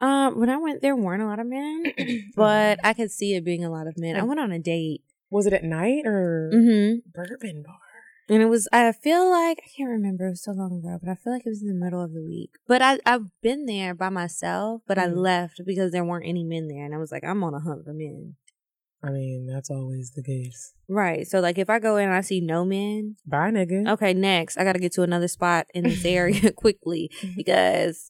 Um, 0.00 0.38
when 0.38 0.48
I 0.48 0.58
went, 0.58 0.80
there 0.80 0.94
weren't 0.94 1.22
a 1.22 1.26
lot 1.26 1.40
of 1.40 1.46
men, 1.46 1.92
but 2.36 2.78
I 2.84 2.92
could 2.94 3.10
see 3.10 3.34
it 3.34 3.44
being 3.44 3.64
a 3.64 3.70
lot 3.70 3.86
of 3.88 3.98
men. 3.98 4.14
I 4.16 4.22
went 4.22 4.38
on 4.38 4.52
a 4.52 4.58
date. 4.60 5.02
Was 5.30 5.46
it 5.46 5.52
at 5.52 5.64
night 5.64 6.02
or 6.06 6.50
Mm-hmm. 6.52 7.08
Bourbon 7.12 7.62
Bar? 7.64 7.76
And 8.28 8.42
it 8.42 8.46
was, 8.46 8.68
I 8.72 8.92
feel 8.92 9.28
like, 9.28 9.58
I 9.64 9.68
can't 9.76 9.90
remember, 9.90 10.26
it 10.26 10.30
was 10.30 10.44
so 10.44 10.52
long 10.52 10.78
ago, 10.78 10.98
but 11.02 11.10
I 11.10 11.16
feel 11.16 11.32
like 11.32 11.42
it 11.44 11.48
was 11.48 11.62
in 11.62 11.68
the 11.68 11.74
middle 11.74 12.00
of 12.02 12.12
the 12.12 12.22
week. 12.22 12.50
But 12.68 12.80
I, 12.80 13.00
I've 13.04 13.26
been 13.42 13.66
there 13.66 13.92
by 13.92 14.08
myself, 14.08 14.82
but 14.86 14.98
I 14.98 15.06
Mhm. 15.06 15.16
left 15.16 15.60
because 15.66 15.90
there 15.90 16.04
weren't 16.04 16.26
any 16.28 16.44
men 16.44 16.68
there. 16.68 16.84
And 16.84 16.94
I 16.94 16.98
was 16.98 17.10
like, 17.10 17.24
I'm 17.24 17.42
on 17.42 17.54
a 17.54 17.60
hunt 17.60 17.84
for 17.84 17.92
men. 17.92 18.36
I 19.02 19.10
mean, 19.10 19.46
that's 19.46 19.68
always 19.70 20.12
the 20.12 20.22
case. 20.22 20.74
Right. 20.86 21.26
So, 21.26 21.40
like, 21.40 21.58
if 21.58 21.68
I 21.70 21.78
go 21.80 21.96
in 21.96 22.04
and 22.08 22.14
I 22.14 22.20
see 22.20 22.40
no 22.40 22.64
men, 22.64 23.16
Bye, 23.26 23.50
nigga. 23.50 23.88
okay, 23.94 24.12
next, 24.14 24.58
I 24.58 24.62
got 24.64 24.74
to 24.74 24.78
get 24.78 24.92
to 24.92 25.02
another 25.02 25.26
spot 25.28 25.66
in 25.74 25.84
this 25.84 26.04
area 26.04 26.52
quickly 26.56 27.10
because 27.36 28.08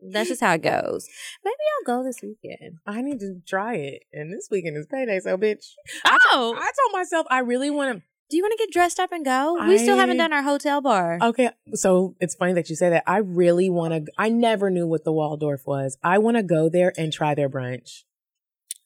that's 0.00 0.28
just 0.28 0.40
how 0.40 0.54
it 0.54 0.62
goes. 0.62 1.08
Maybe 1.44 1.54
I'll 1.78 1.96
go 1.98 2.04
this 2.04 2.20
weekend. 2.22 2.78
I 2.86 3.02
need 3.02 3.18
to 3.20 3.40
try 3.46 3.74
it. 3.76 4.02
And 4.12 4.32
this 4.32 4.48
weekend 4.50 4.76
is 4.76 4.86
payday, 4.86 5.20
so 5.20 5.36
bitch. 5.36 5.64
Oh, 6.04 6.54
I 6.58 6.70
told 6.84 6.92
myself 6.92 7.26
I 7.30 7.38
really 7.40 7.70
want 7.70 7.96
to. 7.98 8.02
do 8.30 8.36
you 8.36 8.42
want 8.42 8.52
to 8.58 8.58
get 8.66 8.72
dressed 8.72 8.98
up 9.00 9.12
and 9.12 9.24
go? 9.24 9.56
We 9.66 9.78
still 9.78 9.96
haven't 9.96 10.18
done 10.18 10.32
our 10.32 10.42
hotel 10.42 10.80
bar. 10.80 11.18
Okay, 11.22 11.50
so 11.74 12.14
it's 12.20 12.34
funny 12.34 12.52
that 12.54 12.68
you 12.68 12.76
say 12.76 12.90
that. 12.90 13.04
I 13.06 13.18
really 13.18 13.70
want 13.70 13.94
to. 13.94 14.12
I 14.18 14.28
never 14.28 14.70
knew 14.70 14.86
what 14.86 15.04
the 15.04 15.12
Waldorf 15.12 15.62
was. 15.66 15.96
I 16.02 16.18
want 16.18 16.36
to 16.36 16.42
go 16.42 16.68
there 16.68 16.92
and 16.96 17.12
try 17.12 17.34
their 17.34 17.48
brunch. 17.48 18.02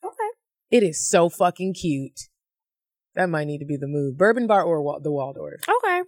Okay. 0.04 0.14
It 0.70 0.82
is 0.82 1.04
so 1.08 1.28
fucking 1.28 1.74
cute. 1.74 2.20
That 3.16 3.28
might 3.28 3.46
need 3.48 3.58
to 3.58 3.64
be 3.66 3.76
the 3.76 3.88
move. 3.88 4.16
Bourbon 4.16 4.46
bar 4.46 4.62
or 4.62 4.80
Wa- 4.82 5.00
the 5.00 5.10
Waldorf. 5.10 5.62
Okay. 5.68 6.02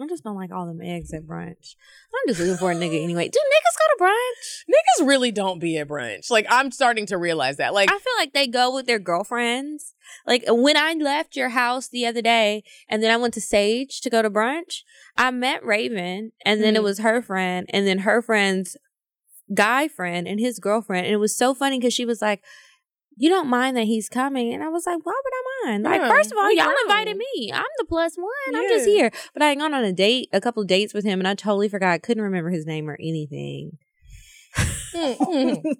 I 0.00 0.06
just 0.08 0.24
don't 0.24 0.36
like 0.36 0.52
all 0.52 0.66
them 0.66 0.80
eggs 0.82 1.12
at 1.14 1.22
brunch. 1.26 1.74
I'm 2.14 2.28
just 2.28 2.40
looking 2.40 2.56
for 2.56 2.70
a 2.70 2.74
nigga 2.74 3.02
anyway. 3.02 3.28
Do 3.28 3.38
niggas 3.38 3.78
go 3.78 4.06
to 4.06 4.10
brunch? 4.12 4.74
Niggas 5.02 5.06
really 5.08 5.30
don't 5.32 5.58
be 5.58 5.78
at 5.78 5.88
brunch. 5.88 6.30
Like 6.30 6.46
I'm 6.50 6.70
starting 6.70 7.06
to 7.06 7.18
realize 7.18 7.56
that. 7.56 7.74
Like 7.74 7.90
I 7.90 7.98
feel 7.98 8.12
like 8.18 8.32
they 8.32 8.46
go 8.46 8.74
with 8.74 8.86
their 8.86 8.98
girlfriends. 8.98 9.94
Like 10.26 10.44
when 10.48 10.76
I 10.76 10.92
left 10.94 11.36
your 11.36 11.50
house 11.50 11.88
the 11.88 12.06
other 12.06 12.22
day 12.22 12.62
and 12.88 13.02
then 13.02 13.10
I 13.10 13.16
went 13.16 13.34
to 13.34 13.40
Sage 13.40 14.00
to 14.02 14.10
go 14.10 14.22
to 14.22 14.30
brunch, 14.30 14.82
I 15.16 15.30
met 15.30 15.64
Raven 15.64 16.32
and 16.44 16.62
then 16.62 16.76
it 16.76 16.80
Mhm. 16.80 16.84
was 16.84 16.98
her 17.00 17.22
friend 17.22 17.66
and 17.72 17.86
then 17.86 18.00
her 18.00 18.20
friend's 18.22 18.76
guy 19.54 19.88
friend 19.88 20.26
and 20.26 20.40
his 20.40 20.58
girlfriend. 20.58 21.06
And 21.06 21.14
it 21.14 21.18
was 21.18 21.36
so 21.36 21.54
funny 21.54 21.78
because 21.78 21.94
she 21.94 22.04
was 22.04 22.20
like, 22.20 22.42
you 23.16 23.30
don't 23.30 23.48
mind 23.48 23.76
that 23.76 23.84
he's 23.84 24.08
coming. 24.08 24.52
And 24.52 24.62
I 24.62 24.68
was 24.68 24.84
like, 24.86 24.98
why 25.04 25.12
would 25.24 25.32
I 25.32 25.42
Like, 25.66 26.00
Yeah, 26.00 26.08
first 26.08 26.32
of 26.32 26.38
all, 26.38 26.52
y'all 26.52 26.64
grown. 26.66 26.76
invited 26.84 27.16
me. 27.16 27.50
I'm 27.52 27.64
the 27.78 27.84
plus 27.86 28.16
one. 28.16 28.54
I'm 28.54 28.68
just 28.68 28.86
here. 28.86 29.10
But 29.34 29.42
I 29.42 29.48
had 29.50 29.58
gone 29.58 29.74
on 29.74 29.84
a 29.84 29.92
date, 29.92 30.28
a 30.32 30.40
couple 30.40 30.62
of 30.62 30.68
dates 30.68 30.94
with 30.94 31.04
him, 31.04 31.18
and 31.20 31.26
I 31.28 31.34
totally 31.34 31.68
forgot. 31.68 31.90
I 31.92 31.98
couldn't 31.98 32.22
remember 32.22 32.50
his 32.50 32.66
name 32.66 32.88
or 32.88 32.96
anything. 33.00 33.78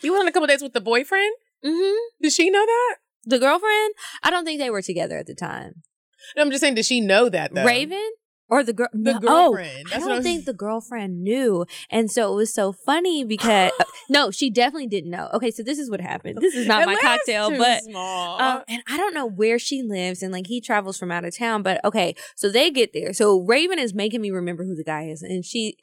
You 0.00 0.12
went 0.12 0.22
on 0.22 0.28
a 0.28 0.32
couple 0.32 0.46
dates 0.46 0.62
with 0.62 0.72
the 0.74 0.80
boyfriend. 0.80 1.34
hmm 1.64 1.96
Did 2.22 2.32
she 2.32 2.50
know 2.50 2.64
that? 2.64 2.96
The 3.24 3.38
girlfriend, 3.40 3.94
I 4.22 4.30
don't 4.30 4.44
think 4.44 4.60
they 4.60 4.70
were 4.70 4.80
together 4.82 5.18
at 5.18 5.26
the 5.26 5.34
time. 5.34 5.82
No, 6.36 6.42
I'm 6.42 6.50
just 6.50 6.60
saying. 6.60 6.76
Did 6.76 6.84
she 6.86 7.00
know 7.00 7.28
that 7.28 7.52
though? 7.54 7.64
Raven 7.64 8.10
or 8.48 8.64
the 8.64 8.72
girl? 8.72 8.88
The 8.92 9.14
no, 9.14 9.18
girlfriend. 9.18 9.86
Oh, 9.92 9.96
I 9.96 9.98
don't 9.98 10.22
think 10.22 10.44
the 10.44 10.52
girlfriend 10.52 11.22
knew, 11.22 11.66
and 11.90 12.10
so 12.10 12.32
it 12.32 12.36
was 12.36 12.52
so 12.52 12.72
funny 12.72 13.24
because 13.28 13.72
uh, 13.78 13.84
no, 14.08 14.30
she 14.30 14.50
definitely 14.50 14.86
didn't 14.86 15.10
know. 15.10 15.28
Okay, 15.34 15.50
so 15.50 15.62
this 15.62 15.78
is 15.78 15.90
what 15.90 16.00
happened. 16.00 16.38
This 16.40 16.54
is 16.54 16.66
not 16.66 16.86
my 16.86 16.96
cocktail, 16.96 17.50
but 17.56 17.82
small. 17.82 18.40
um, 18.40 18.62
and 18.68 18.82
I 18.88 18.96
don't 18.96 19.14
know 19.14 19.26
where 19.26 19.58
she 19.58 19.82
lives, 19.82 20.22
and 20.22 20.32
like 20.32 20.46
he 20.46 20.60
travels 20.60 20.98
from 20.98 21.10
out 21.10 21.24
of 21.24 21.36
town. 21.36 21.62
But 21.62 21.84
okay, 21.84 22.14
so 22.36 22.48
they 22.50 22.70
get 22.70 22.92
there. 22.92 23.12
So 23.12 23.40
Raven 23.40 23.78
is 23.78 23.94
making 23.94 24.20
me 24.20 24.30
remember 24.30 24.64
who 24.64 24.74
the 24.74 24.84
guy 24.84 25.04
is, 25.04 25.22
and 25.22 25.44
she, 25.44 25.76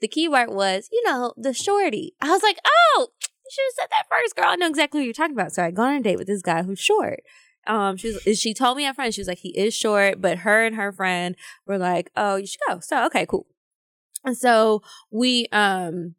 the 0.00 0.08
keyword 0.08 0.50
was, 0.50 0.88
you 0.92 1.02
know, 1.06 1.32
the 1.36 1.54
shorty. 1.54 2.14
I 2.20 2.30
was 2.30 2.42
like, 2.42 2.58
oh, 2.64 3.08
you 3.20 3.50
should 3.50 3.64
have 3.68 3.74
said 3.80 3.90
that 3.90 4.06
first, 4.08 4.36
girl. 4.36 4.46
I 4.48 4.56
know 4.56 4.68
exactly 4.68 5.00
what 5.00 5.04
you're 5.04 5.14
talking 5.14 5.34
about. 5.34 5.52
So 5.52 5.64
I 5.64 5.70
go 5.70 5.82
on 5.82 5.94
a 5.94 6.00
date 6.00 6.18
with 6.18 6.26
this 6.26 6.42
guy 6.42 6.62
who's 6.62 6.78
short. 6.78 7.20
Um, 7.66 7.96
she 7.96 8.12
was, 8.12 8.38
she 8.38 8.54
told 8.54 8.76
me 8.76 8.86
at 8.86 8.94
front, 8.94 9.14
she 9.14 9.20
was 9.20 9.28
like, 9.28 9.38
he 9.38 9.50
is 9.50 9.74
short, 9.74 10.20
but 10.20 10.38
her 10.38 10.64
and 10.64 10.76
her 10.76 10.92
friend 10.92 11.36
were 11.66 11.78
like, 11.78 12.10
oh, 12.16 12.36
you 12.36 12.46
should 12.46 12.60
go. 12.68 12.80
So, 12.80 13.04
okay, 13.06 13.26
cool. 13.26 13.46
And 14.24 14.36
so 14.36 14.82
we, 15.10 15.46
um, 15.52 16.14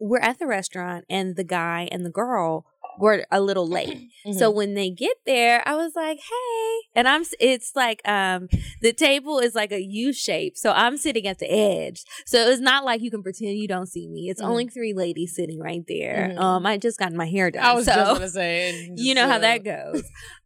we're 0.00 0.20
at 0.20 0.38
the 0.38 0.46
restaurant 0.46 1.04
and 1.08 1.36
the 1.36 1.44
guy 1.44 1.88
and 1.90 2.04
the 2.04 2.10
girl 2.10 2.66
were 2.98 3.24
a 3.30 3.40
little 3.40 3.68
late. 3.68 4.08
So 4.38 4.50
when 4.50 4.74
they 4.74 4.90
get 4.90 5.16
there, 5.24 5.62
I 5.66 5.74
was 5.74 5.92
like, 5.96 6.18
"Hey." 6.18 6.80
And 6.94 7.08
I'm 7.08 7.22
it's 7.40 7.72
like 7.74 8.06
um 8.06 8.48
the 8.82 8.92
table 8.92 9.38
is 9.38 9.54
like 9.54 9.72
a 9.72 9.80
U 9.80 10.12
shape. 10.12 10.58
So 10.58 10.70
I'm 10.72 10.98
sitting 10.98 11.26
at 11.26 11.38
the 11.38 11.50
edge. 11.50 12.04
So 12.26 12.36
it's 12.50 12.60
not 12.60 12.84
like 12.84 13.00
you 13.00 13.10
can 13.10 13.22
pretend 13.22 13.56
you 13.56 13.66
don't 13.68 13.86
see 13.86 14.06
me. 14.06 14.28
It's 14.28 14.42
Mhm. 14.42 14.48
only 14.48 14.66
three 14.68 14.92
ladies 14.92 15.34
sitting 15.34 15.58
right 15.60 15.82
there. 15.88 16.32
Mhm. 16.34 16.38
Um 16.38 16.66
I 16.66 16.76
just 16.76 16.98
got 16.98 17.12
my 17.14 17.26
hair 17.26 17.50
done. 17.50 17.64
I 17.64 17.72
was 17.72 17.86
so 17.86 17.92
just 17.94 18.12
gonna 18.12 18.28
say, 18.28 18.90
you 18.96 19.14
know 19.14 19.26
how 19.26 19.38
that 19.38 19.64
goes. 19.64 20.02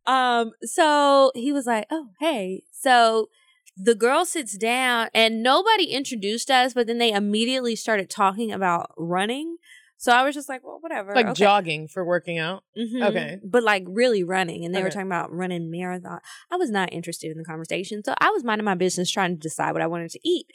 Um, 0.07 0.53
so 0.63 1.33
he 1.35 1.53
was 1.53 1.67
like, 1.67 1.87
"Oh, 1.91 2.09
hey." 2.21 2.63
So 2.73 3.31
the 3.77 3.95
girl 3.95 4.25
sits 4.27 4.57
down, 4.59 5.09
and 5.15 5.43
nobody 5.43 5.85
introduced 5.87 6.51
us, 6.51 6.75
but 6.75 6.87
then 6.87 6.99
they 6.99 7.11
immediately 7.11 7.75
started 7.75 8.11
talking 8.11 8.53
about 8.53 8.93
running. 8.99 9.57
So 10.03 10.11
I 10.11 10.25
was 10.25 10.35
just 10.35 10.49
like, 10.49 10.65
"Well, 10.65 10.79
whatever." 10.81 11.15
like 11.15 11.27
okay. 11.27 11.39
jogging 11.39 11.87
for 11.87 12.05
working 12.05 12.37
out. 12.37 12.65
Mhm. 12.77 13.09
Okay. 13.09 13.39
but 13.45 13.63
like 13.63 13.85
really 13.87 14.25
running, 14.25 14.65
and 14.65 14.75
they 14.75 14.83
were 14.83 14.91
talking 14.91 15.07
about 15.07 15.33
running 15.33 15.71
marathon. 15.71 16.19
I 16.51 16.57
was 16.57 16.73
not 16.73 16.93
interested 16.93 17.31
in 17.31 17.39
the 17.39 17.45
conversation, 17.45 18.03
so 18.03 18.13
I 18.19 18.31
was 18.31 18.43
minding 18.43 18.65
my 18.65 18.75
business, 18.75 19.09
trying 19.13 19.37
to 19.37 19.41
decide 19.41 19.71
what 19.71 19.81
I 19.81 19.87
wanted 19.87 20.11
to 20.11 20.21
eat, 20.29 20.47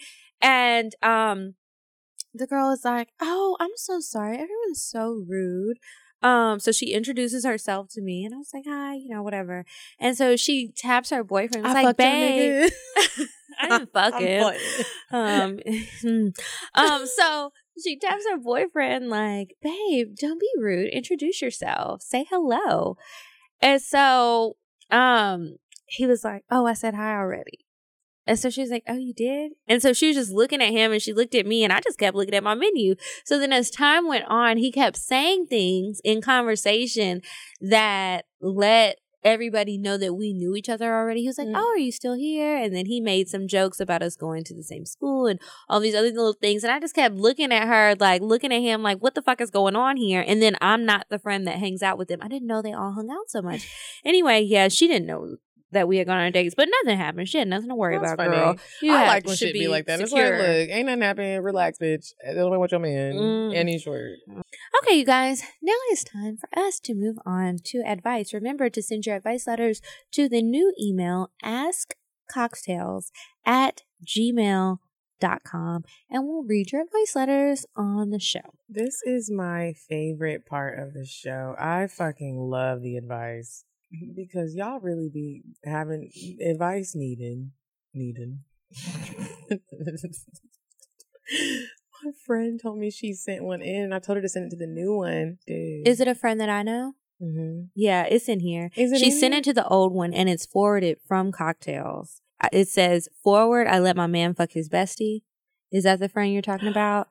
and 0.41 0.93
um. 1.01 1.55
The 2.33 2.45
girl 2.45 2.71
is 2.71 2.85
like, 2.85 3.09
"Oh, 3.19 3.57
I'm 3.59 3.71
so 3.77 3.99
sorry. 3.99 4.35
Everyone's 4.35 4.81
so 4.81 5.23
rude." 5.27 5.79
Um, 6.21 6.59
so 6.59 6.71
she 6.71 6.93
introduces 6.93 7.45
herself 7.45 7.87
to 7.91 8.01
me, 8.01 8.25
and 8.25 8.35
I 8.35 8.37
was 8.37 8.51
like, 8.53 8.65
"Hi," 8.67 8.95
you 8.95 9.09
know, 9.09 9.23
whatever. 9.23 9.65
And 9.97 10.15
so 10.15 10.35
she 10.35 10.71
taps 10.75 11.09
her 11.09 11.23
boyfriend. 11.23 11.65
I 11.65 11.73
like, 11.73 11.97
"Babe. 11.97 12.69
I 13.59 13.69
didn't 13.69 13.93
fuck 13.93 14.13
I'm 14.15 14.21
him." 14.21 15.59
um, 16.05 16.33
um, 16.75 17.07
so 17.07 17.51
she 17.84 17.97
taps 17.97 18.25
her 18.30 18.38
boyfriend 18.38 19.09
like, 19.09 19.55
"Babe, 19.61 20.15
don't 20.15 20.39
be 20.39 20.49
rude. 20.57 20.89
Introduce 20.91 21.41
yourself. 21.41 22.01
Say 22.01 22.25
hello." 22.30 22.97
And 23.61 23.82
so, 23.82 24.57
um, 24.91 25.57
he 25.86 26.05
was 26.05 26.23
like, 26.23 26.43
"Oh, 26.51 26.65
I 26.65 26.73
said 26.73 26.93
hi 26.93 27.15
already." 27.15 27.65
And 28.28 28.38
so 28.38 28.49
she 28.49 28.61
was 28.61 28.69
like, 28.69 28.84
"Oh, 28.88 28.97
you 28.97 29.13
did?" 29.13 29.53
And 29.67 29.82
so 29.82 29.93
she 29.93 30.07
was 30.07 30.17
just 30.17 30.32
looking 30.32 30.61
at 30.61 30.71
him, 30.71 30.91
and 30.91 31.01
she 31.01 31.13
looked 31.13 31.34
at 31.34 31.45
me, 31.45 31.63
and 31.63 31.71
I 31.71 31.80
just 31.80 31.97
kept 31.97 32.15
looking 32.15 32.34
at 32.34 32.43
my 32.43 32.55
menu. 32.55 32.95
So 33.23 33.39
then, 33.39 33.53
as 33.53 33.71
time 33.71 34.07
went 34.07 34.25
on, 34.25 34.57
he 34.57 34.71
kept 34.71 34.97
saying 34.97 35.47
things 35.47 36.01
in 36.03 36.21
conversation 36.21 37.21
that 37.61 38.25
let 38.41 38.99
everybody 39.24 39.78
know 39.78 39.97
that 39.97 40.13
we 40.13 40.34
knew 40.34 40.55
each 40.55 40.70
other 40.70 40.93
already. 40.93 41.22
He 41.22 41.28
was 41.28 41.38
like, 41.38 41.47
Mm. 41.47 41.57
"Oh, 41.57 41.74
are 41.74 41.78
you 41.78 41.91
still 41.91 42.15
here?" 42.15 42.57
And 42.57 42.76
then 42.76 42.86
he 42.86 43.01
made 43.01 43.28
some 43.28 43.47
jokes 43.47 43.80
about 43.80 44.01
us 44.01 44.15
going 44.15 44.43
to 44.45 44.53
the 44.53 44.63
same 44.63 44.86
school 44.86 45.28
and 45.28 45.39
all 45.70 45.80
these 45.80 45.95
other 45.95 46.09
little 46.11 46.34
things. 46.34 46.63
And 46.63 46.72
I 46.72 46.80
just 46.80 46.95
kept 46.95 47.15
looking 47.15 47.51
at 47.51 47.68
her, 47.68 47.95
like 47.99 48.22
looking 48.22 48.53
at 48.53 48.61
him, 48.61 48.84
like, 48.84 48.99
"What 48.99 49.15
the 49.15 49.22
fuck 49.22 49.41
is 49.41 49.51
going 49.51 49.76
on 49.76 49.97
here?" 49.97 50.24
And 50.26 50.41
then 50.41 50.55
I'm 50.61 50.86
not 50.86 51.07
the 51.09 51.20
friend 51.20 51.47
that 51.47 51.57
hangs 51.59 51.84
out 51.84 51.97
with 51.97 52.07
them. 52.07 52.20
I 52.22 52.28
didn't 52.28 52.47
know 52.47 52.61
they 52.61 52.74
all 52.74 52.93
hung 52.93 53.09
out 53.09 53.30
so 53.30 53.41
much. 53.41 53.70
Anyway, 54.05 54.41
yeah, 54.41 54.68
she 54.68 54.88
didn't 54.88 55.07
know 55.07 55.38
that 55.72 55.88
we 55.88 55.97
had 55.97 56.07
gone 56.07 56.20
on 56.20 56.32
dates, 56.32 56.55
but 56.55 56.70
nothing 56.84 56.97
happened. 56.97 57.28
She 57.28 57.38
had 57.38 57.47
nothing 57.47 57.70
to 57.70 57.76
worry 57.76 57.97
That's 57.97 58.13
about, 58.13 58.26
funny. 58.28 58.38
girl. 58.38 58.55
You 58.82 58.93
I 58.93 59.07
like 59.07 59.26
when 59.26 59.36
should 59.36 59.47
shit 59.49 59.53
be 59.53 59.68
like 59.68 59.86
that. 59.86 59.99
It's 59.99 60.11
like, 60.11 60.32
look, 60.32 60.70
ain't 60.70 60.86
nothing 60.86 61.01
happening. 61.01 61.41
Relax, 61.41 61.78
bitch. 61.78 62.13
Don't 62.26 62.51
know 62.51 62.59
what 62.59 62.72
your 62.72 62.80
man. 62.80 63.15
Mm. 63.15 63.55
And 63.55 63.70
he's 63.70 63.82
short. 63.82 64.11
Okay, 64.84 64.95
you 64.95 65.05
guys, 65.05 65.41
now 65.61 65.74
it 65.89 65.93
is 65.93 66.03
time 66.03 66.38
for 66.38 66.47
us 66.57 66.80
to 66.82 66.93
move 66.93 67.18
on 67.26 67.57
to 67.65 67.82
advice. 67.86 68.34
Remember 68.34 68.70
to 68.70 68.82
send 68.82 69.05
your 69.05 69.15
advice 69.15 69.47
letters 69.47 69.82
to 70.13 70.30
the 70.30 70.41
new 70.41 70.74
email 70.82 71.32
askcocktales 71.43 73.05
at 73.45 73.84
gmail.com 74.05 75.84
and 76.09 76.28
we'll 76.28 76.43
read 76.43 76.72
your 76.72 76.84
advice 76.84 77.15
letters 77.15 77.65
on 77.76 78.11
the 78.11 78.20
show. 78.20 78.53
This 78.70 79.01
is 79.03 79.32
my 79.32 79.74
favorite 79.89 80.45
part 80.45 80.80
of 80.80 80.93
the 80.93 81.05
show. 81.05 81.55
I 81.59 81.88
fucking 81.88 82.38
love 82.38 82.82
the 82.82 82.97
advice 82.97 83.65
because 84.15 84.55
y'all 84.55 84.79
really 84.79 85.09
be 85.13 85.43
having 85.63 86.09
advice 86.45 86.93
needing. 86.95 87.51
Needing. 87.93 88.39
my 92.03 92.11
friend 92.25 92.59
told 92.61 92.77
me 92.77 92.91
she 92.91 93.13
sent 93.13 93.43
one 93.43 93.61
in 93.61 93.83
and 93.83 93.93
I 93.93 93.99
told 93.99 94.17
her 94.17 94.21
to 94.21 94.29
send 94.29 94.47
it 94.47 94.49
to 94.51 94.57
the 94.57 94.67
new 94.67 94.95
one. 94.95 95.38
Dude. 95.47 95.88
Is 95.88 95.99
it 95.99 96.07
a 96.07 96.15
friend 96.15 96.39
that 96.39 96.49
I 96.49 96.63
know? 96.63 96.93
Mm-hmm. 97.21 97.65
Yeah, 97.75 98.03
it's 98.03 98.29
in 98.29 98.41
here. 98.41 98.69
Is 98.75 98.91
it 98.91 98.99
she 98.99 99.09
sent 99.09 99.33
here? 99.33 99.39
it 99.39 99.43
to 99.45 99.53
the 99.53 99.67
old 99.67 99.93
one 99.93 100.13
and 100.13 100.29
it's 100.29 100.45
forwarded 100.45 100.99
from 101.07 101.31
cocktales. 101.31 102.19
It 102.51 102.67
says, 102.67 103.09
Forward, 103.23 103.67
I 103.67 103.79
let 103.79 103.95
my 103.95 104.05
man 104.05 104.35
fuck 104.35 104.51
his 104.51 104.69
bestie. 104.69 105.23
Is 105.71 105.85
that 105.85 105.99
the 105.99 106.09
friend 106.09 106.31
you're 106.31 106.41
talking 106.41 106.67
about? 106.67 107.07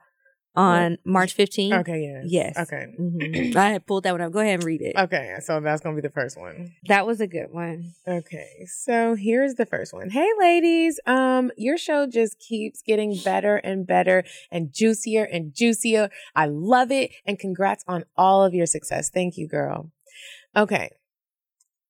On 0.57 0.97
March 1.05 1.37
15th? 1.37 1.81
Okay, 1.81 2.01
yes. 2.01 2.25
Yes. 2.57 2.59
Okay. 2.59 2.87
Mhm. 2.99 3.57
I 3.57 3.71
had 3.73 3.87
pulled 3.87 4.05
that 4.05 4.13
one 4.13 4.21
up. 4.23 4.33
Go 4.33 4.39
ahead 4.41 4.55
and 4.55 4.65
read 4.65 4.81
it. 4.81 4.97
Okay, 4.97 5.35
so 5.41 5.61
that's 5.61 5.83
gonna 5.83 5.97
be 5.97 6.01
the 6.03 6.09
first 6.11 6.39
one. 6.39 6.73
That 6.89 7.07
was 7.07 7.21
a 7.21 7.27
good 7.27 7.49
one. 7.51 7.93
Okay, 8.09 8.67
so 8.67 9.15
here's 9.15 9.55
the 9.57 9.67
first 9.67 9.93
one. 9.93 10.09
Hey 10.11 10.29
ladies, 10.39 10.99
um 11.07 11.51
your 11.59 11.77
show 11.77 12.07
just 12.07 12.39
keeps 12.39 12.81
getting 12.83 13.17
better 13.23 13.57
and 13.57 13.87
better 13.87 14.25
and 14.51 14.73
juicier 14.73 15.25
and 15.25 15.55
juicier. 15.55 16.09
I 16.35 16.47
love 16.47 16.91
it 16.91 17.11
and 17.27 17.39
congrats 17.39 17.85
on 17.87 18.05
all 18.17 18.43
of 18.45 18.55
your 18.55 18.67
success. 18.67 19.11
Thank 19.11 19.37
you, 19.37 19.47
girl. 19.49 19.91
Okay. 20.57 20.91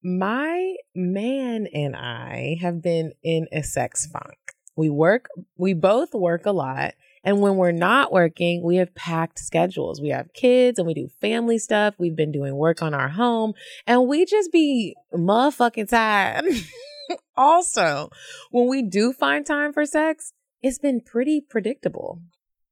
My 0.02 0.76
man 0.94 1.66
and 1.72 1.96
I 1.96 2.58
have 2.60 2.82
been 2.82 3.12
in 3.22 3.46
a 3.52 3.62
sex 3.62 4.06
funk. 4.06 4.36
We 4.76 4.90
work, 4.90 5.28
we 5.56 5.72
both 5.74 6.14
work 6.14 6.46
a 6.46 6.52
lot. 6.52 6.94
And 7.26 7.40
when 7.40 7.56
we're 7.56 7.72
not 7.72 8.12
working, 8.12 8.62
we 8.62 8.76
have 8.76 8.94
packed 8.94 9.40
schedules. 9.40 10.00
We 10.00 10.10
have 10.10 10.32
kids 10.32 10.78
and 10.78 10.86
we 10.86 10.94
do 10.94 11.08
family 11.20 11.58
stuff. 11.58 11.96
We've 11.98 12.14
been 12.14 12.30
doing 12.30 12.54
work 12.54 12.82
on 12.82 12.94
our 12.94 13.08
home 13.08 13.54
and 13.84 14.06
we 14.06 14.24
just 14.24 14.52
be 14.52 14.94
motherfucking 15.12 15.88
tired. 15.88 16.44
also, 17.36 18.10
when 18.52 18.68
we 18.68 18.80
do 18.80 19.12
find 19.12 19.44
time 19.44 19.72
for 19.72 19.84
sex, 19.84 20.34
it's 20.62 20.78
been 20.78 21.00
pretty 21.00 21.40
predictable. 21.40 22.22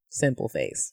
Simple 0.09 0.49
face. 0.49 0.93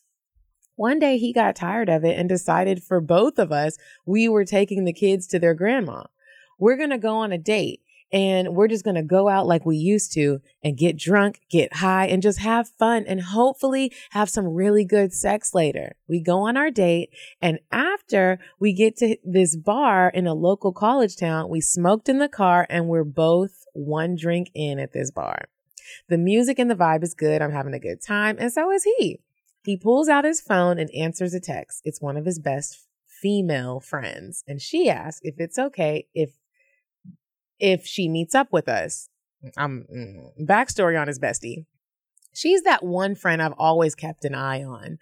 One 0.75 0.97
day 0.97 1.19
he 1.19 1.31
got 1.31 1.55
tired 1.55 1.87
of 1.87 2.03
it 2.03 2.17
and 2.17 2.27
decided 2.27 2.81
for 2.81 2.99
both 2.99 3.37
of 3.37 3.51
us, 3.51 3.77
we 4.07 4.27
were 4.27 4.43
taking 4.43 4.85
the 4.85 4.93
kids 4.93 5.27
to 5.27 5.37
their 5.37 5.53
grandma. 5.53 6.05
We're 6.57 6.77
going 6.77 6.89
to 6.89 6.97
go 6.97 7.17
on 7.17 7.31
a 7.31 7.37
date 7.37 7.81
and 8.11 8.55
we're 8.55 8.67
just 8.67 8.83
going 8.83 8.95
to 8.95 9.03
go 9.03 9.29
out 9.29 9.47
like 9.47 9.65
we 9.65 9.77
used 9.77 10.13
to 10.13 10.41
and 10.63 10.77
get 10.77 10.97
drunk, 10.97 11.41
get 11.49 11.77
high, 11.77 12.07
and 12.07 12.21
just 12.21 12.39
have 12.39 12.69
fun 12.69 13.05
and 13.07 13.21
hopefully 13.21 13.91
have 14.11 14.29
some 14.29 14.47
really 14.47 14.85
good 14.85 15.13
sex 15.13 15.53
later. 15.53 15.95
We 16.07 16.21
go 16.21 16.39
on 16.47 16.57
our 16.57 16.71
date, 16.71 17.09
and 17.41 17.59
after 17.71 18.39
we 18.59 18.73
get 18.73 18.97
to 18.97 19.17
this 19.23 19.55
bar 19.55 20.09
in 20.09 20.27
a 20.27 20.33
local 20.33 20.73
college 20.73 21.15
town, 21.15 21.49
we 21.49 21.61
smoked 21.61 22.09
in 22.09 22.19
the 22.19 22.29
car 22.29 22.67
and 22.69 22.87
we're 22.87 23.03
both 23.03 23.65
one 23.73 24.15
drink 24.15 24.49
in 24.53 24.79
at 24.79 24.93
this 24.93 25.11
bar. 25.11 25.45
The 26.09 26.17
music 26.17 26.59
and 26.59 26.69
the 26.69 26.75
vibe 26.75 27.03
is 27.03 27.13
good. 27.13 27.41
I'm 27.41 27.51
having 27.51 27.73
a 27.73 27.79
good 27.79 28.01
time, 28.01 28.37
and 28.39 28.51
so 28.51 28.71
is 28.71 28.83
he. 28.97 29.19
He 29.63 29.77
pulls 29.77 30.09
out 30.09 30.25
his 30.25 30.41
phone 30.41 30.79
and 30.79 30.89
answers 30.91 31.33
a 31.33 31.39
text. 31.39 31.81
It's 31.85 32.01
one 32.01 32.17
of 32.17 32.25
his 32.25 32.39
best 32.39 32.87
female 33.05 33.79
friends, 33.79 34.43
and 34.47 34.61
she 34.61 34.89
asks 34.89 35.21
if 35.23 35.35
it's 35.37 35.59
okay 35.59 36.07
if 36.13 36.31
if 37.61 37.85
she 37.85 38.09
meets 38.09 38.35
up 38.35 38.51
with 38.51 38.67
us. 38.67 39.07
I'm 39.55 39.85
mm, 39.93 40.45
backstory 40.45 40.99
on 40.99 41.07
his 41.07 41.19
bestie. 41.19 41.65
She's 42.33 42.63
that 42.63 42.83
one 42.83 43.15
friend 43.15 43.41
I've 43.41 43.53
always 43.57 43.95
kept 43.95 44.25
an 44.25 44.35
eye 44.35 44.63
on. 44.63 44.97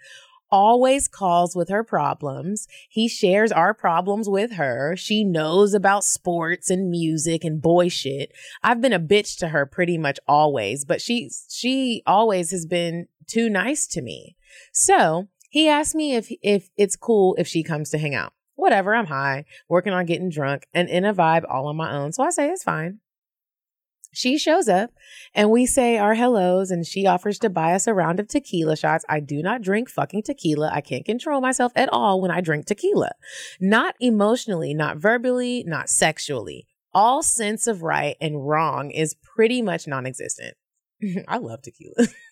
Always 0.52 1.08
calls 1.08 1.56
with 1.56 1.70
her 1.70 1.84
problems. 1.84 2.68
He 2.90 3.08
shares 3.08 3.52
our 3.52 3.74
problems 3.74 4.28
with 4.28 4.54
her. 4.54 4.96
She 4.98 5.24
knows 5.24 5.76
about 5.76 6.04
sports 6.04 6.72
and 6.72 6.90
music 6.90 7.44
and 7.44 7.62
boy 7.62 7.88
shit. 7.88 8.32
I've 8.64 8.82
been 8.82 8.94
a 8.94 9.00
bitch 9.00 9.38
to 9.40 9.50
her 9.50 9.66
pretty 9.66 9.98
much 9.98 10.20
always, 10.28 10.86
but 10.86 11.02
she 11.02 11.30
she 11.50 12.02
always 12.08 12.52
has 12.52 12.66
been 12.66 13.08
too 13.28 13.48
nice 13.48 13.86
to 13.88 14.02
me. 14.02 14.36
So, 14.74 15.28
he 15.50 15.70
asked 15.70 15.94
me 15.94 16.16
if 16.16 16.32
if 16.42 16.70
it's 16.78 16.96
cool 16.96 17.36
if 17.38 17.48
she 17.48 17.62
comes 17.62 17.92
to 17.92 18.00
hang 18.00 18.16
out 18.16 18.34
whatever, 18.60 18.96
I'm 18.96 19.08
high, 19.08 19.46
working 19.68 19.94
on 19.94 20.06
getting 20.06 20.30
drunk 20.30 20.68
and 20.74 20.90
in 20.90 21.06
a 21.06 21.14
vibe 21.14 21.44
all 21.50 21.68
on 21.68 21.78
my 21.78 21.92
own. 21.92 22.12
So 22.12 22.24
I 22.24 22.30
say 22.30 22.50
it's 22.50 22.64
fine. 22.64 23.00
She 24.12 24.40
shows 24.40 24.68
up 24.68 24.92
and 25.36 25.52
we 25.52 25.66
say 25.66 25.98
our 25.98 26.16
hellos 26.16 26.72
and 26.72 26.86
she 26.86 27.06
offers 27.06 27.38
to 27.40 27.50
buy 27.50 27.74
us 27.74 27.86
a 27.86 27.94
round 27.94 28.20
of 28.20 28.28
tequila 28.28 28.76
shots. 28.76 29.06
I 29.08 29.20
do 29.20 29.42
not 29.44 29.62
drink 29.62 29.90
fucking 29.90 30.24
tequila. 30.24 30.72
I 30.74 30.82
can't 30.82 31.06
control 31.06 31.42
myself 31.42 31.72
at 31.76 31.90
all 31.90 32.20
when 32.20 32.32
I 32.32 32.42
drink 32.42 32.66
tequila. 32.66 33.12
Not 33.62 33.96
emotionally, 34.00 34.74
not 34.74 34.98
verbally, 34.98 35.64
not 35.68 35.90
sexually. 35.90 36.66
All 36.92 37.22
sense 37.22 37.68
of 37.68 37.84
right 37.84 38.18
and 38.20 38.48
wrong 38.48 38.90
is 38.90 39.16
pretty 39.36 39.62
much 39.62 39.88
non 39.88 40.08
existent. 40.08 40.56
I 41.28 41.38
love 41.38 41.62
tequila. 41.62 42.08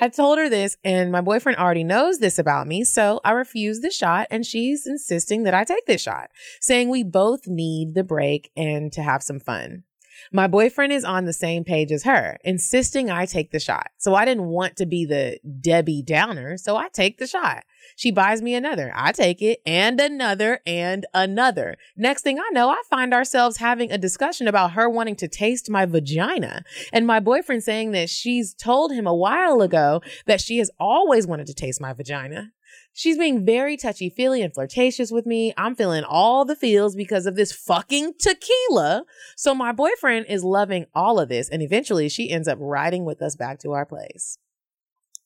I 0.00 0.08
told 0.08 0.38
her 0.38 0.48
this, 0.48 0.76
and 0.84 1.10
my 1.10 1.20
boyfriend 1.20 1.58
already 1.58 1.84
knows 1.84 2.18
this 2.18 2.38
about 2.38 2.66
me, 2.66 2.84
so 2.84 3.20
I 3.24 3.32
refused 3.32 3.82
the 3.82 3.90
shot, 3.90 4.28
and 4.30 4.46
she's 4.46 4.86
insisting 4.86 5.42
that 5.44 5.54
I 5.54 5.64
take 5.64 5.86
this 5.86 6.02
shot, 6.02 6.30
saying 6.60 6.88
we 6.88 7.02
both 7.02 7.46
need 7.46 7.94
the 7.94 8.04
break 8.04 8.50
and 8.56 8.92
to 8.92 9.02
have 9.02 9.22
some 9.22 9.40
fun. 9.40 9.84
My 10.32 10.46
boyfriend 10.46 10.92
is 10.92 11.04
on 11.04 11.24
the 11.24 11.32
same 11.32 11.64
page 11.64 11.90
as 11.90 12.04
her, 12.04 12.38
insisting 12.44 13.10
I 13.10 13.26
take 13.26 13.50
the 13.50 13.60
shot. 13.60 13.88
So 13.98 14.14
I 14.14 14.24
didn't 14.24 14.44
want 14.44 14.76
to 14.76 14.86
be 14.86 15.04
the 15.04 15.38
Debbie 15.60 16.02
Downer, 16.02 16.56
so 16.56 16.76
I 16.76 16.88
take 16.88 17.18
the 17.18 17.26
shot. 17.26 17.64
She 17.96 18.10
buys 18.10 18.42
me 18.42 18.54
another. 18.54 18.92
I 18.94 19.12
take 19.12 19.40
it 19.40 19.60
and 19.64 20.00
another 20.00 20.60
and 20.66 21.06
another. 21.14 21.76
Next 21.96 22.22
thing 22.22 22.38
I 22.38 22.48
know, 22.52 22.68
I 22.68 22.80
find 22.90 23.14
ourselves 23.14 23.56
having 23.56 23.90
a 23.90 23.98
discussion 23.98 24.48
about 24.48 24.72
her 24.72 24.88
wanting 24.88 25.16
to 25.16 25.28
taste 25.28 25.70
my 25.70 25.86
vagina 25.86 26.64
and 26.92 27.06
my 27.06 27.20
boyfriend 27.20 27.64
saying 27.64 27.92
that 27.92 28.10
she's 28.10 28.54
told 28.54 28.92
him 28.92 29.06
a 29.06 29.14
while 29.14 29.62
ago 29.62 30.02
that 30.26 30.40
she 30.40 30.58
has 30.58 30.70
always 30.78 31.26
wanted 31.26 31.46
to 31.46 31.54
taste 31.54 31.80
my 31.80 31.92
vagina. 31.92 32.52
She's 32.98 33.16
being 33.16 33.46
very 33.46 33.76
touchy 33.76 34.10
feely 34.10 34.42
and 34.42 34.52
flirtatious 34.52 35.12
with 35.12 35.24
me. 35.24 35.54
I'm 35.56 35.76
feeling 35.76 36.02
all 36.02 36.44
the 36.44 36.56
feels 36.56 36.96
because 36.96 37.26
of 37.26 37.36
this 37.36 37.52
fucking 37.52 38.14
tequila. 38.18 39.04
So 39.36 39.54
my 39.54 39.70
boyfriend 39.70 40.26
is 40.28 40.42
loving 40.42 40.86
all 40.96 41.20
of 41.20 41.28
this. 41.28 41.48
And 41.48 41.62
eventually 41.62 42.08
she 42.08 42.28
ends 42.28 42.48
up 42.48 42.58
riding 42.60 43.04
with 43.04 43.22
us 43.22 43.36
back 43.36 43.60
to 43.60 43.70
our 43.70 43.86
place. 43.86 44.38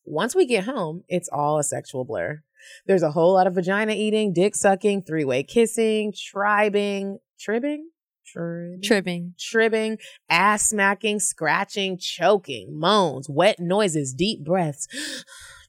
Once 0.05 0.35
we 0.35 0.45
get 0.45 0.65
home, 0.65 1.05
it's 1.09 1.31
all 1.33 1.59
a 1.59 1.65
sexual 1.65 2.05
blur. 2.05 2.43
There's 2.87 3.03
a 3.03 3.13
whole 3.13 3.33
lot 3.33 3.47
of 3.47 3.55
vagina 3.55 3.93
eating, 3.93 4.35
dick 4.35 4.55
sucking, 4.55 5.05
three 5.05 5.25
way 5.25 5.43
kissing, 5.43 6.13
tribing, 6.15 7.21
tribbing, 7.41 7.89
tribbing, 8.27 8.81
Tripping. 8.83 9.33
tribbing, 9.41 9.97
ass 10.29 10.69
smacking, 10.69 11.21
scratching, 11.21 11.97
choking, 11.97 12.79
moans, 12.79 13.31
wet 13.31 13.59
noises, 13.61 14.13
deep 14.13 14.45
breaths, 14.45 14.87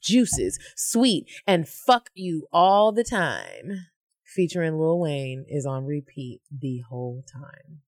juices, 0.03 0.59
sweet, 0.75 1.29
and 1.47 1.67
fuck 1.67 2.09
you 2.13 2.47
all 2.51 2.91
the 2.91 3.03
time. 3.03 3.87
Featuring 4.25 4.79
Lil 4.79 4.99
Wayne 4.99 5.45
is 5.47 5.65
on 5.65 5.85
repeat 5.85 6.41
the 6.51 6.79
whole 6.89 7.23
time. 7.31 7.81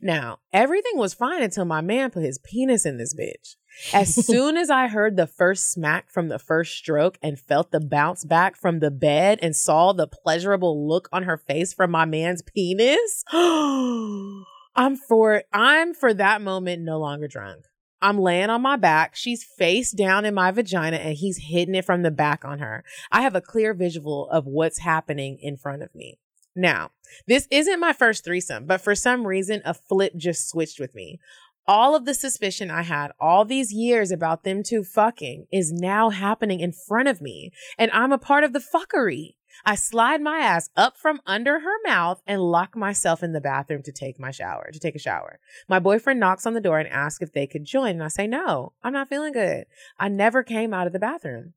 Now, 0.00 0.38
everything 0.52 0.96
was 0.96 1.14
fine 1.14 1.42
until 1.42 1.64
my 1.64 1.80
man 1.80 2.10
put 2.10 2.24
his 2.24 2.38
penis 2.38 2.84
in 2.84 2.98
this 2.98 3.14
bitch. 3.14 3.56
As 3.92 4.14
soon 4.26 4.56
as 4.56 4.70
I 4.70 4.88
heard 4.88 5.16
the 5.16 5.26
first 5.26 5.72
smack 5.72 6.10
from 6.10 6.28
the 6.28 6.38
first 6.38 6.76
stroke 6.76 7.18
and 7.22 7.38
felt 7.38 7.70
the 7.70 7.80
bounce 7.80 8.24
back 8.24 8.56
from 8.56 8.80
the 8.80 8.90
bed 8.90 9.38
and 9.42 9.56
saw 9.56 9.92
the 9.92 10.06
pleasurable 10.06 10.88
look 10.88 11.08
on 11.12 11.24
her 11.24 11.36
face 11.36 11.72
from 11.72 11.90
my 11.90 12.04
man's 12.04 12.42
penis, 12.42 13.24
I'm 13.32 14.96
for 14.96 15.42
I'm 15.52 15.94
for 15.94 16.14
that 16.14 16.42
moment 16.42 16.82
no 16.82 16.98
longer 16.98 17.28
drunk. 17.28 17.64
I'm 18.02 18.18
laying 18.18 18.50
on 18.50 18.60
my 18.60 18.76
back. 18.76 19.14
She's 19.14 19.44
face 19.44 19.92
down 19.92 20.24
in 20.24 20.34
my 20.34 20.50
vagina 20.50 20.96
and 20.96 21.16
he's 21.16 21.38
hitting 21.38 21.76
it 21.76 21.84
from 21.84 22.02
the 22.02 22.10
back 22.10 22.44
on 22.44 22.58
her. 22.58 22.84
I 23.10 23.22
have 23.22 23.36
a 23.36 23.40
clear 23.40 23.72
visual 23.72 24.28
of 24.28 24.44
what's 24.44 24.80
happening 24.80 25.38
in 25.40 25.56
front 25.56 25.82
of 25.82 25.94
me. 25.94 26.18
Now, 26.54 26.90
this 27.26 27.48
isn't 27.50 27.80
my 27.80 27.92
first 27.92 28.24
threesome, 28.24 28.66
but 28.66 28.80
for 28.80 28.94
some 28.94 29.26
reason, 29.26 29.62
a 29.64 29.72
flip 29.72 30.14
just 30.16 30.50
switched 30.50 30.80
with 30.80 30.94
me. 30.94 31.20
All 31.66 31.94
of 31.94 32.04
the 32.04 32.14
suspicion 32.14 32.70
I 32.70 32.82
had 32.82 33.12
all 33.20 33.44
these 33.44 33.72
years 33.72 34.10
about 34.10 34.42
them 34.42 34.62
two 34.64 34.82
fucking 34.82 35.46
is 35.52 35.72
now 35.72 36.10
happening 36.10 36.58
in 36.58 36.72
front 36.72 37.08
of 37.08 37.22
me, 37.22 37.52
and 37.78 37.90
I'm 37.92 38.12
a 38.12 38.18
part 38.18 38.42
of 38.42 38.52
the 38.52 38.58
fuckery. 38.58 39.36
I 39.64 39.76
slide 39.76 40.20
my 40.20 40.38
ass 40.38 40.70
up 40.76 40.96
from 40.96 41.20
under 41.24 41.60
her 41.60 41.76
mouth 41.86 42.20
and 42.26 42.42
lock 42.42 42.76
myself 42.76 43.22
in 43.22 43.32
the 43.32 43.40
bathroom 43.40 43.82
to 43.84 43.92
take 43.92 44.18
my 44.18 44.30
shower, 44.30 44.70
to 44.72 44.80
take 44.80 44.96
a 44.96 45.00
shower. 45.00 45.38
My 45.68 45.78
boyfriend 45.78 46.18
knocks 46.18 46.46
on 46.46 46.54
the 46.54 46.60
door 46.60 46.78
and 46.78 46.88
asks 46.88 47.22
if 47.22 47.32
they 47.32 47.46
could 47.46 47.64
join, 47.64 47.90
and 47.90 48.02
I 48.02 48.08
say, 48.08 48.26
no, 48.26 48.72
I'm 48.82 48.92
not 48.92 49.08
feeling 49.08 49.32
good. 49.32 49.66
I 49.98 50.08
never 50.08 50.42
came 50.42 50.74
out 50.74 50.86
of 50.86 50.92
the 50.92 50.98
bathroom. 50.98 51.54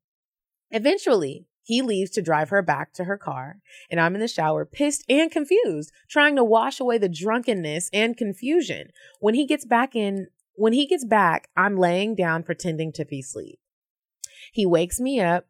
Eventually, 0.70 1.46
he 1.62 1.82
leaves 1.82 2.12
to 2.12 2.22
drive 2.22 2.50
her 2.50 2.62
back 2.62 2.92
to 2.92 3.04
her 3.04 3.18
car, 3.18 3.56
and 3.90 3.98
I'm 3.98 4.14
in 4.14 4.20
the 4.20 4.28
shower, 4.28 4.64
pissed 4.64 5.04
and 5.08 5.30
confused, 5.30 5.90
trying 6.08 6.36
to 6.36 6.44
wash 6.44 6.78
away 6.78 6.98
the 6.98 7.08
drunkenness 7.08 7.90
and 7.92 8.16
confusion. 8.16 8.90
When 9.18 9.34
he 9.34 9.46
gets 9.46 9.64
back 9.64 9.96
in, 9.96 10.28
when 10.54 10.72
he 10.72 10.86
gets 10.86 11.04
back, 11.04 11.48
I'm 11.56 11.76
laying 11.76 12.14
down 12.14 12.44
pretending 12.44 12.92
to 12.92 13.04
be 13.04 13.18
asleep. 13.18 13.58
He 14.52 14.64
wakes 14.64 15.00
me 15.00 15.20
up, 15.20 15.46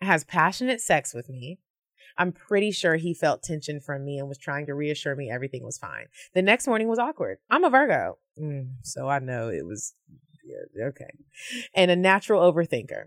has 0.00 0.22
passionate 0.22 0.80
sex 0.80 1.12
with 1.12 1.28
me. 1.28 1.58
I'm 2.16 2.32
pretty 2.32 2.70
sure 2.70 2.96
he 2.96 3.14
felt 3.14 3.42
tension 3.42 3.80
from 3.80 4.04
me 4.04 4.18
and 4.18 4.28
was 4.28 4.38
trying 4.38 4.66
to 4.66 4.74
reassure 4.74 5.16
me 5.16 5.30
everything 5.30 5.64
was 5.64 5.78
fine. 5.78 6.06
The 6.34 6.42
next 6.42 6.66
morning 6.66 6.88
was 6.88 6.98
awkward. 6.98 7.38
I'm 7.50 7.64
a 7.64 7.70
Virgo, 7.70 8.18
mm, 8.40 8.68
so 8.82 9.08
I 9.08 9.18
know 9.18 9.48
it 9.48 9.66
was 9.66 9.94
yeah, 10.44 10.86
okay. 10.86 11.10
And 11.74 11.90
a 11.90 11.96
natural 11.96 12.40
overthinker. 12.40 13.06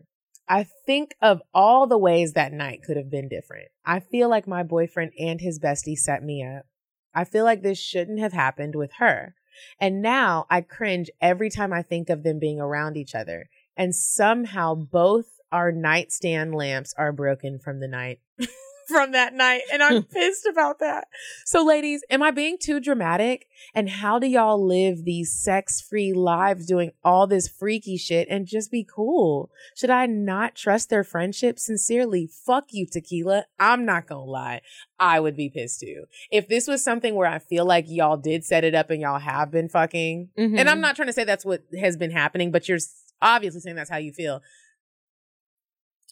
I 0.50 0.66
think 0.86 1.16
of 1.22 1.42
all 1.54 1.88
the 1.88 1.98
ways 1.98 2.34
that 2.34 2.54
night 2.54 2.82
could 2.84 2.98
have 2.98 3.10
been 3.10 3.28
different. 3.28 3.68
I 3.86 4.00
feel 4.00 4.30
like 4.30 4.48
my 4.48 4.64
boyfriend 4.64 5.12
and 5.20 5.42
his 5.42 5.60
bestie 5.60 5.98
set 5.98 6.24
me 6.24 6.44
up. 6.44 6.66
I 7.14 7.26
feel 7.26 7.44
like 7.44 7.64
this 7.64 7.80
shouldn't 7.80 8.20
have 8.20 8.34
happened 8.34 8.76
with 8.76 8.92
her. 9.00 9.36
And 9.80 10.02
now 10.02 10.46
I 10.50 10.62
cringe 10.62 11.10
every 11.20 11.50
time 11.50 11.74
I 11.74 11.82
think 11.82 12.10
of 12.10 12.24
them 12.24 12.40
being 12.40 12.60
around 12.60 12.96
each 12.96 13.16
other. 13.16 13.50
And 13.76 13.94
somehow 13.94 14.76
both 14.76 15.26
our 15.52 15.72
nightstand 15.72 16.54
lamps 16.56 16.94
are 16.98 17.12
broken 17.12 17.60
from 17.60 17.80
the 17.80 17.88
night. 17.88 18.20
from 18.88 19.12
that 19.12 19.34
night. 19.34 19.62
And 19.72 19.84
I'm 19.84 20.04
pissed 20.14 20.46
about 20.46 20.80
that. 20.80 21.08
So, 21.46 21.64
ladies, 21.64 22.04
am 22.10 22.24
I 22.24 22.32
being 22.32 22.58
too 22.62 22.80
dramatic? 22.80 23.48
And 23.74 23.90
how 23.90 24.20
do 24.20 24.28
y'all 24.28 24.64
live 24.66 25.04
these 25.06 25.32
sex 25.34 25.82
free 25.82 26.14
lives 26.14 26.66
doing 26.66 26.92
all 27.04 27.28
this 27.28 27.48
freaky 27.48 27.98
shit 27.98 28.28
and 28.30 28.46
just 28.48 28.72
be 28.72 28.84
cool? 28.84 29.52
Should 29.76 29.90
I 29.90 30.06
not 30.06 30.56
trust 30.56 30.90
their 30.90 31.04
friendship? 31.04 31.60
Sincerely, 31.60 32.28
fuck 32.28 32.66
you, 32.72 32.86
tequila. 32.86 33.46
I'm 33.60 33.86
not 33.86 34.08
gonna 34.08 34.24
lie. 34.24 34.62
I 35.00 35.20
would 35.20 35.36
be 35.36 35.50
pissed 35.50 35.82
too. 35.82 36.06
If 36.32 36.48
this 36.48 36.68
was 36.68 36.84
something 36.84 37.16
where 37.16 37.28
I 37.30 37.40
feel 37.40 37.66
like 37.66 37.86
y'all 37.88 38.18
did 38.18 38.44
set 38.46 38.64
it 38.64 38.74
up 38.76 38.90
and 38.90 39.02
y'all 39.02 39.20
have 39.20 39.52
been 39.52 39.70
fucking, 39.70 40.30
Mhm. 40.38 40.58
and 40.60 40.70
I'm 40.70 40.82
not 40.82 40.96
trying 40.96 41.08
to 41.08 41.14
say 41.14 41.24
that's 41.24 41.46
what 41.46 41.64
has 41.80 41.98
been 41.98 42.12
happening, 42.12 42.52
but 42.52 42.68
you're 42.68 42.80
obviously 43.22 43.62
saying 43.62 43.76
that's 43.76 43.90
how 43.90 43.98
you 43.98 44.14
feel. 44.14 44.42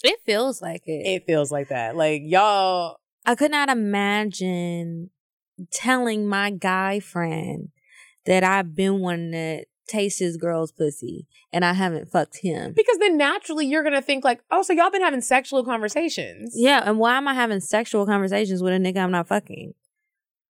It 0.05 0.19
feels 0.25 0.61
like 0.61 0.83
it. 0.85 1.05
It 1.05 1.25
feels 1.25 1.51
like 1.51 1.69
that. 1.69 1.95
Like 1.95 2.21
y'all 2.25 2.97
I 3.25 3.35
could 3.35 3.51
not 3.51 3.69
imagine 3.69 5.09
telling 5.71 6.27
my 6.27 6.51
guy 6.51 6.99
friend 6.99 7.69
that 8.25 8.43
I've 8.43 8.75
been 8.75 8.99
wanting 8.99 9.31
to 9.31 9.65
taste 9.87 10.19
his 10.19 10.37
girl's 10.37 10.71
pussy 10.71 11.27
and 11.53 11.63
I 11.63 11.73
haven't 11.73 12.11
fucked 12.11 12.39
him. 12.41 12.73
Because 12.75 12.97
then 12.97 13.17
naturally 13.17 13.65
you're 13.67 13.83
gonna 13.83 14.01
think 14.01 14.23
like, 14.23 14.41
oh, 14.51 14.61
so 14.61 14.73
y'all 14.73 14.91
been 14.91 15.01
having 15.01 15.21
sexual 15.21 15.63
conversations. 15.63 16.53
Yeah, 16.55 16.81
and 16.85 16.99
why 16.99 17.17
am 17.17 17.27
I 17.27 17.33
having 17.33 17.59
sexual 17.59 18.05
conversations 18.05 18.61
with 18.61 18.73
a 18.73 18.77
nigga 18.77 18.97
I'm 18.97 19.11
not 19.11 19.27
fucking? 19.27 19.73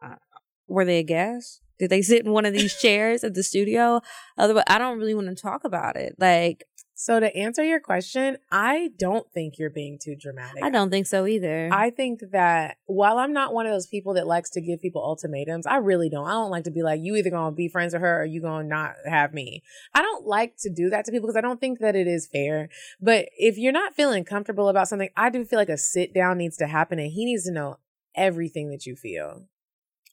Uh, 0.01 0.15
were 0.67 0.85
they 0.85 0.99
a 0.99 1.03
guest? 1.03 1.61
Did 1.77 1.89
they 1.89 2.01
sit 2.01 2.25
in 2.25 2.31
one 2.31 2.45
of 2.45 2.53
these 2.53 2.75
chairs 2.81 3.23
at 3.23 3.33
the 3.33 3.43
studio? 3.43 4.01
Otherwise, 4.37 4.63
I 4.67 4.77
don't 4.77 4.97
really 4.97 5.13
want 5.13 5.27
to 5.27 5.35
talk 5.35 5.63
about 5.65 5.97
it. 5.97 6.15
Like, 6.17 6.63
So 6.97 7.19
to 7.19 7.35
answer 7.35 7.61
your 7.61 7.81
question, 7.81 8.37
I 8.49 8.91
don't 8.97 9.29
think 9.33 9.59
you're 9.59 9.69
being 9.69 9.99
too 10.01 10.15
dramatic. 10.15 10.63
I 10.63 10.69
don't 10.69 10.89
think 10.89 11.07
so 11.07 11.27
either. 11.27 11.69
I 11.71 11.89
think 11.89 12.21
that 12.31 12.77
while 12.85 13.17
I'm 13.17 13.33
not 13.33 13.53
one 13.53 13.65
of 13.65 13.73
those 13.73 13.85
people 13.85 14.13
that 14.13 14.25
likes 14.25 14.49
to 14.51 14.61
give 14.61 14.81
people 14.81 15.03
ultimatums, 15.03 15.67
I 15.67 15.75
really 15.75 16.09
don't. 16.09 16.25
I 16.25 16.31
don't 16.31 16.51
like 16.51 16.63
to 16.63 16.71
be 16.71 16.83
like, 16.83 17.01
you 17.03 17.17
either 17.17 17.29
gonna 17.29 17.53
be 17.53 17.67
friends 17.67 17.91
with 17.91 18.01
her 18.01 18.21
or 18.21 18.25
you 18.25 18.41
gonna 18.41 18.63
not 18.67 18.93
have 19.05 19.33
me. 19.33 19.61
I 19.93 20.01
don't 20.01 20.25
like 20.25 20.55
to 20.59 20.69
do 20.69 20.89
that 20.89 21.03
to 21.05 21.11
people 21.11 21.27
because 21.27 21.37
I 21.37 21.41
don't 21.41 21.59
think 21.59 21.79
that 21.79 21.97
it 21.97 22.07
is 22.07 22.27
fair. 22.27 22.69
But 23.01 23.27
if 23.37 23.57
you're 23.57 23.73
not 23.73 23.93
feeling 23.93 24.23
comfortable 24.23 24.69
about 24.69 24.87
something, 24.87 25.09
I 25.17 25.29
do 25.29 25.43
feel 25.43 25.59
like 25.59 25.67
a 25.67 25.77
sit 25.77 26.13
down 26.13 26.37
needs 26.37 26.55
to 26.57 26.67
happen 26.67 26.97
and 26.97 27.11
he 27.11 27.25
needs 27.25 27.43
to 27.43 27.51
know 27.51 27.77
everything 28.15 28.69
that 28.71 28.85
you 28.85 28.95
feel. 28.95 29.47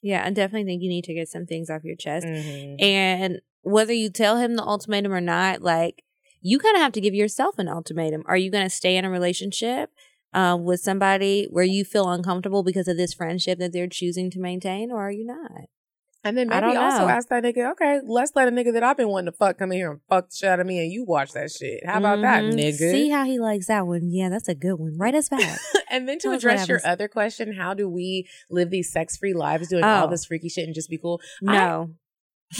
yeah, 0.04 0.24
I 0.26 0.30
definitely 0.30 0.64
think 0.64 0.82
you 0.82 0.88
need 0.88 1.04
to 1.04 1.14
get 1.14 1.28
some 1.28 1.46
things 1.46 1.70
off 1.70 1.84
your 1.84 1.94
chest. 1.94 2.26
Mhm. 2.26 2.82
And 2.82 3.40
whether 3.60 3.92
you 3.92 4.10
tell 4.10 4.38
him 4.38 4.56
the 4.56 4.64
ultimatum 4.64 5.12
or 5.12 5.20
not, 5.20 5.62
like 5.62 6.02
you 6.42 6.58
kind 6.58 6.76
of 6.76 6.82
have 6.82 6.92
to 6.92 7.00
give 7.00 7.14
yourself 7.14 7.58
an 7.58 7.68
ultimatum. 7.68 8.22
Are 8.26 8.36
you 8.36 8.50
going 8.50 8.64
to 8.64 8.70
stay 8.70 8.96
in 8.96 9.04
a 9.04 9.10
relationship 9.10 9.90
uh, 10.34 10.58
with 10.60 10.80
somebody 10.80 11.46
where 11.50 11.64
you 11.64 11.84
feel 11.84 12.08
uncomfortable 12.10 12.62
because 12.62 12.88
of 12.88 12.96
this 12.96 13.14
friendship 13.14 13.58
that 13.58 13.72
they're 13.72 13.86
choosing 13.88 14.30
to 14.32 14.38
maintain, 14.40 14.90
or 14.90 14.98
are 14.98 15.10
you 15.12 15.24
not? 15.24 15.50
And 16.24 16.38
then 16.38 16.48
maybe 16.50 16.76
also 16.76 16.98
know. 17.00 17.08
ask 17.08 17.28
that 17.30 17.42
nigga, 17.42 17.72
okay, 17.72 17.98
let's 18.06 18.30
let 18.36 18.46
a 18.46 18.52
nigga 18.52 18.72
that 18.74 18.84
I've 18.84 18.96
been 18.96 19.08
wanting 19.08 19.32
to 19.32 19.36
fuck 19.36 19.58
come 19.58 19.72
in 19.72 19.78
here 19.78 19.90
and 19.90 20.00
fuck 20.08 20.30
the 20.30 20.36
shit 20.36 20.48
out 20.50 20.60
of 20.60 20.66
me 20.68 20.78
and 20.78 20.92
you 20.92 21.04
watch 21.04 21.32
that 21.32 21.50
shit. 21.50 21.84
How 21.84 21.98
about 21.98 22.20
that, 22.22 22.44
Mhm. 22.44 22.54
nigga? 22.54 22.76
See 22.92 23.08
how 23.08 23.24
he 23.24 23.40
likes 23.40 23.66
that 23.66 23.88
one? 23.88 24.08
Yeah, 24.08 24.28
that's 24.28 24.46
a 24.46 24.54
good 24.54 24.74
one. 24.74 24.96
Write 24.96 25.16
us 25.16 25.28
back. 25.28 25.58
and 25.90 26.08
then 26.08 26.18
to 26.20 26.28
Tell 26.28 26.34
address 26.34 26.68
your 26.68 26.80
other 26.84 27.08
question, 27.08 27.54
how 27.54 27.74
do 27.74 27.88
we 27.88 28.28
live 28.48 28.70
these 28.70 28.92
sex 28.92 29.16
free 29.16 29.34
lives 29.34 29.66
doing 29.68 29.82
all 29.82 30.06
Oh. 30.06 30.10
this 30.10 30.24
freaky 30.24 30.48
shit 30.48 30.64
and 30.64 30.74
just 30.76 30.88
be 30.88 30.96
cool? 30.96 31.20
No. 31.40 31.90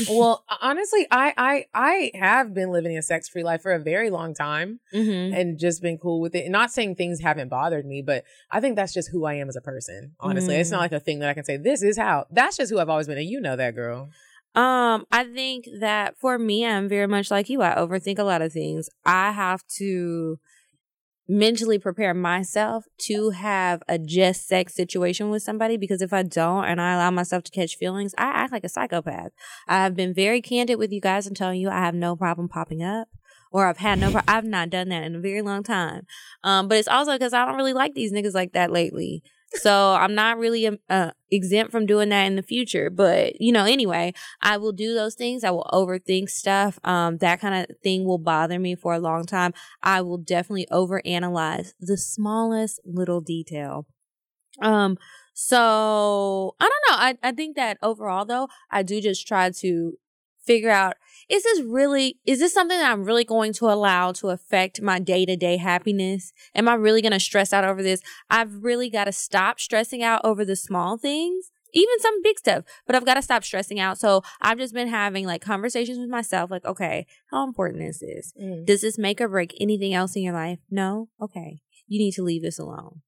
Well, 0.09 0.45
honestly, 0.61 1.07
I 1.11 1.33
I 1.37 1.65
I 1.75 2.11
have 2.15 2.55
been 2.55 2.71
living 2.71 2.97
a 2.97 3.03
sex 3.03 3.29
free 3.29 3.43
life 3.43 3.63
for 3.63 3.73
a 3.73 3.79
very 3.79 4.11
long 4.11 4.35
time 4.35 4.81
hmm 4.93 5.33
and 5.33 5.59
just 5.59 5.81
been 5.81 5.97
cool 5.99 6.21
with 6.21 6.35
it. 6.35 6.51
Not 6.51 6.71
saying 6.71 6.97
things 6.97 7.21
haven't 7.21 7.49
bothered 7.49 7.87
me, 7.87 8.03
but 8.03 8.25
I 8.51 8.61
think 8.61 8.77
that's 8.77 8.93
just 8.93 9.11
who 9.11 9.25
I 9.25 9.35
am 9.35 9.49
as 9.49 9.57
a 9.57 9.61
person. 9.61 10.15
Honestly, 10.21 10.57
it's 10.57 10.71
not 10.71 10.79
Mm. 10.79 10.81
like 10.81 10.93
a 10.93 11.01
thing 11.01 11.21
that 11.21 11.29
I 11.29 11.35
can 11.35 11.45
say 11.45 11.57
this 11.57 11.83
is 11.83 11.97
how. 11.97 12.27
That's 12.31 12.57
just 12.57 12.71
who 12.71 12.79
I've 12.79 12.89
always 12.89 13.07
been, 13.07 13.19
and 13.19 13.27
you 13.29 13.41
know 13.41 13.57
that 13.57 13.75
girl. 13.75 14.11
Um, 14.55 15.07
I 15.11 15.25
think 15.25 15.67
that 15.81 16.17
for 16.19 16.39
me, 16.39 16.67
I'm 16.67 16.89
very 16.89 17.07
much 17.07 17.31
like 17.31 17.49
you. 17.49 17.63
I 17.63 17.75
overthink 17.75 18.19
a 18.19 18.25
lot 18.25 18.43
of 18.43 18.53
things. 18.53 18.91
I 19.07 19.33
have 19.33 19.63
to 19.79 20.39
mentally 21.29 21.79
prepare 21.79 22.15
myself 22.15 22.85
to 22.99 23.31
have 23.31 23.83
a 23.89 23.99
just 23.99 24.47
sex 24.47 24.75
situation 24.75 25.31
with 25.31 25.43
somebody 25.43 25.77
because 25.77 26.03
if 26.03 26.13
I 26.13 26.23
don't 26.23 26.65
and 26.65 26.81
I 26.81 26.95
allow 26.95 27.11
myself 27.11 27.45
to 27.45 27.51
catch 27.51 27.77
feelings, 27.77 28.15
I 28.19 28.25
act 28.25 28.53
like 28.53 28.65
a 28.65 28.69
psychopath. 28.69 29.33
I 29.69 29.83
have 29.83 29.95
been 29.95 30.15
very 30.15 30.41
candid 30.41 30.79
with 30.79 30.93
you 30.93 31.01
guys 31.01 31.27
and 31.27 31.37
telling 31.37 31.61
you 31.61 31.69
I 31.69 31.81
have 31.81 31.95
no 31.95 32.17
problem 32.17 32.49
popping 32.49 32.83
up. 32.83 33.09
Or 33.55 33.67
I've 33.67 33.79
had 33.79 33.99
no, 33.99 34.11
pro- 34.11 34.23
I've 34.27 34.47
not 34.47 34.71
done 34.71 34.89
that 34.89 35.05
in 35.05 35.15
a 35.15 35.21
very 35.21 35.43
long 35.43 35.63
time. 35.63 36.07
Um, 36.43 36.69
but 36.69 36.79
it's 36.79 36.89
also 36.89 37.13
because 37.13 37.35
I 37.35 37.45
don't 37.45 37.57
really 37.57 37.75
like 37.75 37.93
these 37.93 38.11
niggas 38.11 38.33
like 38.33 38.53
that 38.55 38.71
lately. 38.71 39.23
So 39.55 39.93
I'm 39.93 40.15
not 40.15 40.39
really 40.39 40.67
um, 40.67 40.79
uh, 40.89 41.11
exempt 41.31 41.73
from 41.73 41.87
doing 41.87 42.09
that 42.09 42.25
in 42.25 42.37
the 42.37 42.43
future. 42.43 42.91
But 42.91 43.41
you 43.41 43.53
know, 43.53 43.65
anyway, 43.65 44.15
I 44.41 44.57
will 44.57 44.73
do 44.73 44.95
those 44.95 45.15
things. 45.15 45.45
I 45.45 45.51
will 45.51 45.69
overthink 45.73 46.31
stuff. 46.31 46.79
Um, 46.85 47.19
that 47.19 47.41
kind 47.41 47.55
of 47.71 47.77
thing 47.83 48.05
will 48.05 48.19
bother 48.19 48.59
me 48.59 48.75
for 48.75 48.95
a 48.95 48.99
long 48.99 49.25
time. 49.25 49.53
I 49.83 50.01
will 50.03 50.19
definitely 50.19 50.67
overanalyze 50.71 51.75
the 51.81 51.97
smallest 51.97 52.81
little 52.85 53.21
detail. 53.21 53.87
Um, 54.61 54.99
so 55.35 56.55
I 56.61 56.65
don't 56.69 56.91
know. 56.91 57.05
I, 57.05 57.19
I 57.29 57.33
think 57.33 57.57
that 57.57 57.79
overall 57.83 58.25
though, 58.25 58.49
I 58.71 58.83
do 58.83 59.01
just 59.01 59.27
try 59.27 59.51
to 59.51 59.95
figure 60.45 60.71
out 60.71 60.97
is 61.29 61.45
this 61.45 61.63
really 61.63 62.19
is 62.27 62.41
this 62.41 62.53
something 62.53 62.77
that 62.77 62.91
I'm 62.91 63.05
really 63.05 63.25
going 63.25 63.53
to 63.55 63.67
allow 63.67 64.13
to 64.13 64.29
affect 64.29 64.83
my 64.83 64.99
day-to-day 64.99 65.57
happiness? 65.57 66.33
Am 66.55 66.69
I 66.69 66.75
really 66.75 67.01
going 67.01 67.13
to 67.13 67.21
stress 67.21 67.53
out 67.53 67.65
over 67.65 67.83
this? 67.83 68.03
I've 68.29 68.63
really 68.63 68.91
got 68.91 69.05
to 69.05 69.13
stop 69.13 69.61
stressing 69.61 70.03
out 70.03 70.21
over 70.25 70.45
the 70.45 70.57
small 70.57 70.99
things. 70.99 71.51
Even 71.75 72.01
some 72.01 72.21
big 72.23 72.39
stuff, 72.39 72.65
but 72.87 72.95
I've 72.95 73.07
got 73.07 73.15
to 73.15 73.23
stop 73.23 73.45
stressing 73.45 73.81
out. 73.81 73.97
So 73.97 74.21
I've 74.43 74.59
just 74.59 74.75
been 74.75 74.89
having 74.89 75.25
like 75.25 75.41
conversations 75.41 75.99
with 75.99 76.11
myself, 76.11 76.51
like, 76.51 76.67
okay, 76.67 77.07
how 77.31 77.45
important 77.45 77.85
is 77.85 78.01
this? 78.01 78.35
Mm. 78.39 78.67
Does 78.67 78.83
this 78.83 78.99
make 78.99 79.23
or 79.23 79.29
break 79.29 79.57
anything 79.59 79.95
else 79.95 80.15
in 80.15 80.23
your 80.23 80.35
life? 80.35 80.59
No? 80.71 81.09
Okay. 81.19 81.63
You 81.87 81.99
need 81.99 82.13
to 82.13 82.23
leave 82.23 82.43
this 82.43 82.59
alone. 82.59 83.01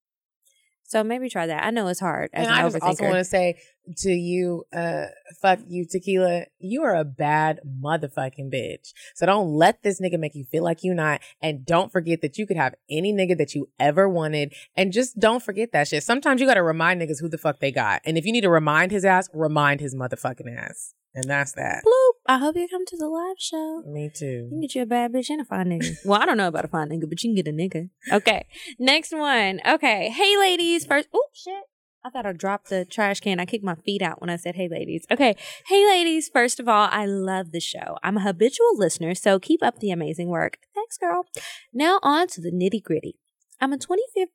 So 0.95 1.03
maybe 1.03 1.29
try 1.29 1.49
that. 1.49 1.65
I 1.65 1.71
know 1.71 1.89
it's 1.89 1.99
hard 1.99 2.31
as 2.33 2.47
and 2.47 2.55
an 2.55 2.65
I 2.65 2.71
just 2.71 2.81
also 2.81 3.03
want 3.03 3.17
to 3.17 3.25
say 3.25 3.59
to 3.97 4.11
you, 4.11 4.63
uh, 4.73 5.07
fuck 5.43 5.59
you, 5.67 5.85
tequila. 5.91 6.45
You 6.61 6.85
are 6.85 6.95
a 6.95 7.05
bad 7.05 7.59
motherfucking 7.67 8.55
bitch. 8.55 8.93
So 9.17 9.27
don't 9.27 9.49
let 9.49 9.83
this 9.83 10.01
nigga 10.01 10.21
make 10.21 10.37
you 10.37 10.45
feel 10.45 10.63
like 10.63 10.85
you 10.85 10.95
not. 10.95 11.21
And 11.43 11.67
don't 11.67 11.91
forget 11.91 12.21
that 12.23 12.39
you 12.39 12.47
could 12.47 12.57
have 12.57 12.77
any 12.89 13.13
nigga 13.13 13.37
that 13.39 13.57
you 13.57 13.71
ever 13.81 14.09
wanted. 14.09 14.55
And 14.77 14.93
just 14.93 15.19
don't 15.19 15.43
forget 15.43 15.73
that 15.73 15.89
shit. 15.89 16.05
Sometimes 16.05 16.41
you 16.41 16.47
got 16.47 16.55
to 16.55 16.63
remind 16.63 17.03
niggas 17.03 17.21
who 17.21 17.29
the 17.29 17.39
fuck 17.39 17.59
they 17.59 17.73
got. 17.73 18.01
And 18.05 18.17
if 18.17 18.25
you 18.25 18.31
need 18.31 18.43
to 18.43 18.49
remind 18.49 18.93
his 18.93 19.05
ass, 19.05 19.29
remind 19.35 19.81
his 19.81 19.97
motherfucking 19.97 20.57
ass. 20.57 20.95
And 21.15 21.25
that's 21.25 21.53
that. 21.53 21.85
Bloop. 21.85 22.13
I 22.27 22.39
hope 22.39 22.57
you 22.57 22.67
come 22.69 22.85
to 22.87 22.97
the 22.97 23.07
live 23.07 23.37
show. 23.39 23.83
Me 23.87 24.11
too. 24.13 24.27
You 24.27 24.49
can 24.51 24.61
get 24.61 24.75
you 24.75 24.83
a 24.83 24.87
bad 24.87 25.13
bitch 25.13 25.31
and 25.31 25.41
a 25.41 25.45
fine 25.45 25.67
nigga. 25.67 25.97
well, 26.05 26.21
I 26.21 26.27
don't 26.27 26.37
know 26.37 26.49
about 26.49 26.65
a 26.65 26.69
fine 26.69 26.89
nigga, 26.89 27.09
but 27.09 27.23
you 27.23 27.29
can 27.33 27.37
get 27.37 27.49
a 27.49 27.57
nigga. 27.57 27.91
Okay. 28.13 28.47
Next 28.79 29.13
one. 29.13 29.61
Okay. 29.67 30.11
Hey, 30.11 30.37
ladies. 30.37 30.85
First. 30.85 31.09
Oh, 31.15 31.29
shit. 31.33 31.63
I 32.07 32.11
thought 32.11 32.27
I 32.27 32.33
dropped 32.33 32.69
the 32.69 32.85
trash 32.85 33.21
can. 33.21 33.41
I 33.41 33.47
kicked 33.47 33.65
my 33.65 33.77
feet 33.77 34.03
out 34.03 34.21
when 34.21 34.29
I 34.29 34.37
said, 34.37 34.57
hey, 34.57 34.69
ladies. 34.69 35.07
Okay. 35.11 35.37
Hey, 35.69 35.87
ladies. 35.87 36.29
First 36.29 36.61
of 36.61 36.69
all, 36.69 36.89
I 36.91 37.07
love 37.07 37.53
the 37.53 37.61
show. 37.61 37.97
I'm 38.03 38.19
a 38.19 38.23
habitual 38.23 38.77
listener, 38.77 39.15
so 39.15 39.39
keep 39.39 39.63
up 39.63 39.79
the 39.79 39.91
amazing 39.91 40.29
work. 40.29 40.59
Thanks, 40.75 40.99
girl. 40.99 41.27
Now 41.73 42.01
on 42.03 42.27
to 42.29 42.43
the 42.43 42.53
nitty 42.53 42.83
gritty. 42.83 43.17
I'm 43.61 43.73
a 43.73 43.79
25th, 43.79 44.27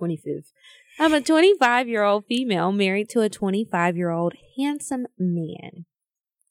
25th. 0.00 0.52
I'm 1.00 1.14
a 1.14 1.20
25 1.20 1.88
year 1.88 2.04
old 2.04 2.26
female 2.26 2.70
married 2.70 3.08
to 3.10 3.20
a 3.22 3.28
25 3.28 3.96
year 3.96 4.10
old 4.10 4.34
handsome 4.56 5.06
man. 5.18 5.86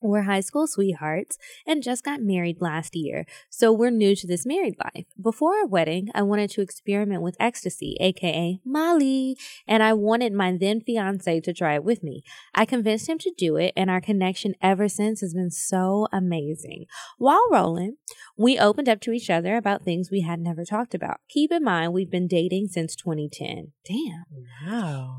We're 0.02 0.24
high 0.24 0.40
school 0.42 0.66
sweethearts 0.66 1.38
and 1.66 1.84
just 1.84 2.04
got 2.04 2.22
married 2.22 2.60
last 2.60 2.96
year, 2.96 3.26
so 3.50 3.72
we're 3.72 3.92
new 3.92 4.16
to 4.16 4.26
this 4.26 4.46
married 4.46 4.76
life. 4.84 5.06
Before 5.22 5.56
our 5.58 5.68
wedding, 5.68 6.10
I 6.16 6.24
wanted 6.24 6.50
to 6.52 6.62
experiment 6.62 7.22
with 7.22 7.38
ecstasy, 7.40 7.98
aka 8.00 8.60
Molly, 8.66 9.38
and 9.68 9.84
I 9.84 9.94
wanted 9.94 10.34
my 10.34 10.58
then 10.58 10.82
fiance 10.82 11.40
to 11.42 11.54
try 11.54 11.76
it 11.76 11.84
with 11.84 12.02
me. 12.02 12.24
I 12.56 12.66
convinced 12.66 13.08
him 13.08 13.20
to 13.20 13.32
do 13.38 13.58
it, 13.58 13.74
and 13.78 13.90
our 13.92 14.02
connection 14.02 14.56
ever 14.62 14.90
since 14.90 15.22
has 15.22 15.34
been 15.36 15.52
so 15.52 16.08
amazing. 16.12 16.86
While 17.18 17.44
rolling, 17.52 17.98
we 18.38 18.58
opened 18.58 18.90
up 18.90 19.02
to 19.02 19.12
each 19.12 19.30
other 19.30 19.56
about 19.56 19.84
things 19.84 20.10
we 20.10 20.22
had 20.22 20.40
never 20.40 20.66
talked 20.66 20.96
about. 20.96 21.20
Keep 21.30 21.52
in 21.52 21.64
mind, 21.64 21.94
we've 21.94 22.10
been 22.10 22.28
dating 22.28 22.68
since 22.68 22.96
2010. 22.96 23.74
Damn. 23.86 24.26
Wow. 24.66 25.18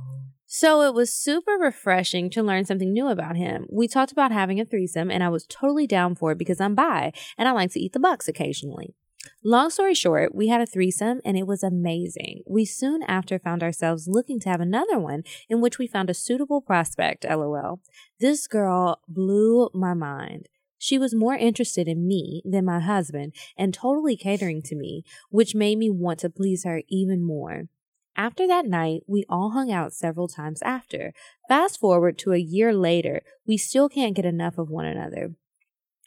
So 0.54 0.82
it 0.82 0.92
was 0.92 1.10
super 1.10 1.52
refreshing 1.52 2.28
to 2.28 2.42
learn 2.42 2.66
something 2.66 2.92
new 2.92 3.08
about 3.08 3.36
him. 3.38 3.64
We 3.70 3.88
talked 3.88 4.12
about 4.12 4.32
having 4.32 4.60
a 4.60 4.66
threesome, 4.66 5.10
and 5.10 5.24
I 5.24 5.30
was 5.30 5.46
totally 5.46 5.86
down 5.86 6.14
for 6.14 6.32
it 6.32 6.38
because 6.38 6.60
I'm 6.60 6.74
bi 6.74 7.14
and 7.38 7.48
I 7.48 7.52
like 7.52 7.72
to 7.72 7.80
eat 7.80 7.94
the 7.94 7.98
bucks 7.98 8.28
occasionally. 8.28 8.94
Long 9.42 9.70
story 9.70 9.94
short, 9.94 10.34
we 10.34 10.48
had 10.48 10.60
a 10.60 10.66
threesome 10.66 11.22
and 11.24 11.38
it 11.38 11.46
was 11.46 11.62
amazing. 11.62 12.42
We 12.46 12.66
soon 12.66 13.02
after 13.04 13.38
found 13.38 13.62
ourselves 13.62 14.06
looking 14.06 14.38
to 14.40 14.50
have 14.50 14.60
another 14.60 14.98
one 14.98 15.22
in 15.48 15.62
which 15.62 15.78
we 15.78 15.86
found 15.86 16.10
a 16.10 16.14
suitable 16.14 16.60
prospect, 16.60 17.24
lol. 17.24 17.80
This 18.20 18.46
girl 18.46 19.00
blew 19.08 19.70
my 19.72 19.94
mind. 19.94 20.50
She 20.76 20.98
was 20.98 21.14
more 21.14 21.34
interested 21.34 21.88
in 21.88 22.06
me 22.06 22.42
than 22.44 22.66
my 22.66 22.80
husband 22.80 23.32
and 23.56 23.72
totally 23.72 24.18
catering 24.18 24.60
to 24.64 24.76
me, 24.76 25.02
which 25.30 25.54
made 25.54 25.78
me 25.78 25.88
want 25.88 26.18
to 26.18 26.28
please 26.28 26.64
her 26.64 26.82
even 26.90 27.24
more. 27.24 27.68
After 28.16 28.46
that 28.46 28.66
night, 28.66 29.02
we 29.06 29.24
all 29.28 29.50
hung 29.50 29.72
out 29.72 29.92
several 29.92 30.28
times 30.28 30.62
after. 30.62 31.12
Fast 31.48 31.80
forward 31.80 32.18
to 32.18 32.32
a 32.32 32.38
year 32.38 32.74
later, 32.74 33.22
we 33.46 33.56
still 33.56 33.88
can't 33.88 34.14
get 34.14 34.24
enough 34.24 34.58
of 34.58 34.68
one 34.68 34.84
another. 34.84 35.34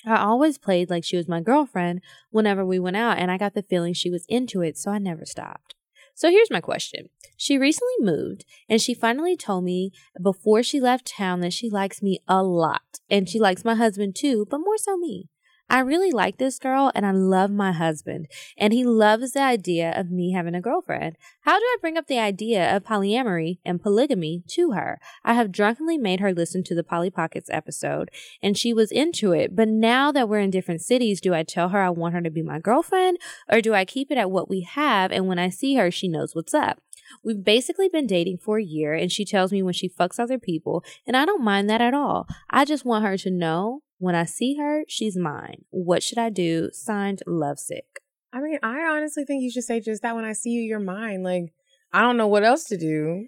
I 0.05 0.17
always 0.17 0.59
played 0.59 0.89
like 0.89 1.03
she 1.03 1.17
was 1.17 1.27
my 1.27 1.41
girlfriend 1.41 2.01
whenever 2.29 2.63
we 2.63 2.77
went 2.77 2.97
out, 2.97 3.17
and 3.17 3.31
I 3.31 3.37
got 3.37 3.55
the 3.55 3.63
feeling 3.63 3.93
she 3.93 4.11
was 4.11 4.25
into 4.29 4.61
it, 4.61 4.77
so 4.77 4.91
I 4.91 4.99
never 4.99 5.25
stopped. 5.25 5.73
So 6.13 6.29
here's 6.29 6.51
my 6.51 6.61
question. 6.61 7.09
She 7.35 7.57
recently 7.57 7.95
moved, 7.99 8.45
and 8.69 8.81
she 8.81 8.93
finally 8.93 9.35
told 9.35 9.63
me 9.63 9.91
before 10.21 10.63
she 10.63 10.79
left 10.79 11.07
town 11.17 11.41
that 11.41 11.53
she 11.53 11.69
likes 11.69 12.01
me 12.01 12.19
a 12.27 12.43
lot, 12.43 12.99
and 13.09 13.27
she 13.27 13.39
likes 13.39 13.65
my 13.65 13.75
husband 13.75 14.15
too, 14.15 14.45
but 14.49 14.59
more 14.59 14.77
so 14.77 14.95
me. 14.95 15.27
I 15.69 15.79
really 15.79 16.11
like 16.11 16.37
this 16.37 16.59
girl 16.59 16.91
and 16.93 17.05
I 17.05 17.11
love 17.11 17.49
my 17.49 17.71
husband, 17.71 18.27
and 18.57 18.71
he 18.71 18.83
loves 18.83 19.31
the 19.31 19.41
idea 19.41 19.91
of 19.97 20.11
me 20.11 20.31
having 20.31 20.53
a 20.53 20.61
girlfriend. 20.61 21.17
How 21.41 21.57
do 21.57 21.65
I 21.65 21.77
bring 21.81 21.97
up 21.97 22.07
the 22.07 22.19
idea 22.19 22.75
of 22.75 22.83
polyamory 22.83 23.59
and 23.65 23.81
polygamy 23.81 24.43
to 24.49 24.71
her? 24.71 24.99
I 25.23 25.33
have 25.33 25.51
drunkenly 25.51 25.97
made 25.97 26.19
her 26.19 26.33
listen 26.33 26.63
to 26.65 26.75
the 26.75 26.83
Polly 26.83 27.09
Pockets 27.09 27.49
episode, 27.51 28.09
and 28.41 28.57
she 28.57 28.73
was 28.73 28.91
into 28.91 29.31
it. 29.31 29.55
But 29.55 29.67
now 29.67 30.11
that 30.11 30.29
we're 30.29 30.39
in 30.39 30.51
different 30.51 30.81
cities, 30.81 31.19
do 31.19 31.33
I 31.33 31.43
tell 31.43 31.69
her 31.69 31.81
I 31.81 31.89
want 31.89 32.13
her 32.13 32.21
to 32.21 32.29
be 32.29 32.43
my 32.43 32.59
girlfriend, 32.59 33.17
or 33.51 33.59
do 33.59 33.73
I 33.73 33.85
keep 33.85 34.11
it 34.11 34.17
at 34.17 34.31
what 34.31 34.49
we 34.49 34.61
have 34.61 35.11
and 35.11 35.27
when 35.27 35.39
I 35.39 35.49
see 35.49 35.75
her, 35.75 35.89
she 35.89 36.07
knows 36.07 36.35
what's 36.35 36.53
up? 36.53 36.79
We've 37.23 37.43
basically 37.43 37.89
been 37.89 38.07
dating 38.07 38.37
for 38.37 38.59
a 38.59 38.63
year, 38.63 38.93
and 38.93 39.11
she 39.11 39.25
tells 39.25 39.51
me 39.51 39.63
when 39.63 39.73
she 39.73 39.89
fucks 39.89 40.19
other 40.19 40.39
people, 40.39 40.83
and 41.07 41.15
I 41.15 41.25
don't 41.25 41.43
mind 41.43 41.69
that 41.69 41.81
at 41.81 41.93
all. 41.93 42.27
I 42.49 42.65
just 42.65 42.85
want 42.85 43.05
her 43.05 43.17
to 43.17 43.31
know 43.31 43.81
when 43.97 44.15
I 44.15 44.25
see 44.25 44.55
her, 44.55 44.83
she's 44.87 45.17
mine. 45.17 45.65
What 45.69 46.03
should 46.03 46.17
I 46.17 46.29
do? 46.29 46.69
Signed, 46.73 47.21
Lovesick. 47.25 48.01
I 48.33 48.41
mean, 48.41 48.59
I 48.61 48.81
honestly 48.81 49.23
think 49.23 49.43
you 49.43 49.51
should 49.51 49.63
say 49.63 49.79
just 49.79 50.01
that 50.01 50.15
when 50.15 50.25
I 50.25 50.33
see 50.33 50.49
you, 50.49 50.61
you're 50.61 50.79
mine. 50.79 51.23
Like, 51.23 51.53
I 51.93 52.01
don't 52.01 52.17
know 52.17 52.27
what 52.27 52.43
else 52.43 52.65
to 52.65 52.77
do. 52.77 53.27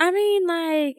I 0.00 0.10
mean, 0.10 0.46
like, 0.46 0.96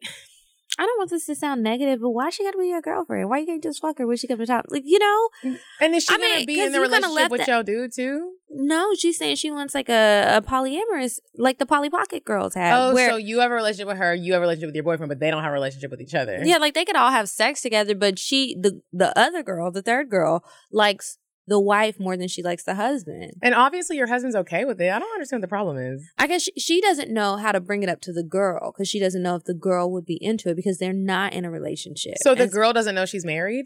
I 0.81 0.85
don't 0.87 0.97
want 0.97 1.11
this 1.11 1.27
to 1.27 1.35
sound 1.35 1.61
negative, 1.61 2.01
but 2.01 2.09
why 2.09 2.31
she 2.31 2.43
gotta 2.43 2.57
be 2.57 2.69
your 2.69 2.81
girlfriend? 2.81 3.29
Why 3.29 3.37
you 3.37 3.45
can't 3.45 3.61
just 3.61 3.79
fuck 3.81 3.99
her 3.99 4.07
when 4.07 4.17
she 4.17 4.25
comes 4.25 4.39
to 4.39 4.45
town? 4.47 4.63
Like, 4.69 4.81
you 4.83 4.97
know? 4.97 5.29
Mm, 5.43 5.59
and 5.79 5.93
is 5.93 6.05
she 6.05 6.15
I 6.15 6.17
gonna 6.17 6.35
mean, 6.37 6.45
be 6.47 6.59
in 6.59 6.71
the 6.71 6.79
relationship 6.81 7.29
with 7.29 7.41
that- 7.41 7.47
your 7.47 7.61
dude 7.63 7.93
too? 7.93 8.31
No, 8.49 8.95
she's 8.95 9.17
saying 9.17 9.35
she 9.35 9.51
wants 9.51 9.75
like 9.75 9.89
a, 9.89 10.37
a 10.37 10.41
polyamorous, 10.41 11.19
like 11.37 11.59
the 11.59 11.67
Polly 11.67 11.89
Pocket 11.91 12.25
girls 12.25 12.55
have. 12.55 12.77
Oh, 12.91 12.93
where, 12.95 13.11
so 13.11 13.15
you 13.17 13.39
have 13.41 13.51
a 13.51 13.53
relationship 13.53 13.87
with 13.89 13.97
her, 13.97 14.15
you 14.15 14.33
have 14.33 14.41
a 14.41 14.45
relationship 14.45 14.69
with 14.69 14.75
your 14.75 14.83
boyfriend, 14.83 15.09
but 15.09 15.19
they 15.19 15.29
don't 15.29 15.43
have 15.43 15.51
a 15.51 15.53
relationship 15.53 15.91
with 15.91 16.01
each 16.01 16.15
other. 16.15 16.39
yeah, 16.43 16.57
like 16.57 16.73
they 16.73 16.83
could 16.83 16.95
all 16.95 17.11
have 17.11 17.29
sex 17.29 17.61
together, 17.61 17.93
but 17.95 18.17
she, 18.17 18.55
the 18.59 18.81
the 18.91 19.17
other 19.17 19.43
girl, 19.43 19.69
the 19.71 19.83
third 19.83 20.09
girl, 20.09 20.43
likes 20.71 21.19
the 21.51 21.59
wife 21.59 21.99
more 21.99 22.15
than 22.15 22.29
she 22.29 22.41
likes 22.41 22.63
the 22.63 22.75
husband. 22.75 23.33
And 23.41 23.53
obviously 23.53 23.97
your 23.97 24.07
husband's 24.07 24.37
okay 24.37 24.63
with 24.63 24.79
it. 24.79 24.89
I 24.89 24.99
don't 24.99 25.13
understand 25.13 25.41
what 25.41 25.49
the 25.49 25.49
problem 25.49 25.77
is. 25.77 26.09
I 26.17 26.25
guess 26.25 26.43
she, 26.43 26.53
she 26.57 26.79
doesn't 26.79 27.11
know 27.11 27.35
how 27.35 27.51
to 27.51 27.59
bring 27.59 27.83
it 27.83 27.89
up 27.89 27.99
to 28.03 28.13
the 28.13 28.23
girl 28.23 28.71
because 28.71 28.87
she 28.87 29.01
doesn't 29.01 29.21
know 29.21 29.35
if 29.35 29.43
the 29.43 29.53
girl 29.53 29.91
would 29.91 30.05
be 30.05 30.17
into 30.21 30.47
it 30.47 30.55
because 30.55 30.77
they're 30.77 30.93
not 30.93 31.33
in 31.33 31.43
a 31.43 31.51
relationship. 31.51 32.13
So 32.21 32.35
the 32.35 32.43
And 32.43 32.51
girl 32.53 32.71
doesn't 32.71 32.95
know 32.95 33.05
she's 33.05 33.25
married? 33.25 33.65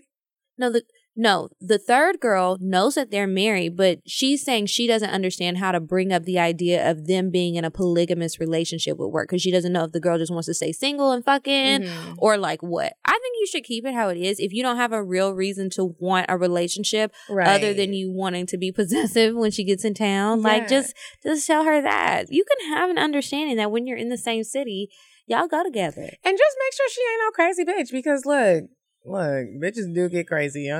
No, 0.57 0.71
the 0.71 0.81
no, 1.15 1.49
the 1.61 1.77
third 1.79 2.19
girl 2.19 2.57
knows 2.59 2.95
that 2.95 3.09
they're 3.11 3.25
married, 3.27 3.75
but 3.77 3.99
she's 4.05 4.43
saying 4.43 4.65
she 4.65 4.85
doesn't 4.85 5.09
understand 5.09 5.57
how 5.57 5.71
to 5.71 5.79
bring 5.79 6.11
up 6.11 6.23
the 6.23 6.37
idea 6.39 6.89
of 6.89 7.07
them 7.07 7.31
being 7.31 7.55
in 7.55 7.63
a 7.63 7.71
polygamous 7.71 8.39
relationship 8.39 8.97
with 8.97 9.11
work 9.11 9.29
because 9.29 9.41
she 9.41 9.51
doesn't 9.51 9.71
know 9.71 9.85
if 9.85 9.91
the 9.93 9.99
girl 10.01 10.17
just 10.17 10.31
wants 10.31 10.47
to 10.47 10.53
stay 10.53 10.71
single 10.71 11.11
and 11.11 11.23
fucking 11.23 11.81
Mhm. 11.81 12.15
or 12.17 12.37
like 12.37 12.61
what. 12.61 12.93
I 13.05 13.11
think 13.11 13.35
you 13.39 13.47
should 13.47 13.63
keep 13.63 13.85
it 13.85 13.93
how 13.93 14.09
it 14.09 14.17
is. 14.17 14.39
If 14.39 14.51
you 14.53 14.61
don't 14.61 14.77
have 14.77 14.91
a 14.91 15.03
real 15.03 15.33
reason 15.33 15.69
to 15.71 15.95
want 15.99 16.25
a 16.29 16.37
relationship 16.37 17.13
Right. 17.29 17.47
other 17.47 17.73
than 17.73 17.93
you 17.93 18.11
wanting 18.11 18.45
to 18.47 18.57
be 18.57 18.71
possessive 18.73 19.35
when 19.35 19.51
she 19.51 19.63
gets 19.63 19.85
in 19.85 19.93
town, 19.93 20.41
like 20.41 20.67
just 20.67 20.93
just 21.23 21.47
tell 21.47 21.63
her 21.63 21.81
that. 21.81 22.25
You 22.31 22.43
can 22.43 22.73
have 22.73 22.89
an 22.89 22.97
understanding 22.97 23.55
that 23.57 23.71
when 23.71 23.87
you're 23.87 23.97
in 23.97 24.09
the 24.09 24.17
same 24.17 24.43
city, 24.43 24.89
y'all 25.27 25.47
go 25.47 25.63
together. 25.63 26.01
And 26.23 26.37
just 26.37 26.55
make 26.63 26.73
sure 26.75 26.89
she 26.89 27.01
ain't 27.01 27.21
no 27.23 27.31
crazy 27.31 27.63
bitch 27.65 27.91
because 27.91 28.25
look, 28.25 28.65
Look, 29.05 29.47
bitches 29.61 29.93
do 29.93 30.09
get 30.09 30.27
crazy, 30.27 30.71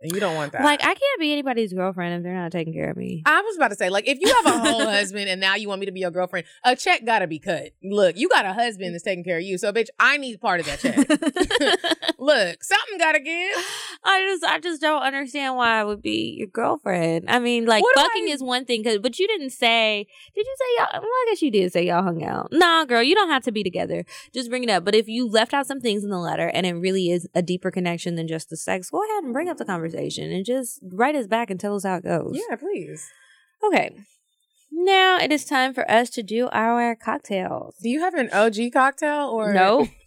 and 0.00 0.12
you 0.12 0.20
don't 0.20 0.34
want 0.36 0.52
that. 0.52 0.62
Like 0.62 0.80
I 0.82 0.94
can't 0.94 1.20
be 1.20 1.32
anybody's 1.32 1.72
girlfriend 1.72 2.14
if 2.16 2.22
they're 2.22 2.34
not 2.34 2.52
taking 2.52 2.72
care 2.72 2.90
of 2.90 2.96
me. 2.96 3.22
I 3.26 3.40
was 3.40 3.56
about 3.56 3.68
to 3.68 3.74
say, 3.76 3.90
like, 3.90 4.06
if 4.08 4.18
you 4.20 4.32
have 4.32 4.46
a 4.46 4.58
whole 4.70 4.84
husband 4.90 5.28
and 5.28 5.40
now 5.40 5.54
you 5.56 5.68
want 5.68 5.80
me 5.80 5.86
to 5.86 5.92
be 5.92 6.00
your 6.00 6.10
girlfriend, 6.10 6.46
a 6.64 6.76
check 6.76 7.04
gotta 7.04 7.26
be 7.26 7.38
cut. 7.38 7.70
Look, 7.82 8.16
you 8.16 8.28
got 8.28 8.44
a 8.46 8.52
husband 8.52 8.94
that's 8.94 9.04
taking 9.04 9.24
care 9.24 9.38
of 9.38 9.42
you, 9.42 9.58
so 9.58 9.72
bitch, 9.72 9.88
I 9.98 10.16
need 10.16 10.40
part 10.40 10.60
of 10.60 10.66
that 10.66 10.78
check. 10.80 10.96
Look, 12.18 12.62
something 12.64 12.98
gotta 12.98 13.20
give. 13.20 13.56
I 14.04 14.20
just 14.28 14.44
I 14.44 14.58
just 14.60 14.80
don't 14.80 15.02
understand 15.02 15.56
why 15.56 15.80
I 15.80 15.84
would 15.84 16.02
be 16.02 16.36
your 16.38 16.48
girlfriend. 16.48 17.26
I 17.28 17.38
mean, 17.38 17.66
like 17.66 17.82
What 17.82 17.94
fucking 17.96 18.26
I- 18.28 18.32
is 18.32 18.42
one 18.42 18.64
thing, 18.64 18.84
'cause- 18.84 18.98
but 18.98 19.18
you 19.18 19.26
didn't 19.26 19.50
say. 19.50 20.06
Did 20.34 20.46
you 20.46 20.56
say 20.58 20.64
y'all? 20.78 21.00
Well, 21.00 21.10
I 21.10 21.26
guess 21.30 21.42
you 21.42 21.50
did 21.50 21.72
say 21.72 21.86
y'all 21.86 22.02
hung 22.02 22.22
out. 22.24 22.48
Nah, 22.52 22.84
girl, 22.84 23.02
you 23.02 23.14
don't 23.14 23.30
have 23.30 23.42
to 23.44 23.52
be 23.52 23.62
together. 23.62 24.04
Just 24.32 24.50
bring 24.50 24.64
it 24.64 24.70
up. 24.70 24.84
But 24.84 24.94
if 24.94 25.08
you 25.08 25.28
left 25.28 25.54
out 25.54 25.66
some 25.66 25.80
things 25.80 26.04
in 26.04 26.10
the 26.10 26.18
letter 26.18 26.48
and 26.48 26.66
it 26.66 26.74
really 26.74 27.10
is 27.10 27.28
a 27.34 27.42
deeper 27.42 27.70
connection 27.70 28.14
than 28.16 28.28
just 28.28 28.50
the 28.50 28.56
sex, 28.56 28.90
go 28.90 29.02
ahead 29.04 29.24
and 29.24 29.32
bring 29.32 29.48
up 29.48 29.56
the 29.56 29.64
conversation 29.64 29.87
and 29.94 30.44
just 30.44 30.80
write 30.92 31.14
us 31.14 31.26
back 31.26 31.50
and 31.50 31.58
tell 31.58 31.74
us 31.74 31.84
how 31.84 31.96
it 31.96 32.04
goes. 32.04 32.38
Yeah, 32.48 32.56
please. 32.56 33.08
Okay. 33.64 33.96
Now 34.70 35.18
it 35.18 35.32
is 35.32 35.44
time 35.44 35.74
for 35.74 35.88
us 35.90 36.10
to 36.10 36.22
do 36.22 36.48
our 36.52 36.94
cocktales. 36.96 37.72
Do 37.82 37.88
you 37.88 38.00
have 38.00 38.14
an 38.14 38.30
OG 38.32 38.54
cocktale 38.72 39.32
or 39.32 39.52
No. 39.52 39.88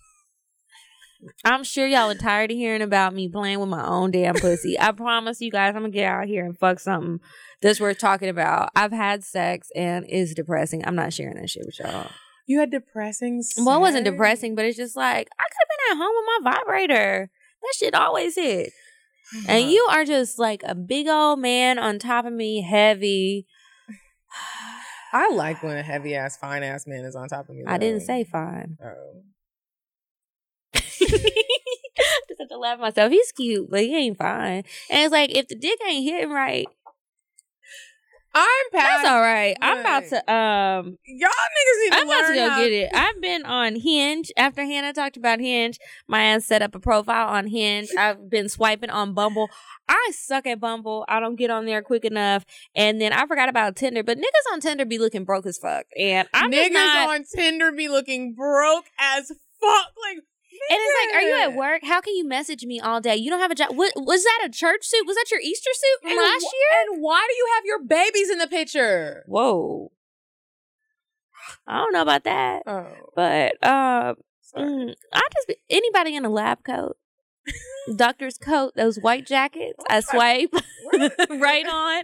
I'm 1.45 1.63
sure 1.63 1.85
y'all 1.85 2.09
are 2.09 2.15
tired 2.15 2.49
of 2.51 2.57
hearing 2.57 2.81
about 2.81 3.13
me 3.13 3.29
playing 3.29 3.59
with 3.59 3.69
my 3.69 3.85
own 3.85 4.09
damn 4.11 4.33
pussy. 4.35 4.79
I 4.79 4.91
promise 4.91 5.39
you 5.39 5.51
guys, 5.51 5.75
I'm 5.75 5.83
gonna 5.83 5.89
get 5.89 6.05
out 6.05 6.27
here 6.27 6.43
and 6.45 6.57
fuck 6.57 6.79
something 6.79 7.19
that's 7.61 7.79
worth 7.79 7.99
talking 7.99 8.29
about. 8.29 8.71
I've 8.75 8.91
had 8.91 9.23
sex 9.23 9.69
and 9.75 10.05
it's 10.09 10.33
depressing. 10.33 10.83
I'm 10.85 10.95
not 10.95 11.13
sharing 11.13 11.35
that 11.35 11.49
shit 11.49 11.63
with 11.65 11.79
y'all. 11.79 12.09
You 12.47 12.59
had 12.59 12.71
depressing. 12.71 13.43
Well, 13.57 13.77
it 13.77 13.81
wasn't 13.81 14.05
depressing, 14.05 14.55
but 14.55 14.65
it's 14.65 14.77
just 14.77 14.95
like 14.95 15.29
I 15.39 15.43
could 15.43 15.57
have 15.59 15.97
been 15.97 15.97
at 15.97 16.03
home 16.03 16.15
with 16.15 16.43
my 16.43 16.51
vibrator. 16.55 17.29
That 17.61 17.73
shit 17.77 17.93
always 17.93 18.35
hit. 18.35 18.71
And 19.47 19.71
you 19.71 19.87
are 19.89 20.05
just 20.05 20.37
like 20.39 20.61
a 20.65 20.75
big 20.75 21.07
old 21.07 21.39
man 21.39 21.79
on 21.79 21.99
top 21.99 22.25
of 22.25 22.33
me, 22.33 22.61
heavy. 22.61 23.47
I 25.13 25.31
like 25.31 25.61
when 25.61 25.77
a 25.77 25.83
heavy 25.83 26.15
ass, 26.15 26.37
fine 26.37 26.63
ass 26.63 26.87
man 26.87 27.05
is 27.05 27.15
on 27.15 27.27
top 27.27 27.49
of 27.49 27.55
me. 27.55 27.63
I 27.67 27.77
didn't 27.77 28.01
say 28.01 28.23
fine. 28.23 28.77
Oh. 28.83 29.23
just 30.73 32.39
have 32.39 32.49
to 32.49 32.57
laugh 32.57 32.79
myself. 32.79 33.11
He's 33.11 33.31
cute, 33.31 33.69
but 33.69 33.81
he 33.81 33.95
ain't 33.95 34.17
fine. 34.17 34.63
And 34.89 35.03
it's 35.03 35.11
like 35.11 35.35
if 35.35 35.47
the 35.47 35.55
dick 35.55 35.79
ain't 35.87 36.05
hitting 36.05 36.31
right, 36.31 36.67
I'm 38.33 38.65
past. 38.71 39.03
that's 39.03 39.09
all 39.09 39.21
right. 39.21 39.55
I'm 39.61 39.79
about 39.79 40.03
to 40.07 40.33
um 40.33 40.97
Y'all 41.05 41.29
niggas 41.29 41.83
need 41.83 41.89
to 41.91 41.95
I'm 41.97 42.07
about 42.07 42.27
to 42.29 42.33
go 42.35 42.49
how- 42.49 42.59
get 42.61 42.71
it. 42.71 42.89
I've 42.93 43.21
been 43.21 43.45
on 43.45 43.75
Hinge. 43.75 44.31
After 44.37 44.63
Hannah 44.63 44.93
talked 44.93 45.17
about 45.17 45.39
Hinge, 45.39 45.79
my 46.07 46.23
ass 46.23 46.45
set 46.45 46.61
up 46.61 46.73
a 46.75 46.79
profile 46.79 47.27
on 47.27 47.47
Hinge. 47.47 47.89
I've 47.97 48.29
been 48.29 48.47
swiping 48.49 48.89
on 48.89 49.13
Bumble. 49.13 49.49
I 49.89 50.11
suck 50.13 50.45
at 50.47 50.59
Bumble. 50.61 51.03
I 51.09 51.19
don't 51.19 51.35
get 51.35 51.49
on 51.49 51.65
there 51.65 51.81
quick 51.81 52.05
enough. 52.05 52.45
And 52.75 53.01
then 53.01 53.11
I 53.11 53.25
forgot 53.25 53.49
about 53.49 53.75
Tinder. 53.75 54.03
But 54.03 54.17
niggas 54.17 54.53
on 54.53 54.61
Tinder 54.61 54.85
be 54.85 54.97
looking 54.97 55.25
broke 55.25 55.45
as 55.45 55.57
fuck. 55.57 55.85
And 55.99 56.27
I'm 56.33 56.51
niggas 56.51 56.71
not. 56.71 57.09
on 57.09 57.23
Tinder 57.35 57.71
be 57.73 57.89
looking 57.89 58.33
broke 58.33 58.85
as 58.97 59.27
fuck. 59.59 59.87
Like, 60.07 60.23
and 60.69 60.79
it's 60.79 61.13
like, 61.13 61.15
are 61.15 61.27
you 61.27 61.41
at 61.43 61.53
work? 61.55 61.81
How 61.83 62.01
can 62.01 62.15
you 62.15 62.27
message 62.27 62.63
me 62.65 62.79
all 62.79 63.01
day? 63.01 63.15
You 63.15 63.29
don't 63.29 63.39
have 63.39 63.51
a 63.51 63.55
job. 63.55 63.69
What, 63.75 63.93
was 63.95 64.23
that 64.23 64.41
a 64.45 64.49
church 64.49 64.83
suit? 64.83 65.05
Was 65.07 65.15
that 65.17 65.31
your 65.31 65.39
Easter 65.41 65.69
suit 65.73 66.01
from 66.01 66.11
And 66.11 66.19
last 66.19 66.43
wh- 66.43 66.53
year? 66.53 66.93
And 66.93 67.01
why 67.03 67.25
do 67.29 67.35
you 67.35 67.47
have 67.55 67.65
your 67.65 67.83
babies 67.83 68.29
in 68.29 68.37
the 68.39 68.47
picture? 68.47 69.23
Whoa. 69.27 69.91
I 71.67 71.77
don't 71.77 71.93
know 71.93 72.01
about 72.03 72.23
that. 72.25 72.63
Oh, 72.67 72.87
But 73.15 73.63
um. 73.67 74.15
Mm, 74.55 74.93
I 75.13 75.21
just 75.33 75.47
be- 75.47 75.55
anybody 75.69 76.13
in 76.13 76.25
a 76.25 76.29
lab 76.29 76.65
coat, 76.65 76.97
doctor's 77.95 78.37
coat, 78.37 78.73
those 78.75 78.97
white 78.99 79.25
jackets. 79.25 79.81
I 79.89 80.01
swipe 80.01 80.51
right 81.29 81.65
on. 81.65 82.03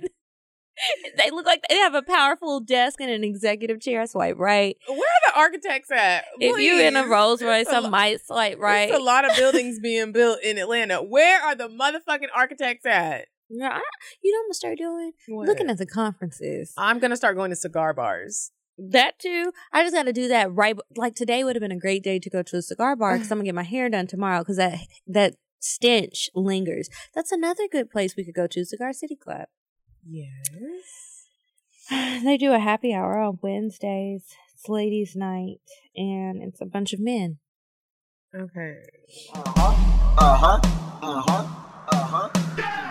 They 1.17 1.31
look 1.31 1.45
like 1.45 1.61
they 1.69 1.75
have 1.77 1.95
a 1.95 2.01
powerful 2.03 2.59
desk 2.59 2.99
and 3.01 3.09
an 3.09 3.23
executive 3.23 3.81
chair. 3.81 4.01
I 4.01 4.05
swipe 4.05 4.37
right. 4.37 4.77
Where 4.87 4.97
are 4.99 5.31
the 5.33 5.39
architects 5.39 5.89
at? 5.91 6.25
If 6.39 6.59
you're 6.59 6.79
in 6.85 6.95
a 6.95 7.07
Rolls 7.07 7.41
Royce, 7.41 7.67
I 7.69 7.79
might 7.89 8.25
swipe 8.25 8.59
right. 8.59 8.89
It's 8.89 8.97
a 8.97 9.01
lot 9.01 9.29
of 9.29 9.35
buildings 9.37 9.79
being 9.79 10.11
built 10.11 10.39
in 10.43 10.57
Atlanta. 10.57 11.01
Where 11.01 11.41
are 11.41 11.55
the 11.55 11.67
motherfucking 11.69 12.27
architects 12.35 12.85
at? 12.85 13.25
Yeah, 13.49 13.69
I- 13.69 13.81
you 14.21 14.31
know 14.31 14.37
what 14.39 14.43
I'm 14.43 14.47
gonna 14.47 14.53
start 14.53 14.77
doing? 14.77 15.11
Looking 15.29 15.69
at 15.69 15.77
the 15.77 15.85
conferences. 15.85 16.73
I'm 16.77 16.99
gonna 16.99 17.15
start 17.17 17.35
going 17.35 17.49
to 17.49 17.55
cigar 17.55 17.93
bars. 17.93 18.51
That 18.77 19.17
too. 19.17 19.51
I 19.73 19.83
just 19.83 19.95
got 19.95 20.03
to 20.03 20.13
do 20.13 20.27
that 20.27 20.53
right. 20.53 20.77
Like 20.95 21.15
today 21.15 21.43
would 21.43 21.55
have 21.55 21.61
been 21.61 21.71
a 21.71 21.79
great 21.79 22.03
day 22.03 22.19
to 22.19 22.29
go 22.29 22.43
to 22.43 22.57
a 22.57 22.61
cigar 22.61 22.95
bar 22.95 23.13
because 23.15 23.31
I'm 23.31 23.37
gonna 23.39 23.45
get 23.45 23.55
my 23.55 23.63
hair 23.63 23.89
done 23.89 24.05
tomorrow 24.05 24.39
because 24.39 24.57
that 24.57 24.77
that 25.07 25.33
stench 25.59 26.29
lingers. 26.35 26.87
That's 27.15 27.31
another 27.31 27.67
good 27.71 27.89
place 27.89 28.15
we 28.15 28.23
could 28.23 28.35
go 28.35 28.45
to, 28.47 28.63
Cigar 28.65 28.93
City 28.93 29.15
Club. 29.15 29.47
Yes. 30.09 31.25
They 32.23 32.37
do 32.37 32.51
a 32.53 32.59
happy 32.59 32.93
hour 32.93 33.17
on 33.19 33.39
Wednesdays. 33.41 34.23
It's 34.53 34.67
ladies' 34.67 35.15
night, 35.15 35.61
and 35.95 36.41
it's 36.41 36.59
a 36.61 36.65
bunch 36.65 36.91
of 36.93 36.99
men. 36.99 37.37
Okay. 38.35 38.81
Uh-huh. 39.33 39.73
Uh-huh. 40.17 40.59
Uh-huh. 41.91 42.29
If 42.57 42.86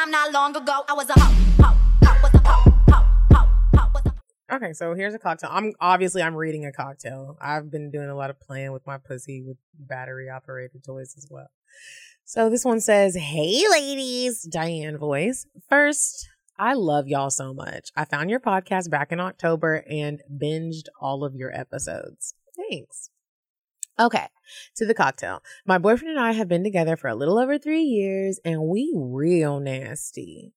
time, 0.00 0.10
not 0.10 0.32
long 0.32 0.56
ago, 0.56 0.84
I 0.88 0.92
was 0.94 1.10
a 1.10 1.18
hoe, 1.18 1.36
Okay, 4.52 4.72
so 4.72 4.94
here's 4.94 5.14
a 5.14 5.18
cocktale. 5.18 5.48
I'm 5.50 5.72
obviously 5.80 6.22
I'm 6.22 6.34
reading 6.34 6.66
a 6.66 6.70
cocktale. 6.70 7.36
I've 7.40 7.70
been 7.70 7.92
doing 7.92 8.08
a 8.08 8.16
lot 8.16 8.30
of 8.30 8.40
playing 8.40 8.72
with 8.72 8.84
my 8.84 8.98
pussy 8.98 9.42
with 9.42 9.56
battery 9.78 10.28
operated 10.28 10.82
toys 10.82 11.14
as 11.16 11.28
well. 11.30 11.46
So 12.24 12.50
this 12.50 12.64
one 12.64 12.80
says, 12.80 13.14
"Hey 13.14 13.62
ladies, 13.70 14.42
Diane 14.42 14.98
voice. 14.98 15.46
First, 15.68 16.28
I 16.58 16.74
love 16.74 17.06
y'all 17.06 17.30
so 17.30 17.54
much. 17.54 17.92
I 17.94 18.04
found 18.04 18.28
your 18.28 18.40
podcast 18.40 18.90
back 18.90 19.12
in 19.12 19.20
October 19.20 19.84
and 19.88 20.20
binged 20.28 20.86
all 21.00 21.22
of 21.22 21.36
your 21.36 21.56
episodes. 21.56 22.34
Thanks." 22.56 23.10
Okay, 23.98 24.28
to 24.76 24.86
the 24.86 24.94
cocktale. 24.94 25.40
My 25.66 25.78
boyfriend 25.78 26.16
and 26.16 26.20
I 26.20 26.32
have 26.32 26.48
been 26.48 26.64
together 26.64 26.96
for 26.96 27.08
a 27.08 27.14
little 27.14 27.38
over 27.38 27.58
3 27.58 27.82
years 27.82 28.40
and 28.44 28.62
we 28.62 28.92
real 28.96 29.60
nasty. 29.60 30.54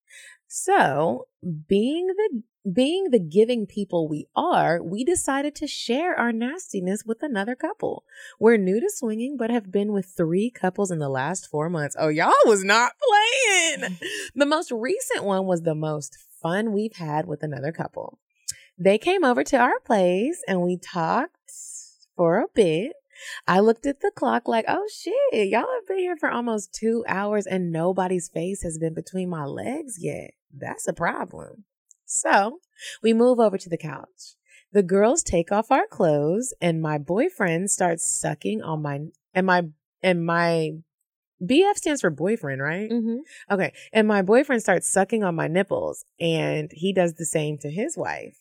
So, 0.48 1.28
being 1.68 2.08
the 2.08 2.44
being 2.72 3.10
the 3.10 3.20
giving 3.20 3.66
people 3.66 4.08
we 4.08 4.28
are, 4.36 4.82
we 4.82 5.04
decided 5.04 5.56
to 5.56 5.68
share 5.68 6.16
our 6.18 6.32
nastiness 6.32 7.04
with 7.06 7.22
another 7.22 7.56
couple. 7.56 8.06
We're 8.40 8.58
new 8.58 8.80
to 8.80 8.90
swinging, 8.90 9.36
but 9.36 9.50
have 9.50 9.72
been 9.72 9.92
with 9.92 10.14
three 10.16 10.50
couples 10.50 10.92
in 10.92 11.00
the 11.00 11.10
last 11.10 11.50
four 11.50 11.70
months. 11.70 11.96
Oh, 12.00 12.08
y'all 12.08 12.32
was 12.46 12.64
not 12.64 12.94
playing. 13.00 13.98
The 14.36 14.46
most 14.46 14.72
recent 14.72 15.24
one 15.24 15.46
was 15.46 15.62
the 15.62 15.76
most 15.76 16.18
fun 16.42 16.72
we've 16.72 16.96
had 16.96 17.28
with 17.28 17.44
another 17.44 17.72
couple. 17.72 18.20
They 18.78 18.98
came 18.98 19.24
over 19.24 19.44
to 19.44 19.58
our 19.58 19.80
place 19.80 20.42
and 20.48 20.62
we 20.62 20.78
talked 20.78 21.52
for 22.16 22.40
a 22.40 22.48
bit. 22.54 22.94
I 23.48 23.60
looked 23.60 23.86
at 23.86 24.02
the 24.02 24.12
clock 24.16 24.48
like, 24.48 24.66
oh 24.68 24.88
shit, 24.94 25.50
y'all 25.50 25.62
have 25.62 25.88
been 25.88 26.00
here 26.00 26.18
for 26.18 26.30
almost 26.30 26.74
two 26.74 27.04
hours 27.08 27.46
and 27.46 27.72
nobody's 27.72 28.30
face 28.30 28.64
has 28.64 28.78
been 28.78 28.94
between 28.94 29.30
my 29.30 29.46
legs 29.46 29.98
yet. 30.00 30.32
That's 30.56 30.88
a 30.88 30.94
problem. 30.94 31.66
So 32.06 32.60
we 33.02 33.14
move 33.14 33.40
over 33.40 33.58
to 33.58 33.70
the 33.70 33.78
couch. 33.78 34.36
The 34.72 34.84
girls 34.84 35.24
take 35.24 35.52
off 35.52 35.72
our 35.72 35.88
clothes 35.88 36.54
and 36.62 36.82
my 36.82 36.98
boyfriend 36.98 37.72
starts 37.72 38.10
sucking 38.10 38.62
on 38.62 38.82
my, 38.82 39.00
and 39.34 39.46
my, 39.46 39.64
and 40.02 40.26
my, 40.26 40.72
BF 41.42 41.76
stands 41.76 42.02
for 42.02 42.10
boyfriend, 42.10 42.62
right? 42.62 42.90
Mm-hmm. 42.90 43.18
Okay. 43.52 43.74
And 43.92 44.08
my 44.08 44.22
boyfriend 44.22 44.62
starts 44.62 44.90
sucking 44.90 45.24
on 45.24 45.36
my 45.36 45.48
nipples 45.48 46.06
and 46.20 46.72
he 46.74 46.94
does 46.94 47.16
the 47.16 47.26
same 47.26 47.58
to 47.60 47.70
his 47.70 47.98
wife. 47.98 48.38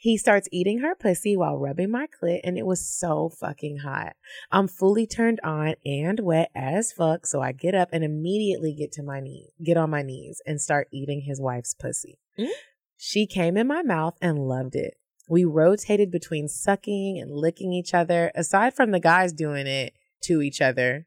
He 0.00 0.16
starts 0.16 0.48
eating 0.52 0.78
her 0.78 0.94
pussy 0.94 1.36
while 1.36 1.58
rubbing 1.58 1.90
my 1.90 2.06
clit 2.06 2.40
and 2.44 2.56
it 2.56 2.64
was 2.64 2.88
so 2.88 3.28
fucking 3.28 3.78
hot. 3.78 4.14
I'm 4.52 4.68
fully 4.68 5.08
turned 5.08 5.40
on 5.42 5.74
and 5.84 6.20
wet 6.20 6.52
as 6.54 6.92
fuck, 6.92 7.26
so 7.26 7.42
I 7.42 7.50
get 7.50 7.74
up 7.74 7.88
and 7.92 8.04
immediately 8.04 8.72
get 8.72 8.92
to 8.92 9.02
my 9.02 9.18
knee, 9.18 9.50
get 9.62 9.76
on 9.76 9.90
my 9.90 10.02
knees 10.02 10.40
and 10.46 10.60
start 10.60 10.86
eating 10.92 11.22
his 11.22 11.40
wife's 11.40 11.74
pussy. 11.74 12.20
Mm. 12.38 12.48
She 12.96 13.26
came 13.26 13.56
in 13.56 13.66
my 13.66 13.82
mouth 13.82 14.16
and 14.22 14.38
loved 14.38 14.76
it. 14.76 14.94
We 15.28 15.44
rotated 15.44 16.12
between 16.12 16.46
sucking 16.46 17.18
and 17.20 17.32
licking 17.32 17.72
each 17.72 17.92
other, 17.92 18.30
aside 18.36 18.74
from 18.74 18.92
the 18.92 19.00
guys 19.00 19.32
doing 19.32 19.66
it 19.66 19.94
to 20.22 20.40
each 20.42 20.60
other. 20.60 21.06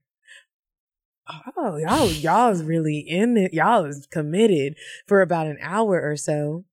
Oh, 1.56 1.78
y'all, 1.78 2.12
y'all 2.12 2.52
is 2.52 2.62
really 2.62 3.00
in 3.00 3.38
it. 3.38 3.54
Y'all 3.54 3.86
is 3.86 4.06
committed 4.12 4.76
for 5.08 5.22
about 5.22 5.48
an 5.48 5.58
hour 5.62 6.02
or 6.02 6.18
so. 6.18 6.66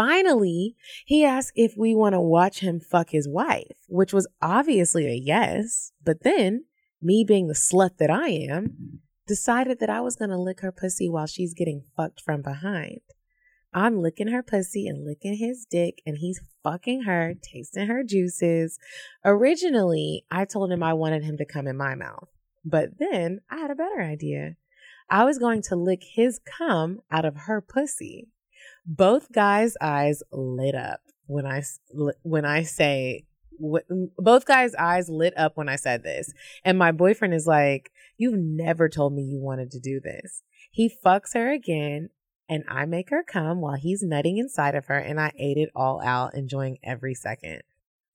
Finally, 0.00 0.76
he 1.04 1.26
asked 1.26 1.52
if 1.56 1.74
we 1.76 1.94
want 1.94 2.14
to 2.14 2.20
watch 2.20 2.60
him 2.60 2.80
fuck 2.80 3.10
his 3.10 3.28
wife, 3.28 3.76
which 3.86 4.14
was 4.14 4.26
obviously 4.40 5.06
a 5.06 5.12
yes. 5.12 5.92
But 6.02 6.22
then 6.22 6.64
me 7.02 7.22
being 7.22 7.48
the 7.48 7.54
slut 7.54 7.98
that 7.98 8.08
I 8.08 8.28
am, 8.28 9.00
decided 9.26 9.78
that 9.78 9.90
I 9.90 10.00
was 10.00 10.16
going 10.16 10.30
to 10.30 10.40
lick 10.40 10.60
her 10.60 10.72
pussy 10.72 11.10
while 11.10 11.26
she's 11.26 11.52
getting 11.52 11.84
fucked 11.98 12.22
from 12.22 12.40
behind. 12.40 13.00
I'm 13.74 14.00
licking 14.00 14.28
her 14.28 14.42
pussy 14.42 14.86
and 14.86 15.04
licking 15.04 15.36
his 15.36 15.66
dick, 15.70 16.00
and 16.06 16.16
he's 16.16 16.40
fucking 16.64 17.02
her, 17.02 17.34
tasting 17.34 17.86
her 17.86 18.02
juices. 18.02 18.78
Originally, 19.22 20.24
I 20.30 20.46
told 20.46 20.72
him 20.72 20.82
I 20.82 20.94
wanted 20.94 21.24
him 21.24 21.36
to 21.36 21.44
come 21.44 21.66
in 21.66 21.76
my 21.76 21.94
mouth, 21.94 22.28
but 22.64 22.98
then 22.98 23.40
I 23.50 23.58
had 23.58 23.70
a 23.70 23.74
better 23.74 24.00
idea. 24.00 24.56
I 25.10 25.24
was 25.24 25.38
going 25.38 25.60
to 25.64 25.76
lick 25.76 26.04
his 26.14 26.38
cum 26.38 27.00
out 27.10 27.26
of 27.26 27.36
her 27.36 27.60
pussy. 27.60 28.28
Both 28.92 29.30
guys' 29.30 29.76
eyes 29.80 30.20
lit 30.32 30.74
up 30.74 31.00
when 31.26 31.46
I 31.46 31.62
when 32.22 32.44
I 32.44 32.64
say 32.64 33.24
both 34.18 34.46
guys' 34.46 34.74
eyes 34.74 35.08
lit 35.08 35.32
up 35.36 35.56
when 35.56 35.68
I 35.68 35.76
said 35.76 36.02
this. 36.02 36.32
And 36.64 36.76
my 36.76 36.90
boyfriend 36.90 37.32
is 37.32 37.46
like, 37.46 37.92
You've 38.16 38.38
never 38.38 38.88
told 38.88 39.14
me 39.14 39.22
you 39.22 39.40
wanted 39.40 39.70
to 39.70 39.78
do 39.78 40.00
this. 40.00 40.42
He 40.72 40.90
fucks 41.04 41.34
her 41.34 41.52
again, 41.52 42.10
and 42.48 42.64
I 42.68 42.84
make 42.84 43.10
her 43.10 43.22
come 43.22 43.60
while 43.60 43.76
he's 43.76 44.02
nutting 44.02 44.38
inside 44.38 44.74
of 44.74 44.86
her, 44.86 44.98
and 44.98 45.20
I 45.20 45.30
ate 45.38 45.56
it 45.56 45.70
all 45.74 46.02
out, 46.02 46.34
enjoying 46.34 46.78
every 46.82 47.14
second. 47.14 47.62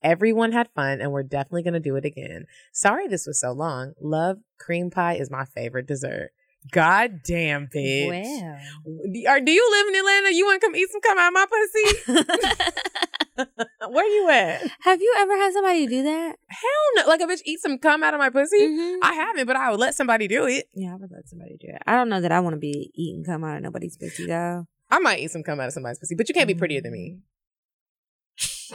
Everyone 0.03 0.51
had 0.51 0.69
fun, 0.75 0.99
and 0.99 1.13
we're 1.13 1.23
definitely 1.23 1.63
going 1.63 1.73
to 1.73 1.79
do 1.79 1.95
it 1.95 2.05
again. 2.05 2.47
Sorry 2.73 3.07
this 3.07 3.25
was 3.25 3.39
so 3.39 3.53
long. 3.53 3.93
Love 4.01 4.39
cream 4.59 4.91
pie 4.91 5.15
is 5.15 5.31
my 5.31 5.45
favorite 5.45 5.87
dessert. 5.87 6.31
God 6.71 7.21
damn, 7.23 7.67
bitch. 7.67 8.07
Well. 8.07 9.39
Do 9.43 9.51
you 9.51 9.69
live 9.71 9.87
in 9.87 9.95
Atlanta? 9.95 10.33
You 10.33 10.45
want 10.45 10.61
to 10.61 10.67
come 10.67 10.75
eat 10.75 10.89
some 10.91 11.01
come 11.01 11.17
out 11.17 11.27
of 11.27 11.33
my 11.33 11.45
pussy? 11.49 12.71
Where 13.89 14.07
you 14.07 14.29
at? 14.29 14.61
Have 14.81 15.01
you 15.01 15.13
ever 15.17 15.35
had 15.35 15.53
somebody 15.53 15.87
do 15.87 16.03
that? 16.03 16.35
Hell 16.47 16.95
no. 16.95 17.07
Like 17.07 17.21
a 17.21 17.25
bitch 17.25 17.41
eat 17.45 17.59
some 17.59 17.77
cum 17.77 18.03
out 18.03 18.13
of 18.13 18.19
my 18.19 18.29
pussy? 18.29 18.61
Mm-hmm. 18.61 19.03
I 19.03 19.13
haven't, 19.13 19.45
but 19.45 19.55
I 19.55 19.71
would 19.71 19.79
let 19.79 19.95
somebody 19.95 20.27
do 20.27 20.45
it. 20.45 20.67
Yeah, 20.73 20.93
I 20.93 20.95
would 20.95 21.11
let 21.11 21.27
somebody 21.27 21.57
do 21.59 21.67
it. 21.67 21.81
I 21.85 21.95
don't 21.95 22.09
know 22.09 22.21
that 22.21 22.31
I 22.31 22.39
want 22.39 22.53
to 22.53 22.59
be 22.59 22.91
eating 22.95 23.23
cum 23.23 23.43
out 23.43 23.57
of 23.57 23.63
nobody's 23.63 23.97
pussy 23.97 24.27
though. 24.27 24.67
I 24.89 24.99
might 24.99 25.19
eat 25.19 25.31
some 25.31 25.43
cum 25.43 25.59
out 25.59 25.67
of 25.67 25.73
somebody's 25.73 25.99
pussy, 25.99 26.15
but 26.15 26.29
you 26.29 26.35
can't 26.35 26.47
be 26.47 26.55
prettier 26.55 26.81
than 26.81 26.93
me. 26.93 27.19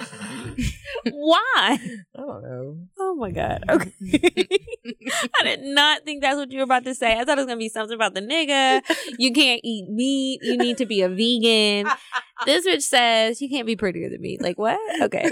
Why? 1.12 1.78
I 1.78 1.78
don't 2.16 2.42
know. 2.42 2.78
Oh 2.98 3.14
my 3.16 3.30
god. 3.30 3.64
Okay. 3.70 3.92
I 5.40 5.44
did 5.44 5.62
not 5.62 6.04
think 6.04 6.22
that's 6.22 6.36
what 6.36 6.50
you 6.50 6.58
were 6.58 6.64
about 6.64 6.84
to 6.84 6.94
say. 6.94 7.18
I 7.18 7.24
thought 7.24 7.38
it 7.38 7.42
was 7.42 7.46
gonna 7.46 7.58
be 7.58 7.68
something 7.68 7.94
about 7.94 8.14
the 8.14 8.20
nigga. 8.20 8.82
You 9.18 9.32
can't 9.32 9.60
eat 9.62 9.88
meat. 9.88 10.40
You 10.42 10.56
need 10.56 10.78
to 10.78 10.86
be 10.86 11.02
a 11.02 11.08
vegan. 11.08 11.90
this 12.46 12.66
bitch 12.66 12.82
says 12.82 13.40
you 13.40 13.48
can't 13.48 13.66
be 13.66 13.76
prettier 13.76 14.08
than 14.08 14.20
me. 14.20 14.38
Like 14.40 14.58
what? 14.58 14.78
Okay. 15.02 15.30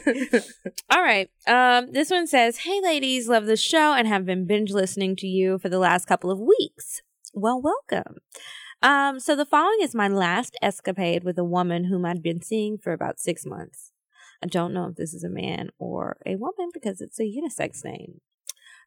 All 0.90 1.03
right. 1.03 1.31
Um, 1.47 1.93
this 1.93 2.11
one 2.11 2.27
says, 2.27 2.59
Hey 2.59 2.81
ladies, 2.82 3.28
love 3.28 3.47
the 3.47 3.57
show 3.57 3.95
and 3.95 4.07
have 4.07 4.24
been 4.24 4.47
binge 4.47 4.73
listening 4.73 5.16
to 5.16 5.27
you 5.27 5.59
for 5.59 5.69
the 5.69 5.78
last 5.78 6.07
couple 6.07 6.31
of 6.31 6.39
weeks. 6.39 7.03
Well, 7.35 7.61
welcome. 7.61 8.19
Um, 8.82 9.19
so 9.19 9.35
the 9.35 9.47
following 9.47 9.78
is 9.82 9.95
my 9.95 10.09
last 10.09 10.57
escapade 10.62 11.24
with 11.24 11.39
a 11.39 11.45
woman 11.45 11.85
whom 11.85 12.05
I'd 12.05 12.23
been 12.23 12.43
seeing 12.43 12.78
for 12.78 12.93
about 12.93 13.19
six 13.19 13.45
months. 13.45 13.93
I 14.43 14.47
don't 14.47 14.73
know 14.73 14.86
if 14.86 14.97
this 14.97 15.15
is 15.15 15.24
a 15.24 15.28
man 15.28 15.70
or 15.78 16.19
a 16.24 16.36
woman 16.36 16.70
because 16.73 17.01
it's 17.01 17.19
a 17.19 17.24
unisex 17.24 17.85
name. 17.85 18.20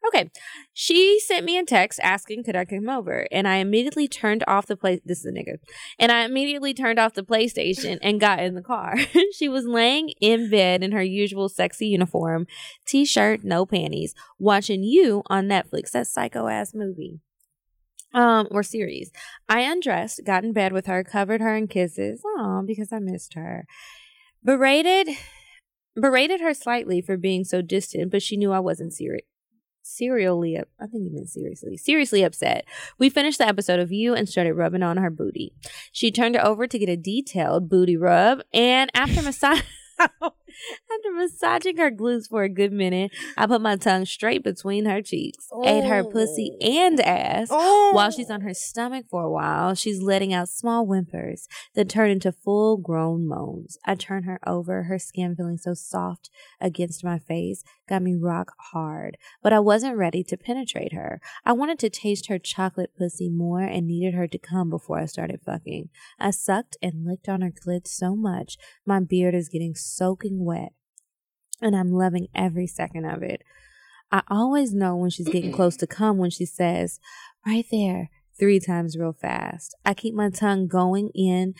Okay. 0.06 0.30
She 0.72 1.20
sent 1.20 1.44
me 1.44 1.58
a 1.58 1.64
text 1.64 2.00
asking 2.02 2.44
could 2.44 2.56
I 2.56 2.64
come 2.64 2.88
over, 2.88 3.26
and 3.30 3.46
I 3.46 3.56
immediately 3.56 4.08
turned 4.08 4.42
off 4.48 4.66
the 4.66 4.76
play. 4.76 5.00
This 5.04 5.20
is 5.20 5.26
a 5.26 5.30
nigga, 5.32 5.58
and 5.98 6.10
I 6.10 6.24
immediately 6.24 6.74
turned 6.74 6.98
off 6.98 7.14
the 7.14 7.22
PlayStation 7.22 7.98
and 8.02 8.20
got 8.20 8.40
in 8.40 8.54
the 8.54 8.62
car. 8.62 8.96
she 9.32 9.48
was 9.48 9.64
laying 9.64 10.10
in 10.20 10.50
bed 10.50 10.82
in 10.82 10.92
her 10.92 11.02
usual 11.02 11.48
sexy 11.48 11.86
uniform, 11.86 12.46
t-shirt, 12.86 13.44
no 13.44 13.64
panties, 13.64 14.14
watching 14.38 14.82
you 14.82 15.22
on 15.26 15.46
Netflix. 15.46 15.92
That 15.92 16.06
psycho 16.06 16.48
ass 16.48 16.72
movie. 16.74 17.20
Um, 18.14 18.46
or 18.50 18.62
series. 18.62 19.10
I 19.48 19.60
undressed, 19.60 20.20
got 20.26 20.44
in 20.44 20.52
bed 20.52 20.74
with 20.74 20.84
her, 20.84 21.02
covered 21.02 21.40
her 21.40 21.56
in 21.56 21.66
kisses. 21.66 22.20
Oh, 22.26 22.62
because 22.66 22.92
I 22.92 22.98
missed 22.98 23.32
her. 23.34 23.64
Berated 24.44 25.16
berated 25.94 26.40
her 26.40 26.54
slightly 26.54 27.00
for 27.00 27.16
being 27.16 27.44
so 27.44 27.62
distant, 27.62 28.10
but 28.10 28.22
she 28.22 28.36
knew 28.36 28.52
I 28.52 28.60
wasn't 28.60 28.92
serious. 28.92 29.26
Serially, 29.84 30.56
I 30.56 30.86
think 30.86 31.04
you 31.04 31.10
meant 31.12 31.28
seriously, 31.28 31.76
seriously 31.76 32.22
upset. 32.22 32.64
We 32.98 33.10
finished 33.10 33.38
the 33.38 33.48
episode 33.48 33.80
of 33.80 33.90
You 33.90 34.14
and 34.14 34.28
started 34.28 34.54
rubbing 34.54 34.82
on 34.82 34.96
her 34.96 35.10
booty. 35.10 35.54
She 35.90 36.12
turned 36.12 36.36
it 36.36 36.42
over 36.42 36.68
to 36.68 36.78
get 36.78 36.88
a 36.88 36.96
detailed 36.96 37.68
booty 37.68 37.96
rub, 37.96 38.42
and 38.52 38.90
after 38.94 39.22
massage. 39.22 39.62
After 40.92 41.12
massaging 41.12 41.76
her 41.78 41.90
glutes 41.90 42.28
for 42.28 42.42
a 42.42 42.48
good 42.48 42.72
minute, 42.72 43.12
I 43.36 43.46
put 43.46 43.60
my 43.60 43.76
tongue 43.76 44.04
straight 44.04 44.42
between 44.42 44.84
her 44.86 45.02
cheeks, 45.02 45.48
oh. 45.52 45.66
ate 45.66 45.84
her 45.84 46.04
pussy 46.04 46.52
oh. 46.60 46.66
and 46.66 47.00
ass. 47.00 47.48
Oh. 47.50 47.92
While 47.94 48.10
she's 48.10 48.30
on 48.30 48.42
her 48.42 48.54
stomach 48.54 49.06
for 49.10 49.24
a 49.24 49.30
while, 49.30 49.74
she's 49.74 50.02
letting 50.02 50.32
out 50.32 50.48
small 50.48 50.86
whimpers 50.86 51.48
that 51.74 51.88
turn 51.88 52.10
into 52.10 52.32
full 52.32 52.76
grown 52.76 53.26
moans. 53.26 53.78
I 53.84 53.94
turn 53.94 54.24
her 54.24 54.38
over, 54.46 54.84
her 54.84 54.98
skin 54.98 55.36
feeling 55.36 55.58
so 55.58 55.74
soft 55.74 56.30
against 56.60 57.04
my 57.04 57.18
face, 57.18 57.64
got 57.88 58.02
me 58.02 58.14
rock 58.14 58.52
hard. 58.72 59.16
But 59.42 59.52
I 59.52 59.60
wasn't 59.60 59.96
ready 59.96 60.22
to 60.24 60.36
penetrate 60.36 60.92
her. 60.92 61.20
I 61.44 61.52
wanted 61.52 61.78
to 61.80 61.90
taste 61.90 62.28
her 62.28 62.38
chocolate 62.38 62.92
pussy 62.96 63.28
more 63.28 63.60
and 63.60 63.86
needed 63.86 64.14
her 64.14 64.26
to 64.28 64.38
come 64.38 64.70
before 64.70 64.98
I 64.98 65.06
started 65.06 65.40
fucking. 65.44 65.88
I 66.18 66.30
sucked 66.30 66.76
and 66.82 67.04
licked 67.04 67.28
on 67.28 67.40
her 67.40 67.50
clit 67.50 67.86
so 67.86 68.14
much, 68.16 68.56
my 68.86 69.00
beard 69.00 69.34
is 69.34 69.48
getting 69.48 69.74
soaking 69.74 70.41
wet, 70.44 70.72
and 71.60 71.76
I'm 71.76 71.92
loving 71.92 72.28
every 72.34 72.66
second 72.66 73.04
of 73.04 73.22
it. 73.22 73.42
I 74.10 74.22
always 74.28 74.74
know 74.74 74.94
when 74.96 75.10
she's 75.10 75.28
getting 75.28 75.52
close 75.52 75.76
to 75.78 75.86
come 75.86 76.18
when 76.18 76.30
she 76.30 76.44
says, 76.44 77.00
right 77.46 77.64
there, 77.70 78.10
three 78.38 78.60
times 78.60 78.98
real 78.98 79.14
fast. 79.14 79.74
I 79.86 79.94
keep 79.94 80.14
my 80.14 80.28
tongue 80.28 80.66
going 80.66 81.10
in 81.14 81.54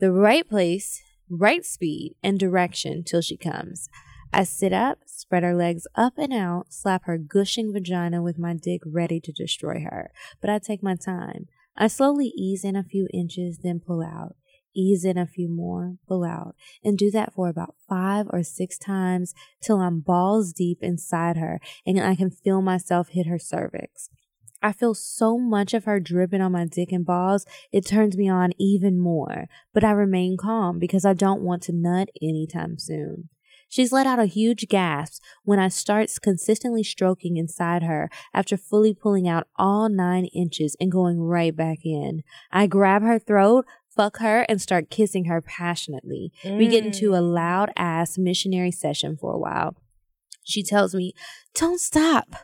the 0.00 0.10
right 0.10 0.48
place, 0.48 1.00
right 1.30 1.64
speed, 1.64 2.16
and 2.22 2.40
direction 2.40 3.04
till 3.04 3.20
she 3.20 3.36
comes. 3.36 3.88
I 4.32 4.44
sit 4.44 4.72
up, 4.72 5.00
spread 5.06 5.42
her 5.42 5.54
legs 5.54 5.86
up 5.94 6.14
and 6.16 6.32
out, 6.32 6.72
slap 6.72 7.04
her 7.04 7.18
gushing 7.18 7.72
vagina 7.72 8.22
with 8.22 8.38
my 8.38 8.54
dick 8.54 8.80
ready 8.84 9.20
to 9.20 9.30
destroy 9.30 9.84
her. 9.88 10.10
But 10.40 10.50
I 10.50 10.58
take 10.58 10.82
my 10.82 10.96
time. 10.96 11.46
I 11.76 11.86
slowly 11.86 12.32
ease 12.36 12.64
in 12.64 12.74
a 12.74 12.82
few 12.82 13.08
inches, 13.12 13.58
then 13.58 13.78
pull 13.78 14.02
out 14.02 14.36
ease 14.74 15.04
in 15.04 15.18
a 15.18 15.26
few 15.26 15.48
more, 15.48 15.96
pull 16.06 16.24
out, 16.24 16.54
and 16.84 16.98
do 16.98 17.10
that 17.10 17.34
for 17.34 17.48
about 17.48 17.74
five 17.88 18.26
or 18.30 18.42
six 18.42 18.78
times 18.78 19.34
till 19.60 19.80
I'm 19.80 20.00
balls 20.00 20.52
deep 20.52 20.78
inside 20.82 21.36
her 21.36 21.60
and 21.86 22.00
I 22.00 22.14
can 22.14 22.30
feel 22.30 22.62
myself 22.62 23.08
hit 23.08 23.26
her 23.26 23.38
cervix. 23.38 24.08
I 24.62 24.72
feel 24.72 24.94
so 24.94 25.38
much 25.38 25.74
of 25.74 25.84
her 25.84 25.98
dripping 25.98 26.40
on 26.40 26.52
my 26.52 26.66
dick 26.66 26.92
and 26.92 27.04
balls, 27.04 27.44
it 27.72 27.84
turns 27.84 28.16
me 28.16 28.28
on 28.28 28.52
even 28.58 28.98
more, 28.98 29.46
but 29.74 29.82
I 29.82 29.90
remain 29.90 30.36
calm 30.36 30.78
because 30.78 31.04
I 31.04 31.14
don't 31.14 31.42
want 31.42 31.62
to 31.64 31.72
nut 31.72 32.10
anytime 32.22 32.78
soon. 32.78 33.28
She's 33.72 33.90
let 33.90 34.06
out 34.06 34.18
a 34.18 34.26
huge 34.26 34.68
gasp 34.68 35.22
when 35.44 35.58
I 35.58 35.68
start 35.68 36.10
consistently 36.20 36.82
stroking 36.82 37.38
inside 37.38 37.82
her 37.82 38.10
after 38.34 38.58
fully 38.58 38.92
pulling 38.92 39.26
out 39.26 39.48
all 39.56 39.88
nine 39.88 40.26
inches 40.26 40.76
and 40.78 40.92
going 40.92 41.18
right 41.18 41.56
back 41.56 41.78
in. 41.82 42.22
I 42.50 42.66
grab 42.66 43.00
her 43.00 43.18
throat, 43.18 43.64
fuck 43.94 44.18
her 44.18 44.42
and 44.48 44.60
start 44.60 44.90
kissing 44.90 45.26
her 45.26 45.40
passionately. 45.40 46.32
Mm. 46.42 46.58
We 46.58 46.68
get 46.68 46.84
into 46.84 47.14
a 47.14 47.20
mm. 47.20 47.34
loud 47.34 47.70
ass 47.76 48.18
missionary 48.18 48.70
session 48.70 49.16
for 49.16 49.32
a 49.32 49.38
while. 49.38 49.76
She 50.44 50.62
tells 50.62 50.94
me, 50.94 51.12
Don't 51.54 51.80
stop. 51.80 52.34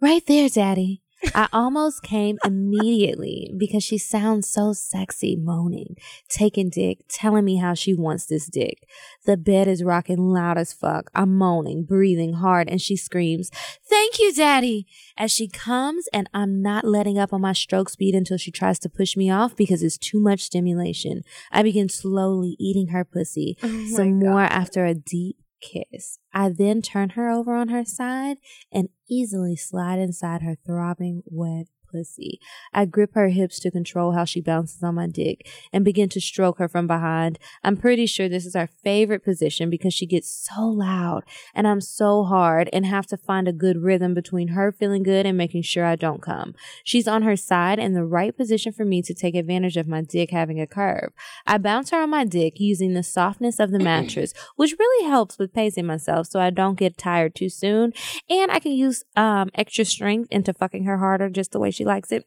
Right 0.00 0.24
there, 0.26 0.48
daddy. 0.48 1.02
I 1.34 1.48
almost 1.52 2.02
came 2.02 2.38
immediately 2.44 3.52
because 3.56 3.84
she 3.84 3.98
sounds 3.98 4.48
so 4.48 4.72
sexy, 4.72 5.36
moaning, 5.36 5.96
taking 6.28 6.70
dick, 6.70 7.00
telling 7.08 7.44
me 7.44 7.56
how 7.56 7.74
she 7.74 7.94
wants 7.94 8.26
this 8.26 8.46
dick. 8.46 8.86
The 9.24 9.36
bed 9.36 9.68
is 9.68 9.82
rocking 9.82 10.18
loud 10.18 10.58
as 10.58 10.72
fuck. 10.72 11.10
I'm 11.14 11.36
moaning, 11.36 11.84
breathing 11.84 12.34
hard, 12.34 12.68
and 12.68 12.80
she 12.80 12.96
screams, 12.96 13.50
Thank 13.88 14.18
you, 14.18 14.32
Daddy! 14.32 14.86
As 15.16 15.32
she 15.32 15.48
comes, 15.48 16.08
and 16.12 16.28
I'm 16.32 16.62
not 16.62 16.84
letting 16.84 17.18
up 17.18 17.32
on 17.32 17.40
my 17.40 17.52
stroke 17.52 17.88
speed 17.88 18.14
until 18.14 18.36
she 18.36 18.50
tries 18.50 18.78
to 18.80 18.88
push 18.88 19.16
me 19.16 19.30
off 19.30 19.56
because 19.56 19.82
it's 19.82 19.98
too 19.98 20.20
much 20.20 20.40
stimulation. 20.42 21.22
I 21.50 21.62
begin 21.62 21.88
slowly 21.88 22.56
eating 22.58 22.88
her 22.88 23.04
pussy, 23.04 23.56
oh 23.62 23.86
some 23.86 24.18
more 24.18 24.42
after 24.42 24.84
a 24.84 24.94
deep 24.94 25.36
kiss. 25.60 26.18
I 26.32 26.50
then 26.50 26.82
turn 26.82 27.10
her 27.10 27.30
over 27.30 27.54
on 27.54 27.68
her 27.68 27.84
side 27.84 28.38
and 28.72 28.88
easily 29.08 29.56
slide 29.56 29.98
inside 29.98 30.42
her 30.42 30.56
throbbing, 30.66 31.22
wet 31.26 31.66
pussy. 31.90 32.40
I 32.72 32.84
grip 32.84 33.14
her 33.14 33.28
hips 33.28 33.58
to 33.60 33.70
control 33.70 34.12
how 34.12 34.24
she 34.24 34.40
bounces 34.40 34.82
on 34.82 34.94
my 34.94 35.06
dick 35.06 35.48
and 35.72 35.84
begin 35.84 36.08
to 36.10 36.20
stroke 36.20 36.58
her 36.58 36.68
from 36.68 36.86
behind. 36.86 37.38
I'm 37.62 37.76
pretty 37.76 38.06
sure 38.06 38.28
this 38.28 38.46
is 38.46 38.56
our 38.56 38.68
favorite 38.84 39.24
position 39.24 39.70
because 39.70 39.94
she 39.94 40.06
gets 40.06 40.28
so 40.28 40.66
loud 40.66 41.24
and 41.54 41.66
I'm 41.66 41.80
so 41.80 42.24
hard 42.24 42.68
and 42.72 42.86
have 42.86 43.06
to 43.08 43.16
find 43.16 43.48
a 43.48 43.52
good 43.52 43.78
rhythm 43.78 44.14
between 44.14 44.48
her 44.48 44.72
feeling 44.72 45.02
good 45.02 45.26
and 45.26 45.36
making 45.36 45.62
sure 45.62 45.84
I 45.84 45.96
don't 45.96 46.22
come. 46.22 46.54
She's 46.84 47.08
on 47.08 47.22
her 47.22 47.36
side 47.36 47.78
in 47.78 47.94
the 47.94 48.04
right 48.04 48.36
position 48.36 48.72
for 48.72 48.84
me 48.84 49.02
to 49.02 49.14
take 49.14 49.34
advantage 49.34 49.76
of 49.76 49.88
my 49.88 50.02
dick 50.02 50.30
having 50.30 50.60
a 50.60 50.66
curve. 50.66 51.12
I 51.46 51.58
bounce 51.58 51.90
her 51.90 52.02
on 52.02 52.10
my 52.10 52.24
dick 52.24 52.60
using 52.60 52.94
the 52.94 53.02
softness 53.02 53.58
of 53.58 53.70
the 53.70 53.78
mattress, 53.86 54.32
which 54.56 54.74
really 54.78 55.08
helps 55.08 55.38
with 55.38 55.52
pacing 55.52 55.86
myself 55.86 56.26
so 56.28 56.40
I 56.40 56.50
don't 56.50 56.78
get 56.78 56.98
tired 56.98 57.34
too 57.34 57.48
soon. 57.48 57.92
And 58.28 58.50
I 58.50 58.58
can 58.58 58.72
use 58.72 59.04
um, 59.16 59.50
extra 59.54 59.84
strength 59.84 60.28
into 60.30 60.52
fucking 60.52 60.84
her 60.84 60.98
harder 60.98 61.28
just 61.28 61.52
the 61.52 61.60
way 61.60 61.70
she 61.76 61.84
likes 61.84 62.10
it. 62.10 62.24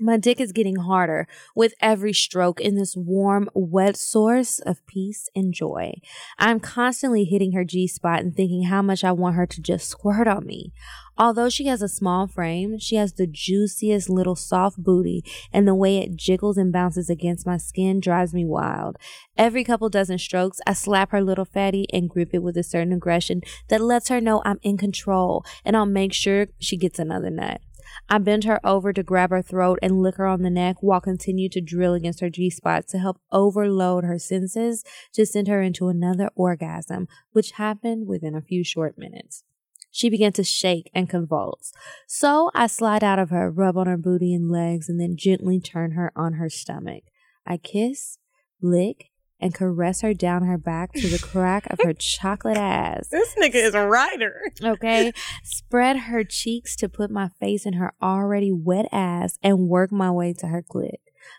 My 0.00 0.16
dick 0.16 0.40
is 0.40 0.52
getting 0.52 0.76
harder 0.76 1.26
with 1.56 1.74
every 1.80 2.12
stroke 2.12 2.60
in 2.60 2.76
this 2.76 2.96
warm, 2.96 3.50
wet 3.52 3.96
source 3.96 4.60
of 4.60 4.86
peace 4.86 5.28
and 5.34 5.52
joy. 5.52 5.94
I'm 6.38 6.60
constantly 6.60 7.24
hitting 7.24 7.50
her 7.50 7.64
G 7.64 7.88
spot 7.88 8.20
and 8.20 8.32
thinking 8.32 8.64
how 8.64 8.80
much 8.80 9.02
I 9.02 9.10
want 9.10 9.34
her 9.34 9.44
to 9.46 9.60
just 9.60 9.88
squirt 9.88 10.28
on 10.28 10.46
me. 10.46 10.72
Although 11.16 11.48
she 11.48 11.66
has 11.66 11.82
a 11.82 11.88
small 11.88 12.28
frame, 12.28 12.78
she 12.78 12.94
has 12.94 13.14
the 13.14 13.26
juiciest 13.26 14.08
little 14.08 14.36
soft 14.36 14.80
booty, 14.80 15.24
and 15.52 15.66
the 15.66 15.74
way 15.74 15.98
it 15.98 16.14
jiggles 16.14 16.56
and 16.56 16.72
bounces 16.72 17.10
against 17.10 17.44
my 17.44 17.56
skin 17.56 17.98
drives 17.98 18.32
me 18.32 18.44
wild. 18.44 18.98
Every 19.36 19.64
couple 19.64 19.88
dozen 19.88 20.18
strokes, 20.18 20.60
I 20.64 20.74
slap 20.74 21.10
her 21.10 21.24
little 21.24 21.44
fatty 21.44 21.86
and 21.92 22.08
grip 22.08 22.30
it 22.32 22.44
with 22.44 22.56
a 22.56 22.62
certain 22.62 22.92
aggression 22.92 23.40
that 23.66 23.80
lets 23.80 24.10
her 24.10 24.20
know 24.20 24.42
I'm 24.44 24.60
in 24.62 24.76
control, 24.76 25.44
and 25.64 25.76
I'll 25.76 25.86
make 25.86 26.12
sure 26.12 26.46
she 26.60 26.76
gets 26.76 27.00
another 27.00 27.30
nut. 27.30 27.60
I 28.08 28.18
bend 28.18 28.44
her 28.44 28.60
over 28.64 28.92
to 28.92 29.02
grab 29.02 29.30
her 29.30 29.42
throat 29.42 29.78
and 29.82 30.02
lick 30.02 30.16
her 30.16 30.26
on 30.26 30.42
the 30.42 30.50
neck 30.50 30.76
while 30.80 31.00
continue 31.00 31.48
to 31.50 31.60
drill 31.60 31.94
against 31.94 32.20
her 32.20 32.30
G 32.30 32.50
spot 32.50 32.88
to 32.88 32.98
help 32.98 33.20
overload 33.30 34.04
her 34.04 34.18
senses 34.18 34.84
to 35.14 35.26
send 35.26 35.48
her 35.48 35.62
into 35.62 35.88
another 35.88 36.30
orgasm, 36.34 37.08
which 37.32 37.52
happened 37.52 38.06
within 38.06 38.34
a 38.34 38.42
few 38.42 38.64
short 38.64 38.96
minutes. 38.98 39.44
She 39.90 40.10
began 40.10 40.32
to 40.32 40.44
shake 40.44 40.90
and 40.94 41.08
convulse. 41.08 41.72
So 42.06 42.50
I 42.54 42.66
slide 42.66 43.02
out 43.02 43.18
of 43.18 43.30
her, 43.30 43.50
rub 43.50 43.76
on 43.76 43.86
her 43.86 43.96
booty 43.96 44.34
and 44.34 44.50
legs, 44.50 44.88
and 44.88 45.00
then 45.00 45.16
gently 45.16 45.60
turn 45.60 45.92
her 45.92 46.12
on 46.14 46.34
her 46.34 46.48
stomach. 46.48 47.04
I 47.46 47.56
kiss, 47.56 48.18
lick, 48.60 49.10
and 49.40 49.54
caress 49.54 50.00
her 50.00 50.14
down 50.14 50.42
her 50.42 50.58
back 50.58 50.92
to 50.92 51.08
the 51.08 51.18
crack 51.18 51.66
of 51.70 51.80
her 51.82 51.92
chocolate 51.98 52.56
ass. 52.56 53.08
This 53.08 53.34
nigga 53.34 53.54
is 53.54 53.74
a 53.74 53.86
writer. 53.86 54.40
Okay. 54.62 55.12
Spread 55.44 55.96
her 55.96 56.24
cheeks 56.24 56.76
to 56.76 56.88
put 56.88 57.10
my 57.10 57.28
face 57.40 57.66
in 57.66 57.74
her 57.74 57.92
already 58.02 58.52
wet 58.52 58.86
ass 58.92 59.38
and 59.42 59.68
work 59.68 59.92
my 59.92 60.10
way 60.10 60.32
to 60.34 60.48
her 60.48 60.62
clit. 60.62 60.96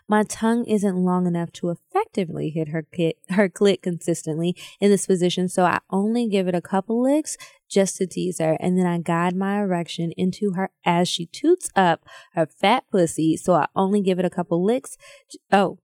My 0.08 0.22
tongue 0.22 0.64
isn't 0.64 0.96
long 0.96 1.26
enough 1.26 1.52
to 1.52 1.70
effectively 1.70 2.50
hit 2.50 2.68
her 2.68 2.82
kit, 2.82 3.18
her 3.30 3.48
clit 3.48 3.82
consistently 3.82 4.56
in 4.80 4.90
this 4.90 5.06
position, 5.06 5.48
so 5.48 5.64
I 5.64 5.80
only 5.90 6.28
give 6.28 6.48
it 6.48 6.54
a 6.54 6.60
couple 6.60 7.02
licks 7.02 7.36
just 7.68 7.96
to 7.96 8.06
tease 8.06 8.38
her, 8.38 8.56
and 8.60 8.78
then 8.78 8.86
I 8.86 8.98
guide 8.98 9.36
my 9.36 9.60
erection 9.60 10.12
into 10.16 10.52
her 10.52 10.70
as 10.84 11.08
she 11.08 11.26
toots 11.26 11.70
up 11.76 12.04
her 12.34 12.46
fat 12.46 12.84
pussy, 12.90 13.36
so 13.36 13.54
I 13.54 13.66
only 13.76 14.00
give 14.00 14.18
it 14.18 14.24
a 14.24 14.30
couple 14.30 14.64
licks. 14.64 14.96
Oh, 15.52 15.78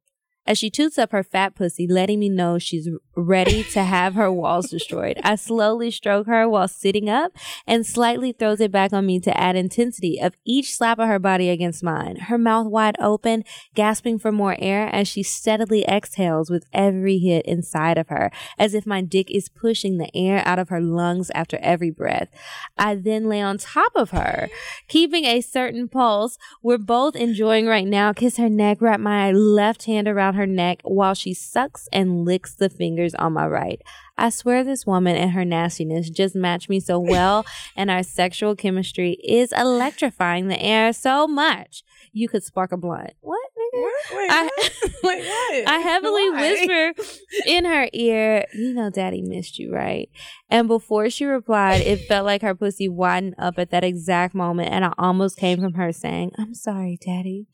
as 0.47 0.59
she 0.59 0.71
toots 0.71 0.99
up 0.99 1.13
her 1.13 1.23
fat 1.23 1.55
pussy, 1.55 1.87
letting 1.87 2.21
me 2.21 2.29
know 2.29 2.59
she's 2.59 2.89
ready 3.17 3.65
to 3.65 3.83
have 3.83 4.15
her 4.15 4.31
walls 4.31 4.69
destroyed. 4.69 5.19
I 5.25 5.37
slowly 5.37 5.91
stroke 5.91 6.27
her 6.27 6.47
while 6.49 6.69
sitting 6.69 7.09
up 7.09 7.33
and 7.67 7.87
slightly 7.87 8.33
throws 8.33 8.61
it 8.61 8.71
back 8.71 8.93
on 8.93 9.07
me 9.07 9.21
to 9.21 9.37
add 9.37 9.57
intensity 9.57 10.21
of 10.21 10.37
each 10.45 10.75
slap 10.77 10.99
of 10.99 11.09
her 11.09 11.19
body 11.19 11.49
against 11.49 11.83
mine. 11.83 12.17
Her 12.17 12.37
mouth 12.37 12.67
wide 12.67 12.97
open, 13.01 13.45
gasping 13.75 14.19
for 14.19 14.31
more 14.31 14.57
air 14.59 14.89
as 14.93 15.09
she 15.09 15.23
steadily 15.23 15.85
exhales 15.89 16.51
with 16.51 16.67
every 16.75 17.19
hit 17.19 17.47
inside 17.47 17.97
of 17.97 18.09
her, 18.09 18.31
as 18.59 18.75
if 18.75 18.87
my 18.87 19.01
dick 19.01 19.31
is 19.31 19.49
pushing 19.49 19.97
the 19.97 20.15
air 20.15 20.43
out 20.45 20.59
of 20.59 20.69
her 20.69 20.81
lungs 20.81 21.31
after 21.31 21.59
every 21.63 21.91
breath. 21.91 22.29
I 22.77 22.97
then 22.97 23.29
lay 23.29 23.41
on 23.41 23.57
top 23.57 23.93
of 23.97 24.11
her, 24.11 24.49
keeping 24.89 25.25
a 25.25 25.41
certain 25.41 25.89
pulse. 25.89 26.37
We're 26.63 26.77
both 26.77 27.17
enjoying 27.17 27.67
right 27.67 27.87
now. 27.87 28.13
Kiss 28.13 28.37
her 28.37 28.51
neck, 28.51 28.83
wrap 28.83 29.01
my 29.01 29.33
left 29.33 29.85
hand 29.85 30.07
around 30.07 30.35
her 30.35 30.47
neck 30.47 30.81
while 30.85 31.15
she 31.15 31.33
sucks 31.33 31.89
and 31.93 32.27
licks 32.27 32.55
the 32.55 32.69
fingers 32.69 33.06
on 33.15 33.33
my 33.35 33.47
right. 33.47 33.81
I 34.19 34.31
swear 34.31 34.65
this 34.65 34.87
woman 34.87 35.17
and 35.17 35.33
her 35.33 35.45
nastiness 35.45 36.09
just 36.11 36.35
match 36.35 36.69
me 36.69 36.81
so 36.81 36.99
well, 36.99 37.45
and 37.77 37.91
our 37.91 38.03
sexual 38.03 38.57
chemistry 38.57 39.19
is 39.23 39.53
electrifying 39.53 40.49
the 40.49 40.61
air 40.61 40.93
so 40.93 41.27
much. 41.27 41.83
You 42.13 42.29
could 42.29 42.43
spark 42.43 42.73
a 42.73 42.79
blunt. 42.79 43.13
What, 43.21 43.39
nigga? 43.59 44.17
Wait, 44.17 44.31
I, 44.31 44.51
Wait, 45.03 45.27
what? 45.27 45.69
I 45.69 45.79
heavily 45.79 46.31
Why? 46.31 46.51
whisper 46.51 47.03
in 47.47 47.67
her 47.67 47.89
ear, 47.93 48.47
You 48.55 48.73
know, 48.73 48.89
daddy 48.89 49.21
missed 49.21 49.59
you, 49.59 49.73
right? 49.73 50.09
And 50.49 50.67
before 50.67 51.11
she 51.11 51.27
replied, 51.27 51.83
it 51.83 52.07
felt 52.09 52.25
like 52.25 52.41
her 52.41 52.55
pussy 52.55 52.89
widened 52.89 53.35
up 53.39 53.59
at 53.59 53.71
that 53.71 53.85
exact 53.85 54.35
moment, 54.35 54.73
and 54.73 54.85
I 54.85 54.93
almost 54.97 55.37
came 55.37 55.61
from 55.61 55.75
her 55.75 55.93
saying, 55.93 56.33
I'm 56.39 56.55
sorry, 56.55 56.99
daddy. 57.05 57.47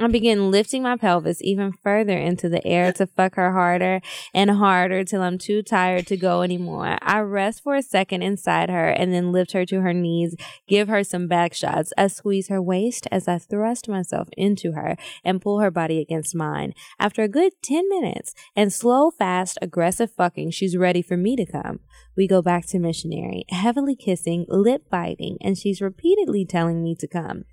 I 0.00 0.06
begin 0.06 0.50
lifting 0.50 0.82
my 0.82 0.96
pelvis 0.96 1.42
even 1.42 1.70
further 1.70 2.16
into 2.16 2.48
the 2.48 2.66
air 2.66 2.94
to 2.94 3.06
fuck 3.06 3.34
her 3.34 3.52
harder 3.52 4.00
and 4.32 4.50
harder 4.50 5.04
till 5.04 5.20
I'm 5.20 5.36
too 5.36 5.62
tired 5.62 6.06
to 6.06 6.16
go 6.16 6.40
anymore. 6.40 6.96
I 7.02 7.20
rest 7.20 7.62
for 7.62 7.74
a 7.74 7.82
second 7.82 8.22
inside 8.22 8.70
her 8.70 8.88
and 8.88 9.12
then 9.12 9.32
lift 9.32 9.52
her 9.52 9.66
to 9.66 9.82
her 9.82 9.92
knees, 9.92 10.34
give 10.66 10.88
her 10.88 11.04
some 11.04 11.28
back 11.28 11.52
shots. 11.52 11.92
I 11.98 12.06
squeeze 12.06 12.48
her 12.48 12.62
waist 12.62 13.06
as 13.12 13.28
I 13.28 13.36
thrust 13.36 13.86
myself 13.86 14.28
into 14.34 14.72
her 14.72 14.96
and 15.22 15.42
pull 15.42 15.60
her 15.60 15.70
body 15.70 16.00
against 16.00 16.34
mine. 16.34 16.72
After 16.98 17.22
a 17.22 17.28
good 17.28 17.52
10 17.62 17.86
minutes 17.90 18.32
and 18.56 18.72
slow, 18.72 19.10
fast, 19.10 19.58
aggressive 19.60 20.10
fucking, 20.10 20.52
she's 20.52 20.74
ready 20.74 21.02
for 21.02 21.18
me 21.18 21.36
to 21.36 21.44
come. 21.44 21.80
We 22.16 22.26
go 22.26 22.40
back 22.40 22.64
to 22.68 22.78
missionary, 22.78 23.44
heavily 23.50 23.96
kissing, 23.96 24.46
lip 24.48 24.88
biting, 24.90 25.36
and 25.42 25.58
she's 25.58 25.82
repeatedly 25.82 26.46
telling 26.46 26.82
me 26.82 26.94
to 26.94 27.06
come. 27.06 27.44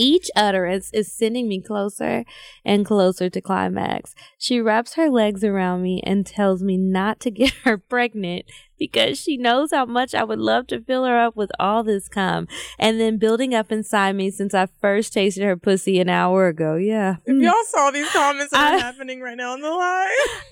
Each 0.00 0.30
utterance 0.34 0.88
is 0.94 1.12
sending 1.12 1.46
me 1.46 1.60
closer 1.60 2.24
and 2.64 2.86
closer 2.86 3.28
to 3.28 3.40
climax. 3.42 4.14
She 4.38 4.58
wraps 4.58 4.94
her 4.94 5.10
legs 5.10 5.44
around 5.44 5.82
me 5.82 6.00
and 6.06 6.24
tells 6.24 6.62
me 6.62 6.78
not 6.78 7.20
to 7.20 7.30
get 7.30 7.52
her 7.64 7.76
pregnant 7.90 8.46
because 8.80 9.20
she 9.20 9.36
knows 9.36 9.72
how 9.72 9.84
much 9.84 10.14
I 10.14 10.24
would 10.24 10.38
love 10.38 10.66
to 10.68 10.80
fill 10.80 11.04
her 11.04 11.18
up 11.18 11.36
with 11.36 11.50
all 11.60 11.84
this 11.84 12.08
cum. 12.08 12.48
And 12.78 12.98
then 12.98 13.18
building 13.18 13.54
up 13.54 13.70
inside 13.70 14.16
me 14.16 14.30
since 14.30 14.54
I 14.54 14.68
first 14.80 15.12
tasted 15.12 15.44
her 15.44 15.56
pussy 15.56 16.00
an 16.00 16.08
hour 16.08 16.48
ago. 16.48 16.76
Yeah. 16.76 17.16
If 17.26 17.36
mm. 17.36 17.42
y'all 17.42 17.52
saw 17.66 17.90
these 17.90 18.10
comments 18.10 18.52
that 18.52 18.72
I- 18.72 18.76
are 18.76 18.80
happening 18.90 19.20
right 19.20 19.36
now 19.36 19.52
on 19.52 19.60
the 19.60 19.70
live. 19.70 20.08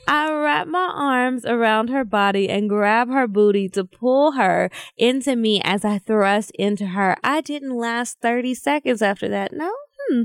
I 0.07 0.31
wrap 0.31 0.69
my 0.69 0.93
arms 0.95 1.47
around 1.47 1.89
her 1.89 2.05
body 2.05 2.51
and 2.51 2.69
grab 2.69 3.09
her 3.09 3.27
booty 3.27 3.69
to 3.71 3.85
pull 3.85 4.33
her 4.33 4.71
into 4.99 5.35
me 5.35 5.63
as 5.65 5.85
I 5.85 5.99
thrust 5.99 6.51
into 6.59 6.89
her. 6.89 7.17
I 7.25 7.41
didn't 7.41 7.77
last 7.77 8.19
30 8.21 8.55
seconds 8.55 9.01
after 9.01 9.29
that. 9.29 9.38
No. 9.53 9.73
Hmm. 10.09 10.23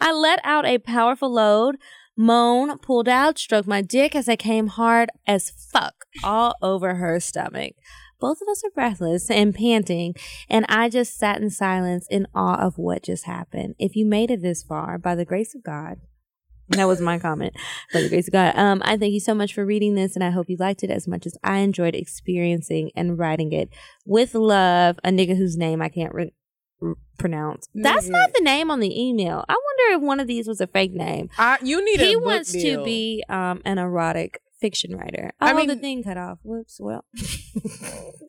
I 0.00 0.12
let 0.12 0.40
out 0.44 0.66
a 0.66 0.78
powerful 0.78 1.32
load, 1.32 1.76
moan, 2.16 2.78
pulled 2.78 3.08
out, 3.08 3.38
stroked 3.38 3.68
my 3.68 3.82
dick 3.82 4.14
as 4.14 4.28
I 4.28 4.36
came 4.36 4.68
hard 4.68 5.10
as 5.26 5.50
fuck 5.50 6.04
all 6.22 6.54
over 6.62 6.96
her 6.96 7.20
stomach. 7.20 7.74
Both 8.18 8.40
of 8.40 8.48
us 8.48 8.62
are 8.64 8.70
breathless 8.70 9.30
and 9.30 9.54
panting, 9.54 10.14
and 10.48 10.64
I 10.68 10.88
just 10.88 11.18
sat 11.18 11.40
in 11.40 11.50
silence 11.50 12.06
in 12.10 12.26
awe 12.34 12.56
of 12.56 12.78
what 12.78 13.02
just 13.02 13.26
happened. 13.26 13.74
If 13.78 13.94
you 13.94 14.06
made 14.06 14.30
it 14.30 14.40
this 14.40 14.62
far, 14.62 14.96
by 14.96 15.14
the 15.14 15.26
grace 15.26 15.54
of 15.54 15.62
God, 15.62 15.98
that 16.70 16.86
was 16.86 17.00
my 17.00 17.18
comment. 17.18 17.54
By 17.92 18.00
the 18.00 18.08
grace 18.08 18.26
of 18.26 18.32
God. 18.32 18.56
Um, 18.56 18.82
I 18.84 18.96
thank 18.96 19.12
you 19.12 19.20
so 19.20 19.34
much 19.34 19.54
for 19.54 19.64
reading 19.64 19.94
this, 19.94 20.16
and 20.16 20.24
I 20.24 20.30
hope 20.30 20.48
you 20.48 20.56
liked 20.58 20.82
it 20.82 20.90
as 20.90 21.06
much 21.06 21.24
as 21.26 21.36
I 21.44 21.58
enjoyed 21.58 21.94
experiencing 21.94 22.90
and 22.96 23.18
writing 23.18 23.52
it. 23.52 23.68
With 24.04 24.34
love, 24.34 24.98
a 25.04 25.10
nigga 25.10 25.36
whose 25.36 25.56
name 25.56 25.80
I 25.80 25.88
can't 25.88 26.12
re- 26.12 26.32
pronounce. 27.18 27.68
That's 27.74 28.08
not 28.08 28.32
the 28.34 28.42
name 28.42 28.70
on 28.70 28.80
the 28.80 29.00
email. 29.00 29.44
I 29.48 29.54
wonder 29.54 29.96
if 29.96 30.06
one 30.06 30.20
of 30.20 30.26
these 30.26 30.46
was 30.46 30.60
a 30.60 30.66
fake 30.66 30.92
name. 30.92 31.30
I, 31.38 31.58
you 31.62 31.84
need 31.84 32.00
he 32.00 32.16
wants 32.16 32.52
deal. 32.52 32.80
to 32.80 32.84
be 32.84 33.24
um 33.28 33.62
an 33.64 33.78
erotic 33.78 34.40
fiction 34.60 34.96
writer. 34.96 35.32
Oh, 35.40 35.46
I 35.46 35.66
the 35.66 35.76
thing 35.76 36.02
cut 36.02 36.16
off. 36.16 36.38
Whoops. 36.42 36.78
Well, 36.80 37.04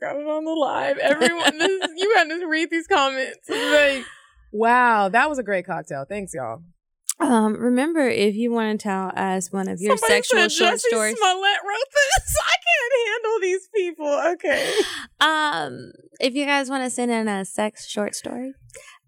Got 0.02 0.18
it 0.18 0.28
on 0.28 0.46
the 0.46 0.52
live. 0.52 0.98
Everyone, 0.98 1.58
this, 1.58 1.90
you 1.96 2.14
had 2.18 2.26
to 2.30 2.46
read 2.48 2.70
these 2.70 2.88
comments. 2.88 3.50
Like, 3.50 4.06
wow, 4.52 5.10
that 5.10 5.30
was 5.30 5.40
a 5.40 5.44
great 5.44 5.66
cocktale. 5.66 6.08
Thanks, 6.08 6.34
y'all. 6.34 6.62
Um, 7.20 7.56
remember 7.56 8.08
if 8.08 8.36
you 8.36 8.52
want 8.52 8.80
to 8.80 8.84
tell 8.84 9.12
us 9.16 9.52
one 9.52 9.68
of 9.68 9.82
your 9.82 9.98
Somebody 9.98 10.22
sexual 10.22 10.40
said 10.42 10.52
short 10.52 10.74
Jussie 10.76 10.80
stories. 10.80 11.18
Smollett 11.18 11.58
wrote 11.66 11.92
this. 11.94 12.36
I 12.46 12.56
can't 12.68 13.08
handle 13.08 13.40
these 13.42 13.70
people. 13.76 14.32
Okay. 14.34 14.74
Um, 15.20 15.92
if 16.20 16.36
you 16.36 16.46
guys 16.46 16.70
want 16.70 16.84
to 16.84 16.90
send 16.90 17.12
in 17.12 17.28
a 17.28 17.44
sex 17.44 17.88
short 17.88 18.14
story, 18.14 18.54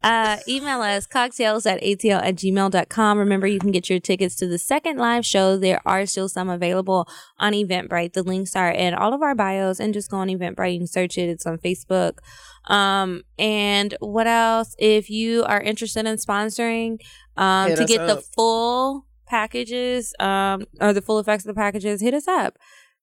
Uh, 0.02 0.38
email 0.48 0.82
us 0.82 1.06
cocktales 1.06 1.70
at 1.70 1.82
atl 1.82 2.22
at 2.24 2.36
gmail.com. 2.36 3.18
Remember, 3.18 3.48
you 3.48 3.60
can 3.60 3.72
get 3.72 3.90
your 3.90 4.00
tickets 4.00 4.36
to 4.36 4.48
the 4.48 4.58
second 4.58 4.98
live 4.98 5.26
show. 5.26 5.58
There 5.58 5.82
are 5.86 6.06
still 6.06 6.30
some 6.30 6.50
available 6.50 7.08
on 7.38 7.54
Eventbrite. 7.54 8.14
The 8.14 8.24
links 8.24 8.56
are 8.56 8.72
in 8.72 8.94
all 8.94 9.14
of 9.14 9.22
our 9.22 9.36
bios 9.36 9.80
and 9.80 9.94
just 9.94 10.10
go 10.10 10.18
on 10.18 10.30
Eventbrite 10.30 10.78
and 10.78 10.90
search 10.90 11.18
it. 11.18 11.30
It's 11.30 11.46
on 11.46 11.58
Facebook. 11.58 12.20
Um, 12.68 13.24
and 13.38 13.96
what 14.00 14.28
else? 14.28 14.74
If 14.80 15.10
you 15.10 15.44
are 15.44 15.60
interested 15.60 16.06
in 16.06 16.16
sponsoring, 16.16 17.02
um, 17.36 17.76
to 17.76 17.86
get 17.86 18.08
the 18.08 18.24
full 18.36 19.06
packages, 19.28 20.14
um, 20.20 20.66
or 20.80 20.94
the 20.94 21.02
full 21.02 21.20
effects 21.20 21.44
of 21.44 21.54
the 21.54 21.60
packages, 21.60 22.02
hit 22.02 22.14
us 22.14 22.28
up 22.28 22.58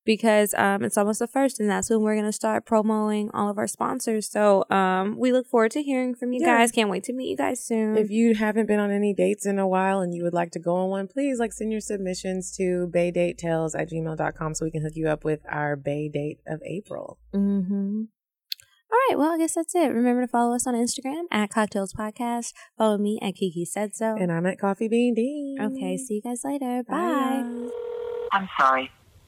because 0.06 0.54
um, 0.54 0.82
it's 0.84 0.96
almost 0.96 1.18
the 1.18 1.26
first, 1.26 1.60
and 1.60 1.68
that's 1.68 1.90
when 1.90 2.00
we're 2.00 2.16
gonna 2.16 2.32
start 2.32 2.64
promoting 2.64 3.30
all 3.34 3.50
of 3.50 3.58
our 3.58 3.66
sponsors. 3.66 4.30
So 4.30 4.64
um, 4.70 5.18
we 5.18 5.32
look 5.32 5.46
forward 5.46 5.72
to 5.72 5.82
hearing 5.82 6.14
from 6.14 6.32
you 6.32 6.40
Yeah. 6.40 6.58
guys. 6.58 6.72
Can't 6.72 6.88
wait 6.88 7.04
to 7.04 7.12
meet 7.12 7.28
you 7.28 7.36
guys 7.36 7.62
soon. 7.62 7.98
If 7.98 8.08
you 8.10 8.34
haven't 8.34 8.66
been 8.66 8.80
on 8.80 8.90
any 8.90 9.12
dates 9.12 9.44
in 9.44 9.58
a 9.58 9.68
while 9.68 10.00
and 10.00 10.14
you 10.14 10.22
would 10.24 10.32
like 10.34 10.52
to 10.52 10.58
go 10.58 10.76
on 10.76 10.88
one, 10.88 11.08
please 11.08 11.38
like 11.38 11.52
send 11.52 11.72
your 11.72 11.80
submissions 11.82 12.56
to 12.56 12.90
baydatetales 12.94 13.78
at 13.78 13.90
gmail.com 13.90 14.54
so 14.54 14.64
we 14.64 14.70
can 14.70 14.82
hook 14.82 14.92
you 14.94 15.08
up 15.08 15.24
with 15.24 15.40
our 15.50 15.76
Bay 15.76 16.08
date 16.08 16.38
of 16.46 16.60
April. 16.64 17.18
Mm-hmm. 17.34 18.02
All 18.88 18.98
right. 19.10 19.18
Well, 19.18 19.32
I 19.32 19.38
guess 19.38 19.54
that's 19.54 19.74
it. 19.74 19.88
Remember 19.92 20.22
to 20.22 20.28
follow 20.28 20.54
us 20.54 20.64
on 20.66 20.74
Instagram 20.74 21.24
at 21.32 21.50
Cocktales 21.50 21.92
Podcast. 21.92 22.52
Follow 22.78 22.96
me 22.98 23.18
at 23.20 23.34
Kiki 23.34 23.64
Said 23.64 23.96
So. 23.96 24.14
And 24.16 24.30
I'm 24.30 24.46
at 24.46 24.60
Coffee 24.60 24.86
Bean 24.86 25.12
Dean. 25.14 25.56
okay. 25.60 25.96
See 25.96 26.14
you 26.14 26.22
guys 26.22 26.42
later. 26.44 26.84
Bye. 26.88 27.68
I'm 28.32 28.48
sorry, 28.60 28.90